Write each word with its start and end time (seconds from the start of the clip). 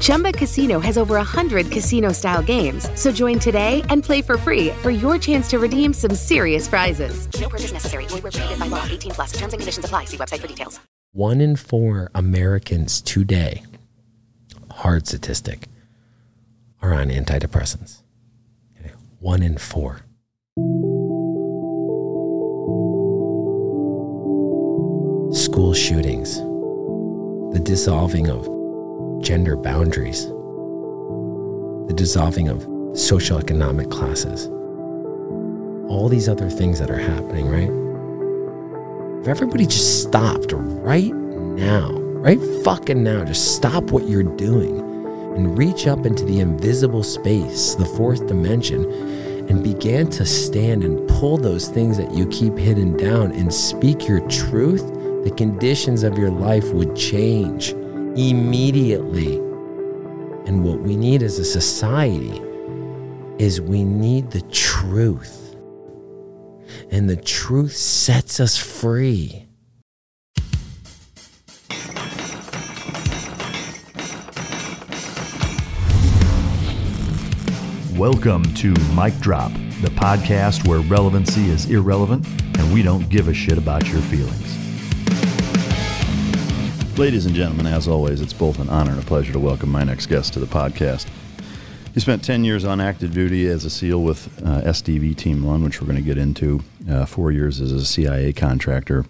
Chumba 0.00 0.32
Casino 0.32 0.80
has 0.80 0.98
over 0.98 1.14
100 1.14 1.70
casino 1.70 2.10
style 2.12 2.42
games. 2.42 2.88
So 2.98 3.12
join 3.12 3.38
today 3.38 3.82
and 3.90 4.02
play 4.02 4.22
for 4.22 4.36
free 4.36 4.70
for 4.82 4.90
your 4.90 5.18
chance 5.18 5.48
to 5.50 5.58
redeem 5.58 5.92
some 5.92 6.14
serious 6.14 6.66
prizes. 6.66 7.28
No 7.40 7.48
purchase 7.48 7.72
necessary. 7.72 8.06
Void 8.06 8.22
where 8.22 8.32
prohibited 8.32 8.58
by 8.58 8.66
law. 8.66 8.84
18 8.84 9.12
plus. 9.12 9.32
Terms 9.32 9.52
and 9.52 9.60
conditions 9.60 9.84
apply. 9.84 10.06
See 10.06 10.16
website 10.16 10.40
for 10.40 10.48
details. 10.48 10.80
One 11.12 11.40
in 11.40 11.54
four 11.54 12.10
Americans 12.12 13.00
today, 13.00 13.62
hard 14.70 15.06
statistic, 15.06 15.68
are 16.82 16.92
on 16.92 17.08
antidepressants. 17.08 18.02
Okay. 18.80 18.92
One 19.20 19.40
in 19.40 19.56
four. 19.56 20.00
School 25.32 25.72
shootings, 25.72 26.38
the 27.54 27.60
dissolving 27.62 28.28
of 28.28 28.53
gender 29.24 29.56
boundaries, 29.56 30.26
the 30.26 31.94
dissolving 31.96 32.48
of 32.48 32.58
socioeconomic 32.92 33.90
classes, 33.90 34.48
all 35.88 36.10
these 36.10 36.28
other 36.28 36.50
things 36.50 36.78
that 36.78 36.90
are 36.90 36.98
happening, 36.98 37.48
right? 37.48 37.70
If 39.22 39.28
everybody 39.28 39.64
just 39.64 40.02
stopped 40.02 40.52
right 40.52 41.14
now, 41.14 41.90
right 41.92 42.38
fucking 42.64 43.02
now, 43.02 43.24
just 43.24 43.56
stop 43.56 43.84
what 43.84 44.06
you're 44.06 44.22
doing 44.22 44.78
and 45.34 45.56
reach 45.56 45.86
up 45.86 46.04
into 46.04 46.26
the 46.26 46.40
invisible 46.40 47.02
space, 47.02 47.74
the 47.76 47.86
fourth 47.86 48.26
dimension, 48.26 48.84
and 49.48 49.64
began 49.64 50.08
to 50.10 50.26
stand 50.26 50.84
and 50.84 51.08
pull 51.08 51.38
those 51.38 51.68
things 51.68 51.96
that 51.96 52.12
you 52.12 52.26
keep 52.28 52.58
hidden 52.58 52.94
down 52.98 53.32
and 53.32 53.52
speak 53.52 54.06
your 54.06 54.20
truth, 54.28 54.86
the 55.24 55.32
conditions 55.34 56.02
of 56.02 56.18
your 56.18 56.30
life 56.30 56.70
would 56.72 56.94
change 56.94 57.74
immediately. 58.16 59.36
And 60.46 60.62
what 60.62 60.78
we 60.80 60.96
need 60.96 61.22
as 61.22 61.40
a 61.40 61.44
society 61.44 62.40
is 63.38 63.60
we 63.60 63.82
need 63.82 64.30
the 64.30 64.42
truth. 64.52 65.56
And 66.92 67.10
the 67.10 67.16
truth 67.16 67.72
sets 67.72 68.38
us 68.38 68.56
free. 68.56 69.46
Welcome 77.96 78.44
to 78.54 78.74
Mike 78.92 79.18
Drop, 79.18 79.52
the 79.80 79.90
podcast 79.90 80.68
where 80.68 80.80
relevancy 80.80 81.46
is 81.46 81.66
irrelevant 81.66 82.26
and 82.58 82.72
we 82.72 82.82
don't 82.82 83.08
give 83.08 83.26
a 83.26 83.34
shit 83.34 83.58
about 83.58 83.88
your 83.88 84.00
feelings. 84.02 84.53
Ladies 86.96 87.26
and 87.26 87.34
gentlemen, 87.34 87.66
as 87.66 87.88
always, 87.88 88.20
it's 88.20 88.32
both 88.32 88.60
an 88.60 88.68
honor 88.68 88.92
and 88.92 89.02
a 89.02 89.04
pleasure 89.04 89.32
to 89.32 89.38
welcome 89.40 89.68
my 89.68 89.82
next 89.82 90.06
guest 90.06 90.32
to 90.34 90.38
the 90.38 90.46
podcast. 90.46 91.08
He 91.92 91.98
spent 91.98 92.22
10 92.22 92.44
years 92.44 92.64
on 92.64 92.80
active 92.80 93.12
duty 93.12 93.48
as 93.48 93.64
a 93.64 93.70
SEAL 93.70 94.00
with 94.00 94.28
uh, 94.46 94.60
SDV 94.60 95.16
Team 95.16 95.42
1, 95.42 95.64
which 95.64 95.80
we're 95.80 95.88
going 95.88 95.98
to 95.98 96.04
get 96.04 96.18
into, 96.18 96.62
uh, 96.88 97.04
four 97.04 97.32
years 97.32 97.60
as 97.60 97.72
a 97.72 97.84
CIA 97.84 98.32
contractor, 98.32 99.06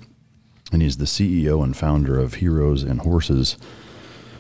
and 0.73 0.81
he's 0.81 0.97
the 0.97 1.05
CEO 1.05 1.63
and 1.63 1.77
founder 1.77 2.19
of 2.19 2.35
Heroes 2.35 2.83
and 2.83 3.03
Horses, 3.03 3.59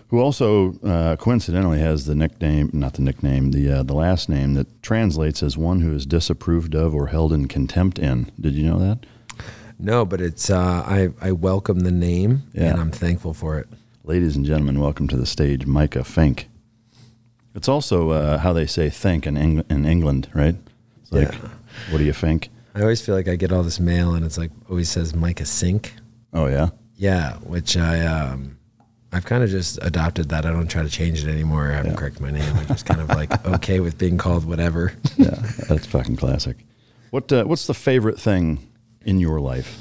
who 0.08 0.20
also 0.20 0.78
uh, 0.82 1.16
coincidentally 1.16 1.80
has 1.80 2.06
the 2.06 2.14
nickname, 2.14 2.70
not 2.72 2.94
the 2.94 3.02
nickname, 3.02 3.50
the 3.50 3.70
uh, 3.70 3.82
the 3.82 3.92
last 3.92 4.30
name 4.30 4.54
that 4.54 4.82
translates 4.82 5.42
as 5.42 5.58
one 5.58 5.82
who 5.82 5.92
is 5.92 6.06
disapproved 6.06 6.74
of 6.74 6.94
or 6.94 7.08
held 7.08 7.30
in 7.30 7.46
contempt 7.46 7.98
in. 7.98 8.32
Did 8.40 8.54
you 8.54 8.66
know 8.66 8.78
that? 8.78 9.04
No, 9.78 10.04
but 10.04 10.20
it's 10.20 10.50
uh, 10.50 10.82
I 10.86 11.10
I 11.20 11.32
welcome 11.32 11.80
the 11.80 11.90
name 11.90 12.42
Yeah. 12.52 12.70
and 12.70 12.80
I'm 12.80 12.90
thankful 12.90 13.34
for 13.34 13.58
it. 13.58 13.68
Ladies 14.04 14.36
and 14.36 14.44
gentlemen, 14.44 14.80
welcome 14.80 15.08
to 15.08 15.16
the 15.16 15.26
stage, 15.26 15.66
Micah 15.66 16.04
Fink. 16.04 16.48
It's 17.54 17.68
also 17.68 18.10
uh, 18.10 18.38
how 18.38 18.52
they 18.52 18.66
say 18.66 18.90
"think" 18.90 19.26
in, 19.26 19.36
Eng- 19.36 19.64
in 19.70 19.84
England, 19.84 20.28
right? 20.34 20.56
It's 21.02 21.12
like, 21.12 21.32
Yeah. 21.32 21.48
what 21.90 21.98
do 21.98 22.04
you 22.04 22.12
think? 22.12 22.50
I 22.74 22.80
always 22.82 23.00
feel 23.00 23.14
like 23.14 23.28
I 23.28 23.36
get 23.36 23.52
all 23.52 23.62
this 23.62 23.78
mail 23.80 24.14
and 24.14 24.24
it's 24.24 24.36
like 24.38 24.50
always 24.68 24.88
says 24.88 25.14
Micah 25.14 25.46
Sink. 25.46 25.94
Oh 26.32 26.46
yeah, 26.46 26.70
Yeah, 26.96 27.34
which 27.38 27.76
I 27.76 28.00
um 28.06 28.58
I've 29.12 29.24
kind 29.24 29.44
of 29.44 29.50
just 29.50 29.78
adopted 29.82 30.30
that. 30.30 30.44
I 30.44 30.50
don't 30.50 30.66
try 30.66 30.82
to 30.82 30.88
change 30.88 31.22
it 31.24 31.28
anymore. 31.30 31.70
I 31.70 31.74
haven't 31.76 31.92
Yeah. 31.92 31.96
corrected 31.98 32.22
my 32.22 32.30
name. 32.32 32.52
I'm 32.56 32.66
just 32.66 32.84
kind 32.86 33.00
of 33.00 33.08
like 33.10 33.46
okay 33.56 33.80
with 33.80 33.96
being 33.98 34.18
called 34.18 34.44
whatever. 34.44 34.92
yeah, 35.16 35.36
that's 35.68 35.86
fucking 35.86 36.16
classic. 36.16 36.64
What 37.10 37.32
uh, 37.32 37.44
What's 37.44 37.66
the 37.68 37.74
favorite 37.74 38.18
thing 38.20 38.58
in 39.04 39.20
your 39.20 39.40
life? 39.40 39.80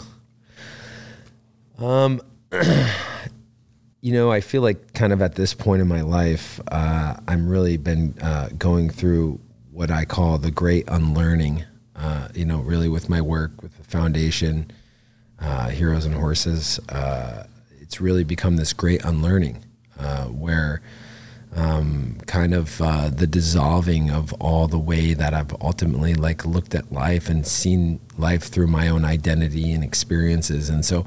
Um, 1.79 2.21
you 4.01 4.13
know, 4.13 4.31
I 4.31 4.41
feel 4.41 4.61
like 4.61 4.93
kind 4.93 5.13
of 5.13 5.21
at 5.21 5.35
this 5.35 5.53
point 5.53 5.81
in 5.81 5.87
my 5.87 6.01
life, 6.01 6.59
uh, 6.69 7.15
I'm 7.27 7.47
really 7.47 7.77
been 7.77 8.15
uh, 8.21 8.49
going 8.57 8.89
through 8.89 9.39
what 9.71 9.89
I 9.89 10.05
call 10.05 10.37
the 10.37 10.51
great 10.51 10.85
unlearning. 10.87 11.63
Uh, 11.95 12.27
you 12.33 12.45
know, 12.45 12.59
really 12.59 12.89
with 12.89 13.09
my 13.09 13.21
work 13.21 13.61
with 13.61 13.77
the 13.77 13.83
foundation, 13.83 14.71
uh, 15.39 15.69
Heroes 15.69 16.05
and 16.05 16.15
Horses, 16.15 16.79
uh, 16.89 17.45
it's 17.79 18.01
really 18.01 18.23
become 18.23 18.57
this 18.57 18.73
great 18.73 19.03
unlearning 19.03 19.63
uh, 19.99 20.25
where 20.25 20.81
um, 21.55 22.17
kind 22.25 22.53
of 22.53 22.81
uh, 22.81 23.09
the 23.09 23.27
dissolving 23.27 24.09
of 24.09 24.33
all 24.33 24.67
the 24.67 24.79
way 24.79 25.13
that 25.13 25.33
I've 25.33 25.53
ultimately 25.61 26.13
like 26.13 26.45
looked 26.45 26.75
at 26.75 26.91
life 26.91 27.29
and 27.29 27.45
seen 27.45 27.99
life 28.17 28.43
through 28.43 28.67
my 28.67 28.87
own 28.87 29.05
identity 29.05 29.71
and 29.71 29.83
experiences, 29.83 30.69
and 30.69 30.85
so 30.85 31.05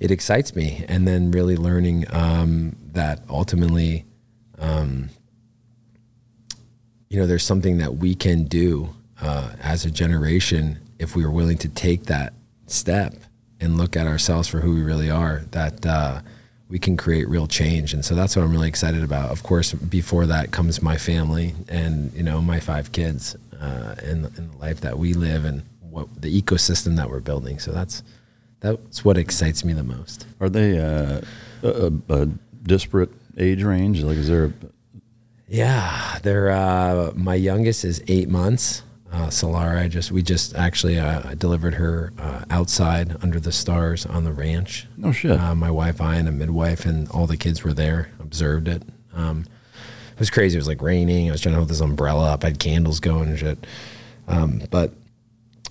it 0.00 0.10
excites 0.10 0.54
me. 0.54 0.84
And 0.88 1.06
then 1.06 1.30
really 1.30 1.56
learning 1.56 2.04
um, 2.10 2.76
that 2.92 3.22
ultimately, 3.28 4.04
um, 4.58 5.10
you 7.08 7.18
know, 7.18 7.26
there's 7.26 7.44
something 7.44 7.78
that 7.78 7.96
we 7.96 8.14
can 8.14 8.44
do 8.44 8.94
uh, 9.20 9.52
as 9.60 9.84
a 9.84 9.90
generation 9.90 10.78
if 10.98 11.16
we 11.16 11.24
are 11.24 11.30
willing 11.30 11.58
to 11.58 11.68
take 11.68 12.04
that 12.04 12.34
step 12.66 13.14
and 13.60 13.76
look 13.76 13.96
at 13.96 14.06
ourselves 14.06 14.48
for 14.48 14.60
who 14.60 14.74
we 14.74 14.82
really 14.82 15.10
are. 15.10 15.42
That 15.50 15.84
uh, 15.84 16.20
we 16.68 16.78
can 16.78 16.96
create 16.96 17.28
real 17.28 17.46
change, 17.46 17.94
and 17.94 18.04
so 18.04 18.14
that's 18.14 18.36
what 18.36 18.42
I'm 18.42 18.52
really 18.52 18.68
excited 18.68 19.02
about. 19.02 19.30
Of 19.30 19.42
course, 19.42 19.72
before 19.72 20.26
that 20.26 20.50
comes 20.50 20.82
my 20.82 20.96
family 20.96 21.54
and 21.68 22.12
you 22.12 22.22
know 22.22 22.40
my 22.40 22.60
five 22.60 22.92
kids 22.92 23.36
uh, 23.60 23.94
and, 24.02 24.26
and 24.36 24.52
the 24.52 24.56
life 24.58 24.80
that 24.82 24.98
we 24.98 25.14
live 25.14 25.44
and 25.44 25.62
what 25.80 26.20
the 26.20 26.42
ecosystem 26.42 26.96
that 26.96 27.08
we're 27.08 27.20
building. 27.20 27.58
So 27.58 27.72
that's 27.72 28.02
that's 28.60 29.04
what 29.04 29.16
excites 29.16 29.64
me 29.64 29.72
the 29.72 29.84
most. 29.84 30.26
Are 30.40 30.48
they 30.48 30.78
uh, 30.78 31.20
a, 31.62 31.68
a, 31.68 31.92
a 32.22 32.26
disparate 32.62 33.10
age 33.38 33.62
range? 33.62 34.02
Like, 34.02 34.18
is 34.18 34.28
there? 34.28 34.46
A, 34.46 34.52
Yeah, 35.48 36.18
they're 36.22 36.50
uh, 36.50 37.12
my 37.14 37.34
youngest 37.34 37.84
is 37.84 38.02
eight 38.08 38.28
months. 38.28 38.82
Uh, 39.10 39.28
Solara, 39.28 39.78
I 39.82 39.88
just 39.88 40.12
we 40.12 40.22
just 40.22 40.54
actually 40.54 40.98
uh, 40.98 41.34
delivered 41.34 41.74
her 41.74 42.12
uh, 42.18 42.44
outside 42.50 43.16
under 43.22 43.40
the 43.40 43.52
stars 43.52 44.04
on 44.04 44.24
the 44.24 44.32
ranch. 44.32 44.86
No 44.96 45.12
shit. 45.12 45.38
Uh, 45.40 45.54
my 45.54 45.70
wife, 45.70 46.00
I, 46.00 46.16
and 46.16 46.28
a 46.28 46.32
midwife, 46.32 46.84
and 46.84 47.08
all 47.10 47.26
the 47.26 47.36
kids 47.38 47.64
were 47.64 47.72
there, 47.72 48.10
observed 48.20 48.68
it. 48.68 48.82
Um, 49.14 49.46
it 50.12 50.18
was 50.20 50.30
crazy. 50.30 50.56
It 50.56 50.60
was 50.60 50.68
like 50.68 50.82
raining. 50.82 51.28
I 51.28 51.32
was 51.32 51.40
trying 51.40 51.54
to 51.54 51.56
hold 51.58 51.70
this 51.70 51.80
umbrella 51.80 52.32
up. 52.32 52.44
I 52.44 52.48
had 52.48 52.58
candles 52.58 53.00
going 53.00 53.30
and 53.30 53.38
shit. 53.38 53.66
Um, 54.26 54.62
but 54.70 54.92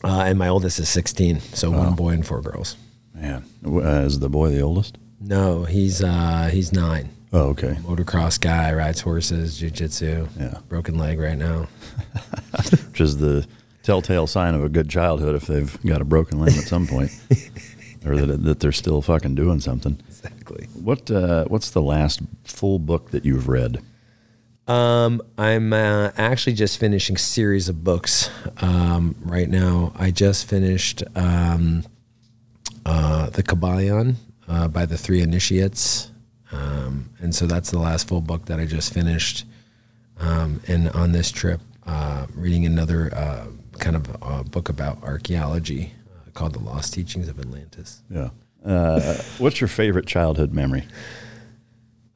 uh, 0.04 0.24
and 0.25 0.40
my 0.40 0.48
oldest 0.48 0.80
is 0.80 0.90
16, 0.90 1.40
so 1.40 1.69
one 1.72 1.94
boy 1.95 2.10
and 2.10 2.25
four 2.25 2.42
girls. 2.42 2.75
man, 3.13 3.44
uh, 3.66 3.80
is 4.06 4.19
the 4.19 4.30
boy 4.30 4.50
the 4.50 4.62
oldest? 4.62 4.98
No, 5.19 5.63
he's 5.66 6.01
uh, 6.04 6.50
he's 6.51 6.72
nine. 6.72 7.10
Oh, 7.33 7.50
okay. 7.50 7.77
Motocross 7.81 8.39
guy, 8.39 8.74
rides 8.74 9.01
horses, 9.01 9.62
jujitsu. 9.62 10.29
Yeah. 10.39 10.59
Broken 10.69 10.97
leg 10.97 11.19
right 11.19 11.38
now. 11.38 11.68
Which 12.89 13.01
is 13.01 13.18
the 13.18 13.45
telltale 13.83 14.27
sign 14.27 14.53
of 14.53 14.63
a 14.63 14.69
good 14.69 14.89
childhood 14.89 15.35
if 15.35 15.47
they've 15.47 15.81
got 15.83 16.01
a 16.01 16.06
broken 16.06 16.39
limb 16.39 16.57
at 16.57 16.65
some 16.65 16.88
point. 16.88 17.12
or 18.06 18.15
that 18.15 18.44
that 18.44 18.59
they're 18.59 18.71
still 18.71 19.01
fucking 19.01 19.35
doing 19.35 19.59
something. 19.59 20.00
Exactly. 20.07 20.68
What 20.74 21.12
uh, 21.12 21.45
What's 21.45 21.71
the 21.71 21.81
last 21.81 22.21
full 22.44 22.79
book 22.79 23.12
that 23.12 23.25
you've 23.25 23.47
read? 23.47 23.81
Um, 24.68 25.21
I'm 25.38 25.71
uh, 25.71 26.12
actually 26.18 26.53
just 26.53 26.77
finishing 26.77 27.15
series 27.15 27.69
of 27.69 27.83
books 27.83 28.30
um, 28.57 29.15
right 29.21 29.50
now. 29.50 29.94
I 29.95 30.12
just 30.12 30.50
finished 30.50 31.03
um, 31.15 31.85
uh, 32.85 33.30
the 33.30 33.44
Kybalion 33.44 34.15
uh, 34.47 34.68
by 34.68 34.85
the 34.85 34.97
Three 34.97 35.21
Initiates, 35.21 36.12
um, 36.51 37.09
and 37.19 37.33
so 37.35 37.45
that's 37.45 37.71
the 37.71 37.79
last 37.79 38.07
full 38.07 38.21
book 38.21 38.45
that 38.45 38.59
I 38.59 38.65
just 38.65 38.94
finished. 38.94 39.45
Um, 40.19 40.61
and 40.67 40.89
on 40.89 41.11
this 41.11 41.31
trip, 41.31 41.61
uh, 41.85 42.27
reading 42.33 42.65
another 42.65 43.13
uh, 43.13 43.47
kind 43.79 43.95
of 43.95 44.17
uh, 44.21 44.44
book 44.44 44.69
about 44.69 45.03
archaeology 45.03 45.94
uh, 46.09 46.31
called 46.31 46.53
"The 46.53 46.59
Lost 46.59 46.94
Teachings 46.94 47.27
of 47.27 47.39
Atlantis." 47.39 48.01
Yeah. 48.09 48.29
Uh, 48.65 49.15
what's 49.38 49.61
your 49.61 49.67
favorite 49.67 50.07
childhood 50.07 50.53
memory? 50.53 50.85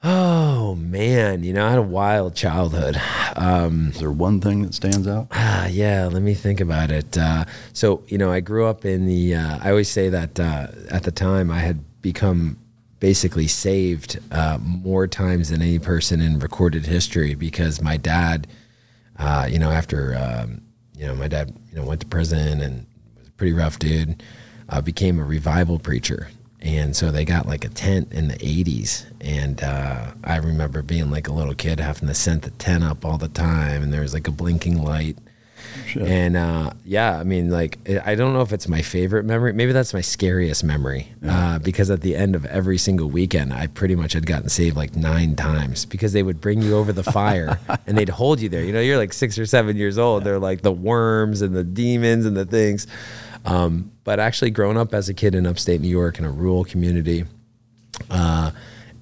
Oh 0.04 0.74
man, 0.76 1.44
you 1.44 1.54
know, 1.54 1.66
I 1.66 1.70
had 1.70 1.78
a 1.78 1.84
wild 1.84 2.36
childhood. 2.36 3.00
Um, 3.36 3.90
Is 3.90 4.00
there 4.00 4.12
one 4.12 4.42
thing 4.42 4.64
that 4.64 4.74
stands 4.74 5.08
out? 5.08 5.28
Ah, 5.32 5.68
yeah, 5.68 6.08
let 6.08 6.24
me 6.24 6.34
think 6.34 6.60
about 6.60 6.90
it. 6.90 7.16
Uh, 7.18 7.46
so, 7.72 8.02
you 8.08 8.18
know, 8.18 8.32
I 8.32 8.40
grew 8.40 8.66
up 8.66 8.84
in 8.84 9.06
the, 9.06 9.36
uh, 9.36 9.60
I 9.62 9.70
always 9.70 9.90
say 9.90 10.10
that 10.10 10.40
uh, 10.40 10.68
at 10.90 11.04
the 11.04 11.12
time 11.12 11.52
I 11.52 11.60
had 11.60 12.02
become 12.02 12.58
basically 13.02 13.48
saved 13.48 14.20
uh, 14.32 14.60
more 14.62 15.08
times 15.08 15.50
than 15.50 15.62
any 15.62 15.80
person 15.80 16.22
in 16.22 16.40
recorded 16.40 16.86
history 16.86 17.34
because 17.34 17.82
my 17.82 17.98
dad, 17.98 18.48
uh, 19.18 19.48
you 19.52 19.58
know, 19.60 19.72
after, 19.72 20.16
um, 20.16 20.62
you 20.96 21.08
know, 21.08 21.16
my 21.16 21.28
dad, 21.28 21.52
you 21.72 21.76
know, 21.76 21.84
went 21.84 22.00
to 22.00 22.08
prison 22.08 22.62
and 22.62 22.86
was 23.18 23.28
a 23.28 23.32
pretty 23.32 23.54
rough 23.54 23.80
dude, 23.80 24.24
uh, 24.70 24.80
became 24.82 25.20
a 25.20 25.26
revival 25.26 25.80
preacher. 25.80 26.30
And 26.62 26.96
so 26.96 27.10
they 27.10 27.26
got 27.26 27.48
like 27.48 27.66
a 27.66 27.70
tent 27.70 28.14
in 28.14 28.28
the 28.28 28.36
80s. 28.36 29.06
And 29.20 29.64
uh, 29.64 30.12
I 30.24 30.38
remember 30.38 30.84
being 30.84 31.10
like 31.10 31.28
a 31.28 31.34
little 31.34 31.56
kid 31.56 31.80
having 31.80 32.08
to 32.08 32.14
send 32.14 32.44
the 32.44 32.52
tent 32.52 32.84
up 32.84 33.04
all 33.04 33.18
the 33.18 33.28
time. 33.28 33.82
And 33.82 33.92
there 33.92 34.02
was 34.02 34.14
like 34.14 34.28
a 34.28 34.32
blinking 34.32 34.84
light. 34.84 35.18
And 35.96 36.38
uh, 36.38 36.72
yeah, 36.86 37.20
I 37.20 37.24
mean, 37.24 37.50
like, 37.50 37.80
I 38.06 38.16
don't 38.16 38.34
know 38.34 38.42
if 38.42 38.54
it's 38.54 38.68
my 38.68 38.82
favorite 38.82 39.26
memory. 39.26 39.54
Maybe 39.54 39.72
that's 39.72 39.94
my 39.94 40.02
scariest 40.02 40.64
memory 40.64 41.14
uh, 41.28 41.60
because 41.60 41.90
at 41.90 42.02
the 42.02 42.16
end 42.16 42.36
of 42.36 42.46
every 42.46 42.78
single 42.78 43.10
weekend, 43.10 43.54
I 43.54 43.68
pretty 43.68 43.96
much 43.96 44.14
had 44.14 44.26
gotten 44.26 44.50
saved 44.50 44.76
like 44.76 44.96
nine 44.96 45.36
times 45.36 45.86
because 45.86 46.14
they 46.14 46.24
would 46.24 46.40
bring 46.42 46.62
you 46.62 46.76
over 46.78 46.94
the 46.94 47.04
fire 47.04 47.60
and 47.88 47.98
they'd 47.98 48.10
hold 48.10 48.40
you 48.40 48.50
there. 48.50 48.64
You 48.64 48.74
know, 48.74 48.82
you're 48.82 48.98
like 48.98 49.14
six 49.14 49.38
or 49.38 49.46
seven 49.46 49.76
years 49.78 49.98
old. 49.98 50.24
They're 50.24 50.40
like 50.40 50.62
the 50.62 50.72
worms 50.72 51.42
and 51.42 51.56
the 51.56 51.64
demons 51.64 52.26
and 52.26 52.36
the 52.36 52.46
things. 52.46 52.88
Um, 53.46 53.92
but 54.04 54.20
actually, 54.20 54.52
growing 54.52 54.78
up 54.78 54.94
as 54.94 55.10
a 55.10 55.14
kid 55.14 55.36
in 55.36 55.46
upstate 55.46 55.82
New 55.82 55.90
York 55.90 56.20
in 56.20 56.26
a 56.26 56.32
rural 56.32 56.64
community, 56.64 57.26
uh, 58.10 58.52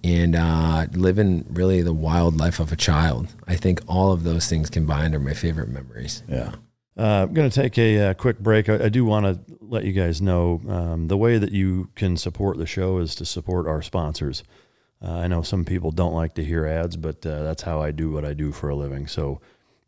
and 0.03 0.35
uh, 0.35 0.87
living 0.93 1.45
really 1.49 1.81
the 1.81 1.93
wild 1.93 2.37
life 2.37 2.59
of 2.59 2.71
a 2.71 2.75
child, 2.75 3.33
I 3.47 3.55
think 3.55 3.81
all 3.87 4.11
of 4.11 4.23
those 4.23 4.47
things 4.47 4.69
combined 4.69 5.15
are 5.15 5.19
my 5.19 5.33
favorite 5.33 5.69
memories. 5.69 6.23
Yeah. 6.27 6.53
Uh, 6.97 7.23
I'm 7.23 7.33
going 7.33 7.49
to 7.49 7.61
take 7.61 7.77
a, 7.77 8.09
uh 8.09 8.13
quick 8.13 8.39
break. 8.39 8.67
I, 8.67 8.85
I 8.85 8.89
do 8.89 9.05
want 9.05 9.25
to 9.25 9.57
let 9.61 9.85
you 9.85 9.93
guys 9.93 10.21
know 10.21 10.61
um, 10.67 11.07
the 11.07 11.17
way 11.17 11.37
that 11.37 11.51
you 11.51 11.89
can 11.95 12.17
support 12.17 12.57
the 12.57 12.65
show 12.65 12.97
is 12.97 13.15
to 13.15 13.25
support 13.25 13.67
our 13.67 13.81
sponsors. 13.81 14.43
Uh, 15.01 15.11
I 15.11 15.27
know 15.27 15.41
some 15.41 15.63
people 15.63 15.91
don't 15.91 16.13
like 16.13 16.33
to 16.35 16.43
hear 16.43 16.65
ads, 16.65 16.97
but 16.97 17.25
uh, 17.25 17.43
that's 17.43 17.61
how 17.61 17.81
I 17.81 17.91
do 17.91 18.11
what 18.11 18.25
I 18.25 18.33
do 18.33 18.51
for 18.51 18.69
a 18.69 18.75
living. 18.75 19.07
So, 19.07 19.39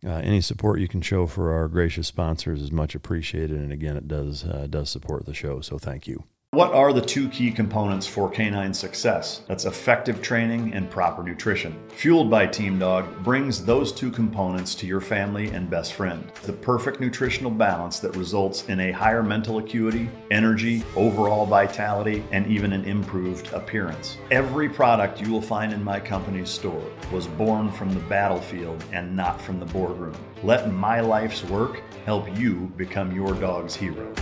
uh, 0.06 0.14
any 0.14 0.42
support 0.42 0.80
you 0.80 0.88
can 0.88 1.02
show 1.02 1.28
for 1.28 1.52
our 1.54 1.68
gracious 1.68 2.08
sponsors 2.08 2.62
is 2.62 2.72
much 2.72 2.96
appreciated. 2.96 3.58
And 3.58 3.72
again, 3.72 3.98
it 3.98 4.08
does 4.08 4.46
uh, 4.46 4.68
does 4.70 4.90
support 4.90 5.26
the 5.26 5.34
show. 5.34 5.62
So, 5.62 5.78
thank 5.78 6.08
you. 6.08 6.24
What 6.54 6.74
are 6.74 6.92
the 6.92 7.00
two 7.00 7.30
key 7.30 7.50
components 7.50 8.06
for 8.06 8.30
canine 8.30 8.74
success? 8.74 9.40
That's 9.48 9.64
effective 9.64 10.22
training 10.22 10.74
and 10.74 10.90
proper 10.90 11.24
nutrition. 11.24 11.82
Fueled 11.92 12.30
by 12.30 12.46
Team 12.46 12.78
Dog 12.78 13.24
brings 13.24 13.64
those 13.64 13.94
two 13.94 14.12
components 14.12 14.76
to 14.76 14.86
your 14.86 15.00
family 15.00 15.48
and 15.52 15.70
best 15.70 15.94
friend. 15.94 16.30
The 16.44 16.52
perfect 16.52 17.00
nutritional 17.00 17.52
balance 17.52 18.00
that 18.00 18.18
results 18.18 18.68
in 18.68 18.82
a 18.82 18.92
higher 18.92 19.24
mental 19.24 19.60
acuity, 19.60 20.10
energy, 20.30 20.84
overall 20.98 21.46
vitality, 21.46 22.22
and 22.34 22.46
even 22.48 22.74
an 22.74 22.84
improved 22.84 23.54
appearance. 23.54 24.18
Every 24.30 24.68
product 24.68 25.22
you 25.22 25.32
will 25.32 25.42
find 25.42 25.72
in 25.72 25.82
my 25.82 26.02
company's 26.02 26.50
store 26.50 26.84
was 27.14 27.28
born 27.28 27.72
from 27.72 27.94
the 27.94 28.02
battlefield 28.02 28.84
and 28.92 29.16
not 29.16 29.42
from 29.42 29.58
the 29.58 29.68
boardroom. 29.68 30.18
Let 30.44 30.70
my 30.70 31.00
life's 31.00 31.46
work 31.46 31.82
help 32.04 32.38
you 32.38 32.74
become 32.76 33.16
your 33.16 33.34
dog's 33.36 33.74
hero. 33.74 34.14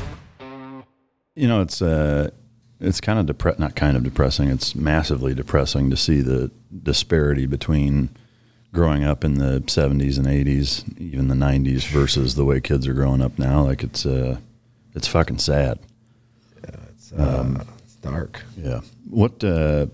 You 1.40 1.48
know, 1.48 1.62
it's 1.62 1.82
uh, 1.82 2.32
it's 2.82 3.00
kind 3.00 3.18
of 3.18 3.34
depre- 3.34 3.58
not 3.58 3.76
kind 3.76 3.96
of 3.96 4.04
depressing. 4.04 4.50
It's 4.50 4.76
massively 4.76 5.34
depressing 5.34 5.90
to 5.90 5.96
see 5.96 6.20
the 6.20 6.52
disparity 6.84 7.46
between 7.46 8.10
growing 8.74 9.06
up 9.06 9.24
in 9.24 9.36
the 9.36 9.62
70s 9.62 10.18
and 10.18 10.28
80s, 10.28 11.00
even 11.00 11.30
the 11.30 11.36
90s, 11.36 11.88
versus 11.88 12.36
the 12.36 12.44
way 12.44 12.60
kids 12.60 12.88
are 12.88 12.94
growing 12.94 13.22
up 13.22 13.40
now. 13.40 13.64
Like 13.64 13.84
it's 13.84 14.06
uh, 14.06 14.40
it's 14.94 15.08
fucking 15.08 15.38
sad. 15.38 15.80
It's, 16.62 17.14
uh, 17.14 17.64
it's 17.84 17.96
dark. 17.96 18.42
Yeah. 18.58 18.82
What 19.10 19.42
uh, 19.42 19.88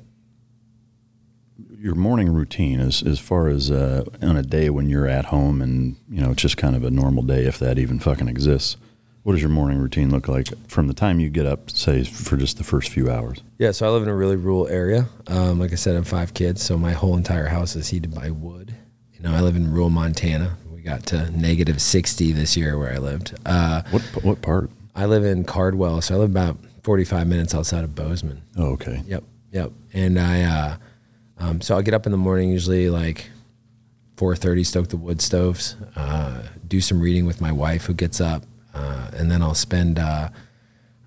your 1.77 1.93
morning 1.93 2.33
routine 2.33 2.79
is 2.79 3.03
as 3.03 3.19
far 3.19 3.49
as 3.49 3.69
uh, 3.69 4.03
on 4.19 4.35
a 4.35 4.41
day 4.41 4.71
when 4.71 4.89
you're 4.89 5.07
at 5.07 5.25
home 5.25 5.61
and 5.61 5.95
you 6.09 6.21
know 6.21 6.31
it's 6.31 6.41
just 6.41 6.57
kind 6.57 6.75
of 6.75 6.83
a 6.83 6.89
normal 6.89 7.21
day 7.21 7.45
if 7.45 7.59
that 7.59 7.77
even 7.77 7.99
fucking 7.99 8.29
exists. 8.29 8.77
What 9.25 9.31
does 9.33 9.41
your 9.41 9.49
morning 9.49 9.79
routine 9.79 10.11
look 10.11 10.27
like 10.27 10.49
from 10.67 10.85
the 10.85 10.93
time 10.93 11.19
you 11.19 11.31
get 11.31 11.47
up, 11.47 11.71
say, 11.71 12.03
for 12.03 12.37
just 12.37 12.59
the 12.59 12.63
first 12.63 12.89
few 12.89 13.09
hours? 13.09 13.41
Yeah, 13.57 13.71
so 13.71 13.87
I 13.87 13.89
live 13.89 14.03
in 14.03 14.09
a 14.09 14.13
really 14.13 14.35
rural 14.35 14.67
area. 14.67 15.07
Um, 15.25 15.59
like 15.59 15.71
I 15.71 15.75
said, 15.77 15.93
I 15.93 15.95
have 15.95 16.07
five 16.07 16.35
kids, 16.35 16.61
so 16.61 16.77
my 16.77 16.91
whole 16.91 17.17
entire 17.17 17.47
house 17.47 17.75
is 17.75 17.87
heated 17.87 18.13
by 18.13 18.29
wood. 18.29 18.75
You 19.13 19.21
know, 19.21 19.33
I 19.33 19.41
live 19.41 19.55
in 19.55 19.71
rural 19.71 19.89
Montana. 19.89 20.57
We 20.71 20.81
got 20.83 21.07
to 21.07 21.31
negative 21.31 21.81
60 21.81 22.33
this 22.33 22.55
year 22.55 22.77
where 22.77 22.93
I 22.93 22.99
lived. 22.99 23.33
Uh, 23.47 23.81
What 23.89 24.03
what 24.23 24.41
part? 24.43 24.69
I 24.95 25.07
live 25.07 25.25
in 25.25 25.43
Cardwell, 25.43 26.01
so 26.01 26.13
I 26.13 26.17
live 26.19 26.29
about 26.29 26.57
45 26.83 27.25
minutes 27.25 27.55
outside 27.55 27.83
of 27.83 27.95
Bozeman. 27.95 28.43
Oh, 28.55 28.73
okay. 28.73 29.01
Yep, 29.07 29.23
yep. 29.51 29.71
And 29.91 30.19
I, 30.19 30.43
uh, 30.43 30.77
um, 31.39 31.61
so 31.61 31.73
I'll 31.73 31.81
get 31.81 31.95
up 31.95 32.05
in 32.05 32.11
the 32.11 32.17
morning, 32.19 32.51
usually 32.51 32.91
like 32.91 33.31
4:30, 34.17 34.63
stoke 34.63 34.89
the 34.89 34.97
wood 34.97 35.19
stoves, 35.19 35.77
uh, 35.95 36.43
do 36.67 36.79
some 36.79 36.99
reading 37.01 37.25
with 37.25 37.41
my 37.41 37.51
wife, 37.51 37.85
who 37.85 37.95
gets 37.95 38.21
up, 38.21 38.43
uh, 38.75 39.09
and 39.13 39.31
then 39.31 39.41
I'll 39.41 39.55
spend 39.55 39.97
uh, 39.97 40.29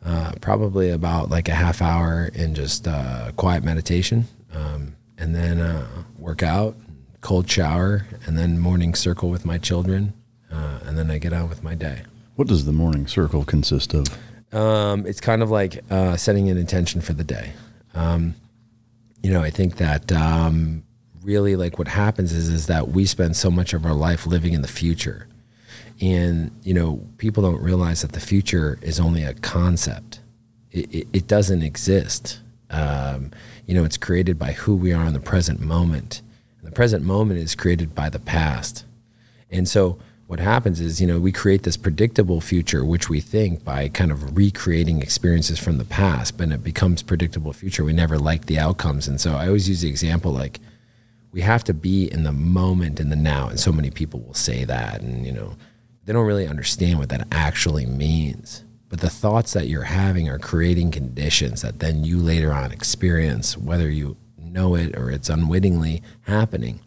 uh, 0.04 0.32
probably 0.40 0.90
about 0.90 1.30
like 1.30 1.48
a 1.48 1.54
half 1.54 1.82
hour 1.82 2.30
in 2.34 2.54
just 2.54 2.88
uh, 2.88 3.30
quiet 3.36 3.62
meditation, 3.62 4.26
um, 4.54 4.96
and 5.18 5.34
then 5.34 5.60
uh, 5.60 5.86
work 6.18 6.42
out, 6.42 6.76
cold 7.20 7.48
shower, 7.48 8.06
and 8.26 8.38
then 8.38 8.58
morning 8.58 8.94
circle 8.94 9.30
with 9.30 9.44
my 9.44 9.58
children, 9.58 10.14
uh, 10.50 10.80
and 10.84 10.96
then 10.96 11.10
I 11.10 11.18
get 11.18 11.32
on 11.32 11.48
with 11.48 11.62
my 11.62 11.74
day. 11.74 12.02
What 12.36 12.48
does 12.48 12.64
the 12.64 12.72
morning 12.72 13.06
circle 13.06 13.44
consist 13.44 13.94
of? 13.94 14.06
Um, 14.52 15.06
it's 15.06 15.20
kind 15.20 15.42
of 15.42 15.50
like 15.50 15.84
uh, 15.90 16.16
setting 16.16 16.48
an 16.48 16.56
intention 16.56 17.00
for 17.00 17.12
the 17.12 17.24
day. 17.24 17.52
Um, 17.94 18.34
you 19.22 19.30
know, 19.30 19.42
I 19.42 19.50
think 19.50 19.76
that 19.76 20.10
um, 20.12 20.84
really 21.22 21.56
like 21.56 21.78
what 21.78 21.88
happens 21.88 22.32
is 22.32 22.48
is 22.48 22.66
that 22.68 22.88
we 22.88 23.04
spend 23.04 23.36
so 23.36 23.50
much 23.50 23.74
of 23.74 23.84
our 23.84 23.92
life 23.92 24.26
living 24.26 24.54
in 24.54 24.62
the 24.62 24.68
future, 24.68 25.26
and 26.00 26.50
you 26.62 26.74
know, 26.74 27.06
people 27.18 27.42
don't 27.42 27.62
realize 27.62 28.02
that 28.02 28.12
the 28.12 28.20
future 28.20 28.78
is 28.82 29.00
only 29.00 29.22
a 29.22 29.34
concept. 29.34 30.20
It, 30.70 30.94
it, 30.94 31.08
it 31.12 31.26
doesn't 31.26 31.62
exist. 31.62 32.40
Um, 32.70 33.30
you 33.66 33.74
know, 33.74 33.84
it's 33.84 33.96
created 33.96 34.38
by 34.38 34.52
who 34.52 34.76
we 34.76 34.92
are 34.92 35.06
in 35.06 35.12
the 35.12 35.20
present 35.20 35.60
moment. 35.60 36.22
And 36.58 36.66
the 36.66 36.74
present 36.74 37.04
moment 37.04 37.40
is 37.40 37.54
created 37.54 37.94
by 37.94 38.10
the 38.10 38.18
past. 38.18 38.84
And 39.50 39.68
so 39.68 39.98
what 40.26 40.40
happens 40.40 40.78
is, 40.78 41.00
you 41.00 41.06
know, 41.06 41.18
we 41.18 41.32
create 41.32 41.62
this 41.62 41.78
predictable 41.78 42.42
future, 42.42 42.84
which 42.84 43.08
we 43.08 43.20
think 43.20 43.64
by 43.64 43.88
kind 43.88 44.12
of 44.12 44.36
recreating 44.36 45.00
experiences 45.00 45.58
from 45.58 45.78
the 45.78 45.86
past, 45.86 46.36
but 46.36 46.50
it 46.50 46.62
becomes 46.62 47.02
predictable 47.02 47.54
future. 47.54 47.82
We 47.82 47.94
never 47.94 48.18
like 48.18 48.44
the 48.44 48.58
outcomes. 48.58 49.08
And 49.08 49.18
so 49.18 49.36
I 49.36 49.46
always 49.46 49.70
use 49.70 49.80
the 49.80 49.88
example 49.88 50.32
like 50.32 50.60
we 51.32 51.40
have 51.40 51.64
to 51.64 51.74
be 51.74 52.12
in 52.12 52.24
the 52.24 52.32
moment 52.32 53.00
in 53.00 53.08
the 53.08 53.16
now. 53.16 53.48
And 53.48 53.58
so 53.58 53.72
many 53.72 53.90
people 53.90 54.20
will 54.20 54.34
say 54.34 54.64
that 54.64 55.00
and, 55.00 55.24
you 55.24 55.32
know, 55.32 55.56
they 56.08 56.14
don't 56.14 56.24
really 56.24 56.48
understand 56.48 56.98
what 56.98 57.10
that 57.10 57.28
actually 57.30 57.84
means. 57.84 58.64
But 58.88 59.00
the 59.00 59.10
thoughts 59.10 59.52
that 59.52 59.68
you're 59.68 59.82
having 59.82 60.26
are 60.30 60.38
creating 60.38 60.90
conditions 60.90 61.60
that 61.60 61.80
then 61.80 62.02
you 62.02 62.16
later 62.16 62.50
on 62.50 62.72
experience, 62.72 63.58
whether 63.58 63.90
you 63.90 64.16
know 64.38 64.74
it 64.74 64.96
or 64.96 65.10
it's 65.10 65.28
unwittingly 65.28 66.02
happening. 66.22 66.80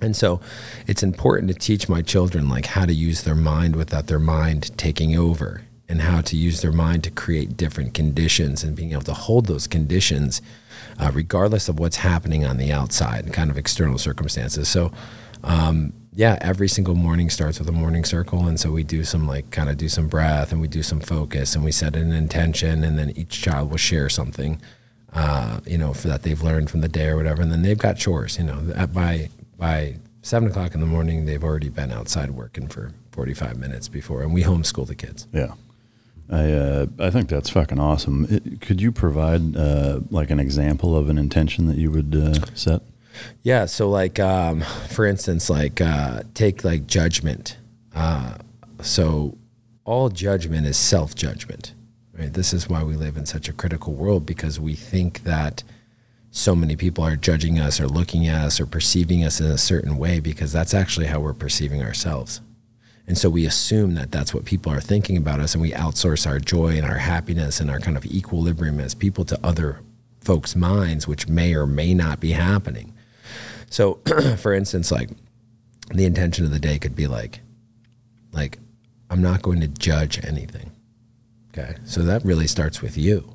And 0.00 0.16
so 0.16 0.40
it's 0.86 1.02
important 1.02 1.48
to 1.48 1.54
teach 1.58 1.90
my 1.90 2.00
children 2.00 2.48
like 2.48 2.64
how 2.64 2.86
to 2.86 2.92
use 2.94 3.24
their 3.24 3.34
mind 3.34 3.76
without 3.76 4.06
their 4.06 4.18
mind 4.18 4.78
taking 4.78 5.14
over 5.14 5.60
and 5.86 6.00
how 6.00 6.22
to 6.22 6.34
use 6.34 6.62
their 6.62 6.72
mind 6.72 7.04
to 7.04 7.10
create 7.10 7.54
different 7.54 7.92
conditions 7.92 8.64
and 8.64 8.74
being 8.74 8.92
able 8.92 9.02
to 9.02 9.12
hold 9.12 9.44
those 9.44 9.66
conditions 9.66 10.40
uh, 10.98 11.10
regardless 11.12 11.68
of 11.68 11.78
what's 11.78 11.96
happening 11.96 12.46
on 12.46 12.56
the 12.56 12.72
outside 12.72 13.26
and 13.26 13.34
kind 13.34 13.50
of 13.50 13.58
external 13.58 13.98
circumstances. 13.98 14.68
So 14.68 14.90
um, 15.44 15.92
yeah, 16.18 16.36
every 16.40 16.66
single 16.66 16.96
morning 16.96 17.30
starts 17.30 17.60
with 17.60 17.68
a 17.68 17.72
morning 17.72 18.04
circle, 18.04 18.48
and 18.48 18.58
so 18.58 18.72
we 18.72 18.82
do 18.82 19.04
some 19.04 19.28
like 19.28 19.52
kind 19.52 19.70
of 19.70 19.76
do 19.76 19.88
some 19.88 20.08
breath, 20.08 20.50
and 20.50 20.60
we 20.60 20.66
do 20.66 20.82
some 20.82 20.98
focus, 20.98 21.54
and 21.54 21.64
we 21.64 21.70
set 21.70 21.94
an 21.94 22.10
intention, 22.10 22.82
and 22.82 22.98
then 22.98 23.10
each 23.10 23.40
child 23.40 23.70
will 23.70 23.76
share 23.76 24.08
something, 24.08 24.60
uh, 25.12 25.60
you 25.64 25.78
know, 25.78 25.94
for 25.94 26.08
that 26.08 26.24
they've 26.24 26.42
learned 26.42 26.70
from 26.70 26.80
the 26.80 26.88
day 26.88 27.06
or 27.06 27.16
whatever, 27.16 27.40
and 27.40 27.52
then 27.52 27.62
they've 27.62 27.78
got 27.78 27.96
chores, 27.96 28.36
you 28.36 28.42
know, 28.42 28.60
by 28.92 29.28
by 29.56 29.94
seven 30.22 30.48
o'clock 30.48 30.74
in 30.74 30.80
the 30.80 30.86
morning, 30.86 31.24
they've 31.24 31.44
already 31.44 31.68
been 31.68 31.92
outside 31.92 32.32
working 32.32 32.66
for 32.66 32.90
forty 33.12 33.32
five 33.32 33.56
minutes 33.56 33.86
before, 33.86 34.22
and 34.22 34.34
we 34.34 34.42
homeschool 34.42 34.88
the 34.88 34.96
kids. 34.96 35.28
Yeah. 35.32 35.52
I 36.28 36.50
uh, 36.50 36.86
I 36.98 37.10
think 37.10 37.28
that's 37.28 37.50
fucking 37.50 37.78
awesome. 37.78 38.26
It, 38.28 38.60
could 38.60 38.82
you 38.82 38.90
provide 38.90 39.56
uh, 39.56 40.00
like 40.10 40.30
an 40.30 40.40
example 40.40 40.96
of 40.96 41.08
an 41.10 41.16
intention 41.16 41.68
that 41.68 41.76
you 41.76 41.92
would 41.92 42.12
uh, 42.16 42.44
set? 42.56 42.82
Yeah. 43.42 43.66
So 43.66 43.88
like, 43.88 44.18
um, 44.18 44.62
for 44.88 45.06
instance, 45.06 45.48
like 45.50 45.80
uh, 45.80 46.22
take 46.34 46.64
like 46.64 46.86
judgment. 46.86 47.56
Uh, 47.94 48.34
so 48.82 49.36
all 49.84 50.08
judgment 50.08 50.66
is 50.66 50.76
self 50.76 51.14
judgment. 51.14 51.74
Right. 52.12 52.32
This 52.32 52.52
is 52.52 52.68
why 52.68 52.82
we 52.82 52.96
live 52.96 53.16
in 53.16 53.26
such 53.26 53.48
a 53.48 53.52
critical 53.52 53.94
world 53.94 54.26
because 54.26 54.58
we 54.58 54.74
think 54.74 55.22
that 55.22 55.62
so 56.30 56.54
many 56.54 56.76
people 56.76 57.04
are 57.04 57.16
judging 57.16 57.58
us 57.58 57.80
or 57.80 57.86
looking 57.86 58.26
at 58.26 58.44
us 58.44 58.60
or 58.60 58.66
perceiving 58.66 59.24
us 59.24 59.40
in 59.40 59.46
a 59.46 59.58
certain 59.58 59.96
way 59.96 60.20
because 60.20 60.52
that's 60.52 60.74
actually 60.74 61.06
how 61.06 61.20
we're 61.20 61.32
perceiving 61.32 61.82
ourselves. 61.82 62.40
And 63.06 63.16
so 63.16 63.30
we 63.30 63.46
assume 63.46 63.94
that 63.94 64.12
that's 64.12 64.34
what 64.34 64.44
people 64.44 64.70
are 64.70 64.82
thinking 64.82 65.16
about 65.16 65.40
us, 65.40 65.54
and 65.54 65.62
we 65.62 65.72
outsource 65.72 66.26
our 66.26 66.38
joy 66.38 66.76
and 66.76 66.84
our 66.84 66.98
happiness 66.98 67.58
and 67.58 67.70
our 67.70 67.80
kind 67.80 67.96
of 67.96 68.04
equilibrium 68.04 68.78
as 68.80 68.94
people 68.94 69.24
to 69.24 69.40
other 69.42 69.80
folks' 70.20 70.54
minds, 70.54 71.08
which 71.08 71.26
may 71.26 71.54
or 71.54 71.66
may 71.66 71.94
not 71.94 72.20
be 72.20 72.32
happening. 72.32 72.92
So, 73.70 73.94
for 74.38 74.52
instance, 74.52 74.90
like 74.90 75.10
the 75.92 76.04
intention 76.04 76.44
of 76.44 76.50
the 76.50 76.58
day 76.58 76.78
could 76.78 76.96
be 76.96 77.06
like, 77.06 77.40
like 78.32 78.58
I'm 79.10 79.22
not 79.22 79.42
going 79.42 79.60
to 79.60 79.68
judge 79.68 80.24
anything. 80.24 80.72
Okay, 81.52 81.76
so 81.84 82.02
that 82.02 82.24
really 82.24 82.46
starts 82.46 82.82
with 82.82 82.96
you. 82.96 83.34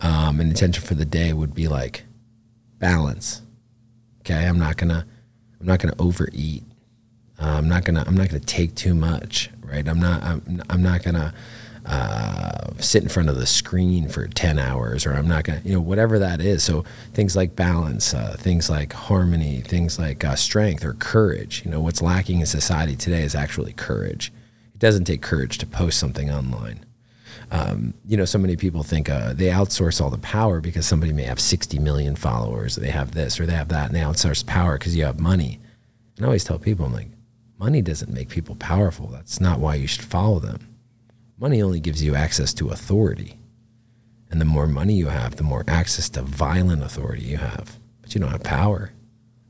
Um, 0.00 0.40
an 0.40 0.48
intention 0.48 0.82
for 0.82 0.94
the 0.94 1.04
day 1.04 1.32
would 1.32 1.54
be 1.54 1.68
like 1.68 2.04
balance. 2.78 3.42
Okay, 4.20 4.46
I'm 4.46 4.58
not 4.58 4.76
gonna, 4.76 5.06
I'm 5.60 5.66
not 5.66 5.78
gonna 5.78 5.94
overeat. 5.98 6.64
Uh, 7.40 7.46
I'm 7.46 7.68
not 7.68 7.84
gonna 7.84 8.04
I'm 8.06 8.16
not 8.16 8.28
gonna 8.28 8.40
take 8.40 8.74
too 8.74 8.94
much, 8.94 9.50
right? 9.62 9.86
I'm 9.86 10.00
not 10.00 10.22
I'm, 10.22 10.62
I'm 10.68 10.82
not 10.82 11.02
gonna 11.02 11.32
uh, 11.86 12.72
sit 12.78 13.02
in 13.02 13.08
front 13.08 13.28
of 13.28 13.36
the 13.36 13.46
screen 13.46 14.08
for 14.08 14.26
10 14.26 14.58
hours 14.58 15.06
or 15.06 15.12
I'm 15.12 15.28
not 15.28 15.44
gonna 15.44 15.62
you 15.64 15.74
know 15.74 15.80
whatever 15.80 16.18
that 16.18 16.40
is. 16.40 16.62
So 16.62 16.84
things 17.14 17.36
like 17.36 17.56
balance, 17.56 18.14
uh, 18.14 18.36
things 18.38 18.68
like 18.70 18.92
harmony, 18.92 19.60
things 19.60 19.98
like 19.98 20.24
uh, 20.24 20.36
strength 20.36 20.84
or 20.84 20.94
courage. 20.94 21.62
You 21.64 21.70
know 21.70 21.80
what's 21.80 22.02
lacking 22.02 22.40
in 22.40 22.46
society 22.46 22.96
today 22.96 23.22
is 23.22 23.34
actually 23.34 23.72
courage. 23.72 24.32
It 24.74 24.78
doesn't 24.78 25.04
take 25.04 25.22
courage 25.22 25.58
to 25.58 25.66
post 25.66 25.98
something 25.98 26.30
online. 26.30 26.84
Um, 27.52 27.94
you 28.06 28.16
know, 28.16 28.24
so 28.24 28.38
many 28.38 28.54
people 28.54 28.84
think 28.84 29.10
uh, 29.10 29.32
they 29.32 29.46
outsource 29.46 30.00
all 30.00 30.10
the 30.10 30.18
power 30.18 30.60
because 30.60 30.86
somebody 30.86 31.12
may 31.12 31.24
have 31.24 31.40
60 31.40 31.80
million 31.80 32.14
followers, 32.14 32.78
or 32.78 32.80
they 32.80 32.90
have 32.90 33.12
this 33.12 33.40
or 33.40 33.46
they 33.46 33.54
have 33.54 33.68
that, 33.68 33.86
and 33.86 33.94
they 33.96 34.00
outsource 34.00 34.46
power 34.46 34.78
because 34.78 34.94
you 34.94 35.04
have 35.04 35.18
money. 35.18 35.58
And 36.16 36.24
I 36.24 36.28
always 36.28 36.44
tell 36.44 36.60
people, 36.60 36.86
I'm 36.86 36.92
like, 36.92 37.08
Money 37.60 37.82
doesn't 37.82 38.10
make 38.10 38.30
people 38.30 38.54
powerful. 38.54 39.08
That's 39.08 39.38
not 39.38 39.60
why 39.60 39.74
you 39.74 39.86
should 39.86 40.02
follow 40.02 40.38
them. 40.38 40.69
Money 41.40 41.62
only 41.62 41.80
gives 41.80 42.02
you 42.02 42.14
access 42.14 42.52
to 42.52 42.68
authority. 42.68 43.38
And 44.30 44.40
the 44.40 44.44
more 44.44 44.66
money 44.66 44.92
you 44.92 45.06
have, 45.06 45.36
the 45.36 45.42
more 45.42 45.64
access 45.66 46.10
to 46.10 46.22
violent 46.22 46.82
authority 46.82 47.24
you 47.24 47.38
have. 47.38 47.78
But 48.02 48.14
you 48.14 48.20
don't 48.20 48.30
have 48.30 48.42
power. 48.42 48.92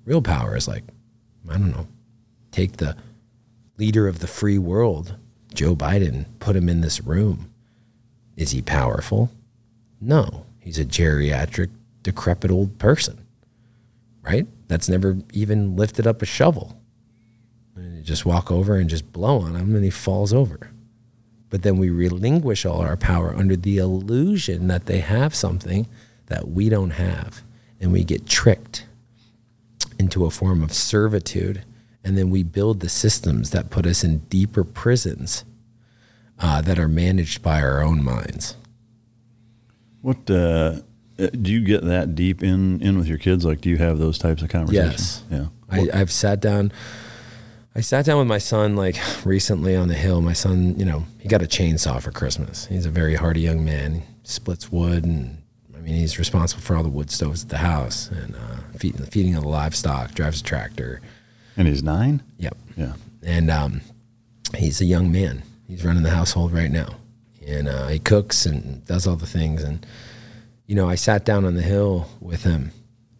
Real 0.04 0.22
power 0.22 0.56
is 0.56 0.68
like, 0.68 0.84
I 1.48 1.54
don't 1.54 1.72
know, 1.72 1.88
take 2.52 2.76
the 2.76 2.96
leader 3.76 4.06
of 4.06 4.20
the 4.20 4.28
free 4.28 4.56
world, 4.56 5.16
Joe 5.52 5.74
Biden, 5.74 6.26
put 6.38 6.54
him 6.54 6.68
in 6.68 6.80
this 6.80 7.00
room. 7.00 7.52
Is 8.36 8.52
he 8.52 8.62
powerful? 8.62 9.32
No. 10.00 10.46
He's 10.60 10.78
a 10.78 10.84
geriatric, 10.84 11.70
decrepit 12.04 12.52
old 12.52 12.78
person, 12.78 13.18
right? 14.22 14.46
That's 14.68 14.88
never 14.88 15.18
even 15.32 15.74
lifted 15.74 16.06
up 16.06 16.22
a 16.22 16.26
shovel. 16.26 16.80
And 17.74 17.96
you 17.96 18.02
just 18.02 18.24
walk 18.24 18.52
over 18.52 18.76
and 18.76 18.88
just 18.88 19.12
blow 19.12 19.40
on 19.40 19.56
him 19.56 19.74
and 19.74 19.84
he 19.84 19.90
falls 19.90 20.32
over. 20.32 20.70
But 21.50 21.62
then 21.62 21.78
we 21.78 21.90
relinquish 21.90 22.64
all 22.64 22.80
our 22.80 22.96
power 22.96 23.34
under 23.34 23.56
the 23.56 23.78
illusion 23.78 24.68
that 24.68 24.86
they 24.86 25.00
have 25.00 25.34
something 25.34 25.88
that 26.26 26.48
we 26.48 26.68
don't 26.68 26.90
have. 26.90 27.42
And 27.80 27.92
we 27.92 28.04
get 28.04 28.26
tricked 28.26 28.86
into 29.98 30.24
a 30.24 30.30
form 30.30 30.62
of 30.62 30.72
servitude. 30.72 31.64
And 32.04 32.16
then 32.16 32.30
we 32.30 32.42
build 32.42 32.80
the 32.80 32.88
systems 32.88 33.50
that 33.50 33.68
put 33.68 33.84
us 33.84 34.04
in 34.04 34.18
deeper 34.30 34.64
prisons 34.64 35.44
uh, 36.38 36.62
that 36.62 36.78
are 36.78 36.88
managed 36.88 37.42
by 37.42 37.60
our 37.60 37.82
own 37.82 38.02
minds. 38.02 38.56
What 40.00 40.30
uh, 40.30 40.80
do 41.16 41.52
you 41.52 41.60
get 41.60 41.84
that 41.84 42.14
deep 42.14 42.42
in 42.42 42.80
in 42.80 42.96
with 42.96 43.06
your 43.06 43.18
kids? 43.18 43.44
Like, 43.44 43.60
do 43.60 43.68
you 43.68 43.76
have 43.76 43.98
those 43.98 44.16
types 44.16 44.40
of 44.40 44.48
conversations? 44.48 45.22
Yes. 45.30 45.50
Yeah. 45.70 45.92
I, 45.92 46.00
I've 46.00 46.10
sat 46.10 46.40
down 46.40 46.72
I 47.74 47.82
sat 47.82 48.04
down 48.04 48.18
with 48.18 48.26
my 48.26 48.38
son 48.38 48.74
like 48.74 48.98
recently 49.24 49.76
on 49.76 49.88
the 49.88 49.94
hill. 49.94 50.20
My 50.20 50.32
son, 50.32 50.74
you 50.76 50.84
know, 50.84 51.04
he 51.20 51.28
got 51.28 51.42
a 51.42 51.46
chainsaw 51.46 52.02
for 52.02 52.10
Christmas. 52.10 52.66
He's 52.66 52.84
a 52.84 52.90
very 52.90 53.14
hardy 53.14 53.40
young 53.40 53.64
man. 53.64 53.94
He 53.94 54.02
splits 54.24 54.72
wood, 54.72 55.04
and 55.04 55.42
I 55.76 55.78
mean, 55.78 55.94
he's 55.94 56.18
responsible 56.18 56.62
for 56.62 56.74
all 56.74 56.82
the 56.82 56.88
wood 56.88 57.10
stoves 57.10 57.44
at 57.44 57.48
the 57.48 57.58
house 57.58 58.08
and 58.08 58.34
uh, 58.34 58.56
feeding, 58.76 59.04
feeding 59.06 59.36
of 59.36 59.44
the 59.44 59.48
livestock. 59.48 60.14
Drives 60.14 60.40
a 60.40 60.44
tractor. 60.44 61.00
And 61.56 61.68
he's 61.68 61.82
nine. 61.82 62.22
Yep. 62.38 62.56
Yeah. 62.76 62.94
And 63.22 63.50
um, 63.50 63.82
he's 64.56 64.80
a 64.80 64.84
young 64.84 65.12
man. 65.12 65.42
He's 65.68 65.84
running 65.84 66.02
the 66.02 66.10
household 66.10 66.52
right 66.52 66.70
now, 66.70 66.96
and 67.46 67.68
uh, 67.68 67.86
he 67.86 68.00
cooks 68.00 68.46
and 68.46 68.84
does 68.86 69.06
all 69.06 69.16
the 69.16 69.26
things. 69.26 69.62
And 69.62 69.86
you 70.66 70.74
know, 70.74 70.88
I 70.88 70.96
sat 70.96 71.24
down 71.24 71.44
on 71.44 71.54
the 71.54 71.62
hill 71.62 72.08
with 72.20 72.42
him, 72.42 72.72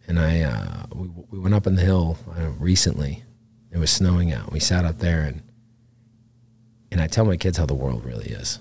and 0.07 0.19
I 0.19 0.41
uh, 0.41 0.83
we, 0.93 1.07
we 1.29 1.39
went 1.39 1.55
up 1.55 1.67
on 1.67 1.75
the 1.75 1.83
hill 1.83 2.17
uh, 2.37 2.49
recently 2.59 3.23
it 3.71 3.77
was 3.77 3.89
snowing 3.89 4.33
out. 4.33 4.51
We 4.51 4.59
sat 4.59 4.85
up 4.85 4.99
there 4.99 5.21
and 5.21 5.41
and 6.91 6.99
I 6.99 7.07
tell 7.07 7.23
my 7.23 7.37
kids 7.37 7.57
how 7.57 7.65
the 7.65 7.73
world 7.73 8.03
really 8.03 8.27
is. 8.27 8.59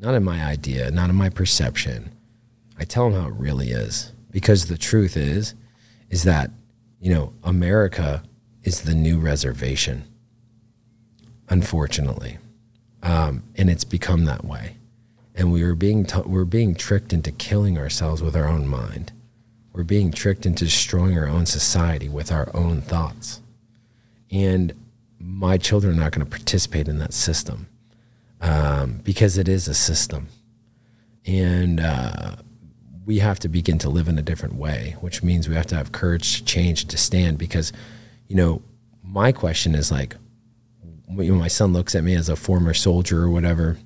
Not 0.00 0.14
in 0.14 0.24
my 0.24 0.42
idea, 0.42 0.90
not 0.90 1.10
in 1.10 1.16
my 1.16 1.28
perception. 1.28 2.10
I 2.78 2.84
tell 2.84 3.10
them 3.10 3.20
how 3.20 3.28
it 3.28 3.34
really 3.34 3.70
is. 3.70 4.12
Because 4.30 4.66
the 4.66 4.78
truth 4.78 5.14
is, 5.14 5.54
is 6.08 6.22
that, 6.22 6.50
you 7.00 7.12
know, 7.12 7.34
America 7.44 8.22
is 8.62 8.82
the 8.82 8.94
new 8.94 9.18
reservation, 9.18 10.04
unfortunately. 11.50 12.38
Um, 13.02 13.42
and 13.56 13.68
it's 13.68 13.84
become 13.84 14.24
that 14.24 14.44
way. 14.44 14.76
And 15.34 15.52
we 15.52 15.62
are 15.62 15.74
being 15.74 16.06
t- 16.06 16.22
we're 16.24 16.44
being 16.44 16.74
tricked 16.74 17.12
into 17.12 17.30
killing 17.30 17.76
ourselves 17.76 18.22
with 18.22 18.34
our 18.34 18.48
own 18.48 18.66
mind. 18.66 19.12
We're 19.72 19.84
being 19.84 20.12
tricked 20.12 20.46
into 20.46 20.64
destroying 20.64 21.18
our 21.18 21.28
own 21.28 21.44
society 21.44 22.08
with 22.08 22.32
our 22.32 22.50
own 22.54 22.80
thoughts 22.80 23.40
and 24.30 24.72
my 25.18 25.58
children 25.58 25.94
are 25.94 26.02
not 26.04 26.12
going 26.12 26.24
to 26.24 26.30
participate 26.30 26.88
in 26.88 26.98
that 26.98 27.12
system 27.12 27.68
um, 28.40 29.00
because 29.02 29.36
it 29.36 29.48
is 29.48 29.68
a 29.68 29.74
system, 29.74 30.28
and 31.26 31.80
uh, 31.80 32.36
we 33.04 33.18
have 33.18 33.38
to 33.40 33.48
begin 33.48 33.78
to 33.78 33.88
live 33.88 34.08
in 34.08 34.18
a 34.18 34.22
different 34.22 34.54
way, 34.54 34.96
which 35.00 35.22
means 35.22 35.48
we 35.48 35.54
have 35.54 35.66
to 35.66 35.74
have 35.74 35.92
courage 35.92 36.38
to 36.38 36.44
change 36.44 36.86
to 36.86 36.96
stand. 36.96 37.38
Because, 37.38 37.72
you 38.28 38.36
know, 38.36 38.62
my 39.02 39.32
question 39.32 39.74
is 39.74 39.90
like, 39.90 40.16
my 41.08 41.48
son 41.48 41.72
looks 41.72 41.94
at 41.94 42.04
me 42.04 42.14
as 42.14 42.28
a 42.28 42.36
former 42.36 42.74
soldier 42.74 43.22
or 43.22 43.30
whatever, 43.30 43.78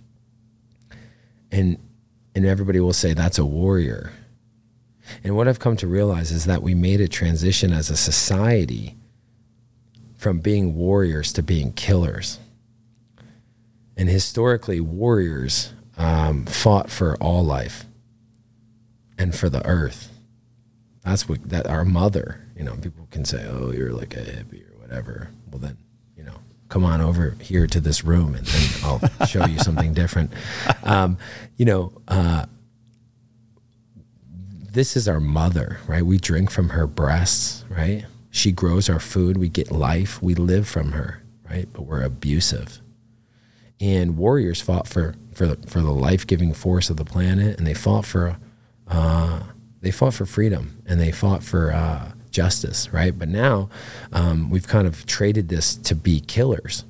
and 1.51 1.79
and 2.35 2.45
everybody 2.45 2.81
will 2.81 2.93
say 2.93 3.15
that's 3.15 3.39
a 3.39 3.45
warrior. 3.45 4.13
And 5.25 5.37
what 5.37 5.49
I've 5.49 5.59
come 5.59 5.77
to 5.77 5.87
realize 5.87 6.31
is 6.31 6.47
that 6.47 6.63
we 6.63 6.75
made 6.75 7.01
a 7.01 7.09
transition 7.09 7.73
as 7.73 7.91
a 7.91 7.97
society 7.97 8.97
from 10.23 10.39
being 10.39 10.77
warriors 10.77 11.33
to 11.33 11.43
being 11.43 11.73
killers. 11.73 12.39
And 13.97 14.09
historically, 14.09 14.79
warriors 14.79 15.73
um, 15.99 16.47
fought 16.47 16.91
for 16.91 17.17
all 17.17 17.45
life 17.45 17.87
and 19.19 19.35
for 19.35 19.49
the 19.49 19.67
earth. 19.67 20.13
That's 21.05 21.29
what 21.29 21.49
that 21.49 21.67
our 21.67 21.85
mother. 21.85 22.47
You 22.57 22.63
know, 22.63 22.77
people 22.77 23.09
can 23.11 23.25
say, 23.25 23.45
"Oh, 23.51 23.73
you're 23.73 23.93
like 23.93 24.15
a 24.15 24.21
hippie 24.21 24.63
or 24.71 24.79
whatever." 24.79 25.31
Well, 25.51 25.59
then, 25.59 25.77
you 26.17 26.23
know, 26.23 26.37
come 26.69 26.85
on 26.85 27.01
over 27.01 27.37
here 27.41 27.67
to 27.67 27.81
this 27.81 28.05
room, 28.05 28.37
and 28.37 28.47
then 28.47 28.71
I'll 28.85 29.27
show 29.27 29.45
you 29.47 29.59
something 29.59 29.93
different. 29.93 30.33
Um, 30.85 31.19
you 31.57 31.65
know, 31.65 32.01
uh, 32.07 32.47
this 34.73 34.97
is 34.97 35.09
our 35.09 35.21
mother, 35.21 35.81
right? 35.89 36.07
We 36.07 36.19
drink 36.19 36.53
from 36.53 36.69
her 36.69 36.87
breasts, 36.87 37.65
right? 37.69 38.05
She 38.35 38.51
grows 38.51 38.89
our 38.89 38.99
food. 38.99 39.37
We 39.37 39.51
get 39.51 39.71
life. 39.71 40.23
We 40.23 40.35
live 40.35 40.67
from 40.67 40.93
her, 40.93 41.23
right? 41.49 41.69
But 41.71 41.83
we're 41.83 42.03
abusive. 42.03 42.81
And 43.79 44.17
warriors 44.17 44.63
fought 44.63 44.89
for 44.89 45.15
for 45.35 45.47
the, 45.47 45.69
for 45.69 45.81
the 45.81 45.93
life 45.93 46.27
giving 46.27 46.55
force 46.55 46.89
of 46.89 46.97
the 46.97 47.05
planet, 47.05 47.59
and 47.59 47.67
they 47.67 47.75
fought 47.75 48.07
for 48.07 48.39
uh, 48.89 49.43
they 49.83 49.91
fought 49.91 50.15
for 50.15 50.25
freedom, 50.25 50.83
and 50.87 50.99
they 50.99 51.13
fought 51.13 51.43
for 51.43 51.73
uh, 51.73 52.13
justice, 52.31 52.91
right? 52.91 53.17
But 53.17 53.29
now 53.29 53.69
um, 54.13 54.49
we've 54.49 54.67
kind 54.67 54.87
of 54.87 55.05
traded 55.05 55.51
this 55.51 55.77
to 55.77 55.95
be 55.95 56.21
killers. 56.21 56.85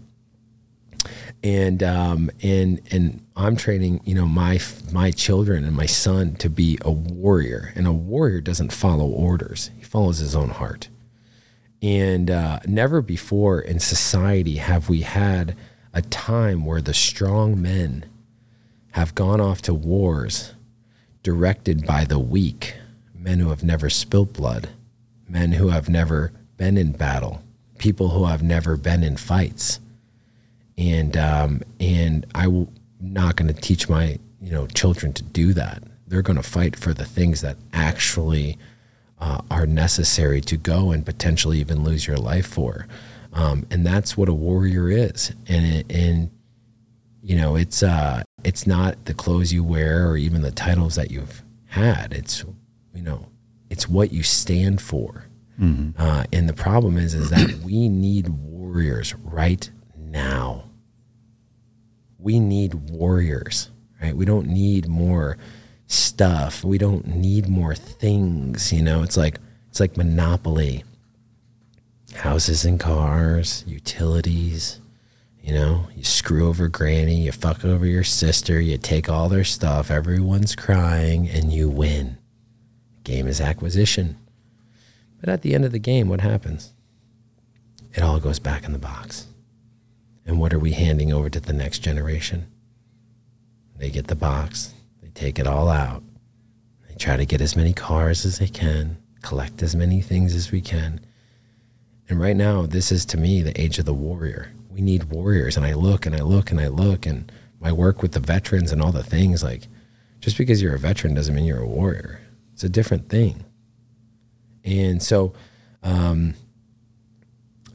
And 1.42 1.82
um, 1.82 2.30
and 2.40 2.80
and 2.92 3.26
I'm 3.34 3.56
training, 3.56 4.00
you 4.04 4.14
know, 4.14 4.26
my 4.26 4.60
my 4.92 5.10
children 5.10 5.64
and 5.64 5.74
my 5.74 5.86
son 5.86 6.36
to 6.36 6.48
be 6.48 6.78
a 6.82 6.92
warrior, 6.92 7.72
and 7.74 7.88
a 7.88 7.92
warrior 7.92 8.40
doesn't 8.40 8.72
follow 8.72 9.08
orders; 9.08 9.72
he 9.76 9.82
follows 9.82 10.18
his 10.18 10.36
own 10.36 10.50
heart. 10.50 10.88
And 11.82 12.30
uh, 12.30 12.60
never 12.64 13.02
before 13.02 13.60
in 13.60 13.80
society 13.80 14.56
have 14.56 14.88
we 14.88 15.00
had 15.00 15.56
a 15.92 16.00
time 16.00 16.64
where 16.64 16.80
the 16.80 16.94
strong 16.94 17.60
men 17.60 18.06
have 18.92 19.14
gone 19.14 19.40
off 19.40 19.60
to 19.62 19.74
wars 19.74 20.54
directed 21.22 21.84
by 21.84 22.04
the 22.04 22.18
weak, 22.18 22.76
men 23.14 23.40
who 23.40 23.50
have 23.50 23.64
never 23.64 23.90
spilt 23.90 24.32
blood, 24.32 24.68
men 25.28 25.52
who 25.52 25.68
have 25.68 25.88
never 25.88 26.32
been 26.56 26.78
in 26.78 26.92
battle, 26.92 27.42
people 27.78 28.10
who 28.10 28.26
have 28.26 28.42
never 28.42 28.76
been 28.76 29.02
in 29.02 29.16
fights. 29.16 29.80
And 30.78 31.16
um, 31.16 31.62
and 31.80 32.26
I'm 32.34 32.68
not 33.00 33.36
going 33.36 33.52
to 33.52 33.60
teach 33.60 33.88
my 33.88 34.18
you 34.40 34.52
know 34.52 34.66
children 34.68 35.12
to 35.14 35.22
do 35.22 35.52
that. 35.54 35.82
They're 36.06 36.22
going 36.22 36.36
to 36.36 36.42
fight 36.42 36.76
for 36.76 36.94
the 36.94 37.04
things 37.04 37.40
that 37.40 37.56
actually 37.72 38.58
uh, 39.22 39.40
are 39.52 39.66
necessary 39.66 40.40
to 40.40 40.56
go 40.56 40.90
and 40.90 41.06
potentially 41.06 41.60
even 41.60 41.84
lose 41.84 42.08
your 42.08 42.16
life 42.16 42.46
for. 42.46 42.88
Um, 43.32 43.64
and 43.70 43.86
that's 43.86 44.16
what 44.16 44.28
a 44.28 44.34
warrior 44.34 44.90
is. 44.90 45.32
And 45.46 45.84
and 45.90 46.30
you 47.22 47.36
know, 47.36 47.54
it's 47.54 47.84
uh, 47.84 48.24
it's 48.42 48.66
not 48.66 49.04
the 49.04 49.14
clothes 49.14 49.52
you 49.52 49.62
wear 49.62 50.08
or 50.08 50.16
even 50.16 50.42
the 50.42 50.50
titles 50.50 50.96
that 50.96 51.12
you've 51.12 51.44
had. 51.66 52.12
It's 52.12 52.44
you 52.92 53.02
know, 53.02 53.28
it's 53.70 53.88
what 53.88 54.12
you 54.12 54.24
stand 54.24 54.82
for. 54.82 55.26
Mm-hmm. 55.60 56.02
Uh, 56.02 56.24
and 56.32 56.48
the 56.48 56.52
problem 56.54 56.98
is, 56.98 57.14
is 57.14 57.30
that 57.30 57.60
we 57.64 57.88
need 57.88 58.28
warriors 58.28 59.14
right 59.14 59.70
now. 59.96 60.64
We 62.18 62.40
need 62.40 62.74
warriors, 62.90 63.70
right? 64.02 64.16
We 64.16 64.24
don't 64.24 64.48
need 64.48 64.88
more 64.88 65.38
stuff. 65.92 66.64
We 66.64 66.78
don't 66.78 67.06
need 67.06 67.48
more 67.48 67.74
things. 67.74 68.72
You 68.72 68.82
know, 68.82 69.02
it's 69.02 69.16
like 69.16 69.38
it's 69.70 69.80
like 69.80 69.96
monopoly. 69.96 70.84
Houses 72.14 72.64
and 72.64 72.78
cars, 72.78 73.64
utilities, 73.66 74.80
you 75.42 75.52
know, 75.52 75.88
you 75.96 76.04
screw 76.04 76.46
over 76.48 76.68
granny, 76.68 77.22
you 77.22 77.32
fuck 77.32 77.64
over 77.64 77.84
your 77.84 78.04
sister, 78.04 78.60
you 78.60 78.78
take 78.78 79.08
all 79.08 79.28
their 79.28 79.44
stuff, 79.44 79.90
everyone's 79.90 80.54
crying, 80.54 81.28
and 81.28 81.52
you 81.52 81.68
win. 81.68 82.18
Game 83.02 83.26
is 83.26 83.40
acquisition. 83.40 84.16
But 85.18 85.28
at 85.28 85.42
the 85.42 85.54
end 85.54 85.64
of 85.64 85.72
the 85.72 85.80
game, 85.80 86.08
what 86.08 86.20
happens? 86.20 86.72
It 87.94 88.02
all 88.02 88.20
goes 88.20 88.38
back 88.38 88.64
in 88.64 88.72
the 88.72 88.78
box. 88.78 89.26
And 90.24 90.38
what 90.38 90.52
are 90.52 90.58
we 90.58 90.72
handing 90.72 91.12
over 91.12 91.28
to 91.28 91.40
the 91.40 91.52
next 91.52 91.80
generation? 91.80 92.46
They 93.76 93.90
get 93.90 94.06
the 94.06 94.14
box, 94.14 94.74
take 95.14 95.38
it 95.38 95.46
all 95.46 95.68
out, 95.68 96.02
they 96.88 96.94
try 96.94 97.16
to 97.16 97.26
get 97.26 97.40
as 97.40 97.56
many 97.56 97.72
cars 97.72 98.24
as 98.24 98.38
they 98.38 98.48
can, 98.48 98.96
collect 99.22 99.62
as 99.62 99.74
many 99.74 100.00
things 100.00 100.34
as 100.34 100.50
we 100.50 100.60
can. 100.60 101.00
And 102.08 102.20
right 102.20 102.36
now, 102.36 102.66
this 102.66 102.92
is 102.92 103.04
to 103.06 103.16
me 103.16 103.42
the 103.42 103.58
age 103.60 103.78
of 103.78 103.84
the 103.84 103.94
warrior 103.94 104.52
we 104.72 104.80
need 104.80 105.04
warriors. 105.04 105.56
And 105.56 105.66
I 105.66 105.74
look 105.74 106.06
and 106.06 106.16
I 106.16 106.22
look 106.22 106.50
and 106.50 106.60
I 106.60 106.68
look 106.68 107.06
and 107.06 107.30
my 107.60 107.72
work 107.72 108.02
with 108.02 108.12
the 108.12 108.20
veterans 108.20 108.72
and 108.72 108.82
all 108.82 108.92
the 108.92 109.02
things 109.02 109.42
like 109.42 109.68
just 110.20 110.38
because 110.38 110.62
you're 110.62 110.74
a 110.74 110.78
veteran 110.78 111.14
doesn't 111.14 111.34
mean 111.34 111.44
you're 111.44 111.60
a 111.60 111.66
warrior. 111.66 112.20
It's 112.54 112.64
a 112.64 112.68
different 112.68 113.08
thing. 113.08 113.44
And 114.64 115.02
so 115.02 115.32
um, 115.82 116.34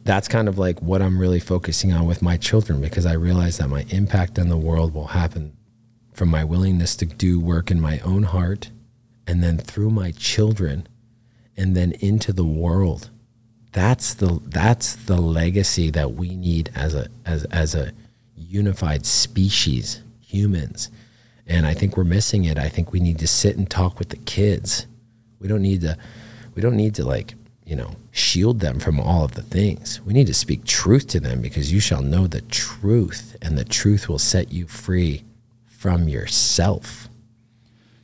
that's 0.03 0.27
kind 0.27 0.47
of 0.47 0.57
like 0.57 0.81
what 0.81 1.01
I'm 1.01 1.19
really 1.19 1.39
focusing 1.39 1.93
on 1.93 2.05
with 2.05 2.21
my 2.21 2.37
children 2.37 2.81
because 2.81 3.05
I 3.05 3.13
realize 3.13 3.57
that 3.57 3.69
my 3.69 3.85
impact 3.89 4.39
on 4.39 4.49
the 4.49 4.57
world 4.57 4.93
will 4.93 5.07
happen 5.07 5.56
from 6.17 6.29
my 6.29 6.43
willingness 6.43 6.95
to 6.97 7.05
do 7.05 7.39
work 7.39 7.71
in 7.71 7.79
my 7.79 7.99
own 7.99 8.23
heart 8.23 8.71
and 9.25 9.43
then 9.43 9.57
through 9.57 9.91
my 9.91 10.11
children 10.11 10.87
and 11.55 11.77
then 11.77 11.93
into 11.93 12.33
the 12.33 12.45
world 12.45 13.09
that's 13.77 14.15
the 14.15 14.41
that's 14.45 14.95
the 14.95 15.21
legacy 15.21 15.91
that 15.91 16.13
we 16.13 16.35
need 16.35 16.71
as 16.73 16.95
a 16.95 17.07
as 17.25 17.43
as 17.45 17.75
a 17.75 17.91
unified 18.35 19.05
species, 19.05 20.01
humans. 20.19 20.89
And 21.45 21.65
I 21.67 21.75
think 21.75 21.95
we're 21.95 22.03
missing 22.03 22.45
it. 22.45 22.57
I 22.57 22.69
think 22.69 22.91
we 22.91 22.99
need 22.99 23.19
to 23.19 23.27
sit 23.27 23.55
and 23.55 23.69
talk 23.69 23.99
with 23.99 24.09
the 24.09 24.17
kids. 24.17 24.87
We 25.39 25.47
don't 25.47 25.61
need 25.61 25.81
to 25.81 25.97
we 26.55 26.61
don't 26.63 26.75
need 26.75 26.95
to 26.95 27.05
like, 27.05 27.35
you 27.65 27.75
know, 27.75 27.91
shield 28.11 28.61
them 28.61 28.79
from 28.79 28.99
all 28.99 29.23
of 29.23 29.33
the 29.33 29.43
things. 29.43 30.01
We 30.01 30.13
need 30.13 30.25
to 30.27 30.33
speak 30.33 30.65
truth 30.65 31.07
to 31.09 31.19
them 31.19 31.41
because 31.41 31.71
you 31.71 31.79
shall 31.79 32.01
know 32.01 32.25
the 32.25 32.41
truth 32.41 33.37
and 33.43 33.57
the 33.57 33.65
truth 33.65 34.09
will 34.09 34.17
set 34.17 34.51
you 34.51 34.65
free 34.65 35.23
from 35.87 36.09
yourself. 36.09 37.07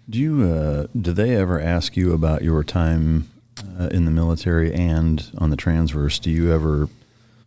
Do 0.09 0.17
you 0.17 0.49
uh, 0.49 0.87
do 0.97 1.11
they 1.11 1.35
ever 1.35 1.59
ask 1.59 1.97
you 1.97 2.13
about 2.13 2.41
your 2.41 2.63
time 2.63 3.29
uh, 3.77 3.89
in 3.91 4.05
the 4.05 4.11
military 4.11 4.73
and 4.73 5.29
on 5.37 5.49
the 5.49 5.57
transverse, 5.57 6.17
do 6.17 6.31
you 6.31 6.49
ever 6.53 6.87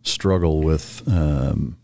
struggle 0.02 0.60
with 0.60 1.02
um, 1.08 1.78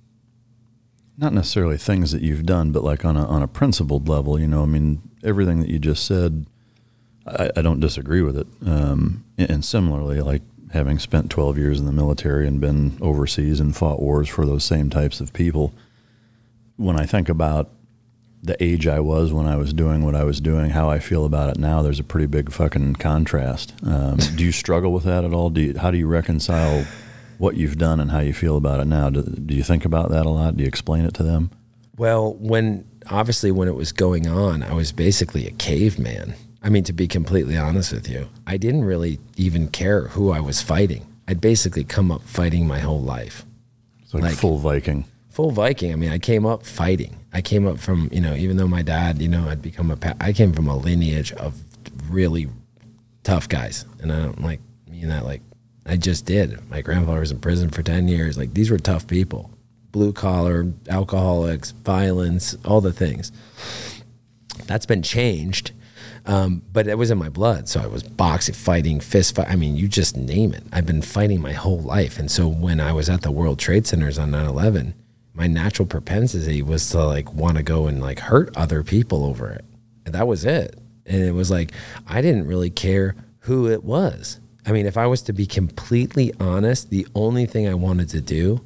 not 1.16 1.32
necessarily 1.32 1.78
things 1.78 2.12
that 2.12 2.20
you've 2.20 2.44
done, 2.44 2.72
but 2.72 2.84
like 2.84 3.06
on 3.06 3.16
a 3.16 3.24
on 3.24 3.42
a 3.42 3.48
principled 3.48 4.06
level? 4.06 4.38
You 4.38 4.48
know, 4.48 4.62
I 4.62 4.66
mean, 4.66 5.00
everything 5.24 5.60
that 5.60 5.70
you 5.70 5.78
just 5.78 6.04
said, 6.04 6.44
I, 7.26 7.48
I 7.56 7.62
don't 7.62 7.80
disagree 7.80 8.20
with 8.20 8.36
it. 8.36 8.46
Um, 8.66 9.24
and 9.38 9.64
similarly, 9.64 10.20
like 10.20 10.42
having 10.74 10.98
spent 10.98 11.30
12 11.30 11.56
years 11.56 11.80
in 11.80 11.86
the 11.86 11.92
military 11.92 12.46
and 12.46 12.60
been 12.60 12.98
overseas 13.00 13.60
and 13.60 13.74
fought 13.74 14.02
wars 14.02 14.28
for 14.28 14.44
those 14.44 14.62
same 14.62 14.90
types 14.90 15.20
of 15.22 15.32
people, 15.32 15.72
when 16.76 17.00
I 17.00 17.06
think 17.06 17.30
about 17.30 17.70
the 18.42 18.60
age 18.62 18.88
I 18.88 18.98
was 19.00 19.32
when 19.32 19.46
I 19.46 19.56
was 19.56 19.72
doing 19.72 20.04
what 20.04 20.16
I 20.16 20.24
was 20.24 20.40
doing, 20.40 20.70
how 20.70 20.90
I 20.90 20.98
feel 20.98 21.24
about 21.24 21.50
it 21.50 21.60
now, 21.60 21.80
there's 21.82 22.00
a 22.00 22.04
pretty 22.04 22.26
big 22.26 22.50
fucking 22.50 22.96
contrast. 22.96 23.72
Um, 23.86 24.16
do 24.36 24.44
you 24.44 24.52
struggle 24.52 24.92
with 24.92 25.04
that 25.04 25.24
at 25.24 25.32
all? 25.32 25.50
Do 25.50 25.60
you, 25.60 25.78
how 25.78 25.90
do 25.90 25.98
you 25.98 26.08
reconcile 26.08 26.84
what 27.38 27.56
you've 27.56 27.78
done 27.78 28.00
and 28.00 28.10
how 28.10 28.18
you 28.18 28.32
feel 28.32 28.56
about 28.56 28.80
it 28.80 28.86
now? 28.86 29.10
Do, 29.10 29.22
do 29.22 29.54
you 29.54 29.62
think 29.62 29.84
about 29.84 30.10
that 30.10 30.26
a 30.26 30.30
lot? 30.30 30.56
Do 30.56 30.62
you 30.62 30.68
explain 30.68 31.04
it 31.04 31.14
to 31.14 31.22
them? 31.22 31.50
Well, 31.96 32.34
when 32.34 32.84
obviously 33.10 33.52
when 33.52 33.68
it 33.68 33.74
was 33.74 33.92
going 33.92 34.26
on, 34.26 34.62
I 34.62 34.74
was 34.74 34.90
basically 34.90 35.46
a 35.46 35.52
caveman. 35.52 36.34
I 36.62 36.68
mean, 36.68 36.84
to 36.84 36.92
be 36.92 37.06
completely 37.06 37.56
honest 37.56 37.92
with 37.92 38.08
you, 38.08 38.28
I 38.46 38.56
didn't 38.56 38.84
really 38.84 39.20
even 39.36 39.68
care 39.68 40.08
who 40.08 40.32
I 40.32 40.40
was 40.40 40.62
fighting. 40.62 41.06
I'd 41.28 41.40
basically 41.40 41.84
come 41.84 42.10
up 42.10 42.22
fighting 42.22 42.66
my 42.66 42.80
whole 42.80 43.00
life. 43.00 43.44
It's 44.02 44.14
like, 44.14 44.22
like 44.24 44.34
full 44.36 44.58
Viking. 44.58 45.04
Full 45.32 45.50
Viking. 45.50 45.92
I 45.92 45.96
mean, 45.96 46.10
I 46.10 46.18
came 46.18 46.44
up 46.44 46.66
fighting. 46.66 47.16
I 47.32 47.40
came 47.40 47.66
up 47.66 47.78
from, 47.78 48.10
you 48.12 48.20
know, 48.20 48.34
even 48.34 48.58
though 48.58 48.68
my 48.68 48.82
dad, 48.82 49.22
you 49.22 49.28
know, 49.28 49.44
had 49.44 49.62
become 49.62 49.90
a, 49.90 49.96
I 50.20 50.32
came 50.32 50.52
from 50.52 50.68
a 50.68 50.76
lineage 50.76 51.32
of 51.32 51.58
really 52.10 52.48
tough 53.22 53.48
guys. 53.48 53.86
And 54.00 54.12
I 54.12 54.20
don't 54.20 54.42
like 54.42 54.60
mean 54.86 55.08
that 55.08 55.24
like, 55.24 55.40
I 55.86 55.96
just 55.96 56.26
did. 56.26 56.68
My 56.68 56.82
grandfather 56.82 57.20
was 57.20 57.32
in 57.32 57.40
prison 57.40 57.70
for 57.70 57.82
10 57.82 58.08
years. 58.08 58.36
Like, 58.36 58.52
these 58.54 58.70
were 58.70 58.78
tough 58.78 59.06
people 59.06 59.50
blue 59.90 60.12
collar, 60.12 60.72
alcoholics, 60.88 61.70
violence, 61.70 62.56
all 62.64 62.80
the 62.80 62.92
things. 62.92 63.30
That's 64.66 64.86
been 64.86 65.02
changed. 65.02 65.72
Um, 66.24 66.62
but 66.72 66.86
it 66.86 66.96
was 66.96 67.10
in 67.10 67.18
my 67.18 67.28
blood. 67.28 67.68
So 67.68 67.80
I 67.80 67.86
was 67.86 68.02
boxing, 68.02 68.54
fighting, 68.54 69.00
fist 69.00 69.34
fight. 69.34 69.48
I 69.48 69.56
mean, 69.56 69.76
you 69.76 69.88
just 69.88 70.16
name 70.16 70.54
it. 70.54 70.62
I've 70.72 70.86
been 70.86 71.02
fighting 71.02 71.40
my 71.40 71.52
whole 71.52 71.80
life. 71.80 72.18
And 72.18 72.30
so 72.30 72.48
when 72.48 72.80
I 72.80 72.92
was 72.92 73.10
at 73.10 73.22
the 73.22 73.30
World 73.30 73.58
Trade 73.58 73.86
Centers 73.86 74.18
on 74.18 74.30
9 74.30 74.46
11, 74.46 74.94
my 75.34 75.46
natural 75.46 75.86
propensity 75.86 76.62
was 76.62 76.88
to 76.90 77.04
like 77.04 77.32
want 77.32 77.56
to 77.56 77.62
go 77.62 77.86
and 77.86 78.00
like 78.00 78.20
hurt 78.20 78.54
other 78.56 78.82
people 78.82 79.24
over 79.24 79.50
it. 79.50 79.64
And 80.04 80.14
that 80.14 80.26
was 80.26 80.44
it. 80.44 80.78
And 81.06 81.22
it 81.22 81.32
was 81.32 81.50
like, 81.50 81.72
I 82.06 82.20
didn't 82.20 82.46
really 82.46 82.70
care 82.70 83.14
who 83.40 83.68
it 83.68 83.82
was. 83.82 84.40
I 84.66 84.72
mean, 84.72 84.86
if 84.86 84.96
I 84.96 85.06
was 85.06 85.22
to 85.22 85.32
be 85.32 85.46
completely 85.46 86.32
honest, 86.38 86.90
the 86.90 87.06
only 87.14 87.46
thing 87.46 87.66
I 87.66 87.74
wanted 87.74 88.08
to 88.10 88.20
do 88.20 88.60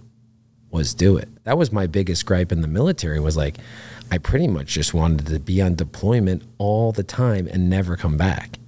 was 0.70 0.92
do 0.92 1.16
it. 1.16 1.28
That 1.44 1.56
was 1.56 1.72
my 1.72 1.86
biggest 1.86 2.26
gripe 2.26 2.52
in 2.52 2.60
the 2.60 2.68
military 2.68 3.20
was 3.20 3.36
like, 3.36 3.56
I 4.10 4.18
pretty 4.18 4.46
much 4.46 4.66
just 4.66 4.92
wanted 4.92 5.26
to 5.26 5.40
be 5.40 5.62
on 5.62 5.74
deployment 5.74 6.42
all 6.58 6.92
the 6.92 7.02
time 7.02 7.48
and 7.50 7.70
never 7.70 7.96
come 7.96 8.16
back 8.16 8.58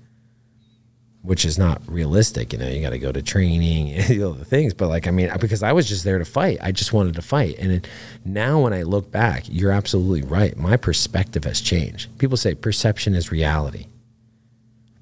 which 1.28 1.44
is 1.44 1.58
not 1.58 1.82
realistic. 1.86 2.54
You 2.54 2.58
know, 2.58 2.66
you 2.66 2.80
got 2.80 2.90
to 2.90 2.98
go 2.98 3.12
to 3.12 3.20
training 3.20 3.92
and 3.92 4.22
all 4.22 4.32
the 4.32 4.46
things. 4.46 4.72
But 4.72 4.88
like, 4.88 5.06
I 5.06 5.10
mean, 5.10 5.30
because 5.38 5.62
I 5.62 5.72
was 5.72 5.86
just 5.86 6.02
there 6.02 6.18
to 6.18 6.24
fight. 6.24 6.56
I 6.62 6.72
just 6.72 6.94
wanted 6.94 7.16
to 7.16 7.22
fight. 7.22 7.56
And 7.58 7.70
it, 7.70 7.86
now 8.24 8.60
when 8.60 8.72
I 8.72 8.82
look 8.82 9.10
back, 9.10 9.44
you're 9.46 9.70
absolutely 9.70 10.22
right. 10.22 10.56
My 10.56 10.78
perspective 10.78 11.44
has 11.44 11.60
changed. 11.60 12.16
People 12.16 12.38
say 12.38 12.54
perception 12.54 13.14
is 13.14 13.30
reality. 13.30 13.88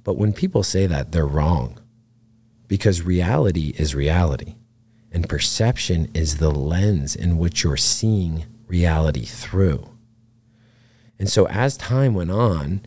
But 0.03 0.17
when 0.17 0.33
people 0.33 0.65
say 0.65 0.89
that, 0.89 1.13
they're 1.13 1.25
wrong 1.25 1.79
because 2.67 3.03
reality 3.03 3.73
is 3.79 3.95
reality. 3.95 4.57
And 5.13 5.29
perception 5.29 6.11
is 6.13 6.39
the 6.39 6.51
lens 6.51 7.15
in 7.15 7.39
which 7.39 7.63
you're 7.63 7.77
seeing 7.77 8.47
reality 8.67 9.27
through. 9.27 9.91
And 11.21 11.29
so 11.31 11.47
as 11.47 11.77
time 11.77 12.15
went 12.15 12.33
on, 12.33 12.81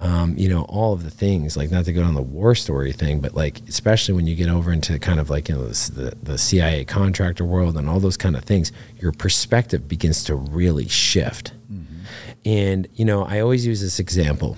um, 0.00 0.34
you 0.36 0.48
know, 0.48 0.62
all 0.62 0.94
of 0.94 1.04
the 1.04 1.10
things, 1.10 1.56
like 1.56 1.70
not 1.70 1.84
to 1.84 1.92
go 1.92 2.02
on 2.02 2.14
the 2.14 2.22
war 2.22 2.54
story 2.54 2.92
thing, 2.92 3.20
but 3.20 3.34
like, 3.34 3.60
especially 3.68 4.14
when 4.14 4.26
you 4.26 4.34
get 4.34 4.48
over 4.48 4.72
into 4.72 4.98
kind 4.98 5.20
of 5.20 5.28
like, 5.28 5.48
you 5.48 5.56
know, 5.56 5.66
the, 5.66 6.14
the 6.22 6.38
CIA 6.38 6.84
contractor 6.86 7.44
world 7.44 7.76
and 7.76 7.88
all 7.88 8.00
those 8.00 8.16
kind 8.16 8.34
of 8.34 8.44
things, 8.44 8.72
your 8.98 9.12
perspective 9.12 9.88
begins 9.88 10.24
to 10.24 10.34
really 10.34 10.88
shift. 10.88 11.52
And, 12.46 12.88
you 12.94 13.04
know, 13.04 13.24
I 13.24 13.40
always 13.40 13.66
use 13.66 13.82
this 13.82 13.98
example. 13.98 14.56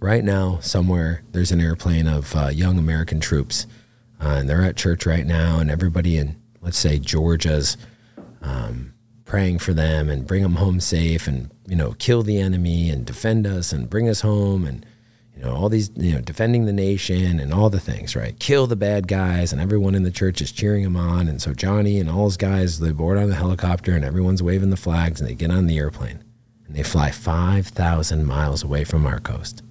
Right 0.00 0.24
now, 0.24 0.58
somewhere, 0.60 1.22
there's 1.30 1.52
an 1.52 1.60
airplane 1.60 2.08
of 2.08 2.34
uh, 2.34 2.48
young 2.48 2.78
American 2.78 3.20
troops, 3.20 3.66
uh, 4.20 4.28
and 4.38 4.48
they're 4.48 4.64
at 4.64 4.76
church 4.76 5.06
right 5.06 5.24
now, 5.24 5.60
and 5.60 5.70
everybody 5.70 6.16
in, 6.16 6.36
let's 6.60 6.76
say, 6.76 6.98
Georgia's 6.98 7.76
um, 8.42 8.93
praying 9.34 9.58
for 9.58 9.74
them 9.74 10.08
and 10.08 10.28
bring 10.28 10.44
them 10.44 10.54
home 10.54 10.78
safe 10.78 11.26
and, 11.26 11.50
you 11.66 11.74
know, 11.74 11.92
kill 11.98 12.22
the 12.22 12.38
enemy 12.38 12.88
and 12.88 13.04
defend 13.04 13.48
us 13.48 13.72
and 13.72 13.90
bring 13.90 14.08
us 14.08 14.20
home 14.20 14.64
and, 14.64 14.86
you 15.34 15.42
know, 15.42 15.52
all 15.52 15.68
these, 15.68 15.90
you 15.96 16.12
know, 16.12 16.20
defending 16.20 16.66
the 16.66 16.72
nation 16.72 17.40
and 17.40 17.52
all 17.52 17.68
the 17.68 17.80
things, 17.80 18.14
right? 18.14 18.38
Kill 18.38 18.68
the 18.68 18.76
bad 18.76 19.08
guys, 19.08 19.52
and 19.52 19.60
everyone 19.60 19.96
in 19.96 20.04
the 20.04 20.12
church 20.12 20.40
is 20.40 20.52
cheering 20.52 20.84
him 20.84 20.94
on. 20.94 21.26
And 21.26 21.42
so 21.42 21.52
Johnny 21.52 21.98
and 21.98 22.08
all 22.08 22.26
his 22.26 22.36
guys, 22.36 22.78
they 22.78 22.92
board 22.92 23.18
on 23.18 23.28
the 23.28 23.34
helicopter 23.34 23.90
and 23.96 24.04
everyone's 24.04 24.40
waving 24.40 24.70
the 24.70 24.76
flags 24.76 25.20
and 25.20 25.28
they 25.28 25.34
get 25.34 25.50
on 25.50 25.66
the 25.66 25.78
airplane 25.78 26.22
and 26.68 26.76
they 26.76 26.84
fly 26.84 27.10
5,000 27.10 28.24
miles 28.24 28.62
away 28.62 28.84
from 28.84 29.04
our 29.04 29.18
coast. 29.18 29.64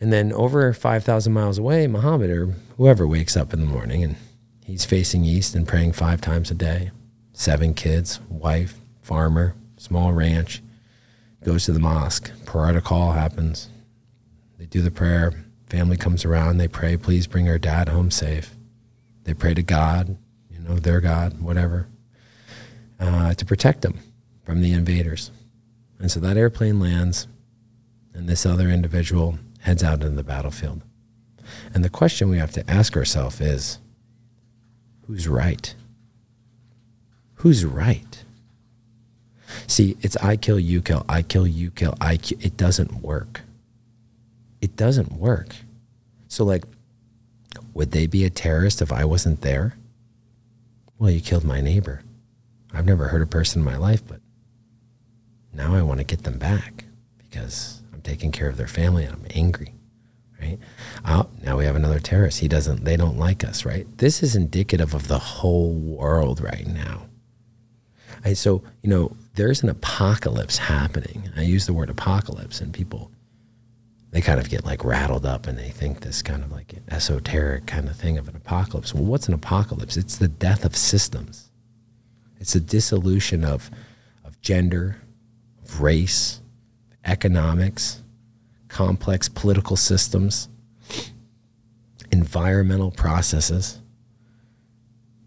And 0.00 0.10
then 0.10 0.32
over 0.32 0.72
5,000 0.72 1.30
miles 1.30 1.58
away, 1.58 1.86
Muhammad 1.88 2.30
or 2.30 2.54
whoever 2.78 3.06
wakes 3.06 3.36
up 3.36 3.52
in 3.52 3.60
the 3.60 3.66
morning 3.66 4.02
and 4.02 4.16
he's 4.64 4.86
facing 4.86 5.26
east 5.26 5.54
and 5.54 5.68
praying 5.68 5.92
five 5.92 6.22
times 6.22 6.50
a 6.50 6.54
day. 6.54 6.90
Seven 7.38 7.74
kids, 7.74 8.18
wife, 8.30 8.80
farmer, 9.02 9.54
small 9.76 10.14
ranch, 10.14 10.62
goes 11.44 11.66
to 11.66 11.72
the 11.72 11.78
mosque. 11.78 12.32
Prayer 12.46 12.80
call 12.80 13.12
happens. 13.12 13.68
They 14.56 14.64
do 14.64 14.80
the 14.80 14.90
prayer. 14.90 15.44
Family 15.66 15.98
comes 15.98 16.24
around. 16.24 16.56
They 16.56 16.66
pray, 16.66 16.96
please 16.96 17.26
bring 17.26 17.46
our 17.46 17.58
dad 17.58 17.90
home 17.90 18.10
safe. 18.10 18.56
They 19.24 19.34
pray 19.34 19.52
to 19.52 19.62
God, 19.62 20.16
you 20.50 20.60
know, 20.60 20.76
their 20.76 20.98
God, 21.02 21.42
whatever, 21.42 21.88
uh, 22.98 23.34
to 23.34 23.44
protect 23.44 23.82
them 23.82 23.98
from 24.42 24.62
the 24.62 24.72
invaders. 24.72 25.30
And 25.98 26.10
so 26.10 26.20
that 26.20 26.38
airplane 26.38 26.80
lands, 26.80 27.28
and 28.14 28.30
this 28.30 28.46
other 28.46 28.70
individual 28.70 29.38
heads 29.60 29.84
out 29.84 30.00
into 30.00 30.16
the 30.16 30.24
battlefield. 30.24 30.80
And 31.74 31.84
the 31.84 31.90
question 31.90 32.30
we 32.30 32.38
have 32.38 32.52
to 32.52 32.68
ask 32.68 32.96
ourselves 32.96 33.42
is 33.42 33.78
who's 35.06 35.28
right? 35.28 35.74
Who's 37.36 37.64
right? 37.64 38.24
See, 39.66 39.96
it's 40.00 40.16
I 40.18 40.36
kill, 40.36 40.58
you 40.58 40.82
kill, 40.82 41.04
I 41.08 41.22
kill, 41.22 41.46
you 41.46 41.70
kill, 41.70 41.94
I 42.00 42.16
kill. 42.16 42.38
It 42.40 42.56
doesn't 42.56 43.02
work. 43.02 43.42
It 44.60 44.76
doesn't 44.76 45.12
work. 45.12 45.54
So, 46.28 46.44
like, 46.44 46.64
would 47.74 47.92
they 47.92 48.06
be 48.06 48.24
a 48.24 48.30
terrorist 48.30 48.82
if 48.82 48.92
I 48.92 49.04
wasn't 49.04 49.42
there? 49.42 49.76
Well, 50.98 51.10
you 51.10 51.20
killed 51.20 51.44
my 51.44 51.60
neighbor. 51.60 52.02
I've 52.72 52.86
never 52.86 53.08
hurt 53.08 53.22
a 53.22 53.26
person 53.26 53.60
in 53.60 53.64
my 53.64 53.76
life, 53.76 54.02
but 54.06 54.20
now 55.52 55.74
I 55.74 55.82
want 55.82 55.98
to 55.98 56.04
get 56.04 56.24
them 56.24 56.38
back 56.38 56.84
because 57.18 57.80
I'm 57.92 58.00
taking 58.02 58.32
care 58.32 58.48
of 58.48 58.56
their 58.56 58.66
family 58.66 59.04
and 59.04 59.14
I'm 59.14 59.26
angry, 59.30 59.72
right? 60.40 60.58
Oh, 61.06 61.28
now 61.42 61.58
we 61.58 61.64
have 61.64 61.76
another 61.76 62.00
terrorist. 62.00 62.40
He 62.40 62.48
doesn't, 62.48 62.84
they 62.84 62.96
don't 62.96 63.18
like 63.18 63.44
us, 63.44 63.64
right? 63.64 63.86
This 63.98 64.22
is 64.22 64.36
indicative 64.36 64.94
of 64.94 65.08
the 65.08 65.18
whole 65.18 65.72
world 65.72 66.40
right 66.40 66.66
now. 66.66 67.05
So, 68.34 68.62
you 68.82 68.90
know, 68.90 69.16
there's 69.34 69.62
an 69.62 69.68
apocalypse 69.68 70.58
happening. 70.58 71.30
I 71.36 71.42
use 71.42 71.66
the 71.66 71.72
word 71.72 71.90
apocalypse, 71.90 72.60
and 72.60 72.72
people, 72.72 73.10
they 74.10 74.20
kind 74.20 74.40
of 74.40 74.48
get 74.48 74.64
like 74.64 74.84
rattled 74.84 75.26
up 75.26 75.46
and 75.46 75.58
they 75.58 75.68
think 75.68 76.00
this 76.00 76.22
kind 76.22 76.42
of 76.42 76.50
like 76.50 76.74
esoteric 76.88 77.66
kind 77.66 77.88
of 77.88 77.96
thing 77.96 78.16
of 78.18 78.28
an 78.28 78.36
apocalypse. 78.36 78.94
Well, 78.94 79.04
what's 79.04 79.28
an 79.28 79.34
apocalypse? 79.34 79.96
It's 79.96 80.16
the 80.16 80.28
death 80.28 80.64
of 80.64 80.76
systems, 80.76 81.50
it's 82.40 82.54
the 82.54 82.60
dissolution 82.60 83.44
of, 83.44 83.70
of 84.24 84.40
gender, 84.40 85.02
of 85.62 85.80
race, 85.80 86.40
economics, 87.04 88.02
complex 88.68 89.28
political 89.28 89.76
systems, 89.76 90.48
environmental 92.10 92.90
processes. 92.90 93.80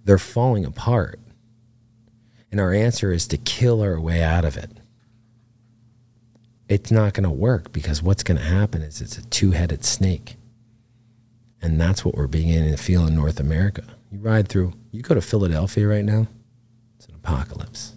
They're 0.05 0.17
falling 0.17 0.65
apart. 0.65 1.19
And 2.51 2.59
our 2.59 2.73
answer 2.73 3.11
is 3.11 3.27
to 3.27 3.37
kill 3.37 3.81
our 3.81 3.99
way 3.99 4.23
out 4.23 4.45
of 4.45 4.57
it. 4.57 4.71
It's 6.67 6.91
not 6.91 7.13
going 7.13 7.23
to 7.23 7.29
work 7.29 7.71
because 7.71 8.01
what's 8.01 8.23
going 8.23 8.37
to 8.37 8.43
happen 8.43 8.81
is 8.81 9.01
it's 9.01 9.17
a 9.17 9.25
two 9.25 9.51
headed 9.51 9.83
snake. 9.83 10.35
And 11.61 11.79
that's 11.79 12.05
what 12.05 12.15
we're 12.15 12.27
beginning 12.27 12.71
to 12.71 12.77
feel 12.77 13.05
in 13.05 13.15
North 13.15 13.39
America. 13.39 13.83
You 14.11 14.19
ride 14.19 14.47
through, 14.47 14.73
you 14.91 15.01
go 15.01 15.15
to 15.15 15.21
Philadelphia 15.21 15.87
right 15.87 16.05
now, 16.05 16.27
it's 16.95 17.07
an 17.07 17.15
apocalypse. 17.15 17.95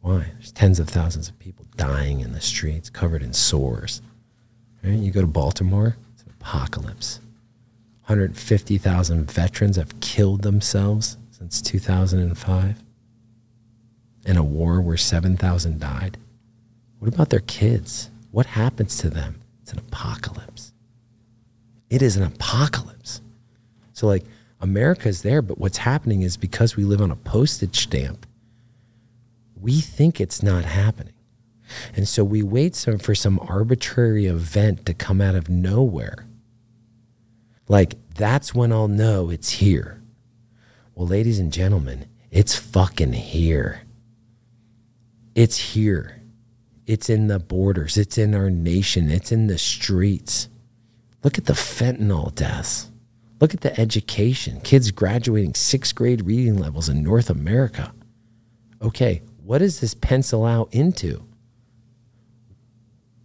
Why? 0.00 0.32
There's 0.34 0.52
tens 0.52 0.78
of 0.80 0.88
thousands 0.88 1.28
of 1.28 1.38
people 1.38 1.66
dying 1.76 2.20
in 2.20 2.32
the 2.32 2.40
streets, 2.40 2.88
covered 2.88 3.22
in 3.22 3.32
sores. 3.32 4.00
Right? 4.82 4.98
You 4.98 5.10
go 5.10 5.20
to 5.20 5.26
Baltimore, 5.26 5.96
it's 6.14 6.22
an 6.22 6.32
apocalypse. 6.40 7.20
150,000 8.06 9.30
veterans 9.30 9.76
have 9.76 10.00
killed 10.00 10.42
themselves 10.42 11.16
since 11.30 11.60
2005 11.62 12.82
in 14.30 14.36
a 14.36 14.44
war 14.44 14.80
where 14.80 14.96
7,000 14.96 15.80
died? 15.80 16.16
What 17.00 17.12
about 17.12 17.30
their 17.30 17.40
kids? 17.40 18.10
What 18.30 18.46
happens 18.46 18.96
to 18.98 19.10
them? 19.10 19.42
It's 19.60 19.72
an 19.72 19.80
apocalypse. 19.80 20.72
It 21.90 22.00
is 22.00 22.16
an 22.16 22.22
apocalypse. 22.22 23.20
So, 23.92 24.06
like, 24.06 24.24
America's 24.60 25.22
there, 25.22 25.42
but 25.42 25.58
what's 25.58 25.78
happening 25.78 26.22
is 26.22 26.36
because 26.36 26.76
we 26.76 26.84
live 26.84 27.00
on 27.00 27.10
a 27.10 27.16
postage 27.16 27.80
stamp, 27.80 28.24
we 29.60 29.80
think 29.80 30.20
it's 30.20 30.44
not 30.44 30.64
happening. 30.64 31.14
And 31.96 32.06
so 32.06 32.22
we 32.22 32.42
wait 32.42 32.76
some, 32.76 32.98
for 32.98 33.16
some 33.16 33.40
arbitrary 33.40 34.26
event 34.26 34.86
to 34.86 34.94
come 34.94 35.20
out 35.20 35.34
of 35.34 35.48
nowhere. 35.48 36.26
Like, 37.66 37.94
that's 38.14 38.54
when 38.54 38.72
I'll 38.72 38.88
know 38.88 39.28
it's 39.28 39.50
here. 39.50 40.00
Well, 40.94 41.08
ladies 41.08 41.40
and 41.40 41.52
gentlemen, 41.52 42.06
it's 42.30 42.54
fucking 42.54 43.14
here. 43.14 43.82
It's 45.34 45.56
here. 45.56 46.22
It's 46.86 47.08
in 47.08 47.28
the 47.28 47.38
borders. 47.38 47.96
It's 47.96 48.18
in 48.18 48.34
our 48.34 48.50
nation. 48.50 49.10
It's 49.10 49.30
in 49.30 49.46
the 49.46 49.58
streets. 49.58 50.48
Look 51.22 51.38
at 51.38 51.46
the 51.46 51.52
fentanyl 51.52 52.34
deaths. 52.34 52.90
Look 53.40 53.54
at 53.54 53.60
the 53.60 53.78
education. 53.78 54.60
Kids 54.60 54.90
graduating 54.90 55.54
sixth 55.54 55.94
grade 55.94 56.26
reading 56.26 56.58
levels 56.58 56.88
in 56.88 57.02
North 57.02 57.30
America. 57.30 57.92
Okay, 58.82 59.22
what 59.42 59.58
does 59.58 59.80
this 59.80 59.94
pencil 59.94 60.44
out 60.44 60.68
into? 60.72 61.24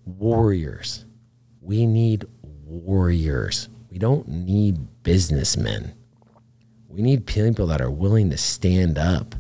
Warriors. 0.06 1.06
We 1.62 1.86
need 1.86 2.26
warriors. 2.41 3.70
We 3.89 3.98
don't 3.98 4.28
need 4.28 5.04
businessmen. 5.04 5.96
We 6.88 7.02
need 7.02 7.26
people 7.26 7.68
that 7.68 7.82
are 7.82 7.91
willing 7.91 8.30
to 8.30 8.38
stand 8.38 8.98
up 8.98 9.36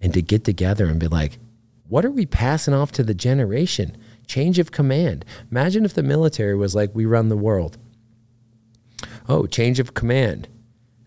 and 0.00 0.12
to 0.14 0.22
get 0.22 0.44
together 0.44 0.86
and 0.86 0.98
be 0.98 1.08
like, 1.08 1.38
what 1.94 2.04
are 2.04 2.10
we 2.10 2.26
passing 2.26 2.74
off 2.74 2.90
to 2.90 3.04
the 3.04 3.14
generation? 3.14 3.96
Change 4.26 4.58
of 4.58 4.72
command. 4.72 5.24
Imagine 5.52 5.84
if 5.84 5.94
the 5.94 6.02
military 6.02 6.56
was 6.56 6.74
like, 6.74 6.90
we 6.92 7.06
run 7.06 7.28
the 7.28 7.36
world. 7.36 7.78
Oh, 9.28 9.46
change 9.46 9.78
of 9.78 9.94
command. 9.94 10.48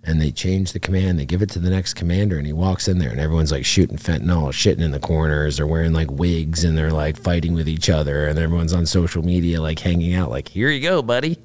And 0.01 0.21
they 0.21 0.31
change 0.31 0.71
the 0.71 0.79
command, 0.79 1.19
they 1.19 1.25
give 1.25 1.41
it 1.41 1.49
to 1.49 1.59
the 1.59 1.69
next 1.69 1.95
commander, 1.95 2.37
and 2.37 2.47
he 2.47 2.53
walks 2.53 2.87
in 2.87 2.99
there, 2.99 3.09
and 3.09 3.19
everyone's 3.19 3.51
like 3.51 3.65
shooting 3.65 3.97
fentanyl, 3.97 4.53
shitting 4.53 4.79
in 4.79 4.91
the 4.91 4.99
corners. 5.01 5.57
They're 5.57 5.67
wearing 5.67 5.91
like 5.91 6.09
wigs, 6.09 6.63
and 6.63 6.77
they're 6.77 6.93
like 6.93 7.17
fighting 7.17 7.53
with 7.53 7.67
each 7.67 7.89
other, 7.89 8.25
and 8.25 8.39
everyone's 8.39 8.71
on 8.71 8.85
social 8.85 9.21
media, 9.21 9.61
like 9.61 9.79
hanging 9.79 10.13
out, 10.13 10.29
like, 10.29 10.47
here 10.47 10.69
you 10.69 10.79
go, 10.79 11.01
buddy. 11.01 11.37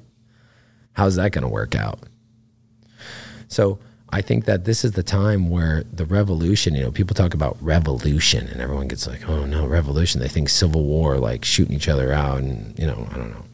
How's 0.93 1.17
that 1.17 1.33
going 1.33 1.41
to 1.41 1.49
work 1.49 1.75
out? 1.75 1.99
So, 3.49 3.79
I 4.13 4.21
think 4.21 4.45
that 4.45 4.65
this 4.65 4.85
is 4.85 4.91
the 4.91 5.01
time 5.01 5.49
where 5.49 5.83
the 5.91 6.05
revolution, 6.05 6.75
you 6.75 6.83
know, 6.83 6.91
people 6.91 7.15
talk 7.15 7.33
about 7.33 7.57
revolution 7.59 8.47
and 8.47 8.61
everyone 8.61 8.87
gets 8.87 9.07
like, 9.07 9.27
oh 9.27 9.45
no, 9.45 9.65
revolution. 9.65 10.21
They 10.21 10.27
think 10.27 10.49
civil 10.49 10.83
war, 10.83 11.17
like 11.17 11.43
shooting 11.43 11.75
each 11.75 11.89
other 11.89 12.13
out. 12.13 12.37
And, 12.37 12.77
you 12.77 12.85
know, 12.85 13.07
I 13.11 13.17
don't 13.17 13.31
know. 13.31 13.45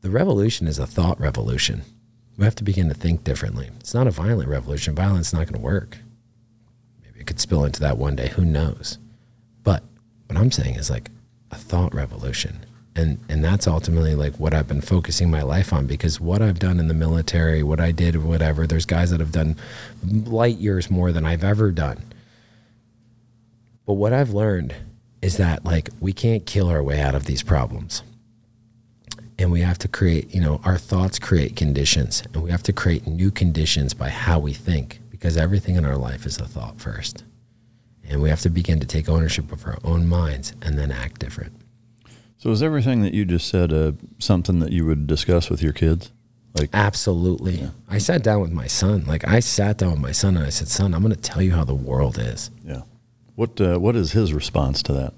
The 0.00 0.08
revolution 0.08 0.66
is 0.66 0.78
a 0.78 0.86
thought 0.86 1.20
revolution. 1.20 1.82
We 2.38 2.46
have 2.46 2.54
to 2.54 2.64
begin 2.64 2.88
to 2.88 2.94
think 2.94 3.22
differently. 3.22 3.68
It's 3.80 3.92
not 3.92 4.06
a 4.06 4.10
violent 4.10 4.48
revolution. 4.48 4.94
Violence 4.94 5.26
is 5.26 5.34
not 5.34 5.46
going 5.46 5.60
to 5.60 5.60
work. 5.60 5.98
Maybe 7.02 7.20
it 7.20 7.26
could 7.26 7.38
spill 7.38 7.66
into 7.66 7.80
that 7.80 7.98
one 7.98 8.16
day. 8.16 8.28
Who 8.28 8.46
knows? 8.46 8.96
But 9.62 9.82
what 10.26 10.38
I'm 10.38 10.52
saying 10.52 10.76
is 10.76 10.88
like 10.88 11.10
a 11.50 11.56
thought 11.56 11.94
revolution 11.94 12.64
and 12.96 13.18
and 13.28 13.44
that's 13.44 13.66
ultimately 13.66 14.14
like 14.14 14.34
what 14.36 14.54
I've 14.54 14.68
been 14.68 14.80
focusing 14.80 15.30
my 15.30 15.42
life 15.42 15.72
on 15.72 15.86
because 15.86 16.20
what 16.20 16.42
I've 16.42 16.58
done 16.58 16.78
in 16.80 16.88
the 16.88 16.94
military, 16.94 17.62
what 17.62 17.80
I 17.80 17.92
did, 17.92 18.22
whatever. 18.24 18.66
There's 18.66 18.86
guys 18.86 19.10
that 19.10 19.20
have 19.20 19.32
done 19.32 19.56
light 20.04 20.58
years 20.58 20.90
more 20.90 21.12
than 21.12 21.26
I've 21.26 21.44
ever 21.44 21.70
done. 21.72 22.04
But 23.86 23.94
what 23.94 24.12
I've 24.12 24.30
learned 24.30 24.74
is 25.22 25.36
that 25.38 25.64
like 25.64 25.90
we 26.00 26.12
can't 26.12 26.46
kill 26.46 26.68
our 26.68 26.82
way 26.82 27.00
out 27.00 27.14
of 27.14 27.26
these 27.26 27.42
problems. 27.42 28.02
and 29.38 29.50
we 29.50 29.60
have 29.62 29.78
to 29.78 29.88
create, 29.88 30.34
you 30.34 30.40
know, 30.40 30.60
our 30.64 30.78
thoughts 30.78 31.18
create 31.18 31.56
conditions, 31.56 32.22
and 32.32 32.42
we 32.42 32.50
have 32.50 32.62
to 32.64 32.72
create 32.72 33.06
new 33.06 33.30
conditions 33.30 33.94
by 33.94 34.08
how 34.10 34.38
we 34.38 34.52
think 34.52 35.00
because 35.10 35.36
everything 35.36 35.76
in 35.76 35.84
our 35.84 35.96
life 35.96 36.26
is 36.26 36.38
a 36.38 36.46
thought 36.46 36.80
first. 36.80 37.24
And 38.08 38.22
we 38.22 38.28
have 38.28 38.40
to 38.42 38.50
begin 38.50 38.80
to 38.80 38.86
take 38.86 39.08
ownership 39.08 39.50
of 39.52 39.66
our 39.66 39.78
own 39.84 40.06
minds 40.06 40.52
and 40.62 40.78
then 40.78 40.92
act 40.92 41.20
different. 41.20 41.52
So, 42.44 42.50
is 42.50 42.62
everything 42.62 43.00
that 43.00 43.14
you 43.14 43.24
just 43.24 43.48
said 43.48 43.72
uh, 43.72 43.92
something 44.18 44.58
that 44.58 44.70
you 44.70 44.84
would 44.84 45.06
discuss 45.06 45.48
with 45.48 45.62
your 45.62 45.72
kids? 45.72 46.12
Like 46.52 46.68
absolutely. 46.74 47.54
Yeah. 47.54 47.70
I 47.88 47.96
sat 47.96 48.22
down 48.22 48.42
with 48.42 48.52
my 48.52 48.66
son. 48.66 49.06
Like 49.06 49.26
I 49.26 49.40
sat 49.40 49.78
down 49.78 49.92
with 49.92 50.00
my 50.00 50.12
son 50.12 50.36
and 50.36 50.44
I 50.44 50.50
said, 50.50 50.68
"Son, 50.68 50.92
I'm 50.92 51.00
going 51.00 51.14
to 51.14 51.18
tell 51.18 51.40
you 51.40 51.52
how 51.52 51.64
the 51.64 51.74
world 51.74 52.18
is." 52.18 52.50
Yeah. 52.62 52.82
What 53.34 53.58
uh, 53.62 53.78
What 53.78 53.96
is 53.96 54.12
his 54.12 54.34
response 54.34 54.82
to 54.82 54.92
that? 54.92 55.14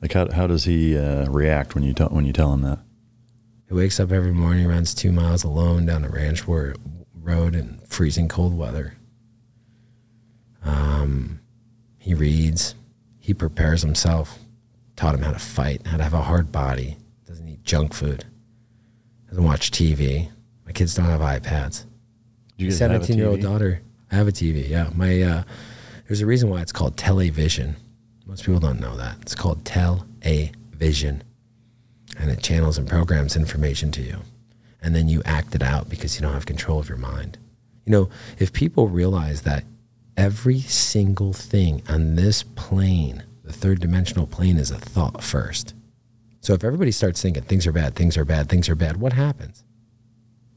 Like 0.00 0.12
how 0.12 0.30
how 0.30 0.46
does 0.46 0.62
he 0.62 0.96
uh, 0.96 1.28
react 1.28 1.74
when 1.74 1.82
you 1.82 1.92
tell 1.92 2.10
when 2.10 2.24
you 2.24 2.32
tell 2.32 2.52
him 2.52 2.62
that? 2.62 2.78
He 3.66 3.74
wakes 3.74 3.98
up 3.98 4.12
every 4.12 4.32
morning, 4.32 4.68
runs 4.68 4.94
two 4.94 5.10
miles 5.10 5.42
alone 5.42 5.86
down 5.86 6.04
a 6.04 6.08
ranch 6.08 6.46
where, 6.46 6.76
road 7.12 7.56
in 7.56 7.80
freezing 7.88 8.28
cold 8.28 8.56
weather. 8.56 8.94
Um, 10.64 11.40
he 11.98 12.14
reads. 12.14 12.76
He 13.18 13.34
prepares 13.34 13.82
himself. 13.82 14.38
Taught 14.96 15.16
him 15.16 15.22
how 15.22 15.32
to 15.32 15.38
fight, 15.38 15.86
how 15.86 15.96
to 15.96 16.02
have 16.02 16.14
a 16.14 16.22
hard 16.22 16.52
body. 16.52 16.96
Doesn't 17.26 17.48
eat 17.48 17.64
junk 17.64 17.94
food 17.94 18.24
doesn't 19.32 19.44
watch 19.44 19.70
TV. 19.70 20.30
My 20.66 20.72
kids 20.72 20.94
don't 20.94 21.06
have 21.06 21.22
iPads. 21.22 21.86
Seventeen 22.70 23.16
year 23.16 23.28
old 23.28 23.40
daughter. 23.40 23.80
I 24.10 24.16
have 24.16 24.28
a 24.28 24.32
TV. 24.32 24.68
Yeah, 24.68 24.90
my 24.94 25.22
uh, 25.22 25.42
there's 26.06 26.20
a 26.20 26.26
reason 26.26 26.50
why 26.50 26.60
it's 26.60 26.70
called 26.70 26.98
television. 26.98 27.76
Most 28.26 28.44
people 28.44 28.60
don't 28.60 28.78
know 28.78 28.94
that 28.98 29.16
it's 29.22 29.34
called 29.34 29.64
tell 29.64 30.06
a 30.22 30.52
vision, 30.70 31.24
and 32.18 32.30
it 32.30 32.42
channels 32.42 32.76
and 32.76 32.86
programs 32.86 33.36
information 33.36 33.90
to 33.92 34.02
you, 34.02 34.18
and 34.82 34.94
then 34.94 35.08
you 35.08 35.22
act 35.24 35.54
it 35.54 35.62
out 35.62 35.88
because 35.88 36.14
you 36.14 36.20
don't 36.20 36.34
have 36.34 36.44
control 36.44 36.78
of 36.78 36.90
your 36.90 36.98
mind. 36.98 37.38
You 37.86 37.92
know, 37.92 38.10
if 38.38 38.52
people 38.52 38.88
realize 38.88 39.42
that 39.42 39.64
every 40.14 40.60
single 40.60 41.32
thing 41.32 41.82
on 41.88 42.16
this 42.16 42.42
plane, 42.42 43.24
the 43.52 43.58
third 43.58 43.80
dimensional 43.80 44.26
plane, 44.26 44.56
is 44.56 44.70
a 44.70 44.78
thought 44.78 45.22
first 45.22 45.74
so 46.42 46.54
if 46.54 46.64
everybody 46.64 46.90
starts 46.90 47.22
thinking 47.22 47.44
things 47.44 47.68
are 47.68 47.72
bad, 47.72 47.94
things 47.94 48.16
are 48.16 48.24
bad, 48.24 48.48
things 48.48 48.68
are 48.68 48.74
bad, 48.74 48.96
what 48.96 49.12
happens? 49.12 49.62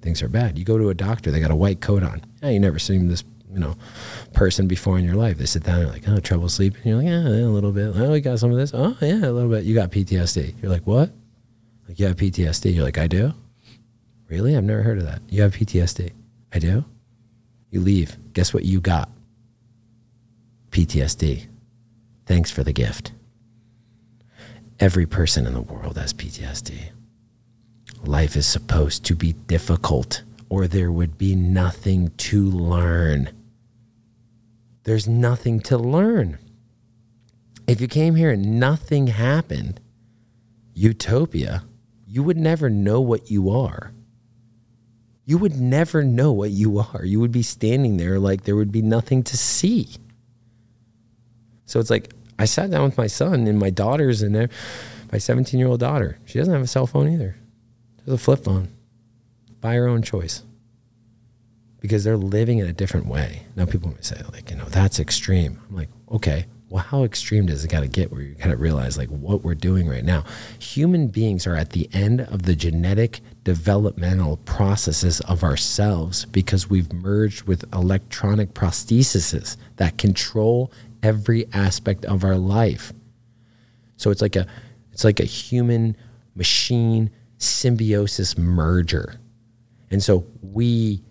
Things 0.01 0.23
are 0.23 0.27
bad. 0.27 0.57
You 0.57 0.65
go 0.65 0.79
to 0.79 0.89
a 0.89 0.95
doctor, 0.95 1.29
they 1.29 1.39
got 1.39 1.51
a 1.51 1.55
white 1.55 1.79
coat 1.79 2.01
on. 2.01 2.23
Yeah, 2.41 2.49
you 2.49 2.59
never 2.59 2.79
seen 2.79 3.07
this, 3.07 3.23
you 3.53 3.59
know, 3.59 3.75
person 4.33 4.67
before 4.67 4.97
in 4.97 5.05
your 5.05 5.13
life. 5.13 5.37
They 5.37 5.45
sit 5.45 5.63
down, 5.63 5.79
they're 5.79 5.87
like, 5.87 6.07
oh, 6.07 6.19
trouble 6.19 6.49
sleeping. 6.49 6.81
You're 6.83 6.97
like, 6.97 7.05
yeah, 7.05 7.27
a 7.27 7.53
little 7.53 7.71
bit. 7.71 7.95
Oh, 7.95 8.15
you 8.15 8.21
got 8.21 8.39
some 8.39 8.49
of 8.49 8.57
this? 8.57 8.71
Oh, 8.73 8.97
yeah, 8.99 9.25
a 9.25 9.31
little 9.31 9.49
bit. 9.49 9.63
You 9.63 9.75
got 9.75 9.91
PTSD. 9.91 10.55
You're 10.59 10.71
like, 10.71 10.87
what? 10.87 11.11
Like, 11.87 11.99
you 11.99 12.07
have 12.07 12.15
PTSD. 12.15 12.73
You're 12.73 12.83
like, 12.83 12.97
I 12.97 13.05
do? 13.05 13.33
Really? 14.27 14.57
I've 14.57 14.63
never 14.63 14.81
heard 14.81 14.97
of 14.97 15.05
that. 15.05 15.21
You 15.29 15.43
have 15.43 15.53
PTSD. 15.53 16.13
I 16.51 16.57
do? 16.57 16.83
You 17.69 17.79
leave. 17.79 18.17
Guess 18.33 18.55
what 18.55 18.65
you 18.65 18.81
got? 18.81 19.11
PTSD. 20.71 21.45
Thanks 22.25 22.49
for 22.51 22.63
the 22.63 22.73
gift. 22.73 23.11
Every 24.79 25.05
person 25.05 25.45
in 25.45 25.53
the 25.53 25.61
world 25.61 25.97
has 25.97 26.13
PTSD. 26.13 26.89
Life 28.03 28.35
is 28.35 28.45
supposed 28.45 29.05
to 29.05 29.15
be 29.15 29.33
difficult, 29.33 30.23
or 30.49 30.67
there 30.67 30.91
would 30.91 31.17
be 31.17 31.35
nothing 31.35 32.11
to 32.17 32.43
learn. 32.49 33.29
There's 34.83 35.07
nothing 35.07 35.59
to 35.61 35.77
learn. 35.77 36.37
If 37.67 37.81
you 37.81 37.87
came 37.87 38.15
here 38.15 38.31
and 38.31 38.59
nothing 38.59 39.07
happened, 39.07 39.79
utopia, 40.73 41.63
you 42.05 42.21
would 42.21 42.37
never 42.37 42.69
know 42.69 43.01
what 43.01 43.31
you 43.31 43.49
are. 43.49 43.93
You 45.25 45.39
would 45.39 45.59
never 45.59 46.03
know 46.03 46.31
what 46.31 46.51
you 46.51 46.77
are. 46.77 47.03
You 47.03 47.19
would 47.19 47.31
be 47.31 47.41
standing 47.41 47.97
there 47.97 48.19
like 48.19 48.43
there 48.43 48.55
would 48.55 48.71
be 48.71 48.83
nothing 48.83 49.23
to 49.23 49.37
see. 49.37 49.95
So 51.65 51.79
it's 51.79 51.89
like, 51.89 52.13
I 52.37 52.45
sat 52.45 52.69
down 52.69 52.83
with 52.83 52.97
my 52.97 53.07
son 53.07 53.47
and 53.47 53.57
my 53.57 53.69
daughters 53.69 54.21
and 54.21 54.49
my 55.11 55.17
17 55.17 55.59
year 55.59 55.69
old 55.69 55.79
daughter. 55.79 56.19
She 56.25 56.37
doesn't 56.37 56.53
have 56.53 56.63
a 56.63 56.67
cell 56.67 56.87
phone 56.87 57.09
either. 57.09 57.37
She 57.97 58.11
has 58.11 58.13
a 58.13 58.17
flip 58.17 58.43
phone 58.43 58.69
by 59.61 59.75
her 59.75 59.87
own 59.87 60.01
choice 60.01 60.43
because 61.79 62.03
they're 62.03 62.17
living 62.17 62.59
in 62.59 62.67
a 62.67 62.73
different 62.73 63.07
way. 63.07 63.43
Now, 63.55 63.65
people 63.65 63.89
may 63.89 64.01
say, 64.01 64.21
like, 64.31 64.49
you 64.49 64.55
know, 64.55 64.65
that's 64.65 64.99
extreme. 64.99 65.61
I'm 65.69 65.75
like, 65.75 65.89
okay, 66.11 66.45
well, 66.69 66.83
how 66.83 67.03
extreme 67.03 67.45
does 67.45 67.63
it 67.63 67.69
got 67.69 67.81
to 67.81 67.87
get 67.87 68.11
where 68.11 68.21
you 68.21 68.33
got 68.33 68.49
to 68.49 68.57
realize, 68.57 68.97
like, 68.97 69.09
what 69.09 69.43
we're 69.43 69.53
doing 69.53 69.87
right 69.87 70.03
now? 70.03 70.23
Human 70.57 71.07
beings 71.07 71.45
are 71.45 71.55
at 71.55 71.71
the 71.71 71.87
end 71.93 72.21
of 72.21 72.43
the 72.43 72.55
genetic 72.55 73.21
developmental 73.43 74.37
processes 74.37 75.21
of 75.21 75.43
ourselves 75.43 76.25
because 76.25 76.69
we've 76.69 76.91
merged 76.91 77.43
with 77.43 77.71
electronic 77.71 78.55
prostheses 78.55 79.55
that 79.75 79.99
control 79.99 80.71
every 81.05 81.45
aspect 81.53 82.03
of 82.05 82.23
our 82.23 82.35
life. 82.35 82.91
So 83.95 84.09
it's 84.09 84.21
like 84.21 84.35
a 84.35 84.47
it's 84.91 85.03
like 85.03 85.19
a 85.19 85.25
human 85.25 85.95
machine 86.33 87.11
symbiosis 87.37 88.37
merger. 88.37 89.19
And 89.91 90.01
so 90.01 90.25
we 90.41 91.03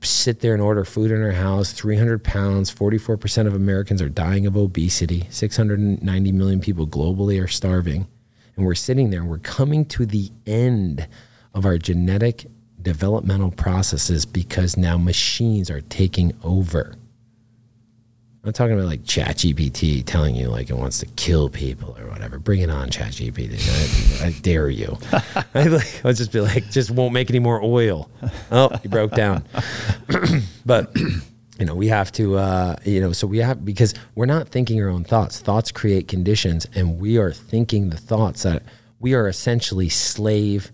sit 0.00 0.40
there 0.40 0.52
and 0.52 0.62
order 0.62 0.84
food 0.84 1.10
in 1.10 1.20
our 1.20 1.32
house 1.32 1.72
300 1.72 2.22
pounds 2.22 2.72
44% 2.72 3.48
of 3.48 3.54
americans 3.54 4.00
are 4.00 4.08
dying 4.08 4.46
of 4.46 4.56
obesity 4.56 5.26
690 5.28 6.32
million 6.32 6.60
people 6.60 6.86
globally 6.86 7.42
are 7.42 7.48
starving 7.48 8.06
and 8.56 8.64
we're 8.64 8.76
sitting 8.76 9.10
there 9.10 9.24
we're 9.24 9.38
coming 9.38 9.84
to 9.84 10.06
the 10.06 10.30
end 10.46 11.08
of 11.52 11.66
our 11.66 11.78
genetic 11.78 12.46
developmental 12.80 13.50
processes 13.50 14.24
because 14.24 14.76
now 14.76 14.96
machines 14.96 15.68
are 15.68 15.80
taking 15.80 16.32
over 16.44 16.94
I'm 18.48 18.54
talking 18.54 18.72
about 18.72 18.86
like 18.86 19.02
ChatGPT 19.02 20.02
telling 20.06 20.34
you 20.34 20.48
like 20.48 20.70
it 20.70 20.76
wants 20.76 21.00
to 21.00 21.06
kill 21.06 21.50
people 21.50 21.94
or 22.00 22.06
whatever. 22.08 22.38
Bring 22.38 22.60
it 22.60 22.70
on, 22.70 22.88
ChatGPT. 22.88 24.22
I, 24.22 24.28
I 24.28 24.32
dare 24.40 24.70
you. 24.70 24.96
I 25.54 25.64
like, 25.64 26.00
I'll 26.02 26.14
just 26.14 26.32
be 26.32 26.40
like, 26.40 26.70
just 26.70 26.90
won't 26.90 27.12
make 27.12 27.28
any 27.28 27.40
more 27.40 27.62
oil. 27.62 28.10
Oh, 28.50 28.70
you 28.82 28.88
broke 28.88 29.12
down. 29.12 29.44
but 30.64 30.96
you 30.96 31.66
know, 31.66 31.74
we 31.74 31.88
have 31.88 32.10
to, 32.12 32.38
uh, 32.38 32.76
you 32.86 33.02
know, 33.02 33.12
so 33.12 33.26
we 33.26 33.36
have 33.38 33.66
because 33.66 33.92
we're 34.14 34.24
not 34.24 34.48
thinking 34.48 34.82
our 34.82 34.88
own 34.88 35.04
thoughts. 35.04 35.40
Thoughts 35.40 35.70
create 35.70 36.08
conditions, 36.08 36.66
and 36.74 36.98
we 36.98 37.18
are 37.18 37.32
thinking 37.32 37.90
the 37.90 37.98
thoughts 37.98 38.44
that 38.44 38.62
we 38.98 39.12
are 39.12 39.28
essentially 39.28 39.90
slave. 39.90 40.72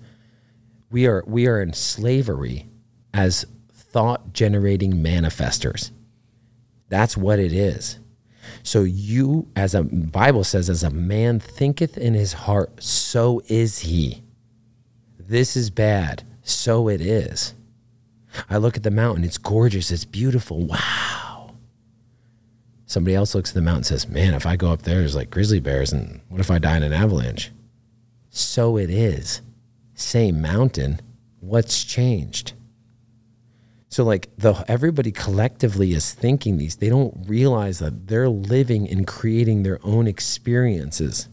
We 0.92 1.08
are 1.08 1.24
we 1.26 1.48
are 1.48 1.60
in 1.60 1.72
slavery 1.72 2.68
as 3.12 3.46
thought 3.72 4.32
generating 4.32 4.92
manifestors. 5.02 5.90
That's 6.88 7.16
what 7.16 7.38
it 7.38 7.53
is. 7.53 7.99
So 8.62 8.83
you, 8.83 9.49
as 9.57 9.75
a 9.75 9.83
Bible 9.83 10.44
says, 10.44 10.68
as 10.68 10.83
a 10.83 10.90
man 10.90 11.40
thinketh 11.40 11.97
in 11.97 12.14
his 12.14 12.33
heart, 12.33 12.83
so 12.83 13.42
is 13.49 13.81
he. 13.81 14.23
This 15.18 15.57
is 15.57 15.70
bad, 15.70 16.23
so 16.42 16.88
it 16.88 17.01
is. 17.01 17.55
I 18.51 18.57
look 18.57 18.77
at 18.77 18.83
the 18.83 18.90
mountain, 18.90 19.25
it's 19.25 19.38
gorgeous, 19.38 19.90
it's 19.90 20.05
beautiful. 20.05 20.66
Wow. 20.66 21.55
Somebody 22.87 23.14
else 23.14 23.35
looks 23.35 23.51
at 23.51 23.55
the 23.55 23.62
mountain 23.62 23.79
and 23.79 23.87
says, 23.87 24.09
Man, 24.09 24.35
if 24.35 24.47
I 24.47 24.57
go 24.57 24.70
up 24.70 24.83
there, 24.83 25.01
there's 25.01 25.16
like 25.16 25.31
grizzly 25.31 25.61
bears, 25.61 25.92
and 25.92 26.20
what 26.29 26.40
if 26.40 26.51
I 26.51 26.59
die 26.59 26.77
in 26.77 26.83
an 26.83 26.92
avalanche? 26.92 27.51
So 28.31 28.77
it 28.77 28.90
is. 28.90 29.40
Same 29.94 30.42
mountain. 30.42 31.01
What's 31.40 31.85
changed? 31.85 32.53
So 33.94 34.02
like 34.02 34.28
the 34.37 34.64
everybody 34.66 35.12
collectively 35.12 35.92
is 35.92 36.14
thinking 36.14 36.57
these. 36.57 36.74
They 36.74 36.88
don't 36.88 37.14
realize 37.28 37.78
that 37.78 38.09
they're 38.09 38.28
living 38.28 38.90
and 38.90 39.07
creating 39.07 39.62
their 39.62 39.78
own 39.85 40.09
experiences. 40.09 41.28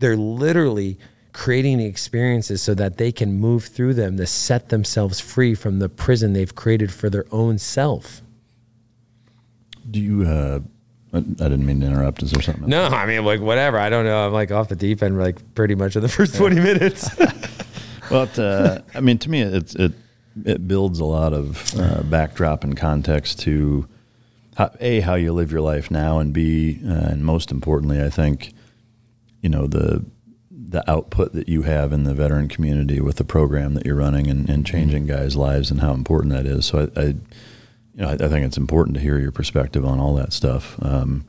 They're 0.00 0.16
literally 0.16 0.98
creating 1.32 1.78
the 1.78 1.86
experiences 1.86 2.60
so 2.60 2.74
that 2.74 2.96
they 2.96 3.12
can 3.12 3.34
move 3.34 3.66
through 3.66 3.94
them 3.94 4.16
to 4.16 4.26
set 4.26 4.70
themselves 4.70 5.20
free 5.20 5.54
from 5.54 5.78
the 5.78 5.88
prison 5.88 6.32
they've 6.32 6.56
created 6.56 6.92
for 6.92 7.08
their 7.08 7.26
own 7.30 7.56
self. 7.56 8.20
Do 9.88 10.00
you 10.00 10.24
uh 10.24 10.58
I 11.14 11.20
didn't 11.20 11.64
mean 11.64 11.78
to 11.82 11.86
interrupt. 11.86 12.24
Is 12.24 12.32
there 12.32 12.42
something? 12.42 12.68
No, 12.68 12.86
I 12.86 13.06
mean 13.06 13.24
like 13.24 13.40
whatever. 13.40 13.78
I 13.78 13.90
don't 13.90 14.04
know. 14.04 14.26
I'm 14.26 14.32
like 14.32 14.50
off 14.50 14.68
the 14.68 14.74
deep 14.74 15.04
end 15.04 15.20
like 15.20 15.54
pretty 15.54 15.76
much 15.76 15.94
in 15.94 16.02
the 16.02 16.08
first 16.08 16.34
20 16.34 16.56
minutes. 16.56 17.08
well, 18.10 18.28
uh, 18.38 18.80
I 18.92 19.00
mean, 19.00 19.18
to 19.18 19.30
me, 19.30 19.42
it's 19.42 19.76
it 19.76 19.92
it 20.44 20.66
builds 20.66 21.00
a 21.00 21.04
lot 21.04 21.32
of 21.32 21.78
uh, 21.78 22.02
backdrop 22.02 22.64
and 22.64 22.76
context 22.76 23.40
to 23.40 23.88
how, 24.56 24.70
a 24.80 25.00
how 25.00 25.14
you 25.14 25.32
live 25.32 25.50
your 25.50 25.60
life 25.60 25.90
now, 25.90 26.18
and 26.18 26.32
b 26.32 26.80
uh, 26.86 26.90
and 26.90 27.24
most 27.24 27.50
importantly, 27.50 28.02
I 28.02 28.10
think 28.10 28.52
you 29.40 29.48
know 29.48 29.66
the 29.66 30.04
the 30.50 30.88
output 30.90 31.32
that 31.34 31.48
you 31.48 31.62
have 31.62 31.92
in 31.92 32.04
the 32.04 32.14
veteran 32.14 32.48
community 32.48 33.00
with 33.00 33.16
the 33.16 33.24
program 33.24 33.74
that 33.74 33.84
you're 33.84 33.96
running 33.96 34.28
and, 34.28 34.48
and 34.48 34.64
changing 34.66 35.06
guys' 35.06 35.36
lives 35.36 35.70
and 35.70 35.80
how 35.80 35.92
important 35.92 36.32
that 36.32 36.46
is. 36.46 36.64
So 36.64 36.90
I, 36.96 37.00
I 37.00 37.04
you 37.04 37.16
know, 37.96 38.08
I, 38.08 38.12
I, 38.12 38.28
think 38.28 38.46
it's 38.46 38.56
important 38.56 38.94
to 38.94 39.00
hear 39.02 39.18
your 39.18 39.32
perspective 39.32 39.84
on 39.84 40.00
all 40.00 40.14
that 40.14 40.32
stuff. 40.32 40.82
Um, 40.82 41.26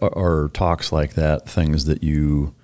are, 0.00 0.16
are 0.16 0.48
talks 0.54 0.92
like 0.92 1.12
that 1.14 1.46
things 1.46 1.84
that 1.84 2.02
you 2.02 2.54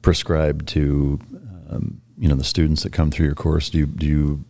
prescribe 0.00 0.66
to 0.68 1.20
um, 1.68 2.00
you 2.16 2.28
know 2.28 2.36
the 2.36 2.44
students 2.44 2.82
that 2.82 2.92
come 2.92 3.10
through 3.10 3.26
your 3.26 3.34
course? 3.34 3.68
Do 3.68 3.78
you 3.78 3.86
do 3.86 4.06
you 4.06 4.44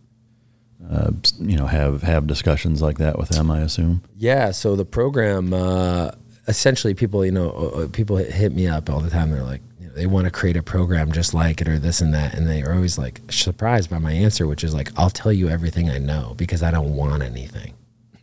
uh, 0.89 1.11
you 1.39 1.55
know 1.55 1.67
have 1.67 2.01
have 2.01 2.27
discussions 2.27 2.81
like 2.81 2.97
that 2.97 3.17
with 3.17 3.29
them? 3.29 3.51
I 3.51 3.59
assume. 3.61 4.01
Yeah. 4.17 4.51
So 4.51 4.75
the 4.75 4.85
program, 4.85 5.53
uh, 5.53 6.11
essentially, 6.47 6.93
people 6.93 7.23
you 7.23 7.31
know 7.31 7.51
uh, 7.51 7.81
uh, 7.83 7.87
people 7.87 8.17
hit 8.17 8.53
me 8.53 8.67
up 8.67 8.89
all 8.89 8.99
the 8.99 9.09
time. 9.09 9.29
They're 9.29 9.43
like, 9.43 9.61
you 9.79 9.87
know, 9.87 9.93
they 9.93 10.07
want 10.07 10.25
to 10.25 10.31
create 10.31 10.57
a 10.57 10.63
program 10.63 11.11
just 11.11 11.33
like 11.33 11.61
it 11.61 11.67
or 11.67 11.77
this 11.77 12.01
and 12.01 12.13
that, 12.13 12.33
and 12.33 12.47
they 12.47 12.63
are 12.63 12.73
always 12.73 12.97
like 12.97 13.21
surprised 13.29 13.89
by 13.89 13.99
my 13.99 14.11
answer, 14.11 14.47
which 14.47 14.63
is 14.63 14.73
like, 14.73 14.91
I'll 14.97 15.11
tell 15.11 15.31
you 15.31 15.47
everything 15.47 15.89
I 15.89 15.99
know 15.99 16.33
because 16.37 16.63
I 16.63 16.71
don't 16.71 16.95
want 16.95 17.21
anything. 17.21 17.75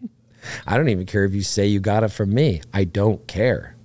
I 0.66 0.76
don't 0.76 0.88
even 0.88 1.06
care 1.06 1.24
if 1.24 1.34
you 1.34 1.42
say 1.42 1.66
you 1.66 1.78
got 1.78 2.02
it 2.02 2.10
from 2.10 2.34
me. 2.34 2.62
I 2.74 2.82
don't 2.84 3.24
care. 3.28 3.75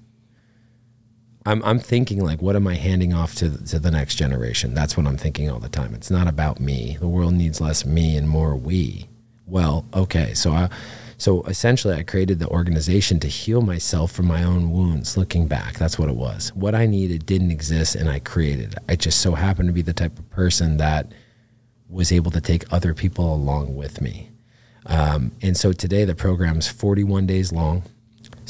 I'm 1.45 1.63
I'm 1.63 1.79
thinking 1.79 2.23
like, 2.23 2.41
what 2.41 2.55
am 2.55 2.67
I 2.67 2.75
handing 2.75 3.13
off 3.13 3.35
to 3.35 3.63
to 3.65 3.79
the 3.79 3.91
next 3.91 4.15
generation? 4.15 4.73
That's 4.73 4.95
what 4.95 5.07
I'm 5.07 5.17
thinking 5.17 5.49
all 5.49 5.59
the 5.59 5.69
time. 5.69 5.93
It's 5.93 6.11
not 6.11 6.27
about 6.27 6.59
me. 6.59 6.97
The 6.99 7.07
world 7.07 7.33
needs 7.33 7.59
less 7.59 7.85
me 7.85 8.15
and 8.15 8.29
more 8.29 8.55
we. 8.55 9.07
Well, 9.45 9.85
okay, 9.93 10.33
so 10.33 10.51
I. 10.51 10.69
So 11.17 11.43
essentially, 11.43 11.93
I 11.93 12.01
created 12.01 12.39
the 12.39 12.47
organization 12.47 13.19
to 13.19 13.27
heal 13.27 13.61
myself 13.61 14.11
from 14.11 14.25
my 14.25 14.43
own 14.43 14.71
wounds. 14.71 15.17
Looking 15.17 15.47
back, 15.47 15.77
that's 15.77 15.99
what 15.99 16.09
it 16.09 16.15
was. 16.15 16.51
What 16.55 16.73
I 16.73 16.87
needed 16.87 17.27
didn't 17.27 17.51
exist, 17.51 17.95
and 17.95 18.09
I 18.09 18.19
created. 18.19 18.75
I 18.89 18.95
just 18.95 19.21
so 19.21 19.35
happened 19.35 19.69
to 19.69 19.73
be 19.73 19.83
the 19.83 19.93
type 19.93 20.17
of 20.17 20.27
person 20.31 20.77
that 20.77 21.11
was 21.87 22.11
able 22.11 22.31
to 22.31 22.41
take 22.41 22.71
other 22.73 22.95
people 22.95 23.33
along 23.33 23.75
with 23.75 24.01
me. 24.01 24.31
Um, 24.87 25.31
and 25.41 25.55
so 25.55 25.73
today, 25.73 26.05
the 26.05 26.15
program's 26.15 26.67
41 26.67 27.27
days 27.27 27.51
long. 27.51 27.83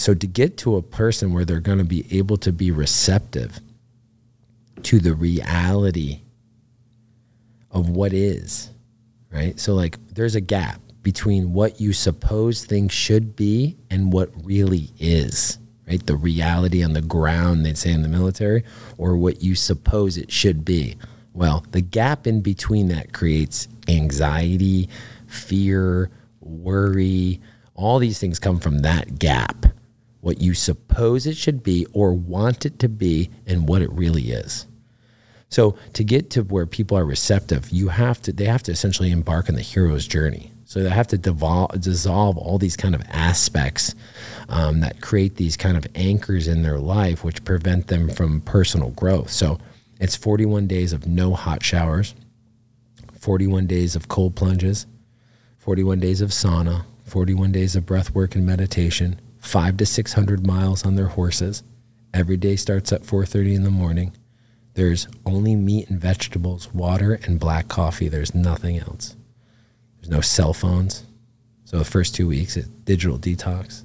So 0.01 0.15
to 0.15 0.25
get 0.25 0.57
to 0.57 0.77
a 0.77 0.81
person 0.81 1.31
where 1.31 1.45
they're 1.45 1.59
going 1.59 1.77
to 1.77 1.83
be 1.83 2.07
able 2.17 2.37
to 2.37 2.51
be 2.51 2.71
receptive 2.71 3.59
to 4.81 4.97
the 4.97 5.13
reality 5.13 6.21
of 7.69 7.87
what 7.87 8.11
is, 8.11 8.71
right? 9.31 9.59
So 9.59 9.75
like 9.75 9.99
there's 10.07 10.33
a 10.33 10.41
gap 10.41 10.81
between 11.03 11.53
what 11.53 11.79
you 11.79 11.93
suppose 11.93 12.65
things 12.65 12.91
should 12.91 13.35
be 13.35 13.77
and 13.91 14.11
what 14.11 14.31
really 14.43 14.89
is, 14.99 15.59
right? 15.87 16.03
The 16.03 16.15
reality 16.15 16.83
on 16.83 16.93
the 16.93 17.03
ground, 17.03 17.63
they'd 17.63 17.77
say 17.77 17.91
in 17.91 18.01
the 18.01 18.07
military, 18.07 18.63
or 18.97 19.15
what 19.15 19.43
you 19.43 19.53
suppose 19.53 20.17
it 20.17 20.31
should 20.31 20.65
be. 20.65 20.97
Well, 21.31 21.63
the 21.69 21.81
gap 21.81 22.25
in 22.25 22.41
between 22.41 22.87
that 22.87 23.13
creates 23.13 23.67
anxiety, 23.87 24.89
fear, 25.27 26.09
worry. 26.39 27.39
All 27.75 27.99
these 27.99 28.17
things 28.17 28.39
come 28.39 28.59
from 28.59 28.79
that 28.79 29.19
gap 29.19 29.67
what 30.21 30.39
you 30.39 30.53
suppose 30.53 31.25
it 31.25 31.35
should 31.35 31.63
be 31.63 31.85
or 31.93 32.13
want 32.13 32.65
it 32.65 32.79
to 32.79 32.87
be 32.89 33.29
and 33.45 33.67
what 33.67 33.81
it 33.81 33.91
really 33.91 34.31
is. 34.31 34.67
So 35.49 35.75
to 35.93 36.03
get 36.03 36.29
to 36.31 36.43
where 36.43 36.65
people 36.65 36.97
are 36.97 37.05
receptive, 37.05 37.69
you 37.71 37.89
have 37.89 38.21
to 38.21 38.31
they 38.31 38.45
have 38.45 38.63
to 38.63 38.71
essentially 38.71 39.11
embark 39.11 39.49
on 39.49 39.55
the 39.55 39.61
hero's 39.61 40.07
journey. 40.07 40.51
So 40.63 40.81
they 40.81 40.89
have 40.89 41.07
to 41.07 41.17
devolve, 41.17 41.81
dissolve 41.81 42.37
all 42.37 42.57
these 42.57 42.77
kind 42.77 42.95
of 42.95 43.01
aspects 43.09 43.93
um, 44.47 44.79
that 44.79 45.01
create 45.01 45.35
these 45.35 45.57
kind 45.57 45.75
of 45.75 45.85
anchors 45.95 46.47
in 46.47 46.63
their 46.63 46.79
life, 46.79 47.25
which 47.25 47.43
prevent 47.43 47.87
them 47.87 48.07
from 48.07 48.39
personal 48.39 48.91
growth. 48.91 49.29
So 49.29 49.59
it's 49.99 50.15
41 50.15 50.67
days 50.67 50.93
of 50.93 51.05
no 51.05 51.33
hot 51.33 51.61
showers, 51.61 52.15
41 53.19 53.67
days 53.67 53.97
of 53.97 54.07
cold 54.07 54.37
plunges, 54.37 54.87
41 55.57 55.99
days 55.99 56.21
of 56.21 56.29
sauna, 56.29 56.85
41 57.03 57.51
days 57.51 57.75
of 57.75 57.85
breath 57.85 58.15
work 58.15 58.33
and 58.33 58.45
meditation, 58.45 59.19
five 59.41 59.75
to 59.77 59.85
600 59.85 60.45
miles 60.45 60.85
on 60.85 60.95
their 60.95 61.07
horses. 61.07 61.63
Every 62.13 62.37
day 62.37 62.55
starts 62.55 62.93
at 62.93 63.03
4.30 63.03 63.55
in 63.55 63.63
the 63.63 63.71
morning. 63.71 64.13
There's 64.75 65.07
only 65.25 65.55
meat 65.55 65.89
and 65.89 65.99
vegetables, 65.99 66.73
water 66.73 67.19
and 67.23 67.39
black 67.39 67.67
coffee. 67.67 68.07
There's 68.07 68.33
nothing 68.33 68.77
else. 68.77 69.15
There's 69.97 70.09
no 70.09 70.21
cell 70.21 70.53
phones. 70.53 71.03
So 71.65 71.77
the 71.77 71.85
first 71.85 72.15
two 72.15 72.27
weeks, 72.27 72.55
it's 72.55 72.67
digital 72.67 73.17
detox. 73.17 73.83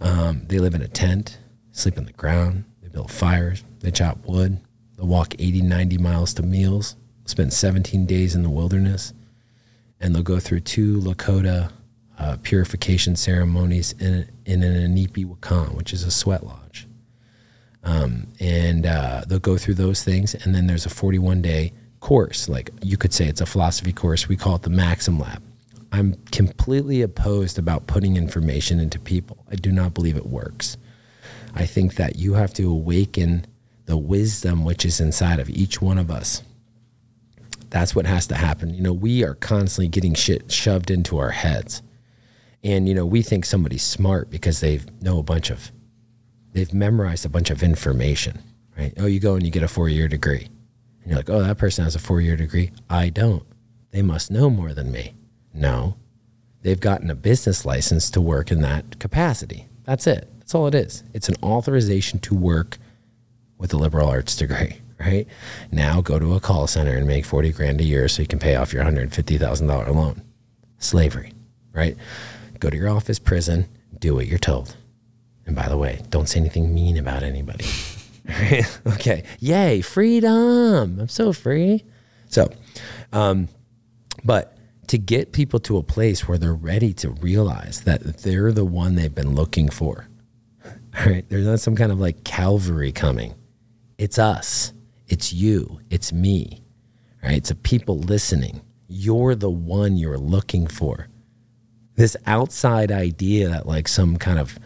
Um, 0.00 0.42
they 0.48 0.58
live 0.58 0.74
in 0.74 0.82
a 0.82 0.88
tent, 0.88 1.38
sleep 1.70 1.98
on 1.98 2.06
the 2.06 2.12
ground. 2.12 2.64
They 2.82 2.88
build 2.88 3.10
fires. 3.10 3.62
They 3.80 3.90
chop 3.90 4.26
wood. 4.26 4.60
They'll 4.96 5.06
walk 5.06 5.34
80, 5.38 5.62
90 5.62 5.98
miles 5.98 6.34
to 6.34 6.42
meals. 6.42 6.96
Spend 7.24 7.52
17 7.52 8.06
days 8.06 8.34
in 8.34 8.42
the 8.42 8.50
wilderness. 8.50 9.12
And 10.00 10.14
they'll 10.14 10.22
go 10.22 10.40
through 10.40 10.60
two 10.60 11.00
Lakota 11.00 11.70
uh, 12.18 12.36
purification 12.42 13.14
ceremonies 13.16 13.92
in, 14.00 14.28
in 14.44 14.62
an 14.62 14.94
Inipi 14.94 15.24
Wakan, 15.24 15.74
which 15.74 15.92
is 15.92 16.04
a 16.04 16.10
sweat 16.10 16.44
lodge. 16.44 16.86
Um, 17.84 18.28
and 18.38 18.86
uh, 18.86 19.22
they'll 19.26 19.38
go 19.38 19.56
through 19.56 19.74
those 19.74 20.04
things. 20.04 20.34
And 20.34 20.54
then 20.54 20.66
there's 20.66 20.86
a 20.86 20.90
41 20.90 21.42
day 21.42 21.72
course. 22.00 22.48
Like 22.48 22.70
you 22.82 22.96
could 22.96 23.12
say 23.12 23.26
it's 23.26 23.40
a 23.40 23.46
philosophy 23.46 23.92
course. 23.92 24.28
We 24.28 24.36
call 24.36 24.56
it 24.56 24.62
the 24.62 24.70
Maxim 24.70 25.18
Lab. 25.18 25.42
I'm 25.92 26.14
completely 26.30 27.02
opposed 27.02 27.58
about 27.58 27.86
putting 27.86 28.16
information 28.16 28.80
into 28.80 28.98
people. 28.98 29.44
I 29.50 29.56
do 29.56 29.70
not 29.70 29.94
believe 29.94 30.16
it 30.16 30.26
works. 30.26 30.78
I 31.54 31.66
think 31.66 31.96
that 31.96 32.16
you 32.16 32.34
have 32.34 32.54
to 32.54 32.70
awaken 32.70 33.46
the 33.84 33.96
wisdom 33.96 34.64
which 34.64 34.86
is 34.86 35.00
inside 35.00 35.38
of 35.38 35.50
each 35.50 35.82
one 35.82 35.98
of 35.98 36.10
us. 36.10 36.42
That's 37.68 37.94
what 37.94 38.06
has 38.06 38.26
to 38.28 38.34
happen. 38.34 38.74
You 38.74 38.82
know, 38.82 38.92
we 38.92 39.24
are 39.24 39.34
constantly 39.34 39.88
getting 39.88 40.14
shit 40.14 40.50
shoved 40.50 40.90
into 40.90 41.18
our 41.18 41.30
heads. 41.30 41.82
And 42.64 42.88
you 42.88 42.94
know, 42.94 43.06
we 43.06 43.22
think 43.22 43.44
somebody's 43.44 43.82
smart 43.82 44.30
because 44.30 44.60
they 44.60 44.80
know 45.00 45.18
a 45.18 45.22
bunch 45.22 45.50
of 45.50 45.72
they've 46.52 46.72
memorized 46.72 47.24
a 47.24 47.28
bunch 47.28 47.50
of 47.50 47.62
information, 47.62 48.38
right? 48.76 48.92
Oh, 48.96 49.06
you 49.06 49.20
go 49.20 49.34
and 49.34 49.44
you 49.44 49.50
get 49.50 49.62
a 49.62 49.66
4-year 49.66 50.08
degree. 50.08 50.48
And 51.02 51.10
you're 51.10 51.16
like, 51.16 51.30
"Oh, 51.30 51.42
that 51.42 51.58
person 51.58 51.84
has 51.84 51.96
a 51.96 51.98
4-year 51.98 52.36
degree. 52.36 52.70
I 52.88 53.08
don't. 53.08 53.44
They 53.90 54.02
must 54.02 54.30
know 54.30 54.48
more 54.50 54.72
than 54.72 54.92
me." 54.92 55.14
No. 55.52 55.96
They've 56.62 56.78
gotten 56.78 57.10
a 57.10 57.16
business 57.16 57.64
license 57.64 58.08
to 58.10 58.20
work 58.20 58.52
in 58.52 58.60
that 58.62 59.00
capacity. 59.00 59.66
That's 59.82 60.06
it. 60.06 60.28
That's 60.38 60.54
all 60.54 60.68
it 60.68 60.74
is. 60.74 61.02
It's 61.12 61.28
an 61.28 61.34
authorization 61.42 62.20
to 62.20 62.34
work 62.34 62.78
with 63.58 63.72
a 63.72 63.76
liberal 63.76 64.08
arts 64.08 64.36
degree, 64.36 64.80
right? 65.00 65.26
Now 65.72 66.00
go 66.00 66.20
to 66.20 66.34
a 66.34 66.40
call 66.40 66.68
center 66.68 66.96
and 66.96 67.06
make 67.06 67.24
40 67.24 67.52
grand 67.52 67.80
a 67.80 67.84
year 67.84 68.06
so 68.08 68.22
you 68.22 68.28
can 68.28 68.38
pay 68.38 68.54
off 68.54 68.72
your 68.72 68.84
$150,000 68.84 69.94
loan. 69.94 70.22
Slavery, 70.78 71.32
right? 71.72 71.96
Go 72.62 72.70
to 72.70 72.76
your 72.76 72.90
office, 72.90 73.18
prison, 73.18 73.66
do 73.98 74.14
what 74.14 74.28
you're 74.28 74.38
told. 74.38 74.76
And 75.46 75.56
by 75.56 75.68
the 75.68 75.76
way, 75.76 76.00
don't 76.10 76.28
say 76.28 76.38
anything 76.38 76.72
mean 76.72 76.96
about 76.96 77.24
anybody. 77.24 77.64
okay. 78.86 79.24
Yay, 79.40 79.80
freedom. 79.80 81.00
I'm 81.00 81.08
so 81.08 81.32
free. 81.32 81.82
So, 82.28 82.52
um, 83.12 83.48
but 84.22 84.56
to 84.86 84.96
get 84.96 85.32
people 85.32 85.58
to 85.58 85.76
a 85.76 85.82
place 85.82 86.28
where 86.28 86.38
they're 86.38 86.54
ready 86.54 86.92
to 86.94 87.10
realize 87.10 87.80
that 87.80 88.18
they're 88.18 88.52
the 88.52 88.64
one 88.64 88.94
they've 88.94 89.12
been 89.12 89.34
looking 89.34 89.68
for. 89.68 90.06
All 90.64 91.06
right. 91.06 91.28
There's 91.28 91.46
not 91.46 91.58
some 91.58 91.74
kind 91.74 91.90
of 91.90 91.98
like 91.98 92.22
Calvary 92.22 92.92
coming. 92.92 93.34
It's 93.98 94.20
us. 94.20 94.72
It's 95.08 95.32
you. 95.32 95.80
It's 95.90 96.12
me. 96.12 96.62
Right. 97.24 97.38
It's 97.38 97.50
a 97.50 97.56
people 97.56 97.98
listening. 97.98 98.60
You're 98.86 99.34
the 99.34 99.50
one 99.50 99.96
you're 99.96 100.16
looking 100.16 100.68
for 100.68 101.08
this 101.96 102.16
outside 102.26 102.90
idea 102.90 103.48
that 103.48 103.66
like 103.66 103.88
some 103.88 104.16
kind 104.16 104.38
of 104.38 104.58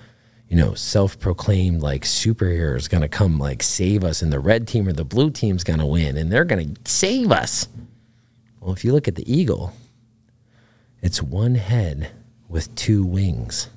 you 0.49 0.57
know 0.57 0.75
self-proclaimed 0.75 1.83
like 1.83 2.03
superhero 2.03 2.77
is 2.77 2.89
going 2.89 3.01
to 3.01 3.09
come 3.09 3.39
like 3.39 3.63
save 3.63 4.05
us 4.05 4.23
and 4.23 4.33
the 4.33 4.41
red 4.41 4.69
team 4.69 4.87
or 4.87 4.93
the 4.93 5.05
blue 5.05 5.31
team's 5.31 5.65
going 5.65 5.79
to 5.81 5.87
win 5.87 6.17
and 6.17 6.31
they're 6.31 6.45
going 6.45 6.75
to 6.75 6.91
save 6.91 7.33
us. 7.33 7.69
Well 8.61 8.73
if 8.73 8.85
you 8.85 8.93
look 8.93 9.09
at 9.09 9.17
the 9.17 9.31
eagle 9.33 9.73
it's 11.03 11.23
one 11.23 11.57
head 11.57 12.11
with 12.49 12.75
two 12.75 13.05
wings. 13.05 13.69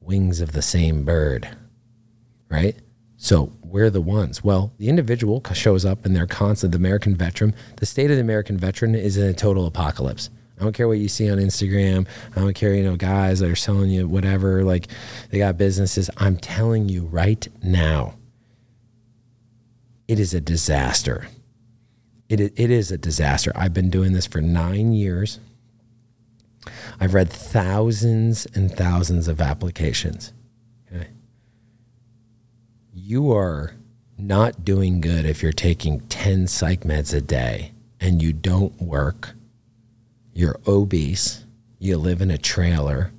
Wings 0.00 0.40
of 0.40 0.52
the 0.52 0.62
same 0.62 1.04
bird 1.04 1.48
right? 2.50 2.76
So 3.20 3.52
we're 3.62 3.90
the 3.90 4.00
ones. 4.00 4.44
Well 4.44 4.74
the 4.78 4.88
individual 4.88 5.42
shows 5.54 5.86
up 5.86 6.04
and 6.04 6.14
they're 6.14 6.26
constant. 6.26 6.72
The 6.72 6.78
american 6.78 7.16
veteran 7.16 7.54
the 7.76 7.86
state 7.86 8.10
of 8.10 8.16
the 8.16 8.22
american 8.22 8.58
veteran 8.58 8.94
is 8.94 9.16
in 9.16 9.28
a 9.28 9.32
total 9.32 9.66
apocalypse 9.66 10.28
I 10.58 10.64
don't 10.64 10.72
care 10.72 10.88
what 10.88 10.98
you 10.98 11.08
see 11.08 11.30
on 11.30 11.38
Instagram. 11.38 12.06
I 12.34 12.40
don't 12.40 12.54
care, 12.54 12.74
you 12.74 12.82
know, 12.82 12.96
guys 12.96 13.38
that 13.40 13.50
are 13.50 13.56
selling 13.56 13.90
you 13.90 14.08
whatever, 14.08 14.64
like 14.64 14.88
they 15.30 15.38
got 15.38 15.56
businesses. 15.56 16.10
I'm 16.16 16.36
telling 16.36 16.88
you 16.88 17.04
right 17.04 17.46
now, 17.62 18.14
it 20.08 20.18
is 20.18 20.34
a 20.34 20.40
disaster. 20.40 21.28
It, 22.28 22.40
it 22.40 22.70
is 22.70 22.90
a 22.90 22.98
disaster. 22.98 23.52
I've 23.54 23.72
been 23.72 23.90
doing 23.90 24.14
this 24.14 24.26
for 24.26 24.40
nine 24.40 24.92
years. 24.92 25.38
I've 27.00 27.14
read 27.14 27.30
thousands 27.30 28.46
and 28.54 28.70
thousands 28.70 29.28
of 29.28 29.40
applications. 29.40 30.32
Okay. 30.92 31.08
You 32.92 33.32
are 33.32 33.74
not 34.18 34.64
doing 34.64 35.00
good 35.00 35.24
if 35.24 35.42
you're 35.42 35.52
taking 35.52 36.00
10 36.00 36.48
psych 36.48 36.80
meds 36.80 37.14
a 37.14 37.20
day 37.20 37.72
and 38.00 38.20
you 38.20 38.32
don't 38.32 38.82
work 38.82 39.34
you're 40.38 40.60
obese, 40.68 41.44
you 41.80 41.96
live 41.96 42.22
in 42.22 42.30
a 42.30 42.38
trailer, 42.38 43.10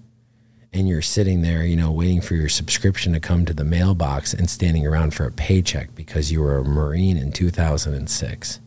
and 0.72 0.88
you're 0.88 1.02
sitting 1.02 1.42
there, 1.42 1.66
you 1.66 1.76
know, 1.76 1.92
waiting 1.92 2.22
for 2.22 2.34
your 2.36 2.48
subscription 2.48 3.12
to 3.12 3.20
come 3.20 3.44
to 3.44 3.54
the 3.54 3.66
mailbox 3.66 4.34
and 4.34 4.50
standing 4.50 4.88
around 4.88 5.14
for 5.14 5.26
a 5.26 5.32
paycheck 5.32 5.94
because 5.96 6.32
you 6.32 6.40
were 6.40 6.56
a 6.56 6.64
Marine 6.64 7.18
in 7.18 7.34
2006, 7.34 8.62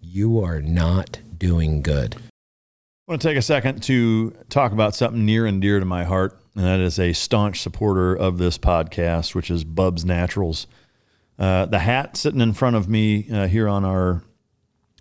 you 0.00 0.42
are 0.42 0.62
not 0.62 1.20
doing 1.36 1.82
good. 1.82 2.16
I 2.16 3.12
want 3.12 3.20
to 3.20 3.28
take 3.28 3.36
a 3.36 3.42
second 3.42 3.82
to 3.82 4.30
talk 4.48 4.72
about 4.72 4.94
something 4.94 5.26
near 5.26 5.44
and 5.44 5.60
dear 5.60 5.78
to 5.78 5.84
my 5.84 6.04
heart, 6.04 6.40
and 6.54 6.64
that 6.64 6.80
is 6.80 6.98
a 6.98 7.12
staunch 7.12 7.60
supporter 7.60 8.14
of 8.14 8.38
this 8.38 8.56
podcast, 8.56 9.34
which 9.34 9.50
is 9.50 9.64
Bubs 9.64 10.02
Naturals. 10.02 10.66
Uh, 11.38 11.66
the 11.66 11.80
hat 11.80 12.16
sitting 12.16 12.40
in 12.40 12.54
front 12.54 12.74
of 12.74 12.88
me 12.88 13.30
uh, 13.30 13.48
here 13.48 13.68
on 13.68 13.84
our 13.84 14.22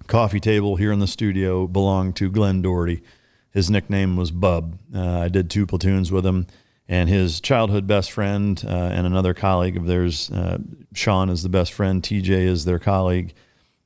coffee 0.07 0.39
table 0.39 0.75
here 0.75 0.91
in 0.91 0.99
the 0.99 1.07
studio 1.07 1.67
belonged 1.67 2.15
to 2.17 2.29
Glenn 2.29 2.61
Doherty. 2.61 3.01
His 3.51 3.69
nickname 3.69 4.15
was 4.15 4.31
Bub. 4.31 4.79
Uh, 4.93 5.19
I 5.19 5.27
did 5.27 5.49
two 5.49 5.65
platoons 5.65 6.11
with 6.11 6.25
him, 6.25 6.47
and 6.87 7.09
his 7.09 7.39
childhood 7.39 7.87
best 7.87 8.11
friend 8.11 8.63
uh, 8.65 8.69
and 8.69 9.05
another 9.05 9.33
colleague 9.33 9.77
of 9.77 9.87
theirs, 9.87 10.31
uh, 10.31 10.57
Sean, 10.93 11.29
is 11.29 11.43
the 11.43 11.49
best 11.49 11.73
friend. 11.73 12.01
TJ 12.01 12.29
is 12.29 12.65
their 12.65 12.79
colleague. 12.79 13.33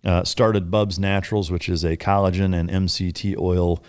Uh, 0.03 0.23
started 0.23 0.69
Bubs 0.69 0.99
Naturals, 0.99 1.49
which 1.49 1.67
is 1.67 1.83
a 1.83 1.97
collagen 1.97 2.53
and 2.55 2.69
MCT 2.69 3.37
oil 3.39 3.83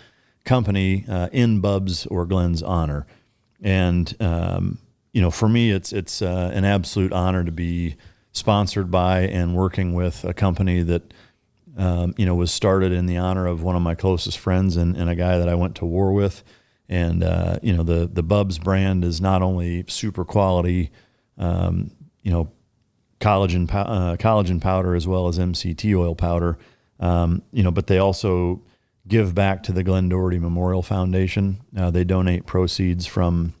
company 0.45 1.05
uh, 1.07 1.29
in 1.31 1.59
Bub's 1.59 2.07
or 2.07 2.25
Glenn's 2.25 2.63
honor. 2.63 3.05
And 3.61 4.15
um, 4.19 4.79
you 5.13 5.21
know, 5.21 5.31
for 5.31 5.49
me, 5.49 5.71
it's 5.71 5.93
it's 5.93 6.21
uh, 6.21 6.51
an 6.53 6.65
absolute 6.65 7.13
honor 7.13 7.43
to 7.43 7.51
be 7.51 7.95
sponsored 8.31 8.91
by 8.91 9.21
and 9.21 9.55
working 9.55 9.93
with 9.93 10.23
a 10.23 10.33
company 10.33 10.83
that 10.83 11.13
um, 11.77 12.13
you 12.17 12.25
know 12.25 12.35
was 12.35 12.51
started 12.51 12.91
in 12.91 13.05
the 13.05 13.17
honor 13.17 13.47
of 13.47 13.63
one 13.63 13.75
of 13.75 13.81
my 13.81 13.95
closest 13.95 14.39
friends 14.39 14.75
and, 14.75 14.97
and 14.97 15.09
a 15.09 15.15
guy 15.15 15.37
that 15.37 15.47
I 15.47 15.55
went 15.55 15.75
to 15.75 15.85
war 15.85 16.11
with. 16.11 16.43
And 16.89 17.23
uh, 17.23 17.59
you 17.61 17.73
know, 17.75 17.83
the 17.83 18.07
the 18.07 18.23
Bubs 18.23 18.57
brand 18.59 19.03
is 19.03 19.21
not 19.21 19.41
only 19.41 19.85
super 19.87 20.25
quality, 20.25 20.91
um, 21.37 21.91
you 22.23 22.31
know, 22.31 22.51
collagen 23.19 23.69
uh, 23.71 24.15
collagen 24.17 24.59
powder 24.59 24.95
as 24.95 25.07
well 25.07 25.27
as 25.27 25.37
MCT 25.37 25.97
oil 25.97 26.15
powder. 26.15 26.57
Um, 26.99 27.43
you 27.51 27.61
know, 27.61 27.71
but 27.71 27.87
they 27.87 27.99
also 27.99 28.63
give 29.07 29.35
back 29.35 29.63
to 29.63 29.71
the 29.71 29.83
Glenn 29.83 30.09
Doherty 30.09 30.39
Memorial 30.39 30.81
Foundation. 30.81 31.61
Uh, 31.75 31.91
they 31.91 32.03
donate 32.03 32.45
proceeds 32.45 33.05
from 33.05 33.53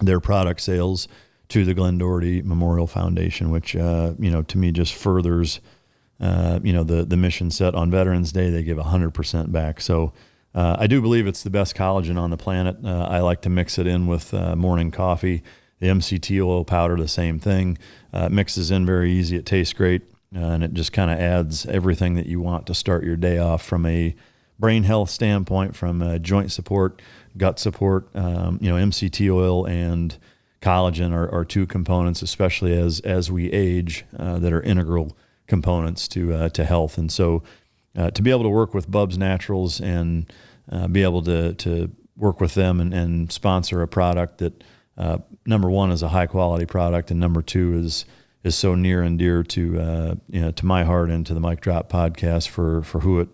their 0.00 0.20
product 0.20 0.60
sales 0.60 1.08
to 1.48 1.64
the 1.64 1.74
Glenn 1.74 1.98
Doherty 1.98 2.40
Memorial 2.42 2.86
Foundation, 2.86 3.50
which 3.50 3.76
uh, 3.76 4.14
you 4.18 4.30
know 4.30 4.42
to 4.42 4.58
me 4.58 4.70
just 4.70 4.94
furthers 4.94 5.60
uh, 6.20 6.60
you 6.62 6.72
know 6.72 6.84
the 6.84 7.04
the 7.04 7.16
mission 7.16 7.50
set 7.50 7.74
on 7.74 7.90
Veterans 7.90 8.32
Day. 8.32 8.50
They 8.50 8.62
give 8.62 8.78
hundred 8.78 9.10
percent 9.12 9.52
back. 9.52 9.80
So. 9.80 10.12
Uh, 10.52 10.74
I 10.80 10.88
do 10.88 11.00
believe 11.00 11.28
it's 11.28 11.44
the 11.44 11.50
best 11.50 11.76
collagen 11.76 12.18
on 12.18 12.30
the 12.30 12.36
planet. 12.36 12.76
Uh, 12.84 13.06
I 13.08 13.20
like 13.20 13.40
to 13.42 13.48
mix 13.48 13.78
it 13.78 13.86
in 13.86 14.08
with 14.08 14.34
uh, 14.34 14.56
morning 14.56 14.90
coffee. 14.90 15.44
The 15.78 15.86
MCT 15.86 16.44
oil 16.44 16.64
powder, 16.64 16.96
the 16.96 17.06
same 17.06 17.38
thing. 17.38 17.78
mixes 18.28 18.72
in 18.72 18.84
very 18.84 19.12
easy. 19.12 19.36
It 19.36 19.46
tastes 19.46 19.72
great, 19.72 20.02
and 20.34 20.64
it 20.64 20.74
just 20.74 20.92
kind 20.92 21.08
of 21.08 21.20
adds 21.20 21.66
everything 21.66 22.14
that 22.14 22.26
you 22.26 22.40
want 22.40 22.66
to 22.66 22.74
start 22.74 23.04
your 23.04 23.14
day 23.14 23.38
off 23.38 23.62
from 23.62 23.86
a 23.86 24.16
brain 24.60 24.84
health 24.84 25.10
standpoint, 25.10 25.74
from 25.74 26.02
uh, 26.02 26.18
joint 26.18 26.52
support, 26.52 27.00
gut 27.36 27.58
support, 27.58 28.06
um, 28.14 28.58
you 28.60 28.68
know, 28.68 28.76
MCT 28.76 29.32
oil 29.34 29.66
and 29.66 30.16
collagen 30.60 31.12
are, 31.12 31.28
are, 31.32 31.44
two 31.44 31.66
components, 31.66 32.20
especially 32.20 32.78
as 32.78 33.00
as 33.00 33.32
we 33.32 33.50
age, 33.50 34.04
uh, 34.18 34.38
that 34.38 34.52
are 34.52 34.60
integral 34.60 35.16
components 35.50 36.08
to 36.08 36.32
uh, 36.32 36.48
to 36.50 36.64
health. 36.64 36.96
And 36.96 37.12
so, 37.12 37.42
uh, 37.94 38.10
to 38.12 38.22
be 38.22 38.30
able 38.30 38.44
to 38.44 38.48
work 38.48 38.72
with 38.72 38.90
Bubs 38.90 39.18
Naturals 39.18 39.80
and 39.80 40.32
uh, 40.72 40.88
be 40.88 41.02
able 41.02 41.22
to 41.24 41.52
to 41.54 41.90
work 42.16 42.40
with 42.40 42.54
them 42.54 42.80
and, 42.80 42.94
and 42.94 43.30
sponsor 43.30 43.82
a 43.82 43.88
product 43.88 44.38
that 44.38 44.64
uh, 44.96 45.18
number 45.44 45.70
one 45.70 45.90
is 45.90 46.02
a 46.02 46.08
high 46.08 46.26
quality 46.26 46.64
product, 46.64 47.10
and 47.10 47.20
number 47.20 47.42
two 47.42 47.74
is 47.74 48.06
is 48.42 48.56
so 48.56 48.74
near 48.74 49.02
and 49.02 49.18
dear 49.18 49.42
to 49.42 50.18
you 50.30 50.40
know 50.40 50.50
to 50.52 50.64
my 50.64 50.84
heart 50.84 51.10
and 51.10 51.26
to 51.26 51.34
the 51.34 51.40
Mike 51.40 51.60
Drop 51.60 51.92
podcast 51.92 52.48
for 52.48 52.82
for 52.82 53.00
who 53.00 53.20
it 53.20 53.28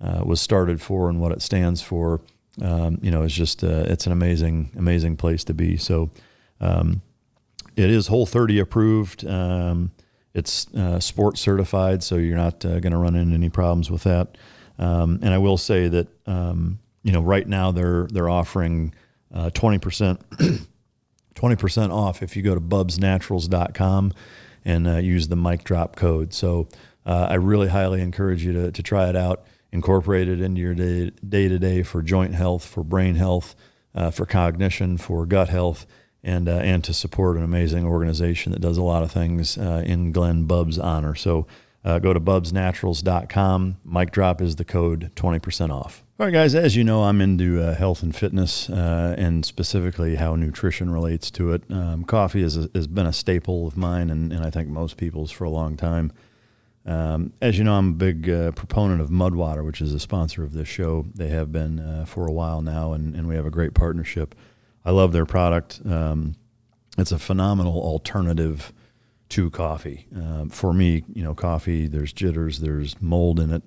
uh, 0.00 0.22
was 0.24 0.40
started 0.40 0.80
for 0.80 1.08
and 1.10 1.20
what 1.20 1.32
it 1.32 1.42
stands 1.42 1.82
for, 1.82 2.20
um, 2.62 2.98
you 3.02 3.10
know, 3.10 3.22
is 3.22 3.32
just 3.32 3.62
uh, 3.62 3.84
it's 3.86 4.06
an 4.06 4.12
amazing 4.12 4.70
amazing 4.76 5.16
place 5.16 5.44
to 5.44 5.54
be. 5.54 5.76
So 5.76 6.10
um, 6.60 7.02
it 7.76 7.90
is 7.90 8.06
Whole 8.06 8.26
30 8.26 8.60
approved. 8.60 9.26
Um, 9.26 9.90
it's 10.34 10.72
uh, 10.74 11.00
sports 11.00 11.40
certified, 11.40 12.02
so 12.02 12.16
you're 12.16 12.36
not 12.36 12.64
uh, 12.64 12.80
going 12.80 12.92
to 12.92 12.98
run 12.98 13.16
into 13.16 13.34
any 13.34 13.50
problems 13.50 13.90
with 13.90 14.04
that. 14.04 14.36
Um, 14.78 15.18
and 15.22 15.34
I 15.34 15.38
will 15.38 15.58
say 15.58 15.88
that 15.88 16.08
um, 16.26 16.78
you 17.02 17.12
know 17.12 17.20
right 17.20 17.46
now 17.46 17.72
they're 17.72 18.06
they're 18.06 18.30
offering 18.30 18.94
uh, 19.32 19.50
twenty 19.50 19.78
percent. 19.78 20.20
20% 21.36 21.90
off 21.90 22.22
if 22.22 22.36
you 22.36 22.42
go 22.42 22.54
to 22.54 22.60
bubsnaturals.com 22.60 24.12
and 24.66 24.86
uh, 24.86 24.96
use 24.96 25.28
the 25.28 25.36
Mike 25.36 25.64
Drop 25.64 25.96
code. 25.96 26.34
So 26.34 26.68
uh, 27.06 27.28
I 27.30 27.34
really 27.34 27.68
highly 27.68 28.02
encourage 28.02 28.44
you 28.44 28.52
to, 28.52 28.72
to 28.72 28.82
try 28.82 29.08
it 29.08 29.16
out 29.16 29.46
incorporate 29.72 30.28
it 30.28 30.40
into 30.40 30.60
your 30.60 30.74
day 30.74 31.48
to 31.48 31.58
day 31.58 31.82
for 31.82 32.02
joint 32.02 32.34
health, 32.34 32.64
for 32.64 32.82
brain 32.82 33.14
health, 33.14 33.54
uh, 33.94 34.10
for 34.10 34.26
cognition, 34.26 34.96
for 34.96 35.26
gut 35.26 35.48
health, 35.48 35.86
and 36.22 36.48
uh, 36.48 36.52
and 36.52 36.84
to 36.84 36.94
support 36.94 37.36
an 37.36 37.42
amazing 37.42 37.86
organization 37.86 38.52
that 38.52 38.60
does 38.60 38.76
a 38.76 38.82
lot 38.82 39.02
of 39.02 39.10
things 39.10 39.56
uh, 39.56 39.82
in 39.84 40.12
Glenn 40.12 40.44
Bub's 40.44 40.78
honor. 40.78 41.14
So 41.14 41.46
uh, 41.84 41.98
go 41.98 42.12
to 42.12 42.20
bubsnaturals.com. 42.20 43.78
Mike 43.84 44.10
Drop 44.12 44.42
is 44.42 44.56
the 44.56 44.64
code, 44.64 45.10
20% 45.16 45.70
off. 45.70 46.04
All 46.18 46.26
right, 46.26 46.32
guys, 46.32 46.54
as 46.54 46.76
you 46.76 46.84
know, 46.84 47.04
I'm 47.04 47.22
into 47.22 47.62
uh, 47.62 47.74
health 47.74 48.02
and 48.02 48.14
fitness 48.14 48.68
uh, 48.68 49.14
and 49.16 49.46
specifically 49.46 50.16
how 50.16 50.36
nutrition 50.36 50.90
relates 50.90 51.30
to 51.32 51.54
it. 51.54 51.62
Um, 51.70 52.04
coffee 52.04 52.42
has, 52.42 52.68
has 52.74 52.86
been 52.86 53.06
a 53.06 53.12
staple 53.14 53.66
of 53.66 53.78
mine 53.78 54.10
and, 54.10 54.30
and 54.30 54.44
I 54.44 54.50
think 54.50 54.68
most 54.68 54.98
people's 54.98 55.30
for 55.30 55.44
a 55.44 55.50
long 55.50 55.78
time. 55.78 56.12
Um, 56.84 57.32
as 57.40 57.56
you 57.56 57.64
know, 57.64 57.74
I'm 57.74 57.90
a 57.90 57.92
big 57.92 58.28
uh, 58.28 58.50
proponent 58.52 59.00
of 59.00 59.08
Mudwater, 59.08 59.64
which 59.64 59.80
is 59.80 59.94
a 59.94 60.00
sponsor 60.00 60.42
of 60.42 60.52
this 60.52 60.68
show. 60.68 61.06
They 61.14 61.28
have 61.28 61.52
been 61.52 62.04
for 62.06 62.26
a 62.26 62.32
while 62.32 62.60
now, 62.62 62.92
and, 62.92 63.14
and 63.14 63.28
we 63.28 63.36
have 63.36 63.46
a 63.46 63.50
great 63.50 63.74
partnership. 63.74 64.34
I 64.84 64.90
love 64.90 65.12
their 65.12 65.26
product. 65.26 65.80
Um, 65.84 66.36
it's 66.98 67.12
a 67.12 67.18
phenomenal 67.18 67.80
alternative 67.80 68.72
to 69.30 69.50
coffee. 69.50 70.06
Um, 70.14 70.50
for 70.50 70.72
me, 70.72 71.04
you 71.12 71.22
know, 71.22 71.34
coffee, 71.34 71.86
there's 71.86 72.12
jitters, 72.12 72.60
there's 72.60 73.00
mold 73.00 73.40
in 73.40 73.52
it. 73.52 73.62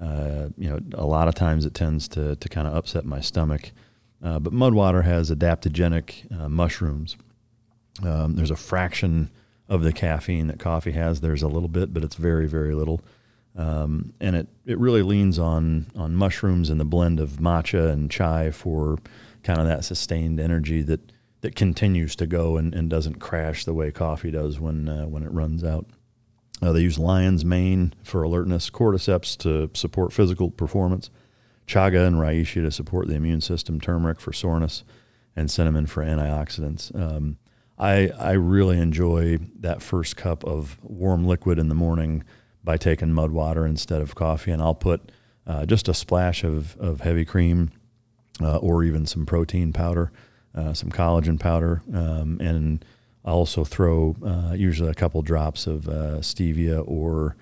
Uh, 0.00 0.48
you 0.56 0.70
know, 0.70 0.78
a 0.94 1.04
lot 1.04 1.28
of 1.28 1.34
times 1.34 1.66
it 1.66 1.74
tends 1.74 2.08
to, 2.08 2.36
to 2.36 2.48
kind 2.48 2.66
of 2.66 2.74
upset 2.74 3.04
my 3.04 3.20
stomach. 3.20 3.72
Uh, 4.22 4.38
but 4.38 4.52
Mudwater 4.52 5.04
has 5.04 5.30
adaptogenic 5.30 6.30
uh, 6.38 6.48
mushrooms. 6.48 7.16
Um, 8.04 8.36
there's 8.36 8.50
a 8.50 8.56
fraction 8.56 9.30
of 9.68 9.82
the 9.82 9.92
caffeine 9.92 10.46
that 10.46 10.58
coffee 10.58 10.92
has. 10.92 11.20
There's 11.20 11.42
a 11.42 11.48
little 11.48 11.68
bit, 11.68 11.92
but 11.92 12.04
it's 12.04 12.16
very, 12.16 12.46
very 12.46 12.74
little. 12.74 13.00
Um, 13.56 14.12
and 14.20 14.36
it, 14.36 14.48
it 14.64 14.78
really 14.78 15.02
leans 15.02 15.38
on 15.38 15.86
on 15.96 16.14
mushrooms 16.14 16.70
and 16.70 16.78
the 16.78 16.84
blend 16.84 17.18
of 17.18 17.32
matcha 17.32 17.90
and 17.90 18.10
chai 18.10 18.52
for 18.52 18.98
kind 19.42 19.60
of 19.60 19.66
that 19.66 19.84
sustained 19.84 20.40
energy 20.40 20.82
that 20.82 21.12
that 21.40 21.54
continues 21.54 22.14
to 22.16 22.26
go 22.26 22.56
and, 22.56 22.74
and 22.74 22.90
doesn't 22.90 23.18
crash 23.18 23.64
the 23.64 23.74
way 23.74 23.90
coffee 23.90 24.30
does 24.30 24.60
when 24.60 24.88
uh, 24.88 25.06
when 25.06 25.22
it 25.22 25.32
runs 25.32 25.64
out. 25.64 25.86
Uh, 26.62 26.72
they 26.72 26.80
use 26.80 26.98
lion's 26.98 27.44
mane 27.44 27.94
for 28.02 28.22
alertness, 28.22 28.68
cordyceps 28.68 29.36
to 29.38 29.70
support 29.72 30.12
physical 30.12 30.50
performance, 30.50 31.08
chaga 31.66 32.06
and 32.06 32.16
reishi 32.16 32.62
to 32.62 32.70
support 32.70 33.08
the 33.08 33.14
immune 33.14 33.40
system, 33.40 33.80
turmeric 33.80 34.20
for 34.20 34.32
soreness, 34.32 34.84
and 35.34 35.50
cinnamon 35.50 35.86
for 35.86 36.04
antioxidants. 36.04 36.94
Um, 36.94 37.38
I 37.78 38.10
I 38.18 38.32
really 38.32 38.78
enjoy 38.78 39.38
that 39.60 39.80
first 39.80 40.16
cup 40.16 40.44
of 40.44 40.78
warm 40.82 41.24
liquid 41.26 41.58
in 41.58 41.68
the 41.68 41.74
morning 41.74 42.24
by 42.62 42.76
taking 42.76 43.14
mud 43.14 43.30
water 43.30 43.64
instead 43.64 44.02
of 44.02 44.14
coffee, 44.14 44.50
and 44.50 44.60
I'll 44.60 44.74
put 44.74 45.10
uh, 45.46 45.64
just 45.64 45.88
a 45.88 45.94
splash 45.94 46.44
of 46.44 46.76
of 46.76 47.00
heavy 47.00 47.24
cream 47.24 47.70
uh, 48.40 48.56
or 48.58 48.82
even 48.84 49.06
some 49.06 49.26
protein 49.26 49.72
powder, 49.72 50.12
uh, 50.54 50.72
some 50.72 50.90
collagen 50.90 51.38
powder, 51.38 51.82
um, 51.92 52.38
and 52.40 52.84
I 53.24 53.30
also 53.30 53.64
throw 53.64 54.16
uh, 54.24 54.54
usually 54.54 54.90
a 54.90 54.94
couple 54.94 55.20
drops 55.22 55.66
of 55.66 55.88
uh, 55.88 56.18
stevia 56.18 56.82
or 56.86 57.36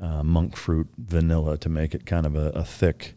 uh, 0.00 0.22
monk 0.22 0.56
fruit 0.56 0.88
vanilla 0.96 1.58
to 1.58 1.68
make 1.68 1.94
it 1.94 2.06
kind 2.06 2.26
of 2.26 2.36
a, 2.36 2.50
a 2.50 2.64
thick, 2.64 3.14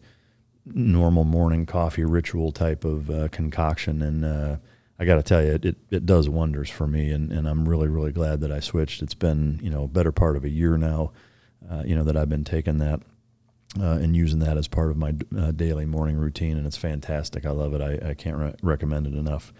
normal 0.66 1.24
morning 1.24 1.64
coffee 1.64 2.04
ritual 2.04 2.52
type 2.52 2.84
of 2.84 3.30
concoction, 3.30 4.02
and 4.02 4.58
I 4.98 5.04
got 5.04 5.14
to 5.14 5.22
tell 5.22 5.42
you, 5.42 5.52
it, 5.52 5.64
it, 5.64 5.76
it, 5.90 6.06
does 6.06 6.28
wonders 6.28 6.68
for 6.68 6.86
me, 6.86 7.10
and, 7.12 7.32
and 7.32 7.48
I'm 7.48 7.68
really, 7.68 7.88
really 7.88 8.10
glad 8.10 8.40
that 8.40 8.50
I 8.50 8.58
switched. 8.58 9.00
It's 9.00 9.14
been, 9.14 9.60
you 9.62 9.70
know, 9.70 9.84
a 9.84 9.88
better 9.88 10.10
part 10.10 10.36
of 10.36 10.44
a 10.44 10.48
year 10.48 10.76
now, 10.76 11.12
uh, 11.70 11.84
you 11.86 11.94
know, 11.94 12.02
that 12.02 12.16
I've 12.16 12.28
been 12.28 12.44
taking 12.44 12.78
that 12.78 13.00
uh, 13.78 13.98
and 14.00 14.16
using 14.16 14.38
that 14.40 14.56
as 14.56 14.68
part 14.68 14.90
of 14.90 14.96
my 14.96 15.14
uh, 15.36 15.50
daily 15.50 15.86
morning 15.86 16.16
routine, 16.16 16.56
and 16.56 16.66
it's 16.66 16.76
fantastic. 16.76 17.44
I 17.44 17.50
love 17.50 17.74
it. 17.74 17.82
I, 17.82 18.10
I 18.10 18.14
can't 18.14 18.36
re- 18.36 18.54
recommend 18.62 19.06
it 19.06 19.14
enough. 19.14 19.52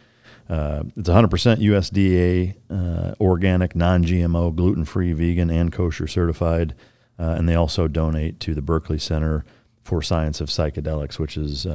Uh, 0.49 0.85
it's 0.97 1.09
100% 1.09 1.29
USDA, 1.59 2.55
uh, 2.71 3.15
organic, 3.21 3.77
non 3.77 4.05
GMO, 4.05 4.55
gluten 4.55 4.85
free, 4.85 5.13
vegan, 5.13 5.51
and 5.51 5.73
kosher 5.73 6.07
certified. 6.07 6.75
Uh, 7.19 7.35
and 7.37 7.49
they 7.49 7.55
also 7.55 7.89
donate 7.89 8.41
to 8.41 8.55
the 8.55 8.63
Berkeley 8.63 8.99
Center 8.99 9.45
for 9.83 10.03
Science 10.03 10.41
of 10.41 10.49
Psychedelics, 10.49 11.19
which 11.19 11.37
is 11.37 11.67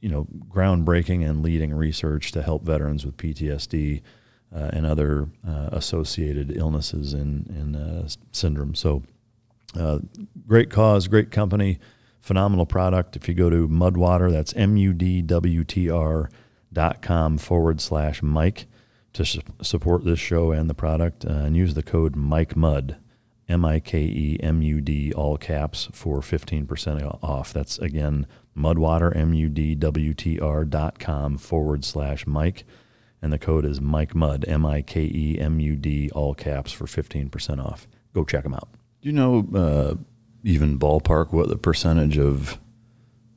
you 0.00 0.08
know, 0.08 0.26
groundbreaking 0.48 1.28
and 1.28 1.42
leading 1.42 1.74
research 1.74 2.32
to 2.32 2.42
help 2.42 2.64
veterans 2.64 3.04
with 3.04 3.16
PTSD 3.16 4.00
uh, 4.54 4.70
and 4.72 4.86
other 4.86 5.28
uh, 5.46 5.68
associated 5.72 6.56
illnesses 6.56 7.12
and, 7.12 7.46
and 7.50 7.76
uh, 7.76 8.08
syndromes. 8.32 8.78
So, 8.78 9.02
uh, 9.76 9.98
great 10.46 10.70
cause, 10.70 11.08
great 11.08 11.30
company, 11.30 11.78
phenomenal 12.20 12.66
product. 12.66 13.16
If 13.16 13.28
you 13.28 13.34
go 13.34 13.50
to 13.50 13.68
Mudwater, 13.68 14.30
that's 14.30 14.54
M 14.54 14.76
U 14.76 14.92
D 14.92 15.22
W 15.22 15.64
T 15.64 15.90
R 15.90 16.30
dot 16.72 17.02
com 17.02 17.38
forward 17.38 17.80
slash 17.80 18.22
Mike 18.22 18.66
to 19.12 19.24
su- 19.24 19.40
support 19.62 20.04
this 20.04 20.20
show 20.20 20.52
and 20.52 20.70
the 20.70 20.74
product, 20.74 21.24
uh, 21.24 21.30
and 21.30 21.56
use 21.56 21.74
the 21.74 21.82
code 21.82 22.16
Mike 22.16 22.56
Mud. 22.56 22.96
M 23.48 23.64
I 23.64 23.80
K 23.80 23.98
E 24.02 24.38
M 24.40 24.62
U 24.62 24.80
D, 24.80 25.12
all 25.12 25.36
caps, 25.36 25.88
for 25.92 26.20
15% 26.20 27.18
off. 27.20 27.52
That's 27.52 27.78
again 27.78 28.28
mudwater, 28.56 29.14
M 29.16 29.34
U 29.34 29.48
D 29.48 29.74
W 29.74 30.14
T 30.14 30.38
R 30.38 30.64
dot 30.64 31.00
com 31.00 31.36
forward 31.36 31.84
slash 31.84 32.26
Mike. 32.28 32.64
And 33.20 33.32
the 33.32 33.38
code 33.38 33.66
is 33.66 33.80
Mike 33.80 34.14
Mud, 34.14 34.44
M 34.46 34.64
I 34.64 34.82
K 34.82 35.02
E 35.02 35.38
M 35.40 35.58
U 35.58 35.74
D, 35.74 36.10
all 36.10 36.34
caps, 36.34 36.70
for 36.72 36.84
15% 36.84 37.62
off. 37.62 37.88
Go 38.14 38.24
check 38.24 38.44
them 38.44 38.54
out. 38.54 38.68
Do 39.02 39.08
you 39.08 39.12
know, 39.12 39.46
uh, 39.54 39.94
even 40.44 40.78
ballpark, 40.78 41.32
what 41.32 41.48
the 41.48 41.56
percentage 41.56 42.18
of 42.18 42.58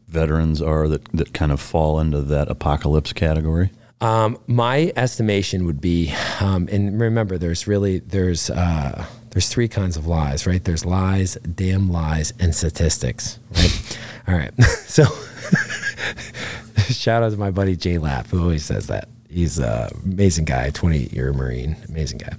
veterans 0.08 0.62
are 0.62 0.88
that, 0.88 1.10
that 1.14 1.34
kind 1.34 1.52
of 1.52 1.62
fall 1.62 2.00
into 2.00 2.22
that 2.22 2.50
apocalypse 2.50 3.14
category? 3.14 3.72
Um, 4.02 4.38
my 4.48 4.92
estimation 4.98 5.66
would 5.66 5.80
be, 5.80 6.14
um, 6.42 6.68
and 6.70 7.00
remember, 7.00 7.38
there's 7.38 7.68
really 7.68 8.00
there's 8.00 8.50
uh, 8.50 9.06
there's 9.30 9.48
three 9.48 9.70
kinds 9.70 9.96
of 9.96 10.06
lies, 10.06 10.46
right? 10.46 10.62
There's 10.62 10.86
lies, 10.86 11.36
damn 11.36 11.90
lies, 11.90 12.34
and 12.38 12.54
statistics, 12.54 13.40
right? 13.56 14.00
All 14.28 14.36
right, 14.36 14.64
so 14.88 15.06
shout 16.90 17.24
out 17.24 17.32
to 17.32 17.38
my 17.38 17.52
buddy 17.52 17.78
Jay 17.78 17.98
Lapp, 17.98 18.28
who 18.28 18.42
always 18.42 18.66
says 18.66 18.88
that. 18.88 19.08
He's 19.30 19.58
an 19.58 19.90
amazing 20.04 20.46
guy, 20.46 20.70
28 20.72 21.14
year 21.14 21.32
Marine, 21.32 21.78
amazing 21.88 22.20
guy. 22.20 22.36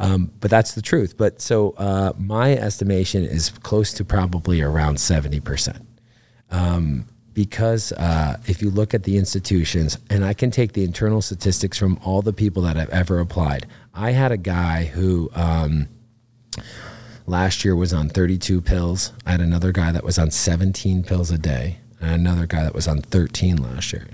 Um, 0.00 0.32
but 0.40 0.50
that's 0.50 0.72
the 0.72 0.82
truth. 0.82 1.16
But 1.16 1.40
so 1.40 1.74
uh, 1.76 2.12
my 2.18 2.54
estimation 2.54 3.22
is 3.22 3.50
close 3.50 3.92
to 3.94 4.04
probably 4.04 4.62
around 4.62 4.96
70%. 4.96 5.82
Um, 6.50 7.06
because 7.34 7.92
uh, 7.92 8.38
if 8.46 8.60
you 8.60 8.70
look 8.70 8.92
at 8.94 9.04
the 9.04 9.16
institutions, 9.16 9.98
and 10.08 10.24
I 10.24 10.34
can 10.34 10.50
take 10.50 10.72
the 10.72 10.84
internal 10.84 11.22
statistics 11.22 11.78
from 11.78 11.98
all 12.04 12.22
the 12.22 12.32
people 12.32 12.62
that 12.62 12.76
I've 12.76 12.90
ever 12.90 13.20
applied. 13.20 13.66
I 13.94 14.10
had 14.10 14.32
a 14.32 14.36
guy 14.36 14.84
who 14.84 15.30
um, 15.34 15.88
last 17.26 17.64
year 17.64 17.76
was 17.76 17.92
on 17.92 18.08
32 18.08 18.60
pills. 18.60 19.12
I 19.26 19.32
had 19.32 19.40
another 19.40 19.70
guy 19.70 19.92
that 19.92 20.02
was 20.02 20.18
on 20.18 20.30
17 20.30 21.04
pills 21.04 21.30
a 21.30 21.38
day, 21.38 21.78
and 22.00 22.10
another 22.10 22.46
guy 22.46 22.64
that 22.64 22.74
was 22.74 22.88
on 22.88 23.00
13 23.00 23.56
last 23.56 23.92
year. 23.92 24.08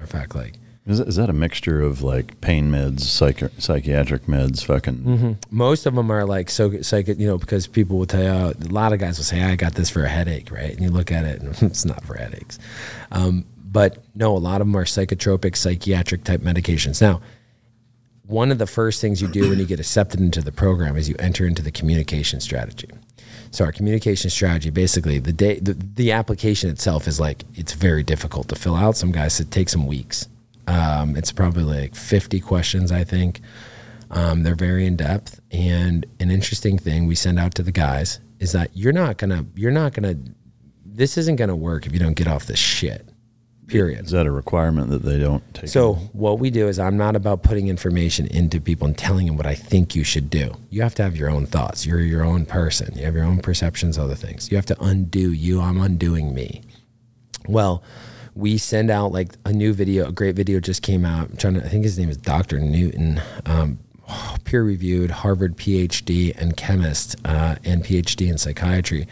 In 0.00 0.06
fact, 0.06 0.34
like 0.34 0.54
Is 0.84 0.98
that, 0.98 1.08
is 1.08 1.16
that 1.16 1.30
a 1.30 1.32
mixture 1.32 1.80
of 1.80 2.02
like 2.02 2.40
pain 2.40 2.70
meds, 2.70 3.00
psych- 3.00 3.52
psychiatric 3.58 4.26
meds, 4.26 4.64
fucking? 4.64 4.96
Mm-hmm. 4.96 5.32
Most 5.56 5.86
of 5.86 5.94
them 5.94 6.10
are 6.10 6.24
like 6.24 6.50
so, 6.50 6.82
psych, 6.82 7.06
you 7.06 7.26
know, 7.26 7.38
because 7.38 7.68
people 7.68 7.98
will 7.98 8.06
tell 8.06 8.22
you, 8.22 8.54
a 8.68 8.72
lot 8.72 8.92
of 8.92 8.98
guys 8.98 9.16
will 9.16 9.24
say, 9.24 9.42
I 9.42 9.54
got 9.54 9.74
this 9.74 9.90
for 9.90 10.02
a 10.02 10.08
headache, 10.08 10.50
right? 10.50 10.72
And 10.72 10.80
you 10.80 10.90
look 10.90 11.12
at 11.12 11.24
it 11.24 11.40
and 11.40 11.50
it's 11.62 11.84
not 11.84 12.02
for 12.04 12.14
headaches. 12.14 12.58
Um, 13.12 13.44
but 13.64 13.98
no, 14.16 14.36
a 14.36 14.38
lot 14.38 14.60
of 14.60 14.66
them 14.66 14.76
are 14.76 14.84
psychotropic, 14.84 15.56
psychiatric 15.56 16.24
type 16.24 16.40
medications. 16.40 17.00
Now, 17.00 17.22
one 18.26 18.50
of 18.50 18.58
the 18.58 18.66
first 18.66 19.00
things 19.00 19.22
you 19.22 19.28
do 19.28 19.50
when 19.50 19.58
you 19.58 19.66
get 19.66 19.78
accepted 19.78 20.20
into 20.20 20.40
the 20.40 20.52
program 20.52 20.96
is 20.96 21.08
you 21.08 21.14
enter 21.18 21.46
into 21.46 21.62
the 21.62 21.70
communication 21.70 22.40
strategy. 22.40 22.88
So 23.52 23.64
our 23.64 23.72
communication 23.72 24.30
strategy, 24.30 24.70
basically, 24.70 25.18
the 25.18 25.32
day 25.32 25.58
the, 25.60 25.74
the 25.74 26.12
application 26.12 26.70
itself 26.70 27.06
is 27.06 27.20
like 27.20 27.44
it's 27.54 27.72
very 27.72 28.02
difficult 28.02 28.48
to 28.48 28.56
fill 28.56 28.74
out. 28.74 28.96
Some 28.96 29.12
guys 29.12 29.38
it 29.40 29.50
takes 29.50 29.72
some 29.72 29.86
weeks. 29.86 30.26
Um, 30.66 31.16
it's 31.16 31.32
probably 31.32 31.64
like 31.64 31.94
50 31.94 32.40
questions, 32.40 32.92
I 32.92 33.04
think. 33.04 33.40
Um, 34.10 34.42
they're 34.42 34.54
very 34.54 34.86
in 34.86 34.96
depth. 34.96 35.40
And 35.50 36.06
an 36.20 36.30
interesting 36.30 36.78
thing 36.78 37.06
we 37.06 37.14
send 37.14 37.38
out 37.38 37.54
to 37.56 37.62
the 37.62 37.72
guys 37.72 38.20
is 38.38 38.52
that 38.52 38.70
you're 38.74 38.92
not 38.92 39.18
gonna, 39.18 39.46
you're 39.54 39.72
not 39.72 39.94
gonna, 39.94 40.16
this 40.84 41.16
isn't 41.16 41.36
gonna 41.36 41.56
work 41.56 41.86
if 41.86 41.92
you 41.92 41.98
don't 41.98 42.14
get 42.14 42.26
off 42.26 42.46
this 42.46 42.58
shit. 42.58 43.08
Period. 43.68 44.04
Is 44.04 44.10
that 44.10 44.26
a 44.26 44.30
requirement 44.30 44.90
that 44.90 45.02
they 45.02 45.18
don't 45.18 45.42
take? 45.54 45.70
So 45.70 45.94
what 46.12 46.38
we 46.40 46.50
do 46.50 46.68
is 46.68 46.78
I'm 46.78 46.98
not 46.98 47.16
about 47.16 47.42
putting 47.42 47.68
information 47.68 48.26
into 48.26 48.60
people 48.60 48.86
and 48.86 48.98
telling 48.98 49.26
them 49.26 49.36
what 49.36 49.46
I 49.46 49.54
think 49.54 49.94
you 49.94 50.04
should 50.04 50.28
do. 50.28 50.52
You 50.68 50.82
have 50.82 50.94
to 50.96 51.02
have 51.02 51.16
your 51.16 51.30
own 51.30 51.46
thoughts. 51.46 51.86
You're 51.86 52.00
your 52.00 52.22
own 52.22 52.44
person. 52.44 52.92
You 52.98 53.04
have 53.06 53.14
your 53.14 53.24
own 53.24 53.38
perceptions 53.40 53.96
of 53.96 54.08
the 54.10 54.16
things. 54.16 54.50
You 54.50 54.56
have 54.56 54.66
to 54.66 54.82
undo 54.82 55.32
you. 55.32 55.60
I'm 55.60 55.80
undoing 55.80 56.34
me. 56.34 56.62
Well, 57.48 57.82
we 58.34 58.58
send 58.58 58.90
out 58.90 59.12
like 59.12 59.34
a 59.44 59.52
new 59.52 59.72
video. 59.72 60.08
A 60.08 60.12
great 60.12 60.36
video 60.36 60.60
just 60.60 60.82
came 60.82 61.04
out. 61.04 61.30
I'm 61.30 61.36
trying 61.36 61.54
to. 61.54 61.64
I 61.64 61.68
think 61.68 61.84
his 61.84 61.98
name 61.98 62.08
is 62.08 62.16
Dr. 62.16 62.58
Newton. 62.58 63.20
Um, 63.46 63.78
peer 64.44 64.62
reviewed 64.62 65.10
Harvard 65.10 65.56
PhD 65.56 66.36
and 66.36 66.56
chemist 66.56 67.16
uh, 67.24 67.56
and 67.64 67.84
PhD 67.84 68.28
in 68.28 68.38
psychiatry 68.38 69.06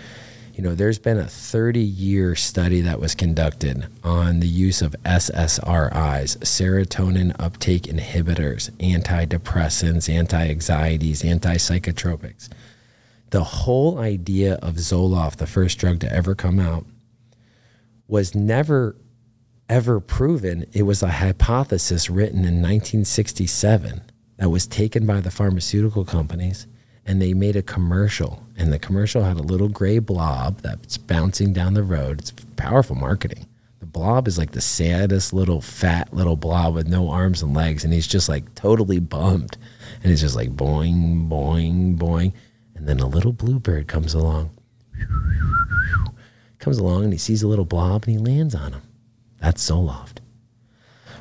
you 0.60 0.68
know, 0.68 0.74
there's 0.74 0.98
been 0.98 1.16
a 1.16 1.26
30 1.26 1.80
year 1.80 2.36
study 2.36 2.82
that 2.82 3.00
was 3.00 3.14
conducted 3.14 3.86
on 4.04 4.40
the 4.40 4.46
use 4.46 4.82
of 4.82 4.94
SSRIs, 5.04 6.36
serotonin 6.36 7.34
uptake 7.38 7.84
inhibitors, 7.84 8.70
antidepressants, 8.72 10.12
anti 10.12 10.48
anxieties, 10.48 11.24
anti 11.24 11.54
psychotropics. 11.54 12.50
The 13.30 13.42
whole 13.42 14.00
idea 14.00 14.56
of 14.56 14.74
Zoloft, 14.74 15.36
the 15.36 15.46
first 15.46 15.78
drug 15.78 15.98
to 16.00 16.12
ever 16.12 16.34
come 16.34 16.60
out, 16.60 16.84
was 18.06 18.34
never 18.34 18.96
ever 19.70 20.00
proven. 20.00 20.66
It 20.72 20.82
was 20.82 21.00
a 21.00 21.08
hypothesis 21.08 22.10
written 22.10 22.40
in 22.40 22.60
1967 22.60 24.02
that 24.36 24.50
was 24.50 24.66
taken 24.66 25.06
by 25.06 25.20
the 25.20 25.30
pharmaceutical 25.30 26.04
companies 26.04 26.66
and 27.06 27.22
they 27.22 27.32
made 27.32 27.54
a 27.54 27.62
commercial 27.62 28.44
and 28.56 28.72
the 28.72 28.80
commercial 28.80 29.22
had 29.22 29.36
a 29.36 29.42
little 29.42 29.68
gray 29.68 30.00
blob 30.00 30.60
that's 30.60 30.98
bouncing 30.98 31.52
down 31.52 31.74
the 31.74 31.84
road. 31.84 32.18
It's 32.18 32.32
powerful 32.56 32.96
marketing. 32.96 33.46
The 33.78 33.86
blob 33.86 34.26
is 34.26 34.38
like 34.38 34.50
the 34.50 34.60
saddest 34.60 35.32
little 35.32 35.60
fat 35.60 36.12
little 36.12 36.36
blob 36.36 36.74
with 36.74 36.88
no 36.88 37.08
arms 37.08 37.40
and 37.40 37.54
legs 37.54 37.84
and 37.84 37.92
he's 37.92 38.08
just 38.08 38.28
like 38.28 38.52
totally 38.56 38.98
bummed. 38.98 39.56
And 40.02 40.10
he's 40.10 40.20
just 40.20 40.34
like 40.34 40.56
boing 40.56 41.28
boing 41.28 41.96
boing. 41.96 42.32
And 42.74 42.88
then 42.88 42.98
a 42.98 43.06
little 43.06 43.32
bluebird 43.32 43.86
comes 43.86 44.14
along. 44.14 44.50
Comes 46.58 46.78
along 46.78 47.04
and 47.04 47.12
he 47.12 47.18
sees 47.20 47.44
a 47.44 47.48
little 47.48 47.64
blob 47.64 48.04
and 48.08 48.12
he 48.14 48.18
lands 48.18 48.56
on 48.56 48.72
him 48.72 48.82
that's 49.40 49.68
Zoloft. 49.68 50.18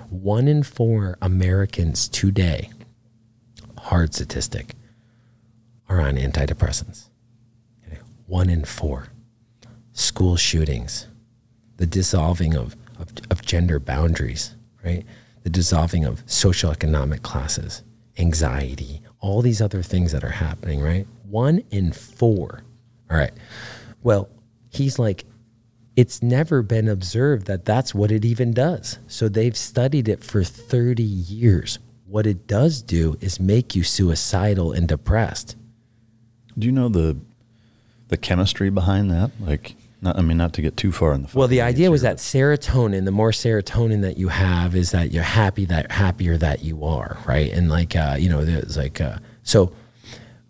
One 0.10 0.48
in 0.48 0.64
four 0.64 1.18
Americans 1.22 2.08
today, 2.08 2.70
hard 3.78 4.14
statistic, 4.14 4.76
are 5.88 6.02
on 6.02 6.16
antidepressants. 6.16 7.10
One 8.26 8.50
in 8.50 8.64
four. 8.64 9.08
School 9.94 10.36
shootings, 10.36 11.08
the 11.78 11.86
dissolving 11.86 12.56
of, 12.56 12.76
of, 13.00 13.08
of 13.32 13.42
gender 13.42 13.80
boundaries, 13.80 14.56
right? 14.86 15.04
The 15.44 15.50
dissolving 15.50 16.06
of 16.06 16.24
social 16.26 16.72
economic 16.72 17.24
classes, 17.24 17.84
anxiety, 18.18 19.02
all 19.20 19.42
these 19.42 19.62
other 19.62 19.82
things 19.82 20.12
that 20.12 20.24
are 20.24 20.30
happening, 20.30 20.80
right? 20.82 21.08
One 21.24 21.64
in 21.72 21.92
four. 21.92 22.64
All 23.10 23.18
right. 23.18 23.34
Well, 24.04 24.30
he's 24.70 25.00
like, 25.00 25.26
it's 25.96 26.24
never 26.24 26.62
been 26.62 26.88
observed 26.88 27.48
that 27.48 27.66
that's 27.66 27.94
what 27.94 28.12
it 28.12 28.24
even 28.24 28.54
does. 28.54 29.00
So 29.08 29.28
they've 29.28 29.58
studied 29.58 30.08
it 30.08 30.24
for 30.24 30.44
30 30.44 31.04
years. 31.04 31.80
What 32.06 32.26
it 32.26 32.48
does 32.48 32.82
do 32.82 33.18
is 33.22 33.40
make 33.40 33.76
you 33.76 33.84
suicidal 33.84 34.72
and 34.72 34.88
depressed. 34.88 35.56
Do 36.58 36.66
you 36.66 36.72
know 36.72 36.90
the 36.90 37.18
the 38.10 38.18
chemistry 38.18 38.70
behind 38.70 39.12
that? 39.12 39.32
Like, 39.40 39.76
not, 40.02 40.18
I 40.18 40.22
mean, 40.22 40.38
not 40.38 40.54
to 40.54 40.62
get 40.62 40.78
too 40.78 40.92
far 40.92 41.14
in 41.14 41.24
the. 41.24 41.30
Well, 41.34 41.48
the 41.48 41.62
idea 41.62 41.92
was 41.92 42.02
that 42.02 42.18
serotonin, 42.18 43.06
the 43.06 43.12
more 43.12 43.32
serotonin 43.32 44.02
that 44.02 44.18
you 44.18 44.30
have, 44.30 44.76
is 44.76 44.92
that 44.92 45.12
you're 45.12 45.24
happy 45.24 45.66
that 45.66 45.92
happier 45.92 46.38
that 46.38 46.64
you 46.64 46.84
are, 46.84 47.18
right? 47.28 47.52
And 47.52 47.70
like, 47.70 47.96
uh, 47.96 48.16
you 48.20 48.30
know, 48.30 48.44
there's 48.46 48.78
like, 48.78 49.00
uh, 49.00 49.18
so, 49.44 49.74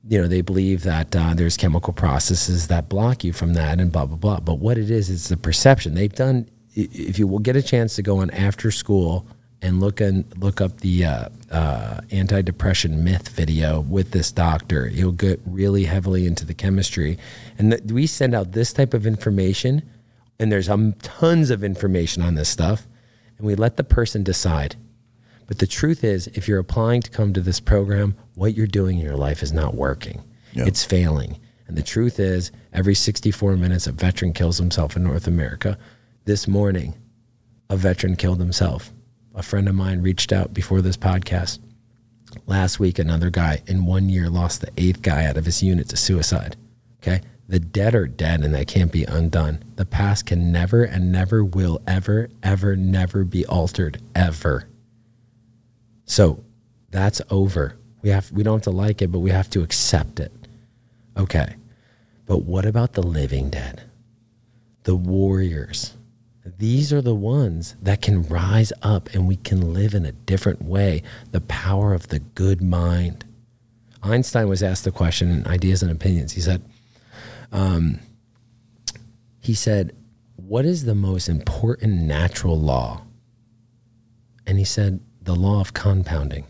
you 0.09 0.19
know, 0.19 0.27
they 0.27 0.41
believe 0.41 0.81
that 0.83 1.15
uh, 1.15 1.35
there's 1.35 1.55
chemical 1.55 1.93
processes 1.93 2.67
that 2.67 2.89
block 2.89 3.23
you 3.23 3.31
from 3.31 3.53
that, 3.53 3.79
and 3.79 3.91
blah 3.91 4.05
blah 4.05 4.17
blah. 4.17 4.39
But 4.39 4.55
what 4.55 4.77
it 4.77 4.89
is, 4.89 5.09
it's 5.11 5.29
the 5.29 5.37
perception. 5.37 5.93
They've 5.93 6.13
done. 6.13 6.49
If 6.75 7.19
you 7.19 7.27
will 7.27 7.39
get 7.39 7.55
a 7.55 7.61
chance 7.61 7.95
to 7.95 8.01
go 8.01 8.19
on 8.19 8.31
after 8.31 8.71
school 8.71 9.27
and 9.61 9.79
look 9.79 10.01
and 10.01 10.25
look 10.41 10.61
up 10.61 10.79
the 10.79 11.05
uh, 11.05 11.29
uh, 11.51 12.01
anti-depression 12.11 13.03
myth 13.03 13.29
video 13.29 13.81
with 13.81 14.11
this 14.11 14.31
doctor. 14.31 14.87
You'll 14.87 15.11
get 15.11 15.41
really 15.45 15.83
heavily 15.83 16.25
into 16.25 16.45
the 16.45 16.53
chemistry, 16.53 17.17
and 17.57 17.71
th- 17.71 17.83
we 17.83 18.07
send 18.07 18.33
out 18.33 18.53
this 18.53 18.73
type 18.73 18.93
of 18.93 19.05
information, 19.05 19.83
and 20.39 20.51
there's 20.51 20.69
um, 20.69 20.93
tons 21.01 21.49
of 21.51 21.63
information 21.63 22.23
on 22.23 22.35
this 22.35 22.49
stuff, 22.49 22.87
and 23.37 23.45
we 23.45 23.55
let 23.55 23.77
the 23.77 23.83
person 23.83 24.23
decide. 24.23 24.75
But 25.49 25.57
the 25.57 25.65
truth 25.65 26.03
is, 26.03 26.27
if 26.27 26.47
you're 26.47 26.59
applying 26.59 27.01
to 27.01 27.09
come 27.09 27.33
to 27.33 27.41
this 27.41 27.59
program, 27.59 28.15
what 28.35 28.53
you're 28.53 28.67
doing 28.67 28.99
in 28.99 29.03
your 29.03 29.17
life 29.17 29.41
is 29.41 29.51
not 29.51 29.73
working. 29.73 30.21
Yeah. 30.53 30.65
It's 30.67 30.85
failing. 30.85 31.39
And 31.67 31.75
the 31.75 31.81
truth 31.81 32.19
is, 32.19 32.51
every 32.71 32.93
64 32.93 33.57
minutes, 33.57 33.87
a 33.87 33.91
veteran 33.91 34.31
kills 34.31 34.59
himself 34.59 34.95
in 34.95 35.03
North 35.03 35.25
America. 35.25 35.79
This 36.25 36.47
morning, 36.47 36.93
a 37.67 37.77
veteran 37.77 38.15
killed 38.15 38.39
himself. 38.39 38.93
A 39.33 39.41
friend 39.41 39.67
of 39.67 39.73
mine 39.73 40.03
reached 40.03 40.31
out 40.31 40.53
before 40.53 40.83
this 40.83 40.97
podcast. 40.97 41.57
Last 42.45 42.79
week, 42.79 42.99
another 42.99 43.31
guy 43.31 43.63
in 43.65 43.87
one 43.87 44.07
year 44.07 44.29
lost 44.29 44.61
the 44.61 44.69
eighth 44.77 45.01
guy 45.01 45.25
out 45.25 45.35
of 45.35 45.45
his 45.45 45.63
unit 45.63 45.89
to 45.89 45.97
suicide. 45.97 46.57
Okay. 47.01 47.21
The 47.47 47.59
dead 47.59 47.95
are 47.95 48.05
dead 48.05 48.43
and 48.43 48.53
they 48.53 48.65
can't 48.65 48.91
be 48.91 49.03
undone. 49.05 49.63
The 49.77 49.85
past 49.85 50.27
can 50.27 50.51
never 50.51 50.83
and 50.83 51.11
never 51.11 51.43
will 51.43 51.81
ever, 51.87 52.29
ever, 52.43 52.75
never 52.75 53.23
be 53.23 53.47
altered, 53.47 53.99
ever. 54.13 54.68
So 56.09 56.43
that's 56.89 57.21
over. 57.29 57.77
We 58.01 58.09
have 58.09 58.31
we 58.31 58.41
don't 58.41 58.55
have 58.55 58.63
to 58.63 58.71
like 58.71 59.03
it, 59.03 59.11
but 59.11 59.19
we 59.19 59.29
have 59.29 59.47
to 59.51 59.61
accept 59.61 60.19
it. 60.19 60.31
Okay. 61.15 61.55
But 62.25 62.39
what 62.45 62.65
about 62.65 62.93
the 62.93 63.03
living 63.03 63.51
dead? 63.51 63.83
The 64.83 64.95
warriors. 64.95 65.93
These 66.57 66.91
are 66.91 67.01
the 67.01 67.13
ones 67.13 67.75
that 67.79 68.01
can 68.01 68.23
rise 68.23 68.73
up 68.81 69.13
and 69.13 69.27
we 69.27 69.35
can 69.35 69.71
live 69.71 69.93
in 69.93 70.03
a 70.03 70.11
different 70.11 70.63
way. 70.63 71.03
The 71.31 71.41
power 71.41 71.93
of 71.93 72.07
the 72.07 72.19
good 72.19 72.59
mind. 72.59 73.23
Einstein 74.01 74.49
was 74.49 74.63
asked 74.63 74.85
the 74.85 74.91
question 74.91 75.29
in 75.29 75.47
Ideas 75.47 75.83
and 75.83 75.91
Opinions. 75.91 76.31
He 76.31 76.41
said, 76.41 76.63
um, 77.51 77.99
he 79.41 79.53
said, 79.53 79.95
What 80.37 80.65
is 80.65 80.85
the 80.85 80.95
most 80.95 81.29
important 81.29 82.01
natural 82.01 82.59
law? 82.59 83.03
And 84.47 84.57
he 84.57 84.65
said, 84.65 85.01
The 85.21 85.35
law 85.35 85.59
of 85.61 85.73
compounding. 85.73 86.45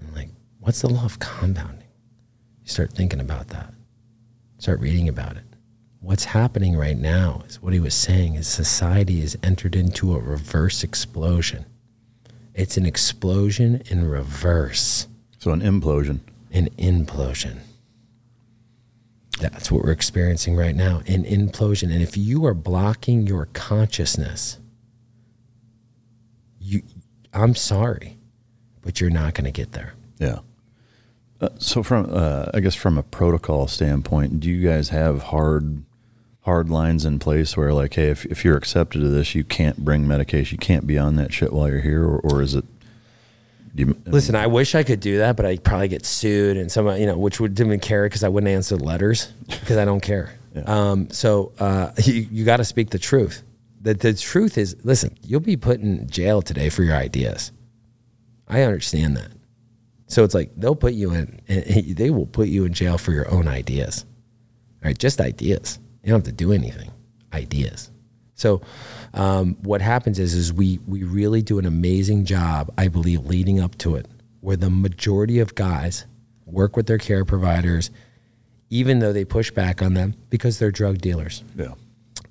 I'm 0.00 0.14
like, 0.14 0.30
What's 0.60 0.80
the 0.80 0.88
law 0.88 1.04
of 1.04 1.18
compounding? 1.18 1.86
You 2.64 2.70
start 2.70 2.92
thinking 2.92 3.20
about 3.20 3.48
that, 3.48 3.72
start 4.58 4.80
reading 4.80 5.08
about 5.08 5.36
it. 5.36 5.44
What's 6.00 6.24
happening 6.24 6.76
right 6.76 6.96
now 6.96 7.42
is 7.48 7.62
what 7.62 7.72
he 7.72 7.80
was 7.80 7.94
saying 7.94 8.34
is 8.34 8.46
society 8.46 9.20
has 9.20 9.36
entered 9.42 9.74
into 9.74 10.14
a 10.14 10.20
reverse 10.20 10.84
explosion. 10.84 11.66
It's 12.54 12.76
an 12.76 12.86
explosion 12.86 13.82
in 13.90 14.08
reverse. 14.08 15.08
So 15.38 15.52
an 15.52 15.60
implosion. 15.60 16.20
An 16.52 16.68
implosion. 16.78 17.58
That's 19.40 19.70
what 19.70 19.84
we're 19.84 19.90
experiencing 19.90 20.56
right 20.56 20.74
now 20.74 21.02
an 21.06 21.24
implosion. 21.24 21.92
And 21.92 22.02
if 22.02 22.16
you 22.16 22.46
are 22.46 22.54
blocking 22.54 23.26
your 23.26 23.46
consciousness, 23.52 24.58
I'm 27.36 27.54
sorry, 27.54 28.16
but 28.82 29.00
you're 29.00 29.10
not 29.10 29.34
going 29.34 29.44
to 29.44 29.50
get 29.50 29.72
there. 29.72 29.94
Yeah. 30.18 30.38
Uh, 31.40 31.50
so 31.58 31.82
from 31.82 32.08
uh, 32.10 32.46
I 32.54 32.60
guess 32.60 32.74
from 32.74 32.96
a 32.96 33.02
protocol 33.02 33.68
standpoint, 33.68 34.40
do 34.40 34.50
you 34.50 34.66
guys 34.66 34.88
have 34.88 35.24
hard 35.24 35.84
hard 36.46 36.70
lines 36.70 37.04
in 37.04 37.18
place 37.18 37.56
where 37.56 37.72
like, 37.74 37.94
hey, 37.94 38.08
if, 38.08 38.24
if 38.26 38.44
you're 38.44 38.56
accepted 38.56 39.00
to 39.00 39.08
this, 39.08 39.34
you 39.34 39.44
can't 39.44 39.78
bring 39.78 40.06
medication, 40.06 40.54
you 40.54 40.58
can't 40.58 40.86
be 40.86 40.96
on 40.96 41.16
that 41.16 41.32
shit 41.32 41.52
while 41.52 41.68
you're 41.68 41.80
here, 41.80 42.04
or, 42.04 42.20
or 42.20 42.40
is 42.40 42.54
it? 42.54 42.64
You, 43.74 43.94
Listen, 44.06 44.34
I 44.34 44.46
wish 44.46 44.74
I 44.74 44.82
could 44.84 45.00
do 45.00 45.18
that, 45.18 45.36
but 45.36 45.44
I'd 45.44 45.62
probably 45.62 45.88
get 45.88 46.06
sued 46.06 46.56
and 46.56 46.72
some, 46.72 46.88
you 46.96 47.04
know, 47.04 47.18
which 47.18 47.40
would 47.40 47.54
didn't 47.54 47.80
care 47.80 48.04
because 48.04 48.24
I 48.24 48.28
wouldn't 48.28 48.48
answer 48.48 48.76
letters 48.76 49.26
because 49.48 49.76
I 49.76 49.84
don't 49.84 50.00
care. 50.00 50.32
Yeah. 50.56 50.62
Um, 50.64 51.10
so 51.10 51.52
uh, 51.58 51.90
you, 52.02 52.14
you 52.32 52.46
got 52.46 52.56
to 52.56 52.64
speak 52.64 52.88
the 52.88 52.98
truth. 52.98 53.42
The, 53.86 53.94
the 53.94 54.14
truth 54.14 54.58
is, 54.58 54.74
listen, 54.82 55.16
you'll 55.22 55.38
be 55.38 55.56
put 55.56 55.78
in 55.78 56.10
jail 56.10 56.42
today 56.42 56.70
for 56.70 56.82
your 56.82 56.96
ideas. 56.96 57.52
I 58.48 58.62
understand 58.62 59.16
that. 59.16 59.30
So 60.08 60.24
it's 60.24 60.34
like 60.34 60.50
they'll 60.56 60.74
put 60.74 60.94
you 60.94 61.12
in, 61.12 61.40
they 61.94 62.10
will 62.10 62.26
put 62.26 62.48
you 62.48 62.64
in 62.64 62.72
jail 62.72 62.98
for 62.98 63.12
your 63.12 63.30
own 63.30 63.46
ideas. 63.46 64.04
All 64.82 64.88
right, 64.88 64.98
just 64.98 65.20
ideas. 65.20 65.78
You 66.02 66.10
don't 66.10 66.18
have 66.18 66.24
to 66.24 66.32
do 66.32 66.50
anything. 66.50 66.90
Ideas. 67.32 67.92
So 68.34 68.60
um, 69.14 69.54
what 69.62 69.80
happens 69.80 70.18
is 70.18 70.34
is 70.34 70.52
we 70.52 70.80
we 70.88 71.04
really 71.04 71.42
do 71.42 71.60
an 71.60 71.64
amazing 71.64 72.24
job, 72.24 72.72
I 72.76 72.88
believe, 72.88 73.24
leading 73.24 73.60
up 73.60 73.78
to 73.78 73.94
it, 73.94 74.08
where 74.40 74.56
the 74.56 74.68
majority 74.68 75.38
of 75.38 75.54
guys 75.54 76.06
work 76.44 76.76
with 76.76 76.86
their 76.86 76.98
care 76.98 77.24
providers, 77.24 77.92
even 78.68 78.98
though 78.98 79.12
they 79.12 79.24
push 79.24 79.52
back 79.52 79.80
on 79.80 79.94
them 79.94 80.14
because 80.28 80.58
they're 80.58 80.72
drug 80.72 80.98
dealers. 80.98 81.44
Yeah. 81.54 81.74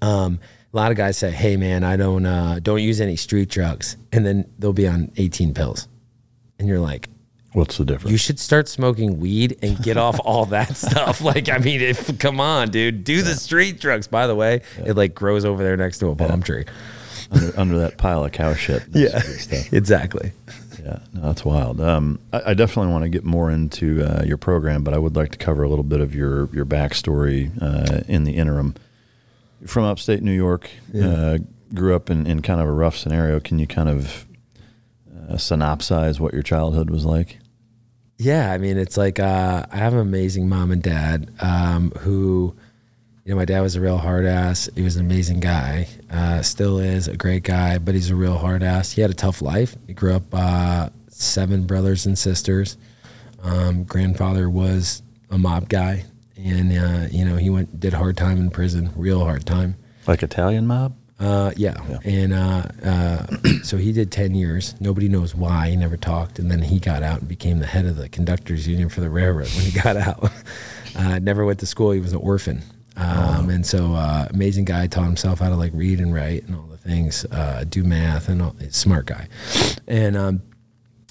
Um, 0.01 0.39
a 0.75 0.77
lot 0.77 0.91
of 0.91 0.97
guys 0.97 1.17
say, 1.17 1.31
"Hey, 1.31 1.55
man, 1.55 1.83
I 1.83 1.95
don't 1.95 2.25
uh, 2.25 2.59
don't 2.61 2.81
use 2.81 2.99
any 2.99 3.15
street 3.15 3.49
drugs," 3.49 3.95
and 4.11 4.25
then 4.25 4.51
they'll 4.59 4.73
be 4.73 4.87
on 4.87 5.11
18 5.15 5.53
pills, 5.53 5.87
and 6.59 6.67
you're 6.67 6.81
like, 6.81 7.09
What's 7.55 7.77
the 7.77 7.85
difference? 7.85 8.11
You 8.11 8.17
should 8.17 8.37
start 8.37 8.67
smoking 8.67 9.17
weed 9.17 9.57
and 9.61 9.81
get 9.81 9.95
off 9.95 10.19
all 10.25 10.45
that 10.47 10.75
stuff. 10.75 11.21
Like, 11.21 11.47
I 11.47 11.57
mean, 11.57 11.79
if 11.79 12.19
come 12.19 12.41
on, 12.41 12.69
dude, 12.69 13.05
do 13.05 13.13
yeah. 13.13 13.21
the 13.21 13.35
street 13.35 13.79
drugs. 13.79 14.07
By 14.07 14.27
the 14.27 14.35
way, 14.35 14.61
yeah. 14.77 14.89
it 14.89 14.97
like 14.97 15.15
grows 15.15 15.45
over 15.45 15.63
there 15.63 15.77
next 15.77 15.99
to 15.99 16.07
a 16.07 16.15
palm 16.17 16.41
yeah. 16.41 16.45
tree, 16.45 16.65
under, 17.31 17.59
under, 17.59 17.77
that 17.79 17.97
pile 17.97 18.25
of 18.25 18.33
cow 18.33 18.53
shit. 18.55 18.83
Yeah, 18.93 19.21
exactly. 19.71 20.33
Yeah, 20.83 20.99
no, 21.13 21.21
that's 21.21 21.45
wild. 21.45 21.79
Um, 21.79 22.19
I, 22.33 22.41
I, 22.47 22.53
definitely 22.53 22.91
want 22.91 23.03
to 23.03 23.09
get 23.09 23.23
more 23.23 23.49
into 23.49 24.03
uh, 24.03 24.23
your 24.23 24.37
program, 24.37 24.83
but 24.83 24.93
I 24.93 24.97
would 24.97 25.15
like 25.15 25.31
to 25.31 25.37
cover 25.37 25.63
a 25.63 25.69
little 25.69 25.83
bit 25.83 26.01
of 26.01 26.13
your 26.13 26.53
your 26.53 26.65
backstory 26.65 27.51
uh, 27.61 28.01
in 28.09 28.25
the 28.25 28.33
interim. 28.33 28.75
From 29.65 29.85
upstate 29.85 30.21
New 30.21 30.31
York, 30.31 30.69
uh, 31.01 31.39
grew 31.73 31.95
up 31.95 32.09
in, 32.09 32.27
in 32.27 32.41
kind 32.41 32.61
of 32.61 32.67
a 32.67 32.71
rough 32.71 32.97
scenario. 32.97 33.39
Can 33.39 33.59
you 33.59 33.67
kind 33.67 33.89
of 33.89 34.25
uh, 35.11 35.33
synopsize 35.33 36.19
what 36.19 36.33
your 36.33 36.43
childhood 36.43 36.89
was 36.89 37.05
like? 37.05 37.39
Yeah, 38.17 38.51
I 38.51 38.57
mean, 38.57 38.77
it's 38.77 38.95
like 38.95 39.19
uh, 39.19 39.65
I 39.69 39.75
have 39.77 39.93
an 39.93 39.99
amazing 39.99 40.47
mom 40.47 40.71
and 40.71 40.81
dad 40.81 41.31
um, 41.41 41.91
who, 41.99 42.55
you 43.25 43.33
know, 43.33 43.35
my 43.35 43.45
dad 43.45 43.61
was 43.61 43.75
a 43.75 43.81
real 43.81 43.97
hard 43.97 44.25
ass. 44.25 44.69
He 44.75 44.83
was 44.83 44.95
an 44.95 45.05
amazing 45.05 45.41
guy, 45.41 45.87
uh, 46.09 46.41
still 46.41 46.79
is 46.79 47.07
a 47.07 47.17
great 47.17 47.43
guy, 47.43 47.77
but 47.77 47.93
he's 47.93 48.09
a 48.09 48.15
real 48.15 48.37
hard 48.37 48.63
ass. 48.63 48.91
He 48.93 49.01
had 49.01 49.11
a 49.11 49.15
tough 49.15 49.41
life. 49.41 49.75
He 49.87 49.93
grew 49.93 50.13
up 50.13 50.23
uh, 50.31 50.89
seven 51.09 51.65
brothers 51.65 52.05
and 52.05 52.17
sisters. 52.17 52.77
Um, 53.43 53.83
grandfather 53.83 54.49
was 54.49 55.01
a 55.29 55.37
mob 55.37 55.67
guy, 55.67 56.05
and 56.37 56.71
uh, 56.71 57.07
you 57.11 57.25
know, 57.25 57.37
he 57.37 57.49
went 57.49 57.79
did 57.79 57.93
hard 57.93 58.17
time 58.17 58.37
in 58.37 58.49
prison, 58.49 58.91
real 58.95 59.23
hard 59.23 59.45
time. 59.45 59.75
Like 60.07 60.23
Italian 60.23 60.67
mob. 60.67 60.95
Uh, 61.19 61.51
yeah. 61.55 61.75
yeah. 61.89 61.99
And 62.03 62.33
uh, 62.33 62.63
uh, 62.83 63.25
so 63.63 63.77
he 63.77 63.91
did 63.91 64.11
10 64.11 64.35
years. 64.35 64.75
Nobody 64.81 65.07
knows 65.07 65.33
why. 65.33 65.69
He 65.69 65.75
never 65.75 65.97
talked. 65.97 66.39
And 66.39 66.51
then 66.51 66.61
he 66.61 66.79
got 66.79 67.03
out 67.03 67.19
and 67.19 67.27
became 67.27 67.59
the 67.59 67.65
head 67.65 67.85
of 67.85 67.95
the 67.95 68.09
conductors 68.09 68.67
union 68.67 68.89
for 68.89 69.01
the 69.01 69.09
railroad 69.09 69.47
when 69.55 69.65
he 69.65 69.71
got 69.81 69.97
out. 69.97 70.31
Uh, 70.97 71.19
never 71.19 71.43
went 71.43 71.59
to 71.59 71.65
school. 71.65 71.91
He 71.91 71.99
was 71.99 72.13
an 72.13 72.19
orphan. 72.19 72.63
Um, 72.95 73.47
oh. 73.47 73.49
And 73.49 73.65
so, 73.65 73.95
uh, 73.95 74.27
amazing 74.29 74.63
guy, 74.63 74.87
taught 74.87 75.03
himself 75.03 75.39
how 75.39 75.49
to 75.49 75.57
like 75.57 75.73
read 75.73 75.99
and 75.99 76.13
write 76.13 76.45
and 76.45 76.55
all 76.55 76.67
the 76.67 76.77
things, 76.77 77.25
uh, 77.31 77.65
do 77.67 77.83
math 77.83 78.29
and 78.29 78.41
all. 78.41 78.55
Smart 78.69 79.07
guy. 79.07 79.27
And 79.89 80.15
um, 80.15 80.41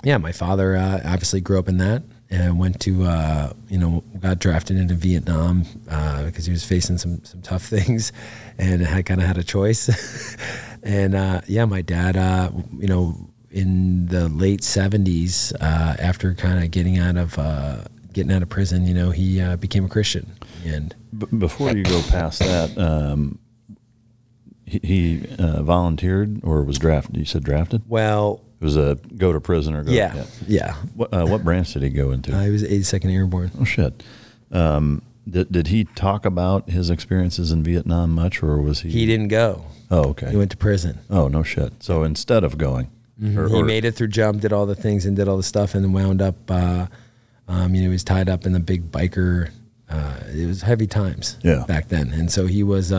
yeah, 0.02 0.16
my 0.16 0.32
father 0.32 0.74
obviously 0.74 1.42
grew 1.42 1.58
up 1.58 1.68
in 1.68 1.76
that 1.76 2.02
and 2.34 2.58
went 2.58 2.80
to 2.80 3.04
uh, 3.04 3.52
you 3.68 3.78
know 3.78 4.02
got 4.20 4.38
drafted 4.38 4.76
into 4.76 4.94
Vietnam 4.94 5.64
uh, 5.88 6.24
because 6.24 6.46
he 6.46 6.52
was 6.52 6.64
facing 6.64 6.98
some 6.98 7.24
some 7.24 7.40
tough 7.42 7.62
things, 7.66 8.12
and 8.58 8.82
had 8.82 9.06
kind 9.06 9.20
of 9.20 9.26
had 9.26 9.38
a 9.38 9.44
choice. 9.44 10.36
and 10.82 11.14
uh, 11.14 11.40
yeah, 11.46 11.64
my 11.64 11.82
dad, 11.82 12.16
uh, 12.16 12.50
you 12.76 12.88
know, 12.88 13.14
in 13.50 14.06
the 14.06 14.28
late 14.28 14.64
seventies, 14.64 15.52
uh, 15.60 15.96
after 15.98 16.34
kind 16.34 16.62
of 16.62 16.70
getting 16.70 16.98
out 16.98 17.16
of 17.16 17.38
uh, 17.38 17.84
getting 18.12 18.32
out 18.32 18.42
of 18.42 18.48
prison, 18.48 18.86
you 18.86 18.94
know, 18.94 19.10
he 19.10 19.40
became 19.56 19.84
a 19.84 19.88
Christian. 19.88 20.32
And 20.64 20.94
B- 21.16 21.26
before 21.38 21.70
you 21.70 21.84
go 21.84 22.02
past 22.08 22.40
that. 22.40 22.76
Um, 22.78 23.38
he, 24.66 24.80
he 24.82 25.16
volunteered 25.38 26.40
or 26.42 26.62
was 26.62 26.78
drafted. 26.78 27.18
You 27.18 27.26
said 27.26 27.44
drafted. 27.44 27.82
Well, 27.86 28.40
was 28.64 28.76
a 28.76 28.98
go 29.16 29.32
to 29.32 29.40
prison 29.40 29.74
or 29.74 29.84
go. 29.84 29.92
Yeah, 29.92 30.14
yeah. 30.14 30.24
yeah. 30.46 30.74
What, 30.94 31.14
uh, 31.14 31.26
what 31.26 31.44
branch 31.44 31.72
did 31.72 31.82
he 31.82 31.90
go 31.90 32.10
into? 32.10 32.34
Uh, 32.36 32.40
he 32.40 32.50
was 32.50 32.62
82nd 32.62 33.12
Airborne. 33.12 33.50
Oh 33.60 33.64
shit. 33.64 34.02
Um, 34.50 35.02
did, 35.28 35.50
did 35.50 35.66
he 35.68 35.84
talk 35.84 36.24
about 36.24 36.68
his 36.68 36.90
experiences 36.90 37.50
in 37.52 37.62
Vietnam 37.62 38.10
much, 38.10 38.42
or 38.42 38.60
was 38.60 38.80
he? 38.80 38.90
He 38.90 39.06
didn't 39.06 39.28
go. 39.28 39.64
Oh, 39.90 40.10
okay. 40.10 40.30
He 40.30 40.36
went 40.36 40.50
to 40.50 40.56
prison. 40.56 40.98
Oh 41.08 41.28
no 41.28 41.42
shit. 41.42 41.82
So 41.82 42.02
instead 42.02 42.44
of 42.44 42.58
going, 42.58 42.90
mm-hmm. 43.20 43.38
or, 43.38 43.48
he 43.48 43.54
or, 43.54 43.64
made 43.64 43.84
it 43.84 43.92
through 43.92 44.08
jump, 44.08 44.40
did 44.40 44.52
all 44.52 44.66
the 44.66 44.74
things, 44.74 45.06
and 45.06 45.16
did 45.16 45.28
all 45.28 45.36
the 45.36 45.42
stuff, 45.42 45.74
and 45.74 45.84
then 45.84 45.92
wound 45.92 46.20
up. 46.20 46.36
Uh, 46.50 46.86
um, 47.46 47.74
you 47.74 47.82
know, 47.82 47.88
he 47.88 47.92
was 47.92 48.04
tied 48.04 48.28
up 48.28 48.46
in 48.46 48.52
the 48.52 48.60
big 48.60 48.90
biker. 48.90 49.50
Uh, 49.88 50.16
it 50.34 50.46
was 50.46 50.62
heavy 50.62 50.86
times. 50.86 51.36
Yeah. 51.42 51.64
Back 51.66 51.88
then, 51.88 52.10
and 52.10 52.30
so 52.30 52.46
he 52.46 52.62
was. 52.62 52.92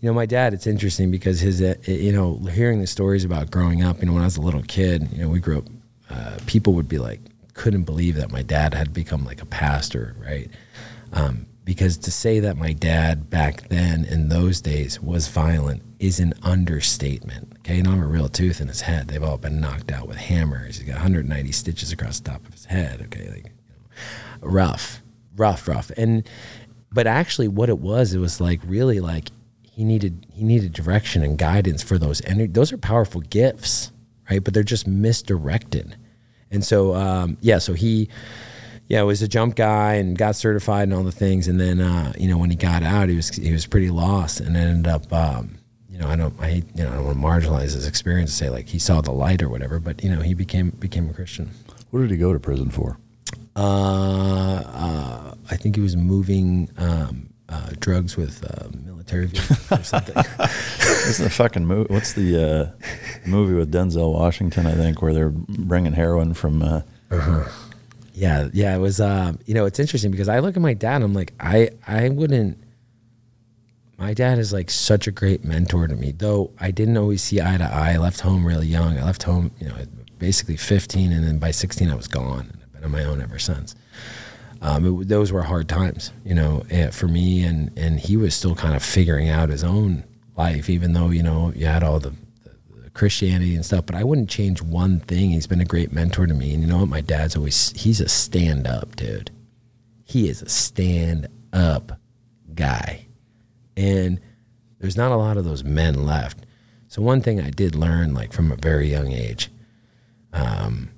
You 0.00 0.08
know, 0.08 0.14
my 0.14 0.26
dad, 0.26 0.54
it's 0.54 0.66
interesting 0.66 1.10
because 1.10 1.40
his, 1.40 1.60
uh, 1.60 1.74
you 1.84 2.12
know, 2.12 2.36
hearing 2.50 2.80
the 2.80 2.86
stories 2.86 3.24
about 3.24 3.50
growing 3.50 3.82
up, 3.82 4.00
you 4.00 4.06
know, 4.06 4.12
when 4.12 4.22
I 4.22 4.26
was 4.26 4.36
a 4.36 4.42
little 4.42 4.62
kid, 4.62 5.08
you 5.12 5.22
know, 5.22 5.28
we 5.28 5.40
grew 5.40 5.58
up, 5.58 5.64
uh, 6.10 6.38
people 6.46 6.74
would 6.74 6.88
be 6.88 6.98
like, 6.98 7.20
couldn't 7.54 7.82
believe 7.82 8.14
that 8.14 8.30
my 8.30 8.42
dad 8.42 8.74
had 8.74 8.92
become 8.92 9.24
like 9.24 9.42
a 9.42 9.46
pastor, 9.46 10.14
right? 10.18 10.48
Um, 11.12 11.46
because 11.64 11.98
to 11.98 12.10
say 12.10 12.40
that 12.40 12.56
my 12.56 12.72
dad 12.72 13.28
back 13.28 13.68
then 13.68 14.04
in 14.04 14.30
those 14.30 14.62
days 14.62 15.02
was 15.02 15.28
violent 15.28 15.82
is 15.98 16.18
an 16.18 16.32
understatement. 16.42 17.52
Okay, 17.58 17.82
know, 17.82 17.90
I'm 17.90 18.02
a 18.02 18.06
real 18.06 18.28
tooth 18.28 18.60
in 18.62 18.68
his 18.68 18.80
head. 18.82 19.08
They've 19.08 19.22
all 19.22 19.36
been 19.36 19.60
knocked 19.60 19.92
out 19.92 20.08
with 20.08 20.16
hammers. 20.16 20.78
He's 20.78 20.86
got 20.86 20.94
190 20.94 21.52
stitches 21.52 21.92
across 21.92 22.20
the 22.20 22.30
top 22.30 22.46
of 22.46 22.54
his 22.54 22.64
head. 22.64 23.02
Okay, 23.02 23.28
like 23.28 23.52
you 23.66 23.74
know, 23.74 24.48
rough, 24.48 25.02
rough, 25.36 25.68
rough. 25.68 25.90
And 25.96 26.26
but 26.90 27.06
actually, 27.06 27.48
what 27.48 27.68
it 27.68 27.78
was, 27.78 28.14
it 28.14 28.18
was 28.18 28.40
like 28.40 28.60
really 28.64 29.00
like 29.00 29.28
he 29.78 29.84
needed 29.84 30.26
he 30.34 30.42
needed 30.42 30.72
direction 30.72 31.22
and 31.22 31.38
guidance 31.38 31.84
for 31.84 31.98
those 31.98 32.20
and 32.22 32.52
those 32.52 32.72
are 32.72 32.78
powerful 32.78 33.20
gifts, 33.20 33.92
right? 34.28 34.42
But 34.42 34.52
they're 34.52 34.64
just 34.64 34.88
misdirected. 34.88 35.94
And 36.50 36.64
so 36.64 36.96
um, 36.96 37.38
yeah, 37.40 37.58
so 37.58 37.74
he 37.74 38.08
yeah, 38.88 39.02
was 39.02 39.22
a 39.22 39.28
jump 39.28 39.54
guy 39.54 39.94
and 39.94 40.18
got 40.18 40.34
certified 40.34 40.84
and 40.84 40.94
all 40.94 41.04
the 41.04 41.12
things. 41.12 41.46
And 41.46 41.60
then, 41.60 41.80
uh, 41.80 42.12
you 42.18 42.26
know, 42.26 42.38
when 42.38 42.50
he 42.50 42.56
got 42.56 42.82
out, 42.82 43.08
he 43.08 43.14
was 43.14 43.28
he 43.28 43.52
was 43.52 43.66
pretty 43.66 43.88
lost 43.90 44.40
and 44.40 44.56
ended 44.56 44.90
up, 44.90 45.12
um, 45.12 45.58
you 45.88 45.96
know, 45.96 46.08
I 46.08 46.16
don't, 46.16 46.34
I 46.40 46.62
you 46.74 46.82
know, 46.82 46.90
I 46.90 46.94
don't 46.94 47.04
want 47.04 47.42
to 47.42 47.48
marginalize 47.48 47.74
his 47.74 47.86
experience, 47.86 48.30
and 48.30 48.48
say 48.48 48.50
like 48.50 48.68
he 48.68 48.80
saw 48.80 49.00
the 49.00 49.12
light 49.12 49.42
or 49.42 49.48
whatever, 49.48 49.78
but 49.78 50.02
you 50.02 50.10
know, 50.10 50.22
he 50.22 50.34
became 50.34 50.70
became 50.70 51.08
a 51.08 51.12
Christian. 51.12 51.50
What 51.90 52.00
did 52.00 52.10
he 52.10 52.16
go 52.16 52.32
to 52.32 52.40
prison 52.40 52.70
for? 52.70 52.98
Uh, 53.54 54.62
uh, 54.66 55.34
I 55.50 55.56
think 55.56 55.76
he 55.76 55.82
was 55.82 55.96
moving 55.96 56.68
um, 56.78 57.28
uh, 57.48 57.70
drugs 57.78 58.16
with 58.16 58.42
or 59.12 59.28
something. 59.82 60.14
What's 60.14 61.18
the 61.18 61.30
fucking 61.30 61.64
movie? 61.66 61.92
What's 61.92 62.12
the 62.12 62.72
uh, 62.76 63.28
movie 63.28 63.54
with 63.54 63.72
Denzel 63.72 64.12
Washington? 64.12 64.66
I 64.66 64.74
think 64.74 65.00
where 65.02 65.12
they're 65.14 65.30
bringing 65.30 65.92
heroin 65.92 66.34
from. 66.34 66.62
Uh, 66.62 66.82
Yeah, 68.14 68.48
yeah, 68.52 68.74
it 68.74 68.78
was. 68.78 69.00
Uh, 69.00 69.34
you 69.46 69.54
know, 69.54 69.64
it's 69.66 69.78
interesting 69.78 70.10
because 70.10 70.28
I 70.28 70.40
look 70.40 70.56
at 70.56 70.62
my 70.62 70.74
dad. 70.74 70.96
and 70.96 71.04
I'm 71.04 71.14
like, 71.14 71.32
I, 71.38 71.70
I 71.86 72.08
wouldn't. 72.08 72.58
My 73.96 74.14
dad 74.14 74.38
is 74.38 74.52
like 74.52 74.70
such 74.70 75.06
a 75.06 75.10
great 75.10 75.44
mentor 75.44 75.86
to 75.88 75.94
me. 75.96 76.12
Though 76.12 76.50
I 76.60 76.70
didn't 76.70 76.96
always 76.96 77.22
see 77.22 77.40
eye 77.40 77.56
to 77.58 77.64
eye. 77.64 77.92
I 77.94 77.96
left 77.98 78.20
home 78.20 78.44
really 78.46 78.66
young. 78.66 78.98
I 78.98 79.04
left 79.04 79.22
home, 79.24 79.50
you 79.60 79.68
know, 79.68 79.74
basically 80.18 80.56
15, 80.56 81.12
and 81.12 81.24
then 81.26 81.38
by 81.38 81.50
16 81.52 81.88
I 81.90 81.94
was 81.94 82.06
gone, 82.08 82.50
and 82.52 82.58
I've 82.62 82.72
been 82.72 82.84
on 82.84 82.90
my 82.92 83.04
own 83.04 83.20
ever 83.20 83.38
since. 83.38 83.74
Um, 84.60 85.02
it, 85.02 85.08
those 85.08 85.30
were 85.30 85.42
hard 85.42 85.68
times, 85.68 86.12
you 86.24 86.34
know, 86.34 86.64
eh, 86.70 86.90
for 86.90 87.06
me, 87.06 87.44
and 87.44 87.70
and 87.76 88.00
he 88.00 88.16
was 88.16 88.34
still 88.34 88.54
kind 88.54 88.74
of 88.74 88.82
figuring 88.82 89.28
out 89.28 89.50
his 89.50 89.62
own 89.62 90.04
life, 90.36 90.68
even 90.68 90.92
though 90.92 91.10
you 91.10 91.22
know 91.22 91.52
you 91.54 91.66
had 91.66 91.82
all 91.82 92.00
the 92.00 92.14
Christianity 92.98 93.54
and 93.54 93.64
stuff, 93.64 93.86
but 93.86 93.94
I 93.94 94.02
wouldn't 94.02 94.28
change 94.28 94.60
one 94.60 94.98
thing. 94.98 95.30
He's 95.30 95.46
been 95.46 95.60
a 95.60 95.64
great 95.64 95.92
mentor 95.92 96.26
to 96.26 96.34
me. 96.34 96.52
And 96.52 96.62
you 96.62 96.68
know 96.68 96.78
what? 96.78 96.88
My 96.88 97.00
dad's 97.00 97.36
always, 97.36 97.72
he's 97.76 98.00
a 98.00 98.08
stand 98.08 98.66
up 98.66 98.96
dude. 98.96 99.30
He 100.04 100.28
is 100.28 100.42
a 100.42 100.48
stand 100.48 101.28
up 101.52 102.00
guy. 102.54 103.06
And 103.76 104.20
there's 104.80 104.96
not 104.96 105.12
a 105.12 105.16
lot 105.16 105.36
of 105.36 105.44
those 105.44 105.62
men 105.62 106.04
left. 106.04 106.44
So, 106.88 107.00
one 107.00 107.20
thing 107.20 107.40
I 107.40 107.50
did 107.50 107.76
learn, 107.76 108.14
like 108.14 108.32
from 108.32 108.50
a 108.50 108.56
very 108.56 108.90
young 108.90 109.12
age, 109.12 109.50
um, 110.32 110.90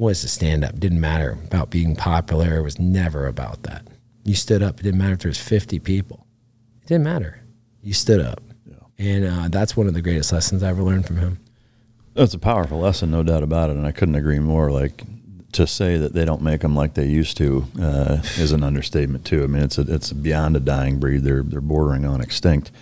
was 0.00 0.22
to 0.22 0.28
stand 0.28 0.64
up. 0.64 0.80
Didn't 0.80 1.00
matter 1.00 1.38
about 1.44 1.70
being 1.70 1.94
popular. 1.94 2.56
It 2.56 2.62
was 2.62 2.78
never 2.78 3.26
about 3.26 3.62
that. 3.64 3.86
You 4.24 4.34
stood 4.34 4.62
up. 4.62 4.80
It 4.80 4.82
didn't 4.82 4.98
matter 4.98 5.12
if 5.12 5.18
there 5.20 5.28
was 5.30 5.38
50 5.38 5.78
people. 5.80 6.26
It 6.82 6.88
didn't 6.88 7.04
matter. 7.04 7.42
You 7.82 7.92
stood 7.92 8.20
up. 8.20 8.42
Yeah. 8.66 8.74
And 8.98 9.24
uh, 9.24 9.48
that's 9.48 9.76
one 9.76 9.86
of 9.86 9.94
the 9.94 10.02
greatest 10.02 10.32
lessons 10.32 10.62
I 10.62 10.70
ever 10.70 10.82
learned 10.82 11.06
from 11.06 11.18
him. 11.18 11.38
That's 12.14 12.34
a 12.34 12.38
powerful 12.38 12.80
lesson, 12.80 13.10
no 13.10 13.22
doubt 13.22 13.42
about 13.42 13.70
it, 13.70 13.76
and 13.76 13.86
I 13.86 13.92
couldn't 13.92 14.16
agree 14.16 14.40
more. 14.40 14.70
Like 14.70 15.04
to 15.52 15.66
say 15.66 15.96
that 15.96 16.12
they 16.12 16.24
don't 16.24 16.42
make 16.42 16.60
them 16.60 16.74
like 16.74 16.94
they 16.94 17.06
used 17.06 17.36
to 17.36 17.66
uh, 17.80 18.18
is 18.36 18.52
an 18.52 18.64
understatement 18.64 19.24
too. 19.24 19.44
I 19.44 19.46
mean, 19.46 19.62
it's 19.62 19.78
a, 19.78 19.82
it's 19.82 20.12
beyond 20.12 20.56
a 20.56 20.60
dying 20.60 20.98
breed. 20.98 21.22
They're 21.22 21.42
they're 21.42 21.60
bordering 21.60 22.04
on 22.04 22.20
extinct. 22.20 22.72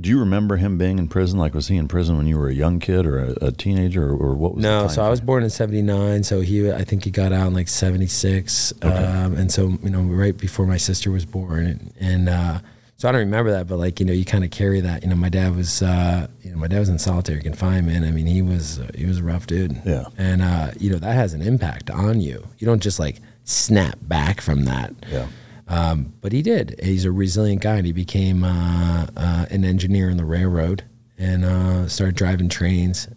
Do 0.00 0.08
you 0.08 0.18
remember 0.20 0.56
him 0.56 0.78
being 0.78 0.98
in 0.98 1.08
prison? 1.08 1.38
Like, 1.38 1.52
was 1.52 1.68
he 1.68 1.76
in 1.76 1.88
prison 1.88 2.16
when 2.16 2.26
you 2.26 2.38
were 2.38 2.48
a 2.48 2.54
young 2.54 2.80
kid 2.80 3.06
or 3.06 3.18
a, 3.18 3.46
a 3.46 3.52
teenager, 3.52 4.08
or, 4.08 4.16
or, 4.16 4.34
what 4.34 4.54
was? 4.54 4.62
No, 4.62 4.88
so 4.88 5.02
I 5.02 5.10
was 5.10 5.20
born 5.20 5.42
in 5.42 5.50
'79. 5.50 6.22
So 6.22 6.40
he, 6.40 6.70
I 6.72 6.84
think 6.84 7.04
he 7.04 7.10
got 7.10 7.32
out 7.32 7.48
in 7.48 7.54
like 7.54 7.68
'76, 7.68 8.72
okay. 8.82 8.88
um, 8.88 9.36
and 9.36 9.52
so 9.52 9.76
you 9.82 9.90
know, 9.90 10.00
right 10.00 10.36
before 10.36 10.66
my 10.66 10.78
sister 10.78 11.10
was 11.10 11.26
born, 11.26 11.66
and, 11.66 11.92
and 12.00 12.28
uh, 12.28 12.60
so 13.00 13.08
I 13.08 13.12
don't 13.12 13.20
remember 13.20 13.50
that, 13.52 13.66
but 13.66 13.78
like 13.78 13.98
you 13.98 14.04
know, 14.04 14.12
you 14.12 14.26
kind 14.26 14.44
of 14.44 14.50
carry 14.50 14.80
that. 14.80 15.02
You 15.02 15.08
know, 15.08 15.16
my 15.16 15.30
dad 15.30 15.56
was, 15.56 15.80
uh, 15.80 16.26
you 16.42 16.50
know, 16.50 16.58
my 16.58 16.66
dad 16.66 16.80
was 16.80 16.90
in 16.90 16.98
solitary 16.98 17.40
confinement. 17.40 18.04
I 18.04 18.10
mean, 18.10 18.26
he 18.26 18.42
was 18.42 18.78
uh, 18.78 18.90
he 18.94 19.06
was 19.06 19.20
a 19.20 19.22
rough 19.22 19.46
dude. 19.46 19.80
Yeah. 19.86 20.04
And 20.18 20.42
uh, 20.42 20.72
you 20.78 20.90
know 20.90 20.98
that 20.98 21.14
has 21.14 21.32
an 21.32 21.40
impact 21.40 21.90
on 21.90 22.20
you. 22.20 22.46
You 22.58 22.66
don't 22.66 22.82
just 22.82 22.98
like 22.98 23.16
snap 23.44 23.98
back 24.02 24.42
from 24.42 24.66
that. 24.66 24.94
Yeah. 25.10 25.28
Um, 25.70 26.12
but 26.20 26.32
he 26.32 26.42
did. 26.42 26.78
He's 26.82 27.04
a 27.04 27.12
resilient 27.12 27.62
guy, 27.62 27.76
and 27.76 27.86
he 27.86 27.92
became 27.92 28.44
uh, 28.44 29.06
uh, 29.16 29.46
an 29.50 29.64
engineer 29.64 30.10
in 30.10 30.16
the 30.16 30.24
railroad 30.24 30.84
and 31.16 31.44
uh, 31.44 31.88
started 31.88 32.16
driving 32.16 32.48
trains. 32.48 33.08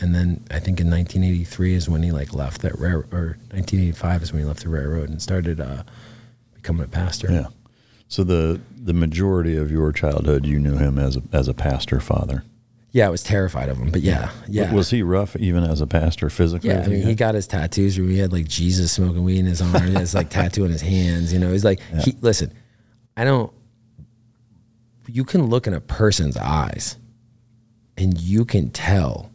And 0.00 0.14
then 0.14 0.44
I 0.50 0.58
think 0.58 0.80
in 0.80 0.90
1983 0.90 1.74
is 1.74 1.88
when 1.88 2.02
he 2.02 2.10
like 2.10 2.34
left 2.34 2.62
that 2.62 2.78
railroad, 2.78 3.12
or 3.12 3.38
1985 3.52 4.22
is 4.22 4.32
when 4.32 4.42
he 4.42 4.48
left 4.48 4.62
the 4.64 4.68
railroad 4.68 5.08
and 5.08 5.22
started 5.22 5.62
becoming 6.54 6.84
a 6.84 6.88
pastor. 6.88 7.30
Yeah. 7.30 7.46
So 8.08 8.24
the 8.24 8.60
the 8.76 8.92
majority 8.92 9.56
of 9.56 9.70
your 9.70 9.92
childhood, 9.92 10.44
you 10.46 10.58
knew 10.58 10.76
him 10.76 10.98
as 10.98 11.16
a, 11.16 11.22
as 11.32 11.48
a 11.48 11.54
pastor 11.54 12.00
father. 12.00 12.42
Yeah, 12.92 13.06
I 13.06 13.10
was 13.10 13.22
terrified 13.22 13.68
of 13.68 13.78
him, 13.78 13.90
but 13.90 14.00
yeah, 14.00 14.30
yeah. 14.48 14.72
Was 14.72 14.90
he 14.90 15.02
rough 15.02 15.36
even 15.36 15.62
as 15.62 15.80
a 15.80 15.86
pastor 15.86 16.28
physically? 16.28 16.70
Yeah, 16.70 16.82
I 16.84 16.88
mean, 16.88 17.06
he 17.06 17.14
got 17.14 17.36
his 17.36 17.46
tattoos. 17.46 17.94
He 17.94 18.18
had 18.18 18.32
like 18.32 18.48
Jesus 18.48 18.90
smoking 18.90 19.22
weed 19.22 19.38
in 19.38 19.46
his 19.46 19.62
arm. 19.62 19.86
he 19.86 19.94
has 19.94 20.12
like 20.12 20.28
tattoo 20.30 20.64
in 20.64 20.72
his 20.72 20.82
hands. 20.82 21.32
You 21.32 21.38
know, 21.38 21.52
he's 21.52 21.64
like, 21.64 21.80
yeah. 21.92 22.02
he 22.02 22.16
listen. 22.20 22.52
I 23.16 23.24
don't. 23.24 23.52
You 25.06 25.24
can 25.24 25.46
look 25.46 25.68
in 25.68 25.74
a 25.74 25.80
person's 25.80 26.36
eyes, 26.36 26.96
and 27.96 28.18
you 28.20 28.44
can 28.44 28.70
tell, 28.70 29.30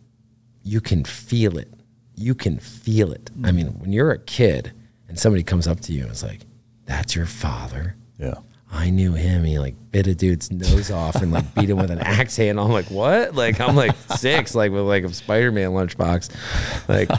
you 0.64 0.82
can 0.82 1.06
feel 1.06 1.58
it. 1.58 1.72
You 2.16 2.36
can 2.36 2.60
feel 2.60 3.14
it. 3.14 3.32
I 3.43 3.51
mm. 3.51 3.56
mean, 3.56 3.68
when 3.80 3.93
you're 3.93 4.12
a 4.12 4.20
kid 4.20 4.74
and 5.08 5.18
somebody 5.18 5.43
comes 5.43 5.66
up 5.66 5.80
to 5.82 5.93
you 5.93 6.03
and 6.03 6.12
is 6.12 6.24
like, 6.24 6.41
"That's 6.86 7.16
your 7.16 7.26
father." 7.26 7.95
Yeah 8.20 8.36
I 8.76 8.90
knew 8.90 9.14
him. 9.14 9.44
He 9.44 9.58
like 9.58 9.76
bit 9.92 10.08
a 10.08 10.14
dude's 10.14 10.52
nose 10.52 10.92
off 10.92 11.16
and 11.16 11.32
like 11.32 11.54
beat 11.56 11.70
him 11.70 11.78
with 11.78 11.92
an 11.92 12.00
axe 12.02 12.36
handle. 12.36 12.66
I'm 12.66 12.72
like, 12.72 12.92
what? 12.92 13.34
Like 13.34 13.62
I'm 13.62 13.76
like 13.76 13.96
six, 14.18 14.54
like 14.54 14.72
with 14.72 14.82
like 14.82 15.04
a 15.04 15.14
Spider-Man 15.14 15.72
lunchbox, 15.72 16.90
like. 16.90 17.10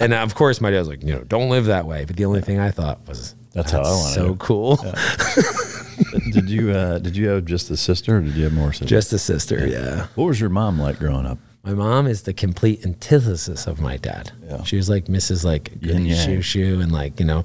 And 0.00 0.12
of 0.12 0.34
course, 0.34 0.60
my 0.60 0.70
dad's 0.70 0.88
like, 0.88 1.02
you 1.02 1.14
know, 1.14 1.24
don't 1.24 1.50
live 1.50 1.66
that 1.66 1.86
way. 1.86 2.04
But 2.04 2.16
the 2.16 2.24
only 2.24 2.40
thing 2.40 2.58
I 2.58 2.70
thought 2.70 3.06
was, 3.06 3.34
that's, 3.52 3.70
that's 3.70 3.72
how 3.72 3.82
I 3.82 3.94
want 3.94 4.14
So 4.14 4.34
cool. 4.36 4.78
Yeah. 4.82 4.94
did 6.32 6.50
you 6.50 6.72
uh, 6.72 6.98
did 6.98 7.16
you 7.16 7.28
have 7.28 7.44
just 7.44 7.70
a 7.70 7.76
sister, 7.76 8.18
or 8.18 8.20
did 8.20 8.34
you 8.34 8.44
have 8.44 8.52
more 8.52 8.72
sisters? 8.72 8.90
Just 8.90 9.12
a 9.12 9.18
sister. 9.18 9.66
Yeah. 9.66 9.78
yeah. 9.78 10.06
What 10.16 10.26
was 10.26 10.40
your 10.40 10.50
mom 10.50 10.80
like 10.80 10.98
growing 10.98 11.26
up? 11.26 11.38
My 11.62 11.72
mom 11.72 12.06
is 12.06 12.22
the 12.22 12.34
complete 12.34 12.84
antithesis 12.84 13.66
of 13.66 13.80
my 13.80 13.96
dad. 13.96 14.32
Yeah. 14.46 14.62
She 14.64 14.76
was 14.76 14.90
like 14.90 15.06
Mrs. 15.06 15.44
like 15.44 15.80
goody 15.80 16.12
shoe 16.14 16.42
shoe 16.42 16.80
and 16.80 16.92
like 16.92 17.18
you 17.18 17.24
know 17.24 17.44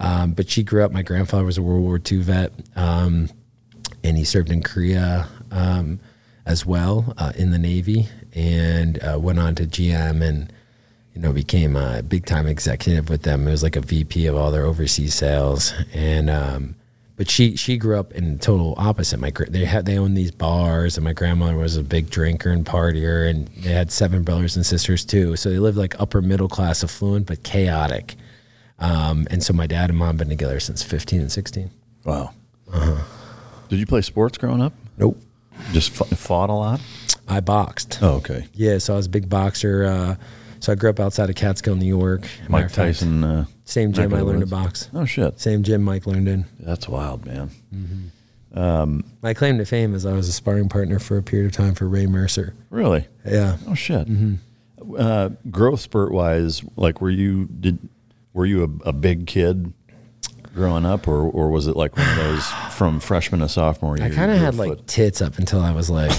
um, 0.00 0.32
but 0.32 0.48
she 0.48 0.62
grew 0.62 0.84
up. 0.84 0.92
My 0.92 1.02
grandfather 1.02 1.44
was 1.44 1.58
a 1.58 1.62
World 1.62 1.82
War 1.82 2.00
II 2.10 2.18
vet, 2.18 2.52
um, 2.76 3.30
and 4.02 4.16
he 4.16 4.24
served 4.24 4.50
in 4.50 4.62
Korea 4.62 5.28
um, 5.50 6.00
as 6.46 6.66
well 6.66 7.14
uh, 7.16 7.32
in 7.36 7.50
the 7.50 7.58
Navy, 7.58 8.08
and 8.34 9.02
uh, 9.02 9.18
went 9.18 9.38
on 9.38 9.54
to 9.56 9.64
GM 9.64 10.22
and 10.22 10.52
you 11.14 11.20
know 11.20 11.32
became 11.32 11.76
a 11.76 12.02
big 12.02 12.26
time 12.26 12.46
executive 12.46 13.08
with 13.08 13.22
them. 13.22 13.46
It 13.46 13.52
was 13.52 13.62
like 13.62 13.76
a 13.76 13.80
VP 13.80 14.26
of 14.26 14.36
all 14.36 14.50
their 14.50 14.64
overseas 14.64 15.14
sales, 15.14 15.72
and 15.92 16.28
um, 16.28 16.74
but 17.16 17.30
she 17.30 17.56
she 17.56 17.76
grew 17.76 17.98
up 17.98 18.12
in 18.12 18.38
total 18.38 18.74
opposite. 18.76 19.20
My 19.20 19.32
they 19.48 19.64
had 19.64 19.86
they 19.86 19.96
owned 19.96 20.16
these 20.16 20.32
bars, 20.32 20.96
and 20.96 21.04
my 21.04 21.12
grandmother 21.12 21.56
was 21.56 21.76
a 21.76 21.82
big 21.82 22.10
drinker 22.10 22.50
and 22.50 22.66
partier, 22.66 23.28
and 23.28 23.46
they 23.48 23.72
had 23.72 23.92
seven 23.92 24.24
brothers 24.24 24.56
and 24.56 24.66
sisters 24.66 25.04
too. 25.04 25.36
So 25.36 25.50
they 25.50 25.58
lived 25.58 25.78
like 25.78 25.98
upper 26.00 26.20
middle 26.20 26.48
class, 26.48 26.82
affluent 26.82 27.26
but 27.26 27.42
chaotic. 27.44 28.16
Um, 28.78 29.26
and 29.30 29.42
so 29.42 29.52
my 29.52 29.66
dad 29.66 29.90
and 29.90 29.98
mom 29.98 30.08
have 30.08 30.16
been 30.18 30.28
together 30.28 30.60
since 30.60 30.82
15 30.82 31.20
and 31.20 31.32
16. 31.32 31.70
Wow. 32.04 32.32
Uh-huh. 32.72 33.02
Did 33.68 33.78
you 33.78 33.86
play 33.86 34.02
sports 34.02 34.36
growing 34.38 34.60
up? 34.60 34.72
Nope. 34.98 35.20
Just 35.72 35.92
fought 35.92 36.50
a 36.50 36.54
lot? 36.54 36.80
I 37.28 37.40
boxed. 37.40 37.98
Oh, 38.02 38.14
okay. 38.16 38.46
Yeah, 38.52 38.78
so 38.78 38.94
I 38.94 38.96
was 38.96 39.06
a 39.06 39.10
big 39.10 39.28
boxer. 39.28 39.84
Uh, 39.84 40.16
so 40.60 40.72
I 40.72 40.74
grew 40.74 40.90
up 40.90 41.00
outside 41.00 41.30
of 41.30 41.36
Catskill, 41.36 41.76
New 41.76 41.86
York. 41.86 42.26
Mike 42.48 42.72
Tyson. 42.72 43.22
Uh, 43.24 43.44
same 43.64 43.92
gym 43.92 44.12
I 44.12 44.20
learned 44.20 44.40
to 44.40 44.46
box. 44.46 44.90
Oh, 44.92 45.04
shit. 45.04 45.40
Same 45.40 45.62
gym 45.62 45.82
Mike 45.82 46.06
learned 46.06 46.28
in. 46.28 46.44
That's 46.60 46.88
wild, 46.88 47.24
man. 47.24 47.50
Mm-hmm. 47.74 48.58
Um, 48.58 49.04
My 49.22 49.34
claim 49.34 49.58
to 49.58 49.64
fame 49.64 49.94
is 49.94 50.04
I 50.06 50.12
was 50.12 50.28
a 50.28 50.32
sparring 50.32 50.68
partner 50.68 50.98
for 50.98 51.16
a 51.16 51.22
period 51.22 51.46
of 51.46 51.52
time 51.52 51.74
for 51.74 51.88
Ray 51.88 52.06
Mercer. 52.06 52.54
Really? 52.70 53.06
Yeah. 53.24 53.56
Oh, 53.66 53.74
shit. 53.74 54.06
Mm-hmm. 54.06 54.94
Uh, 54.96 55.30
growth 55.50 55.80
spurt 55.80 56.12
wise, 56.12 56.62
like 56.76 57.00
were 57.00 57.10
you, 57.10 57.46
did, 57.46 57.78
were 58.34 58.44
you 58.44 58.80
a, 58.84 58.88
a 58.88 58.92
big 58.92 59.26
kid 59.26 59.72
growing 60.54 60.84
up, 60.84 61.08
or 61.08 61.22
or 61.22 61.50
was 61.50 61.66
it 61.66 61.76
like 61.76 61.96
one 61.96 62.08
of 62.08 62.16
those 62.16 62.46
from 62.72 63.00
freshman 63.00 63.40
to 63.40 63.48
sophomore 63.48 63.96
year? 63.96 64.06
I 64.06 64.10
kind 64.10 64.30
of 64.30 64.38
had 64.38 64.54
foot? 64.54 64.68
like 64.68 64.86
tits 64.86 65.22
up 65.22 65.38
until 65.38 65.60
I 65.60 65.72
was 65.72 65.88
like 65.88 66.12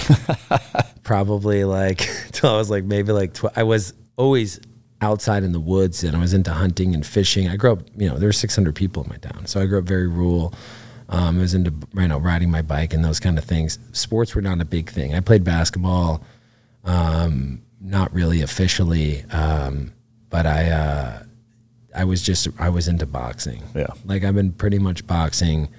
probably 1.04 1.64
like 1.64 2.08
until 2.26 2.50
I 2.50 2.58
was 2.58 2.70
like 2.72 2.84
maybe 2.84 3.12
like 3.12 3.34
tw- 3.34 3.56
I 3.56 3.64
was 3.64 3.94
always 4.18 4.60
outside 5.02 5.44
in 5.44 5.52
the 5.52 5.60
woods 5.60 6.04
and 6.04 6.16
I 6.16 6.20
was 6.20 6.34
into 6.34 6.52
hunting 6.52 6.96
and 6.96 7.06
fishing. 7.06 7.48
I 7.50 7.58
grew 7.58 7.74
up, 7.74 7.82
you 7.96 8.10
know, 8.10 8.18
there 8.18 8.30
were 8.30 8.34
600 8.34 8.74
people 8.74 9.04
in 9.04 9.10
my 9.10 9.18
town, 9.18 9.46
so 9.46 9.62
I 9.62 9.66
grew 9.66 9.78
up 9.80 9.84
very 9.84 10.08
rural. 10.08 10.54
Um, 11.10 11.38
I 11.38 11.42
was 11.42 11.54
into 11.54 11.72
you 11.94 12.08
know 12.08 12.18
riding 12.18 12.50
my 12.50 12.64
bike 12.64 12.94
and 12.94 13.06
those 13.06 13.20
kind 13.20 13.38
of 13.38 13.44
things. 13.44 13.78
Sports 13.92 14.34
were 14.34 14.42
not 14.42 14.60
a 14.62 14.66
big 14.66 14.90
thing. 14.90 15.14
I 15.14 15.20
played 15.20 15.44
basketball, 15.44 16.24
um, 16.84 17.62
not 17.80 18.12
really 18.14 18.42
officially, 18.42 19.24
um, 19.26 19.94
but 20.30 20.46
I. 20.46 20.72
Uh, 20.72 21.24
I 21.96 22.04
was 22.04 22.22
just 22.22 22.48
I 22.60 22.70
was 22.70 22.88
into 22.88 23.06
boxing. 23.06 23.64
Yeah. 23.74 23.88
Like 24.06 24.24
I've 24.24 24.36
been 24.36 24.52
pretty 24.52 24.80
much 24.80 25.06
boxing 25.08 25.70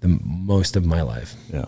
the 0.00 0.18
most 0.24 0.76
of 0.76 0.84
my 0.84 1.02
life. 1.02 1.34
Yeah. 1.52 1.66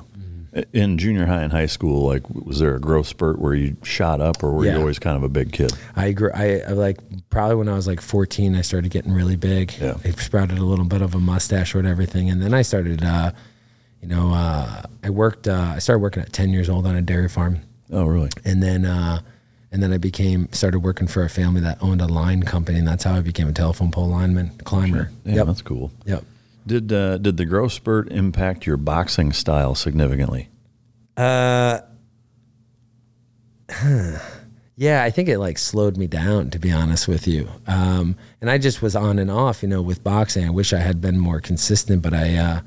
In 0.73 0.97
junior 0.97 1.27
high 1.27 1.43
and 1.43 1.53
high 1.53 1.67
school, 1.67 2.07
like, 2.07 2.23
was 2.31 2.61
there 2.61 2.75
a 2.75 2.81
growth 2.81 3.07
spurt 3.09 3.39
where 3.39 3.53
you 3.55 3.77
shot 3.83 4.23
up, 4.23 4.43
or 4.43 4.53
were 4.53 4.65
Yeah. 4.65 4.75
you 4.75 4.79
always 4.81 4.99
kind 4.99 5.15
of 5.15 5.23
a 5.23 5.29
big 5.29 5.53
kid? 5.53 5.71
I 5.95 6.13
grew. 6.13 6.31
I, 6.33 6.61
I 6.61 6.71
like 6.73 6.99
probably 7.29 7.57
when 7.57 7.69
I 7.69 7.75
was 7.75 7.87
like 7.87 8.01
14, 8.01 8.57
I 8.57 8.63
started 8.63 8.91
getting 8.91 9.13
really 9.13 9.37
big. 9.37 9.75
Yeah. 9.79 9.99
I 10.03 10.11
sprouted 10.13 10.57
a 10.57 10.65
little 10.65 10.87
bit 10.87 11.03
of 11.03 11.15
a 11.15 11.19
mustache 11.21 11.75
or 11.75 11.87
everything, 11.87 12.31
and 12.31 12.43
then 12.43 12.55
I 12.55 12.63
started. 12.63 13.05
Uh, 13.05 13.33
you 14.01 14.09
know, 14.09 14.33
uh, 14.33 14.83
I 15.05 15.11
worked. 15.11 15.47
Uh, 15.47 15.73
I 15.77 15.79
started 15.79 16.01
working 16.01 16.23
at 16.23 16.33
10 16.33 16.49
years 16.51 16.71
old 16.71 16.87
on 16.87 16.97
a 16.97 17.03
dairy 17.03 17.29
farm, 17.29 17.61
Oh, 17.93 18.05
really? 18.07 18.31
and 18.45 18.63
then 18.63 18.87
uh, 18.87 19.21
and 19.73 19.83
then 19.83 19.93
I 19.93 19.99
became 19.99 20.49
started 20.53 20.81
working 20.81 21.07
for 21.07 21.23
a 21.23 21.29
family 21.29 21.61
that 21.63 21.79
owned 21.83 22.01
a 22.01 22.07
line 22.07 22.43
company, 22.43 22.79
and 22.79 22.89
that's 22.89 23.05
how 23.05 23.15
I 23.15 23.21
became 23.21 23.49
a 23.49 23.53
telephone 23.53 23.91
pole 23.91 24.09
lineman 24.09 24.51
climber. 24.65 25.11
Yeah, 25.25 25.37
yep. 25.37 25.47
that's 25.47 25.63
cool. 25.63 25.93
Yep. 26.05 26.25
Did 26.67 26.93
uh, 26.93 27.19
did 27.19 27.37
the 27.37 27.45
growth 27.45 27.73
spurt 27.73 28.11
impact 28.11 28.67
your 28.67 28.77
boxing 28.77 29.33
style 29.33 29.75
significantly? 29.75 30.49
Uh, 31.17 31.81
yeah, 34.77 35.03
I 35.03 35.11
think 35.11 35.29
it 35.29 35.39
like 35.39 35.59
slowed 35.59 35.97
me 35.97 36.07
down 36.07 36.51
to 36.51 36.59
be 36.59 36.71
honest 36.71 37.09
with 37.09 37.27
you. 37.27 37.49
Um, 37.67 38.17
and 38.41 38.51
I 38.51 38.59
just 38.59 38.83
was 38.83 38.95
on 38.95 39.19
and 39.19 39.31
off, 39.31 39.63
you 39.63 39.69
know, 39.69 39.83
with 39.83 40.05
boxing. 40.05 40.47
I 40.47 40.51
wish 40.51 40.73
I 40.73 40.79
had 40.79 41.01
been 41.01 41.19
more 41.19 41.41
consistent, 41.41 42.03
but 42.03 42.15
I, 42.15 42.37
uh, 42.37 42.61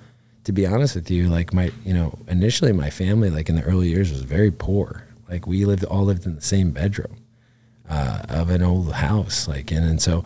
to 0.46 0.52
be 0.52 0.66
honest 0.66 0.96
with 0.96 1.12
you, 1.12 1.30
like 1.30 1.54
my, 1.54 1.72
you 1.86 1.94
know, 1.94 2.18
initially 2.28 2.72
my 2.72 2.90
family, 2.90 3.30
like 3.30 3.50
in 3.50 3.56
the 3.56 3.64
early 3.64 3.90
years, 3.90 4.12
was 4.12 4.22
very 4.22 4.52
poor. 4.52 5.04
Like 5.30 5.46
we 5.48 5.66
lived, 5.66 5.84
all 5.86 6.04
lived 6.06 6.26
in 6.26 6.36
the 6.36 6.42
same 6.42 6.72
bedroom 6.72 7.18
uh, 7.90 8.22
of 8.30 8.50
an 8.50 8.62
old 8.62 8.94
house, 8.94 9.48
like, 9.48 9.72
and 9.72 9.86
and 9.86 10.02
so, 10.02 10.24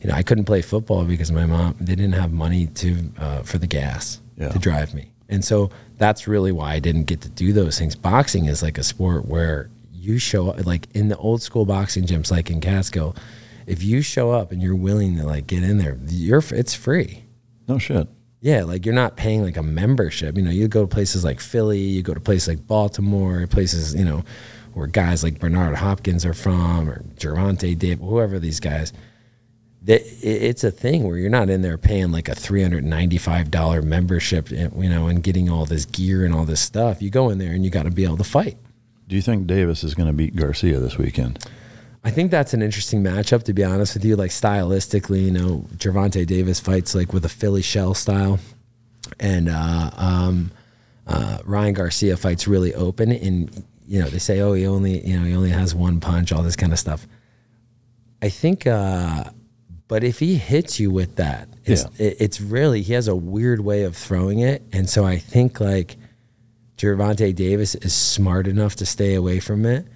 you 0.00 0.08
know, 0.08 0.14
I 0.14 0.22
couldn't 0.22 0.44
play 0.44 0.62
football 0.62 1.04
because 1.04 1.30
my 1.32 1.46
mom 1.46 1.76
they 1.80 1.94
didn't 1.94 2.14
have 2.14 2.32
money 2.32 2.66
to 2.66 2.96
uh, 3.18 3.42
for 3.42 3.58
the 3.58 3.66
gas 3.66 4.20
Yeah. 4.36 4.48
to 4.50 4.58
drive 4.58 4.94
me, 4.94 5.10
and 5.28 5.44
so 5.44 5.70
that's 5.98 6.26
really 6.28 6.52
why 6.52 6.74
I 6.74 6.78
didn't 6.80 7.04
get 7.04 7.20
to 7.22 7.28
do 7.28 7.52
those 7.52 7.78
things. 7.78 7.96
Boxing 7.96 8.46
is 8.46 8.62
like 8.62 8.78
a 8.78 8.82
sport 8.84 9.26
where 9.26 9.70
you 9.92 10.18
show 10.18 10.50
up, 10.50 10.64
like 10.66 10.86
in 10.94 11.08
the 11.08 11.16
old 11.16 11.42
school 11.42 11.64
boxing 11.64 12.04
gyms, 12.04 12.30
like 12.30 12.50
in 12.50 12.60
Catskill, 12.60 13.16
if 13.66 13.82
you 13.82 14.02
show 14.02 14.30
up 14.30 14.52
and 14.52 14.62
you're 14.62 14.76
willing 14.76 15.16
to 15.16 15.24
like 15.26 15.46
get 15.48 15.62
in 15.64 15.78
there, 15.78 15.98
you're 16.06 16.42
it's 16.50 16.74
free. 16.74 17.24
No 17.66 17.78
shit. 17.78 18.06
Yeah, 18.46 18.62
like 18.62 18.86
you're 18.86 18.94
not 18.94 19.16
paying 19.16 19.42
like 19.42 19.56
a 19.56 19.62
membership. 19.64 20.36
You 20.36 20.42
know, 20.42 20.52
you 20.52 20.68
go 20.68 20.82
to 20.82 20.86
places 20.86 21.24
like 21.24 21.40
Philly, 21.40 21.80
you 21.80 22.00
go 22.00 22.14
to 22.14 22.20
places 22.20 22.46
like 22.46 22.64
Baltimore, 22.64 23.44
places, 23.48 23.92
you 23.92 24.04
know, 24.04 24.22
where 24.72 24.86
guys 24.86 25.24
like 25.24 25.40
Bernard 25.40 25.74
Hopkins 25.74 26.24
are 26.24 26.32
from 26.32 26.88
or 26.88 27.02
Gervonta 27.16 27.76
Davis, 27.76 28.06
whoever 28.06 28.38
these 28.38 28.60
guys. 28.60 28.92
That 29.82 30.02
it's 30.22 30.62
a 30.62 30.70
thing 30.70 31.08
where 31.08 31.16
you're 31.16 31.28
not 31.28 31.50
in 31.50 31.62
there 31.62 31.76
paying 31.76 32.12
like 32.12 32.28
a 32.28 32.36
three 32.36 32.62
hundred 32.62 32.84
ninety 32.84 33.18
five 33.18 33.50
dollar 33.50 33.82
membership, 33.82 34.52
eh, 34.52 34.68
you 34.78 34.90
know, 34.90 35.08
and 35.08 35.24
getting 35.24 35.50
all 35.50 35.66
this 35.66 35.84
gear 35.84 36.24
and 36.24 36.32
all 36.32 36.44
this 36.44 36.60
stuff. 36.60 37.02
You 37.02 37.10
go 37.10 37.30
in 37.30 37.38
there 37.38 37.50
and 37.50 37.64
you 37.64 37.70
got 37.72 37.82
to 37.82 37.90
be 37.90 38.04
able 38.04 38.18
to 38.18 38.24
fight. 38.24 38.56
Do 39.08 39.16
you 39.16 39.22
think 39.22 39.48
Davis 39.48 39.82
is 39.82 39.96
going 39.96 40.06
to 40.06 40.12
beat 40.12 40.36
Garcia 40.36 40.78
this 40.78 40.96
weekend? 40.96 41.44
I 42.04 42.10
think 42.10 42.30
that's 42.30 42.54
an 42.54 42.62
interesting 42.62 43.02
matchup, 43.02 43.42
to 43.44 43.52
be 43.52 43.64
honest 43.64 43.94
with 43.94 44.04
you. 44.04 44.16
Like 44.16 44.30
stylistically, 44.30 45.24
you 45.24 45.30
know, 45.32 45.66
Gervonta 45.76 46.24
Davis 46.26 46.60
fights 46.60 46.94
like 46.94 47.12
with 47.12 47.24
a 47.24 47.28
Philly 47.28 47.62
shell 47.62 47.94
style, 47.94 48.38
and 49.18 49.48
uh, 49.48 49.90
um, 49.96 50.50
uh, 51.06 51.38
Ryan 51.44 51.74
Garcia 51.74 52.16
fights 52.16 52.46
really 52.46 52.72
open. 52.74 53.10
And 53.12 53.64
you 53.88 54.00
know, 54.00 54.08
they 54.08 54.18
say, 54.18 54.40
oh, 54.40 54.52
he 54.52 54.66
only, 54.66 55.06
you 55.06 55.18
know, 55.18 55.24
he 55.24 55.34
only 55.34 55.50
has 55.50 55.74
one 55.74 56.00
punch, 56.00 56.32
all 56.32 56.42
this 56.42 56.56
kind 56.56 56.72
of 56.72 56.78
stuff. 56.78 57.06
I 58.22 58.28
think, 58.30 58.66
uh, 58.66 59.24
but 59.88 60.02
if 60.02 60.18
he 60.18 60.36
hits 60.36 60.80
you 60.80 60.90
with 60.90 61.16
that, 61.16 61.48
it's 61.64 61.82
Yeah. 61.98 62.06
it, 62.06 62.16
it's 62.20 62.40
really 62.40 62.82
he 62.82 62.92
has 62.94 63.08
a 63.08 63.14
weird 63.16 63.60
way 63.60 63.82
of 63.84 63.96
throwing 63.96 64.40
it, 64.40 64.62
and 64.72 64.88
so 64.88 65.04
I 65.04 65.18
think 65.18 65.60
like 65.60 65.96
Gervonta 66.78 67.34
Davis 67.34 67.74
is 67.74 67.94
smart 67.94 68.46
enough 68.46 68.76
to 68.76 68.86
stay 68.86 69.14
away 69.14 69.40
from 69.40 69.64
it. 69.66 69.86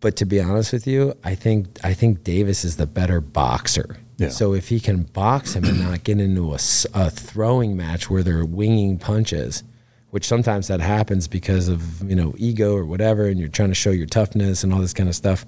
But 0.00 0.16
to 0.16 0.24
be 0.24 0.40
honest 0.40 0.72
with 0.72 0.86
you, 0.86 1.14
I 1.24 1.34
think 1.34 1.78
I 1.82 1.92
think 1.94 2.22
Davis 2.24 2.64
is 2.64 2.76
the 2.76 2.86
better 2.86 3.20
boxer. 3.20 3.96
Yeah. 4.16 4.28
So 4.30 4.52
if 4.54 4.68
he 4.68 4.80
can 4.80 5.02
box 5.04 5.54
him 5.54 5.64
and 5.64 5.80
not 5.80 6.02
get 6.04 6.20
into 6.20 6.52
a, 6.52 6.58
a 6.94 7.10
throwing 7.10 7.76
match 7.76 8.10
where 8.10 8.22
they're 8.24 8.44
winging 8.44 8.98
punches, 8.98 9.62
which 10.10 10.26
sometimes 10.26 10.66
that 10.68 10.80
happens 10.80 11.28
because 11.28 11.68
of 11.68 12.08
you 12.08 12.16
know 12.16 12.34
ego 12.36 12.74
or 12.74 12.84
whatever, 12.84 13.26
and 13.26 13.38
you're 13.40 13.48
trying 13.48 13.68
to 13.70 13.74
show 13.74 13.90
your 13.90 14.06
toughness 14.06 14.62
and 14.64 14.72
all 14.72 14.80
this 14.80 14.94
kind 14.94 15.08
of 15.08 15.14
stuff, 15.16 15.44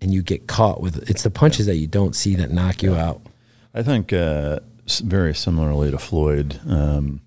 and 0.00 0.12
you 0.14 0.22
get 0.22 0.46
caught 0.46 0.80
with 0.80 1.08
it's 1.10 1.22
the 1.22 1.30
punches 1.30 1.66
that 1.66 1.76
you 1.76 1.86
don't 1.86 2.14
see 2.16 2.34
that 2.36 2.50
knock 2.50 2.82
you 2.82 2.94
out. 2.94 3.20
I 3.74 3.82
think 3.82 4.12
uh, 4.12 4.60
very 5.04 5.34
similarly 5.34 5.90
to 5.90 5.98
Floyd, 5.98 6.60
um, 6.66 7.20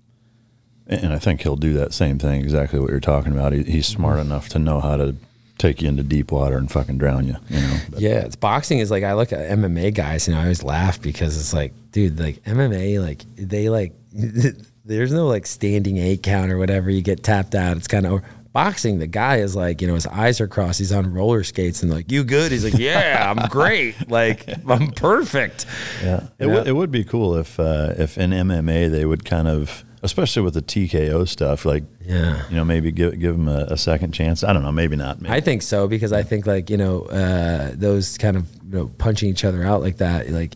and 0.86 1.12
I 1.12 1.18
think 1.18 1.42
he'll 1.42 1.56
do 1.56 1.74
that 1.74 1.92
same 1.92 2.18
thing. 2.18 2.40
Exactly 2.40 2.78
what 2.80 2.90
you're 2.90 3.00
talking 3.00 3.32
about. 3.32 3.52
He, 3.52 3.62
he's 3.64 3.86
smart 3.86 4.18
Mm-hmm. 4.18 4.30
enough 4.30 4.48
to 4.50 4.58
know 4.58 4.80
how 4.80 4.96
to 4.96 5.14
take 5.60 5.82
you 5.82 5.88
into 5.88 6.02
deep 6.02 6.32
water 6.32 6.56
and 6.56 6.70
fucking 6.70 6.98
drown 6.98 7.26
you. 7.26 7.36
You 7.48 7.60
know. 7.60 7.76
But- 7.90 8.00
Yeah, 8.00 8.20
it's 8.20 8.36
boxing 8.36 8.78
is 8.78 8.90
like 8.90 9.04
I 9.04 9.14
look 9.14 9.32
at 9.32 9.50
MMA 9.58 9.94
guys 9.94 10.26
and 10.28 10.36
I 10.36 10.42
always 10.42 10.62
laugh 10.64 11.00
because 11.00 11.36
it's 11.38 11.52
like, 11.52 11.72
dude, 11.92 12.18
like 12.18 12.42
MMA, 12.44 13.00
like 13.00 13.24
they 13.36 13.68
like 13.68 13.92
there's 14.84 15.12
no 15.12 15.26
like 15.26 15.46
standing 15.46 15.98
eight 15.98 16.22
count 16.22 16.50
or 16.50 16.58
whatever. 16.58 16.90
You 16.90 17.02
get 17.02 17.22
tapped 17.22 17.54
out. 17.54 17.76
It's 17.76 17.88
kind 17.88 18.06
of 18.06 18.22
boxing. 18.52 18.98
The 18.98 19.06
guy 19.06 19.36
is 19.36 19.54
like, 19.54 19.80
you 19.80 19.86
know, 19.86 19.94
his 19.94 20.06
eyes 20.06 20.40
are 20.40 20.48
crossed. 20.48 20.78
He's 20.80 20.90
on 20.92 21.12
roller 21.12 21.44
skates 21.44 21.82
and 21.82 21.92
like, 21.92 22.10
you 22.10 22.24
good? 22.24 22.50
He's 22.50 22.64
like, 22.64 22.78
yeah, 22.78 23.30
I'm 23.30 23.48
great. 23.50 24.10
Like 24.10 24.48
I'm 24.68 24.90
perfect. 24.92 25.66
Yeah, 26.02 26.26
it. 26.38 26.46
Would, 26.46 26.66
it 26.66 26.72
would 26.72 26.90
be 26.90 27.04
cool 27.04 27.36
if 27.36 27.60
uh, 27.60 27.94
if 27.96 28.18
in 28.18 28.30
MMA 28.30 28.90
they 28.90 29.04
would 29.04 29.24
kind 29.24 29.46
of, 29.46 29.84
especially 30.02 30.42
with 30.42 30.54
the 30.54 30.62
TKO 30.62 31.26
stuff, 31.28 31.64
like 31.64 31.84
Yeah. 32.04 32.42
you 32.48 32.56
know 32.56 32.64
maybe 32.64 32.90
give 32.92 33.18
give 33.18 33.36
them 33.36 33.48
a, 33.48 33.66
a 33.70 33.76
second 33.76 34.12
chance. 34.12 34.42
I 34.44 34.52
don't 34.52 34.62
know, 34.62 34.72
maybe 34.72 34.96
not. 34.96 35.20
Maybe. 35.20 35.34
I 35.34 35.40
think 35.40 35.62
so 35.62 35.86
because 35.88 36.12
I 36.12 36.22
think 36.22 36.46
like 36.46 36.70
you 36.70 36.76
know 36.76 37.02
uh, 37.02 37.72
those 37.74 38.16
kind 38.18 38.36
of 38.36 38.46
you 38.70 38.78
know 38.78 38.88
punching 38.98 39.28
each 39.28 39.44
other 39.44 39.62
out 39.64 39.80
like 39.82 39.98
that 39.98 40.30
like 40.30 40.54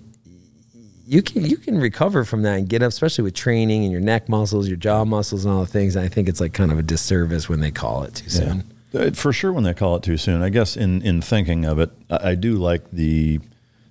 you 1.07 1.21
can 1.23 1.45
you 1.45 1.57
can 1.59 1.79
recover 1.79 2.25
from 2.25 2.43
that 2.43 2.55
and 2.59 2.69
get 2.69 2.83
up 2.83 2.89
especially 2.89 3.25
with 3.25 3.35
training 3.35 3.83
and 3.83 3.93
your 3.93 4.01
neck 4.01 4.29
muscles 4.29 4.67
your 4.69 4.77
jaw 4.79 5.05
muscles 5.05 5.45
and 5.45 5.53
all 5.53 5.61
the 5.61 5.67
things 5.71 5.97
and 5.97 6.05
I 6.05 6.09
think 6.09 6.29
it's 6.29 6.41
like 6.41 6.55
kind 6.55 6.73
of 6.73 6.79
a 6.79 6.83
disservice 6.83 7.47
when 7.49 7.61
they 7.61 7.71
call 7.71 8.05
it 8.05 8.15
too 8.15 8.31
soon. 8.31 8.65
Uh, 8.95 9.11
For 9.11 9.33
sure, 9.33 9.53
when 9.53 9.65
they 9.65 9.75
call 9.75 9.97
it 9.97 10.03
too 10.05 10.17
soon. 10.17 10.41
I 10.41 10.49
guess 10.51 10.77
in 10.77 11.03
in 11.03 11.21
thinking 11.21 11.65
of 11.67 11.79
it, 11.81 11.91
I, 12.09 12.31
I 12.31 12.35
do 12.37 12.55
like 12.55 12.91
the 12.93 13.41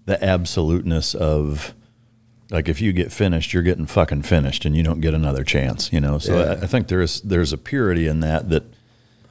the 0.06 0.22
absoluteness 0.24 1.14
of 1.14 1.74
like 2.54 2.70
if 2.70 2.80
you 2.80 2.93
get 2.93 3.12
finished, 3.12 3.51
you're 3.54 3.64
getting 3.64 3.86
fucking 3.88 4.22
finished, 4.22 4.64
and 4.64 4.78
you 4.78 4.84
don't 4.84 5.01
get 5.01 5.14
another 5.14 5.43
chance. 5.43 5.91
You 5.91 5.99
know, 5.99 6.20
so 6.20 6.39
I, 6.39 6.64
I 6.64 6.68
think 6.68 6.88
there's 6.88 7.20
there's 7.22 7.51
a 7.51 7.58
purity 7.58 8.08
in 8.08 8.22
that 8.22 8.49
that. 8.49 8.64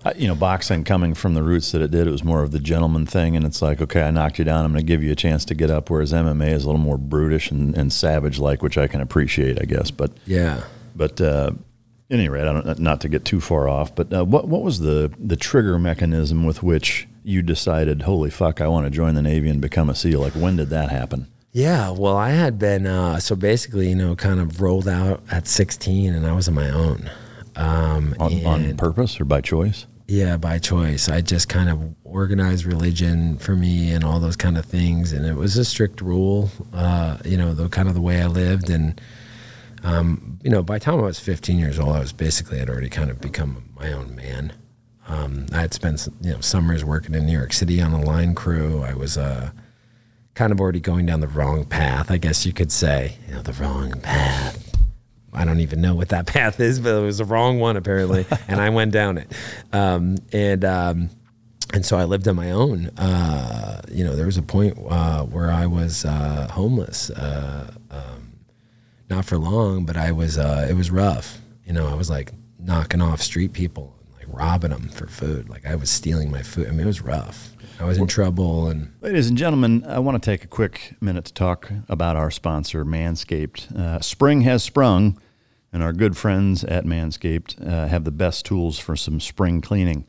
I- 0.05 0.15
You 0.17 0.27
know, 0.27 0.35
boxing 0.35 0.83
coming 0.83 1.15
from 1.15 1.35
the 1.35 1.45
roots 1.45 1.71
that 1.71 1.81
it 1.81 1.93
did, 1.93 2.09
it 2.09 2.11
was 2.11 2.25
more 2.25 2.43
of 2.43 2.51
the 2.51 2.59
gentleman 2.59 3.07
thing, 3.07 3.37
and 3.37 3.47
it's 3.47 3.63
like, 3.63 3.81
okay, 3.81 4.03
I 4.03 4.11
knocked 4.11 4.37
you 4.41 4.45
down, 4.45 4.65
I'm 4.65 4.73
going 4.73 4.85
to 4.85 4.93
give 4.93 5.01
you 5.01 5.13
a 5.13 5.15
chance 5.15 5.45
to 5.45 5.55
get 5.55 5.71
up. 5.71 5.91
Whereas 5.91 6.13
MMA 6.13 6.51
is 6.51 6.65
a 6.65 6.67
little 6.67 6.81
more 6.81 6.99
brutish 6.99 7.53
and, 7.53 7.73
and 7.79 7.93
savage 7.93 8.41
like, 8.41 8.63
which 8.65 8.77
I 8.77 8.89
can 8.89 9.01
appreciate, 9.01 9.63
I 9.63 9.65
guess. 9.65 9.93
But 9.93 10.11
Yeah. 10.27 10.65
but 10.97 11.21
uh, 11.21 11.53
any 12.11 12.29
rate, 12.29 12.49
I 12.49 12.53
don't 12.53 12.79
not 12.81 13.01
to 13.03 13.09
get 13.09 13.25
too 13.25 13.41
far 13.41 13.69
off. 13.69 13.95
But 13.95 14.13
uh, 14.13 14.25
what 14.25 14.49
what 14.49 14.63
was 14.63 14.81
the 14.81 15.13
the 15.21 15.37
trigger 15.37 15.79
mechanism 15.79 16.45
with 16.45 16.65
which 16.65 17.07
you 17.23 17.41
decided, 17.41 18.03
holy 18.03 18.31
fuck, 18.31 18.61
I 18.61 18.67
want 18.67 18.87
to 18.87 18.91
join 18.91 19.15
the 19.15 19.23
Navy 19.23 19.49
and 19.51 19.61
become 19.61 19.89
a 19.89 19.95
SEAL? 19.95 20.19
Like 20.21 20.33
when 20.35 20.57
did 20.57 20.71
that 20.71 20.91
happen? 20.91 21.29
Yeah, 21.53 21.91
well, 21.91 22.17
I 22.17 22.31
had 22.31 22.59
been 22.59 22.87
uh, 22.87 23.21
so 23.21 23.37
basically, 23.37 23.91
you 23.91 23.95
know, 23.95 24.17
kind 24.17 24.41
of 24.41 24.63
rolled 24.63 24.89
out 24.89 25.23
at 25.31 25.47
16, 25.47 26.15
and 26.15 26.27
I 26.27 26.33
was 26.33 26.49
on 26.49 26.55
my 26.55 26.71
own. 26.71 27.11
Um, 27.55 28.15
On, 28.19 28.47
on 28.47 28.77
purpose 28.79 29.21
or 29.21 29.27
by 29.27 29.43
choice? 29.43 29.87
Yeah, 30.09 30.39
by 30.39 30.59
choice. 30.59 31.11
I 31.11 31.21
just 31.21 31.51
kind 31.51 31.69
of 31.69 31.95
organized 32.05 32.65
religion 32.65 33.37
for 33.37 33.55
me 33.55 33.93
and 33.93 34.03
all 34.03 34.19
those 34.19 34.37
kind 34.37 34.57
of 34.57 34.65
things, 34.65 35.13
and 35.13 35.27
it 35.27 35.35
was 35.35 35.59
a 35.59 35.65
strict 35.65 36.01
rule. 36.01 36.51
Uh, 36.73 37.19
you 37.25 37.37
know, 37.37 37.53
the 37.53 37.69
kind 37.69 37.87
of 37.89 37.95
the 37.95 38.01
way 38.01 38.23
I 38.23 38.27
lived, 38.27 38.71
and 38.71 38.99
um, 39.85 40.39
you 40.43 40.51
know, 40.51 40.63
by 40.63 40.79
the 40.79 40.85
time 40.85 40.99
I 41.01 41.03
was 41.03 41.19
15 41.19 41.59
years 41.59 41.79
old, 41.79 41.95
I 41.95 42.01
was 42.01 42.13
basically 42.13 42.59
had 42.59 42.71
already 42.71 42.89
kind 42.89 43.11
of 43.11 43.21
become 43.21 43.65
my 43.79 43.93
own 43.93 44.17
man. 44.17 44.55
Um, 45.07 45.47
I 45.53 45.61
had 45.61 45.75
spent 45.75 46.09
you 46.23 46.33
know 46.33 46.41
summers 46.41 46.83
working 46.83 47.15
in 47.15 47.27
New 47.27 47.37
York 47.37 47.53
City 47.53 47.83
on 47.83 47.93
a 47.93 48.01
line 48.01 48.35
crew. 48.35 48.83
I 48.83 48.95
was 48.95 49.19
uh, 49.19 49.51
kind 50.35 50.53
of 50.53 50.61
already 50.61 50.81
going 50.81 51.07
down 51.07 51.21
the 51.21 51.29
wrong 51.29 51.65
path, 51.65 52.11
I 52.11 52.19
guess 52.19 52.47
you 52.47 52.53
could 52.53 52.73
say. 52.73 53.17
You 53.29 53.35
know, 53.35 53.43
the 53.43 53.53
wrong 53.55 53.93
path. 54.01 54.77
I 55.33 55.45
don't 55.45 55.61
even 55.61 55.81
know 55.81 55.95
what 55.95 56.11
that 56.11 56.27
path 56.27 56.61
is, 56.61 56.81
but 56.81 56.95
it 56.95 57.03
was 57.03 57.19
the 57.19 57.25
wrong 57.25 57.59
one 57.59 57.77
apparently, 57.77 58.27
and 58.49 58.61
I 58.61 58.71
went 58.71 58.93
down 58.93 59.19
it. 59.19 59.33
Um, 59.73 60.17
and 60.33 60.65
um, 60.65 61.11
and 61.73 61.85
so 61.85 61.97
I 61.97 62.05
lived 62.05 62.29
on 62.29 62.37
my 62.37 62.51
own. 62.51 62.89
Uh, 62.99 63.81
you 63.91 64.05
know, 64.05 64.15
there 64.15 64.27
was 64.27 64.37
a 64.37 64.43
point 64.43 64.79
uh, 64.89 65.25
where 65.25 65.51
I 65.51 65.67
was 65.67 66.05
uh, 66.05 66.49
homeless. 66.51 67.11
Uh, 67.11 67.73
um, 67.91 68.33
not 69.09 69.25
for 69.25 69.39
long, 69.39 69.85
but 69.85 69.97
I 69.97 70.13
was. 70.13 70.39
Uh, 70.39 70.67
it 70.69 70.75
was 70.75 70.91
rough. 70.91 71.39
You 71.67 71.73
know, 71.73 71.89
I 71.89 71.95
was 71.95 72.11
like 72.11 72.33
knocking 72.59 73.01
off 73.01 73.23
street 73.23 73.53
people 73.53 73.95
and 74.01 74.15
like 74.15 74.39
robbing 74.39 74.71
them 74.71 74.89
for 74.89 75.07
food. 75.07 75.49
Like 75.49 75.67
I 75.67 75.75
was 75.75 75.91
stealing 75.91 76.31
my 76.31 76.43
food. 76.43 76.69
I 76.69 76.71
mean, 76.71 76.81
it 76.81 76.87
was 76.87 77.03
rough. 77.03 77.52
I 77.83 77.85
was 77.85 77.99
in 77.99 78.07
trouble, 78.07 78.69
and 78.69 78.93
Ladies 79.01 79.29
and 79.29 79.37
gentlemen, 79.37 79.85
I 79.85 79.99
want 79.99 80.23
to 80.23 80.25
take 80.25 80.45
a 80.45 80.47
quick 80.47 80.95
minute 81.01 81.25
to 81.25 81.35
talk 81.35 81.69
about 81.89 82.15
our 82.15 82.31
sponsor, 82.31 82.85
Manscaped. 82.85 83.77
Uh, 83.77 83.99
spring 84.01 84.43
has 84.43 84.63
sprung, 84.63 85.21
And 85.73 85.83
our 85.83 85.93
good 85.93 86.17
friends 86.17 86.63
at 86.63 86.85
Manscaped 86.85 87.61
uh, 87.67 87.89
have 87.89 88.05
the 88.05 88.13
best 88.13 88.47
tools 88.47 88.79
for 88.79 88.95
some 88.95 89.19
spring 89.19 89.61
cleaning. 89.61 90.07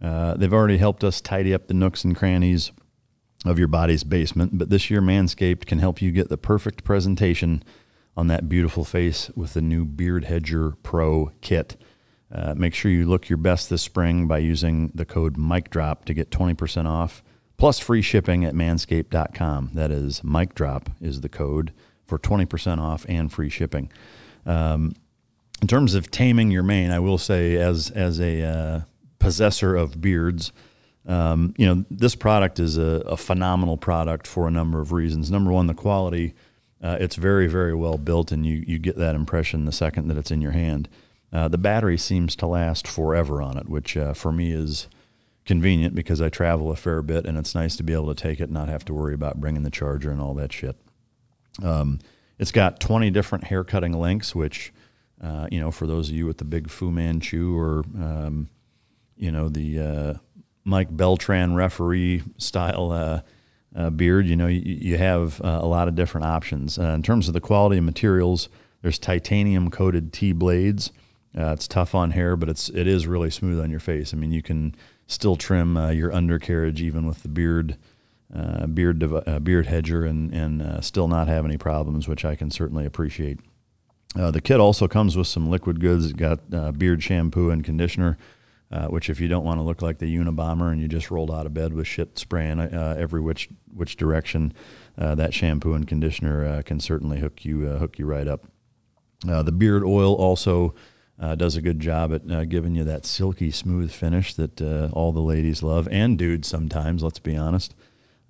Uh, 0.00 0.34
they've 0.34 0.52
already 0.52 0.76
helped 0.76 1.02
us 1.02 1.20
tidy 1.20 1.52
up 1.52 1.66
the 1.66 1.74
nooks 1.74 2.04
and 2.04 2.14
crannies 2.14 2.70
of 3.44 3.58
your 3.58 3.68
body's 3.68 4.04
basement, 4.04 4.56
but 4.56 4.70
this 4.70 4.88
year 4.88 5.02
Manscaped 5.02 5.66
can 5.66 5.80
help 5.80 6.00
you 6.00 6.12
get 6.12 6.28
the 6.28 6.38
perfect 6.38 6.84
presentation 6.84 7.64
on 8.16 8.28
that 8.28 8.48
beautiful 8.48 8.84
face 8.84 9.30
with 9.34 9.54
the 9.54 9.62
new 9.62 9.84
Beard 9.84 10.26
Hedger 10.26 10.76
Pro 10.84 11.32
kit. 11.40 11.76
Uh, 12.32 12.54
make 12.56 12.74
sure 12.74 12.90
you 12.90 13.06
look 13.06 13.28
your 13.28 13.36
best 13.36 13.70
this 13.70 13.82
spring 13.82 14.26
by 14.26 14.38
using 14.38 14.92
the 14.94 15.04
code 15.04 15.36
MikeDrop 15.36 16.04
to 16.04 16.14
get 16.14 16.30
20% 16.30 16.86
off 16.86 17.22
plus 17.60 17.78
free 17.78 18.00
shipping 18.02 18.44
at 18.44 18.54
manscaped.com. 18.54 19.70
That 19.74 19.90
is 19.90 20.22
MikeDrop 20.22 20.86
is 21.00 21.20
the 21.20 21.28
code 21.28 21.72
for 22.06 22.18
20% 22.18 22.78
off 22.78 23.04
and 23.08 23.30
free 23.30 23.50
shipping. 23.50 23.92
Um, 24.46 24.94
in 25.60 25.68
terms 25.68 25.94
of 25.94 26.10
taming 26.10 26.50
your 26.50 26.62
mane, 26.62 26.90
I 26.90 26.98
will 27.00 27.18
say 27.18 27.56
as 27.56 27.90
as 27.90 28.18
a 28.18 28.42
uh, 28.42 28.80
possessor 29.18 29.76
of 29.76 30.00
beards, 30.00 30.52
um, 31.06 31.54
you 31.58 31.66
know 31.66 31.84
this 31.90 32.14
product 32.14 32.58
is 32.58 32.78
a, 32.78 33.02
a, 33.06 33.16
phenomenal 33.16 33.76
product 33.76 34.26
for 34.26 34.48
a 34.48 34.50
number 34.50 34.80
of 34.80 34.90
reasons. 34.92 35.30
Number 35.30 35.52
one, 35.52 35.66
the 35.66 35.74
quality. 35.74 36.34
Uh, 36.82 36.96
it's 36.98 37.16
very 37.16 37.46
very 37.46 37.74
well 37.74 37.98
built, 37.98 38.32
and 38.32 38.46
you 38.46 38.64
you 38.66 38.78
get 38.78 38.96
that 38.96 39.14
impression 39.14 39.66
the 39.66 39.72
second 39.72 40.08
that 40.08 40.16
it's 40.16 40.30
in 40.30 40.40
your 40.40 40.52
hand. 40.52 40.88
Uh, 41.32 41.48
the 41.48 41.58
battery 41.58 41.96
seems 41.96 42.34
to 42.36 42.46
last 42.46 42.88
forever 42.88 43.40
on 43.40 43.56
it, 43.56 43.68
which 43.68 43.96
uh, 43.96 44.12
for 44.12 44.32
me 44.32 44.52
is 44.52 44.88
convenient 45.46 45.94
because 45.94 46.20
I 46.20 46.28
travel 46.28 46.70
a 46.70 46.76
fair 46.76 47.02
bit, 47.02 47.24
and 47.24 47.38
it's 47.38 47.54
nice 47.54 47.76
to 47.76 47.82
be 47.82 47.92
able 47.92 48.12
to 48.12 48.20
take 48.20 48.40
it 48.40 48.44
and 48.44 48.52
not 48.52 48.68
have 48.68 48.84
to 48.86 48.94
worry 48.94 49.14
about 49.14 49.40
bringing 49.40 49.62
the 49.62 49.70
charger 49.70 50.10
and 50.10 50.20
all 50.20 50.34
that 50.34 50.52
shit. 50.52 50.76
Um, 51.62 52.00
it's 52.38 52.52
got 52.52 52.80
20 52.80 53.10
different 53.10 53.44
hair 53.44 53.64
cutting 53.64 53.92
lengths, 53.92 54.34
which, 54.34 54.72
uh, 55.22 55.46
you 55.50 55.60
know, 55.60 55.70
for 55.70 55.86
those 55.86 56.08
of 56.08 56.14
you 56.14 56.26
with 56.26 56.38
the 56.38 56.44
big 56.44 56.70
Fu 56.70 56.90
Manchu 56.90 57.56
or, 57.56 57.84
um, 57.98 58.48
you 59.16 59.30
know, 59.30 59.48
the 59.48 59.78
uh, 59.78 60.14
Mike 60.64 60.88
Beltran 60.96 61.54
referee 61.54 62.22
style 62.38 62.90
uh, 63.76 63.90
beard, 63.90 64.26
you 64.26 64.36
know, 64.36 64.46
you, 64.46 64.62
you 64.62 64.98
have 64.98 65.40
a 65.44 65.66
lot 65.66 65.86
of 65.86 65.94
different 65.94 66.26
options. 66.26 66.78
In 66.78 67.02
terms 67.02 67.28
of 67.28 67.34
the 67.34 67.40
quality 67.40 67.78
of 67.78 67.84
materials, 67.84 68.48
there's 68.82 68.98
titanium 68.98 69.70
coated 69.70 70.12
T 70.12 70.32
blades. 70.32 70.90
It's 71.34 71.68
tough 71.68 71.94
on 71.94 72.10
hair, 72.12 72.36
but 72.36 72.48
it's 72.48 72.68
it 72.70 72.86
is 72.86 73.06
really 73.06 73.30
smooth 73.30 73.60
on 73.60 73.70
your 73.70 73.80
face. 73.80 74.12
I 74.12 74.16
mean, 74.16 74.32
you 74.32 74.42
can 74.42 74.74
still 75.06 75.36
trim 75.36 75.76
your 75.92 76.12
undercarriage 76.12 76.80
even 76.82 77.06
with 77.06 77.22
the 77.22 77.28
beard 77.28 77.76
uh, 78.34 78.66
beard 78.66 79.02
uh, 79.02 79.40
beard 79.40 79.66
hedger 79.66 80.04
and 80.04 80.32
and 80.32 80.62
uh, 80.62 80.80
still 80.80 81.08
not 81.08 81.28
have 81.28 81.44
any 81.44 81.56
problems, 81.56 82.06
which 82.06 82.24
I 82.24 82.36
can 82.36 82.50
certainly 82.50 82.86
appreciate. 82.86 83.40
Uh, 84.16 84.30
the 84.30 84.40
kit 84.40 84.60
also 84.60 84.88
comes 84.88 85.16
with 85.16 85.26
some 85.26 85.50
liquid 85.50 85.80
goods. 85.80 86.10
It 86.10 86.16
got 86.16 86.40
uh, 86.52 86.72
beard 86.72 87.02
shampoo 87.02 87.50
and 87.50 87.64
conditioner, 87.64 88.18
uh, 88.70 88.86
which 88.86 89.10
if 89.10 89.20
you 89.20 89.28
don't 89.28 89.44
want 89.44 89.58
to 89.58 89.62
look 89.62 89.82
like 89.82 89.98
the 89.98 90.16
Unabomber 90.16 90.70
and 90.70 90.80
you 90.80 90.88
just 90.88 91.10
rolled 91.10 91.30
out 91.30 91.46
of 91.46 91.54
bed 91.54 91.72
with 91.72 91.86
shit 91.86 92.18
spraying 92.18 92.60
every 92.60 93.20
which 93.20 93.48
which 93.74 93.96
direction, 93.96 94.52
that 94.96 95.34
shampoo 95.34 95.74
and 95.74 95.88
conditioner 95.88 96.62
can 96.62 96.78
certainly 96.78 97.18
hook 97.18 97.44
you 97.44 97.66
hook 97.66 97.98
you 97.98 98.06
right 98.06 98.28
up. 98.28 98.46
the 99.24 99.52
beard 99.52 99.82
oil 99.82 100.14
also. 100.14 100.74
Uh, 101.20 101.34
does 101.34 101.54
a 101.54 101.60
good 101.60 101.80
job 101.80 102.14
at 102.14 102.30
uh, 102.30 102.44
giving 102.46 102.74
you 102.74 102.82
that 102.82 103.04
silky 103.04 103.50
smooth 103.50 103.92
finish 103.92 104.32
that 104.32 104.62
uh, 104.62 104.88
all 104.94 105.12
the 105.12 105.20
ladies 105.20 105.62
love 105.62 105.86
and 105.90 106.16
dudes 106.16 106.48
sometimes. 106.48 107.02
Let's 107.02 107.18
be 107.18 107.36
honest. 107.36 107.74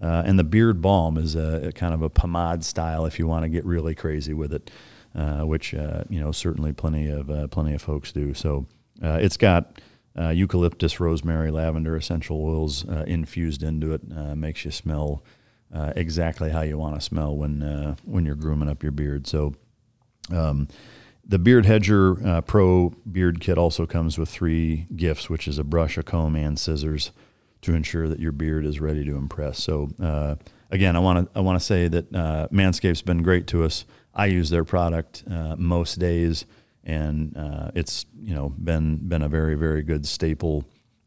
Uh, 0.03 0.25
and 0.27 0.39
the 0.39 0.45
beard 0.45 0.83
balm 0.83 1.17
is 1.17 1.37
a, 1.37 1.69
a, 1.69 1.73
kind 1.73 1.95
of 1.95 2.03
a 2.03 2.09
pomade 2.09 2.65
style 2.65 3.07
if 3.07 3.19
you 3.19 3.29
want 3.29 3.45
to 3.45 3.49
get 3.49 3.65
really 3.65 3.95
crazy 3.95 4.35
with 4.35 4.53
it, 4.53 4.73
uh, 5.15 5.43
which 5.43 5.73
uh, 5.73 6.03
you 6.09 6.19
know 6.19 6.33
certainly 6.33 6.73
plenty 6.73 7.09
of 7.09 7.51
plenty 7.53 7.75
of 7.75 7.83
folks 7.83 8.11
do. 8.11 8.35
So 8.35 8.67
it's 9.01 9.37
got 9.37 9.81
eucalyptus, 10.17 10.99
rosemary, 10.99 11.53
lavender 11.53 11.95
essential 11.97 12.45
oils 12.45 12.85
infused 13.07 13.63
into 13.63 13.93
it. 13.93 14.03
makes 14.37 14.65
you 14.65 14.73
smell 14.73 15.23
exactly 15.95 16.51
how 16.51 16.63
you 16.63 16.77
want 16.77 16.97
to 16.97 17.01
smell 17.01 17.37
when 17.37 17.97
when 18.05 18.25
you're 18.25 18.35
grooming 18.35 18.69
up 18.69 18.83
your 18.83 18.93
beard. 18.93 19.29
So. 19.29 19.55
Um, 20.33 20.69
the 21.25 21.39
Beard 21.39 21.67
Hedger 21.67 22.43
Pro 22.43 22.93
Beard 23.11 23.41
Kit 23.41 23.59
also 23.59 23.87
comes 23.87 24.19
with 24.19 24.29
three 24.29 24.87
gifts, 24.97 25.31
which 25.31 25.47
is 25.47 25.59
a 25.59 25.65
brush, 25.65 25.97
a 25.97 26.03
comb, 26.03 26.37
and 26.37 26.59
scissors 26.59 27.13
to 27.63 27.75
ensure 27.75 28.09
that 28.09 28.19
your 28.19 28.33
beard 28.33 28.65
is 28.65 28.81
ready 28.81 29.05
to 29.05 29.17
impress. 29.17 29.63
So 29.63 29.91
uh, 30.03 30.37
again, 30.71 30.97
I 30.97 30.99
want 30.99 31.33
to 31.33 31.39
I 31.39 31.43
want 31.43 31.59
to 31.59 31.65
say 31.65 31.89
that 31.89 32.15
uh, 32.15 32.49
Manscaped's 32.51 33.03
been 33.03 33.23
great 33.23 33.47
to 33.49 33.65
us. 33.65 33.85
I 34.15 34.27
use 34.27 34.51
their 34.51 34.65
product 34.65 35.25
uh, 35.31 35.57
most 35.57 35.99
days, 35.99 36.47
and 36.85 37.37
uh, 37.37 37.71
it's 37.75 38.07
you 38.19 38.35
know 38.35 38.51
been 38.51 38.97
been 38.97 39.23
a 39.23 39.29
very 39.29 39.55
very 39.55 39.83
good 39.83 40.07
staple 40.07 40.65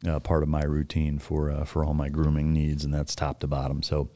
uh, 0.08 0.20
part 0.20 0.44
of 0.44 0.50
my 0.50 0.64
routine 0.64 1.20
for 1.20 1.52
uh, 1.52 1.66
for 1.66 1.84
all 1.84 1.94
my 1.94 2.10
grooming 2.10 2.54
needs, 2.54 2.86
and 2.86 2.94
that's 2.94 3.16
top 3.16 3.40
to 3.40 3.48
bottom. 3.48 3.82
So 3.84 4.10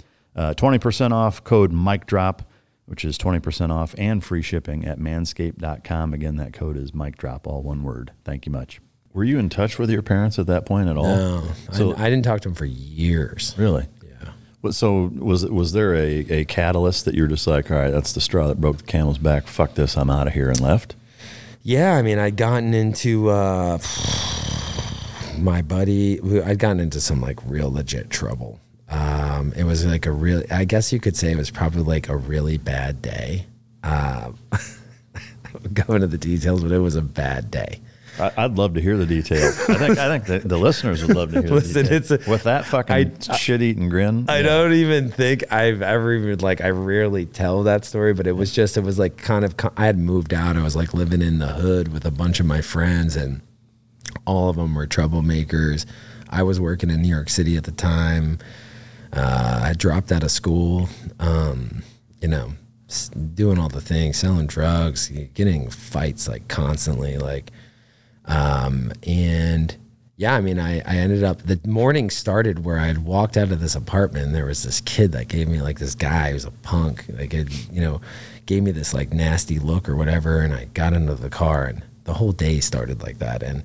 twenty 0.56 0.80
percent 0.80 1.14
off 1.14 1.43
code 1.43 1.72
Mike 1.72 2.06
Drop. 2.06 2.50
Which 2.88 3.03
is 3.03 3.17
20% 3.17 3.69
off 3.69 3.93
and 3.97 4.23
free 4.23 4.41
shipping 4.41 4.85
at 4.85 4.97
manscaped.com. 4.97 6.13
Again, 6.13 6.38
that 6.38 6.53
code 6.53 6.77
is 6.77 6.93
Mike 6.93 7.17
Drop, 7.17 7.45
all 7.45 7.61
one 7.61 7.83
word. 7.83 8.13
Thank 8.23 8.45
you 8.45 8.51
much. 8.51 8.79
Were 9.13 9.23
you 9.23 9.39
in 9.39 9.49
touch 9.49 9.77
with 9.77 9.89
your 9.89 10.01
parents 10.01 10.38
at 10.39 10.47
that 10.47 10.65
point 10.65 10.88
at 10.89 10.95
all? 10.95 11.03
No, 11.03 11.43
so, 11.71 11.93
I, 11.95 12.05
I 12.05 12.09
didn't 12.09 12.23
talk 12.23 12.41
to 12.41 12.49
them 12.49 12.55
for 12.55 12.65
years. 12.65 13.55
Really? 13.57 13.88
Yeah. 14.03 14.71
So 14.71 15.11
was 15.15 15.45
was 15.45 15.73
there 15.73 15.95
a, 15.95 16.19
a 16.29 16.45
catalyst 16.45 17.05
that 17.05 17.15
you're 17.15 17.27
just 17.27 17.47
like, 17.47 17.71
all 17.71 17.77
right, 17.77 17.91
that's 17.91 18.13
the 18.13 18.21
straw 18.21 18.47
that 18.47 18.61
broke 18.61 18.77
the 18.77 18.83
camel's 18.83 19.17
back. 19.17 19.47
Fuck 19.47 19.73
this, 19.73 19.97
I'm 19.97 20.09
out 20.09 20.27
of 20.27 20.33
here 20.33 20.49
and 20.49 20.59
left. 20.61 20.95
Yeah, 21.63 21.95
I 21.95 22.01
mean, 22.01 22.19
I'd 22.19 22.38
gotten 22.38 22.73
into 22.73 23.29
uh, 23.29 23.79
my 25.39 25.61
buddy. 25.61 26.21
I'd 26.41 26.59
gotten 26.59 26.79
into 26.79 27.01
some 27.01 27.19
like 27.19 27.39
real 27.45 27.71
legit 27.71 28.09
trouble. 28.09 28.61
Um, 28.89 29.53
it 29.55 29.63
was 29.63 29.85
like 29.85 30.05
a 30.05 30.11
real. 30.11 30.43
I 30.49 30.65
guess 30.65 30.93
you 30.93 30.99
could 30.99 31.15
say 31.17 31.31
it 31.31 31.38
was 31.38 31.51
probably 31.51 31.83
like 31.83 32.09
a 32.09 32.15
really 32.15 32.57
bad 32.57 33.01
day. 33.01 33.45
Uh, 33.83 34.31
go 35.73 35.93
into 35.93 36.07
the 36.07 36.17
details, 36.17 36.61
but 36.61 36.73
it 36.73 36.79
was 36.79 36.95
a 36.95 37.01
bad 37.01 37.49
day. 37.49 37.79
I, 38.19 38.47
would 38.47 38.57
love 38.57 38.73
to 38.73 38.81
hear 38.81 38.97
the 38.97 39.05
details. 39.05 39.59
I 39.69 39.75
think 39.75 39.97
I 39.97 40.07
think 40.07 40.25
the, 40.25 40.47
the 40.47 40.57
listeners 40.57 41.05
would 41.05 41.15
love 41.15 41.31
to 41.33 41.41
hear. 41.41 41.51
Listen, 41.51 41.85
the 41.85 41.95
it's 41.95 42.11
a, 42.11 42.19
with 42.27 42.43
that 42.43 42.65
fucking 42.65 43.19
shit 43.19 43.61
eating 43.61 43.89
grin. 43.89 44.25
I 44.27 44.38
yeah. 44.38 44.43
don't 44.43 44.73
even 44.73 45.11
think 45.11 45.51
I've 45.51 45.81
ever 45.81 46.13
even 46.13 46.39
like 46.39 46.61
I 46.61 46.69
rarely 46.69 47.25
tell 47.25 47.63
that 47.63 47.85
story, 47.85 48.13
but 48.13 48.27
it 48.27 48.33
was 48.33 48.51
just 48.51 48.77
it 48.77 48.83
was 48.83 48.97
like 48.97 49.17
kind 49.17 49.45
of 49.45 49.55
I 49.77 49.85
had 49.85 49.97
moved 49.97 50.33
out. 50.33 50.57
I 50.57 50.63
was 50.63 50.75
like 50.75 50.93
living 50.93 51.21
in 51.21 51.39
the 51.39 51.47
hood 51.47 51.93
with 51.93 52.05
a 52.05 52.11
bunch 52.11 52.39
of 52.39 52.45
my 52.45 52.61
friends, 52.61 53.15
and 53.15 53.41
all 54.25 54.49
of 54.49 54.55
them 54.55 54.73
were 54.73 54.88
troublemakers. 54.88 55.85
I 56.29 56.43
was 56.43 56.59
working 56.59 56.89
in 56.89 57.01
New 57.01 57.07
York 57.09 57.29
City 57.29 57.55
at 57.55 57.63
the 57.63 57.71
time. 57.71 58.39
Uh, 59.18 59.61
I 59.63 59.74
dropped 59.74 60.11
out 60.11 60.24
of 60.24 60.32
school. 60.32 60.88
Um, 61.20 61.84
you 62.22 62.28
know, 62.28 62.53
doing 63.34 63.59
all 63.59 63.70
the 63.70 63.82
things, 63.82 64.18
selling 64.18 64.47
drugs, 64.47 65.09
getting 65.34 65.70
fights 65.70 66.28
like 66.28 66.47
constantly, 66.47 67.18
like 67.18 67.51
um, 68.28 68.91
and 69.05 69.76
yeah, 70.18 70.36
I 70.36 70.41
mean, 70.41 70.59
I, 70.59 70.80
I 70.80 70.97
ended 70.97 71.24
up, 71.24 71.43
the 71.43 71.59
morning 71.65 72.09
started 72.09 72.65
where 72.65 72.80
I 72.80 72.88
had 72.88 73.05
walked 73.05 73.38
out 73.38 73.51
of 73.51 73.59
this 73.59 73.76
apartment 73.76 74.26
and 74.26 74.36
there 74.36 74.45
was 74.45 74.63
this 74.63 74.82
kid 74.82 75.11
that 75.13 75.28
gave 75.28 75.47
me 75.47 75.61
like 75.61 75.80
this 75.80 75.95
guy 75.95 76.32
who's 76.32 76.45
a 76.45 76.51
punk, 76.51 77.05
like, 77.09 77.34
it, 77.34 77.47
you 77.72 77.82
know, 77.82 78.01
gave 78.45 78.63
me 78.63 78.72
this 78.72 78.93
like 78.93 79.13
nasty 79.13 79.59
look 79.59 79.88
or 79.88 79.95
whatever. 79.95 80.41
And 80.41 80.53
I 80.53 80.65
got 80.65 80.93
into 80.93 81.13
the 81.13 81.30
car 81.30 81.65
and 81.65 81.84
the 82.05 82.15
whole 82.15 82.32
day 82.32 82.59
started 82.59 83.03
like 83.03 83.20
that. 83.20 83.43
And, 83.43 83.63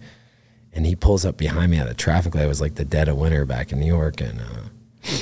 and 0.74 0.84
he 0.84 0.94
pulls 0.94 1.24
up 1.24 1.38
behind 1.38 1.70
me 1.70 1.78
at 1.78 1.88
a 1.88 1.94
traffic 1.94 2.34
light. 2.34 2.44
It 2.44 2.48
was 2.48 2.60
like 2.60 2.74
the 2.74 2.84
dead 2.84 3.08
of 3.08 3.16
winter 3.16 3.46
back 3.46 3.72
in 3.72 3.80
New 3.80 3.86
York. 3.86 4.20
And, 4.20 4.40
uh, 4.40 5.16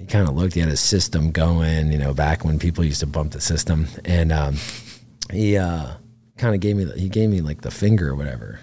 he 0.00 0.06
kind 0.06 0.28
of 0.28 0.34
looked, 0.34 0.54
he 0.54 0.60
had 0.60 0.68
his 0.68 0.80
system 0.80 1.30
going, 1.30 1.92
you 1.92 1.98
know, 1.98 2.12
back 2.12 2.44
when 2.44 2.58
people 2.58 2.84
used 2.84 3.00
to 3.00 3.06
bump 3.06 3.32
the 3.32 3.40
system. 3.40 3.86
And, 4.04 4.32
um, 4.32 4.56
he, 5.30 5.56
uh, 5.56 5.92
kind 6.38 6.54
of 6.54 6.60
gave 6.60 6.74
me, 6.74 6.86
he 6.98 7.08
gave 7.08 7.30
me 7.30 7.40
like 7.40 7.60
the 7.60 7.70
finger 7.70 8.08
or 8.08 8.16
whatever 8.16 8.58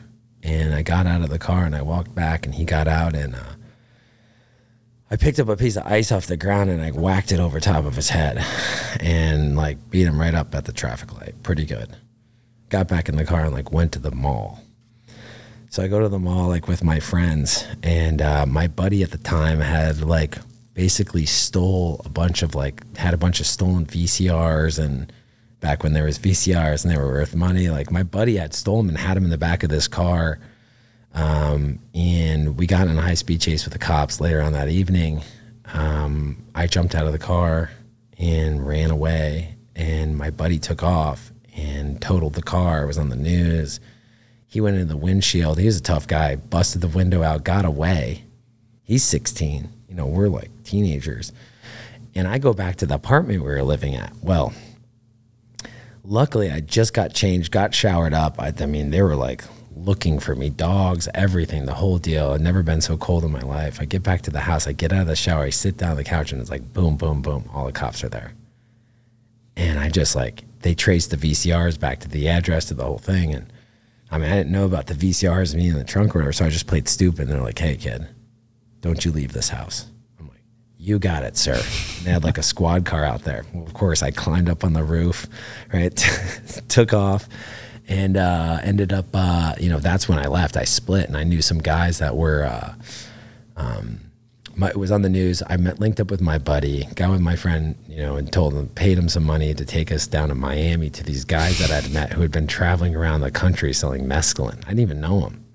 and 0.48 0.74
I 0.74 0.82
got 0.82 1.06
out 1.06 1.22
of 1.22 1.30
the 1.30 1.40
car 1.40 1.66
and 1.66 1.76
I 1.76 1.82
walked 1.82 2.16
back 2.16 2.46
and 2.46 2.56
he 2.56 2.64
got 2.64 2.88
out 2.88 3.16
and 3.16 3.36
uh, 3.36 3.54
I 5.12 5.18
picked 5.18 5.40
up 5.40 5.50
a 5.50 5.58
piece 5.58 5.76
of 5.76 5.86
ice 5.86 6.12
off 6.12 6.28
the 6.28 6.38
ground 6.38 6.70
and 6.70 6.82
I 6.82 6.92
whacked 6.92 7.32
it 7.32 7.40
over 7.40 7.60
top 7.60 7.86
of 7.86 7.96
his 7.96 8.10
head 8.10 8.44
and 9.00 9.56
like 9.56 9.90
beat 9.90 10.08
him 10.08 10.20
right 10.20 10.34
up 10.34 10.56
at 10.56 10.66
the 10.66 10.72
traffic 10.72 11.14
light. 11.14 11.42
Pretty 11.44 11.66
good. 11.66 11.96
Got 12.70 12.88
back 12.88 13.10
in 13.10 13.16
the 13.16 13.26
car 13.26 13.46
and 13.46 13.54
like 13.54 13.72
went 13.72 13.92
to 13.94 14.00
the 14.00 14.12
mall. 14.12 14.62
So 15.70 15.84
I 15.84 15.88
go 15.88 16.00
to 16.00 16.10
the 16.10 16.20
mall 16.20 16.48
like 16.48 16.68
with 16.68 16.84
my 16.84 17.00
friends 17.00 17.66
and 17.84 18.22
uh, 18.22 18.46
my 18.46 18.68
buddy 18.68 19.04
at 19.04 19.12
the 19.12 19.18
time 19.18 19.60
had 19.60 20.02
like 20.02 20.38
basically 20.78 21.25
stole 21.25 21.99
a 22.05 22.09
bunch 22.09 22.43
of 22.43 22.53
like 22.53 22.95
had 22.97 23.11
a 23.11 23.17
bunch 23.17 23.39
of 23.39 23.47
stolen 23.47 23.84
VCRs 23.84 24.78
and 24.78 25.11
back 25.59 25.82
when 25.82 25.93
there 25.93 26.03
was 26.03 26.19
VCRs 26.19 26.86
and 26.86 26.93
they 26.93 26.97
were 26.99 27.07
worth 27.11 27.34
money. 27.34 27.67
Like 27.69 27.89
my 27.89 28.03
buddy 28.03 28.36
had 28.36 28.53
stolen 28.53 28.86
them 28.86 28.95
and 28.95 29.03
had 29.03 29.17
them 29.17 29.23
in 29.23 29.32
the 29.32 29.39
back 29.39 29.63
of 29.63 29.71
this 29.71 29.88
car. 29.88 30.38
Um, 31.15 31.80
and 31.95 32.59
we 32.59 32.67
got 32.67 32.88
in 32.88 32.95
a 32.95 33.01
high 33.01 33.15
speed 33.15 33.41
chase 33.41 33.65
with 33.65 33.73
the 33.73 33.80
cops 33.80 34.21
later 34.21 34.39
on 34.39 34.53
that 34.53 34.69
evening. 34.69 35.23
Um, 35.73 36.45
I 36.53 36.67
jumped 36.67 36.93
out 36.93 37.07
of 37.07 37.11
the 37.11 37.17
car 37.17 37.71
and 38.19 38.65
ran 38.65 38.91
away, 38.91 39.55
and 39.75 40.15
my 40.15 40.30
buddy 40.30 40.59
took 40.59 40.84
off. 40.84 41.32
and 41.55 41.99
totaled 41.99 42.36
the 42.36 42.43
car. 42.43 42.84
It 42.84 42.88
was 42.88 42.99
on 42.99 43.09
the 43.09 43.15
news. 43.15 43.80
He 44.45 44.61
went 44.61 44.75
into 44.75 44.93
the 44.93 44.95
windshield. 44.95 45.57
He 45.57 45.65
was 45.65 45.78
a 45.78 45.82
tough 45.82 46.05
guy. 46.05 46.36
Busted 46.36 46.82
the 46.82 46.88
window 46.88 47.23
out, 47.23 47.43
got 47.43 47.65
away. 47.65 48.25
He's 48.84 49.03
16. 49.03 49.73
You 49.88 49.96
know, 49.96 50.06
we're 50.06 50.30
like 50.30 50.52
teenagers. 50.64 51.32
And 52.16 52.28
I 52.28 52.40
go 52.40 52.54
back 52.54 52.78
to 52.78 52.86
the 52.86 52.96
apartment 52.96 53.44
we 53.44 53.50
were 53.50 53.64
living 53.64 53.96
at. 53.96 54.14
Well, 54.22 54.54
luckily 56.04 56.52
I 56.52 56.62
just 56.62 56.94
got 56.94 57.14
changed, 57.14 57.52
got 57.52 57.74
showered 57.74 58.14
up. 58.14 58.40
I, 58.40 58.54
I 58.60 58.66
mean, 58.66 58.90
they 58.90 59.02
were 59.02 59.16
like 59.16 59.44
looking 59.76 60.20
for 60.20 60.36
me, 60.36 60.50
dogs, 60.50 61.08
everything, 61.14 61.66
the 61.66 61.74
whole 61.74 61.98
deal. 61.98 62.32
I'd 62.32 62.42
never 62.42 62.64
been 62.64 62.82
so 62.82 62.98
cold 62.98 63.24
in 63.24 63.32
my 63.32 63.42
life. 63.42 63.80
I 63.80 63.86
get 63.86 64.04
back 64.04 64.22
to 64.24 64.32
the 64.32 64.40
house, 64.40 64.68
I 64.68 64.72
get 64.72 64.92
out 64.92 65.02
of 65.02 65.08
the 65.08 65.16
shower, 65.16 65.44
I 65.44 65.50
sit 65.52 65.78
down 65.78 65.92
on 65.92 65.98
the 65.98 66.04
couch, 66.04 66.32
and 66.32 66.42
it's 66.42 66.50
like 66.50 66.74
boom, 66.74 66.98
boom, 66.98 67.22
boom. 67.22 67.50
All 67.54 67.66
the 67.66 67.72
cops 67.72 68.04
are 68.04 68.10
there. 68.10 68.34
And 69.56 69.80
I 69.80 69.90
just 69.90 70.16
like, 70.16 70.44
they 70.62 70.74
traced 70.74 71.12
the 71.12 71.18
VCRs 71.18 71.80
back 71.80 72.00
to 72.00 72.10
the 72.10 72.28
address 72.28 72.66
to 72.66 72.74
the 72.74 72.84
whole 72.84 72.98
thing. 72.98 73.34
And 73.34 73.52
I 74.12 74.18
mean, 74.18 74.32
I 74.32 74.36
didn't 74.36 74.52
know 74.52 74.66
about 74.66 74.88
the 74.88 74.94
VCRs 74.94 75.56
being 75.56 75.70
in 75.70 75.78
the 75.78 75.84
trunk 75.84 76.16
or 76.16 76.20
whatever. 76.20 76.34
So 76.34 76.46
I 76.46 76.50
just 76.50 76.68
played 76.68 76.88
stupid. 76.88 77.22
And 77.22 77.32
they're 77.32 77.42
like, 77.42 77.60
hey, 77.60 77.76
kid, 77.76 78.08
don't 78.82 79.03
you 79.03 79.11
leave 79.11 79.34
this 79.34 79.49
house. 79.49 79.88
I'm 80.19 80.28
like, 80.28 80.43
you 80.78 80.99
got 80.99 81.23
it, 81.23 81.38
sir. 81.38 81.55
And 81.55 82.05
they 82.05 82.11
had 82.11 82.23
like 82.23 82.38
a 82.38 82.43
squad 82.43 82.86
car 82.86 83.03
out 83.03 83.23
there. 83.23 83.45
Well, 83.53 83.65
of 83.65 83.73
course, 83.73 84.03
I 84.03 84.11
climbed 84.11 84.49
up 84.49 84.63
on 84.63 84.73
the 84.73 84.84
roof, 84.84 85.28
right? 85.73 85.95
Took 86.67 86.93
off 86.93 87.28
and 87.88 88.17
uh, 88.17 88.59
ended 88.63 88.91
up, 88.93 89.07
uh, 89.13 89.55
you 89.59 89.69
know, 89.69 89.80
that's 89.80 90.09
when 90.09 90.19
I 90.19 90.28
left. 90.28 90.57
I 90.57 90.65
split 90.65 91.07
and 91.07 91.17
I 91.17 91.23
knew 91.23 91.41
some 91.41 91.59
guys 91.59 91.99
that 91.99 92.15
were, 92.15 92.43
uh, 92.43 92.73
um, 93.55 94.01
my, 94.55 94.69
it 94.69 94.78
was 94.78 94.91
on 94.91 95.03
the 95.03 95.09
news. 95.09 95.43
I 95.47 95.57
met, 95.57 95.80
linked 95.80 95.99
up 95.99 96.09
with 96.09 96.19
my 96.19 96.38
buddy, 96.38 96.86
got 96.95 97.11
with 97.11 97.21
my 97.21 97.36
friend, 97.36 97.75
you 97.88 97.97
know, 97.97 98.15
and 98.15 98.32
told 98.32 98.53
him, 98.53 98.67
paid 98.69 98.97
him 98.97 99.07
some 99.07 99.23
money 99.23 99.53
to 99.53 99.65
take 99.65 99.91
us 99.91 100.07
down 100.07 100.30
to 100.30 100.36
Miami 100.36 100.89
to 100.89 101.03
these 101.03 101.25
guys 101.25 101.59
that 101.59 101.71
I'd 101.71 101.91
met 101.91 102.13
who 102.13 102.21
had 102.21 102.32
been 102.32 102.47
traveling 102.47 102.95
around 102.95 103.21
the 103.21 103.32
country 103.32 103.71
selling 103.71 104.05
mescaline. 104.05 104.57
I 104.65 104.69
didn't 104.69 104.80
even 104.80 104.99
know 104.99 105.21
them. 105.21 105.47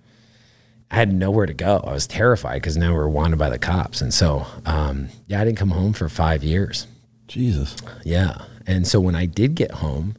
I 0.92 0.96
had 0.96 1.10
nowhere 1.10 1.46
to 1.46 1.54
go. 1.54 1.82
I 1.86 1.92
was 1.92 2.06
terrified 2.06 2.56
because 2.56 2.76
now 2.76 2.92
we 2.92 2.98
are 2.98 3.08
wanted 3.08 3.38
by 3.38 3.48
the 3.48 3.58
cops. 3.58 4.02
And 4.02 4.12
so, 4.12 4.46
um, 4.66 5.08
yeah, 5.26 5.40
I 5.40 5.44
didn't 5.44 5.56
come 5.56 5.70
home 5.70 5.94
for 5.94 6.06
five 6.10 6.44
years. 6.44 6.86
Jesus. 7.26 7.74
Yeah. 8.04 8.42
And 8.66 8.86
so 8.86 9.00
when 9.00 9.14
I 9.14 9.24
did 9.24 9.54
get 9.54 9.70
home, 9.70 10.16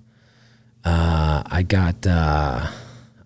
uh, 0.84 1.44
I 1.46 1.62
got, 1.62 2.08
uh, 2.08 2.72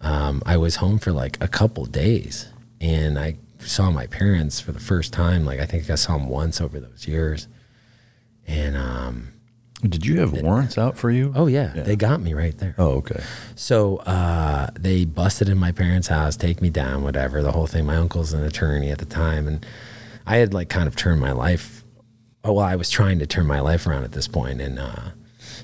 um, 0.01 0.43
I 0.45 0.57
was 0.57 0.75
home 0.75 0.99
for 0.99 1.13
like 1.13 1.41
a 1.41 1.47
couple 1.47 1.85
days 1.85 2.49
and 2.81 3.17
I 3.17 3.37
saw 3.59 3.91
my 3.91 4.07
parents 4.07 4.59
for 4.59 4.73
the 4.73 4.79
first 4.81 5.13
time. 5.13 5.45
Like, 5.45 5.61
I 5.61 5.65
think 5.65 5.89
I 5.89 5.95
saw 5.95 6.17
them 6.17 6.27
once 6.27 6.59
over 6.59 6.81
those 6.81 7.07
years. 7.07 7.47
And, 8.45 8.75
um, 8.75 9.31
did 9.83 10.05
you 10.05 10.19
have 10.19 10.33
warrants 10.33 10.77
out 10.77 10.97
for 10.97 11.11
you? 11.11 11.31
Oh 11.35 11.45
yeah, 11.45 11.71
yeah, 11.75 11.83
they 11.83 11.95
got 11.95 12.19
me 12.19 12.33
right 12.33 12.57
there. 12.57 12.73
Oh 12.79 12.93
okay. 12.97 13.21
So 13.55 13.97
uh, 13.97 14.69
they 14.73 15.05
busted 15.05 15.49
in 15.49 15.57
my 15.57 15.71
parents' 15.71 16.07
house, 16.07 16.35
take 16.35 16.61
me 16.61 16.69
down, 16.71 17.03
whatever. 17.03 17.43
The 17.43 17.51
whole 17.51 17.67
thing. 17.67 17.85
My 17.85 17.95
uncle's 17.95 18.33
an 18.33 18.43
attorney 18.43 18.89
at 18.89 18.97
the 18.97 19.05
time, 19.05 19.47
and 19.47 19.65
I 20.25 20.37
had 20.37 20.53
like 20.53 20.69
kind 20.69 20.87
of 20.87 20.95
turned 20.95 21.21
my 21.21 21.31
life. 21.31 21.83
Oh 22.43 22.53
well, 22.53 22.65
I 22.65 22.75
was 22.75 22.89
trying 22.89 23.19
to 23.19 23.27
turn 23.27 23.45
my 23.45 23.59
life 23.59 23.85
around 23.85 24.03
at 24.03 24.13
this 24.13 24.27
point, 24.27 24.61
and 24.61 24.79
uh, 24.79 25.11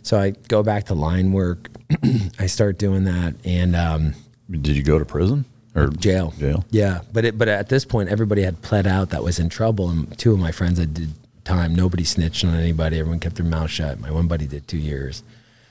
so 0.03 0.19
I 0.19 0.31
go 0.47 0.61
back 0.61 0.85
to 0.85 0.93
line 0.93 1.31
work. 1.31 1.69
I 2.39 2.45
start 2.45 2.77
doing 2.77 3.05
that, 3.05 3.33
and 3.43 3.75
um, 3.75 4.13
did 4.49 4.75
you 4.75 4.83
go 4.83 4.99
to 4.99 5.05
prison? 5.05 5.45
Or 5.75 5.87
jail, 5.87 6.35
jail, 6.37 6.65
yeah. 6.69 6.99
But 7.11 7.25
it, 7.25 7.37
but 7.39 7.47
at 7.47 7.69
this 7.69 7.83
point, 7.83 8.09
everybody 8.09 8.43
had 8.43 8.61
pled 8.61 8.85
out 8.85 9.09
that 9.09 9.23
was 9.23 9.39
in 9.39 9.49
trouble, 9.49 9.89
and 9.89 10.15
two 10.19 10.31
of 10.31 10.37
my 10.37 10.51
friends 10.51 10.77
had 10.77 10.93
did 10.93 11.09
time. 11.43 11.75
Nobody 11.75 12.03
snitched 12.03 12.43
on 12.45 12.55
anybody. 12.55 12.99
Everyone 12.99 13.19
kept 13.19 13.35
their 13.35 13.45
mouth 13.45 13.69
shut. 13.69 13.99
My 13.99 14.11
one 14.11 14.27
buddy 14.27 14.47
did 14.47 14.67
two 14.67 14.77
years. 14.77 15.23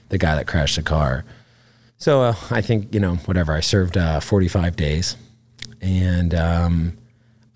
The 0.09 0.18
guy 0.18 0.35
that 0.35 0.47
crashed 0.47 0.77
the 0.77 0.83
car. 0.83 1.25
So 1.99 2.23
uh, 2.23 2.35
I 2.51 2.61
think 2.61 2.93
you 2.93 3.01
know 3.01 3.16
whatever. 3.27 3.53
I 3.53 3.61
served 3.61 3.97
uh, 3.97 4.20
45 4.20 4.77
days, 4.77 5.16
and 5.81 6.35
um, 6.35 6.99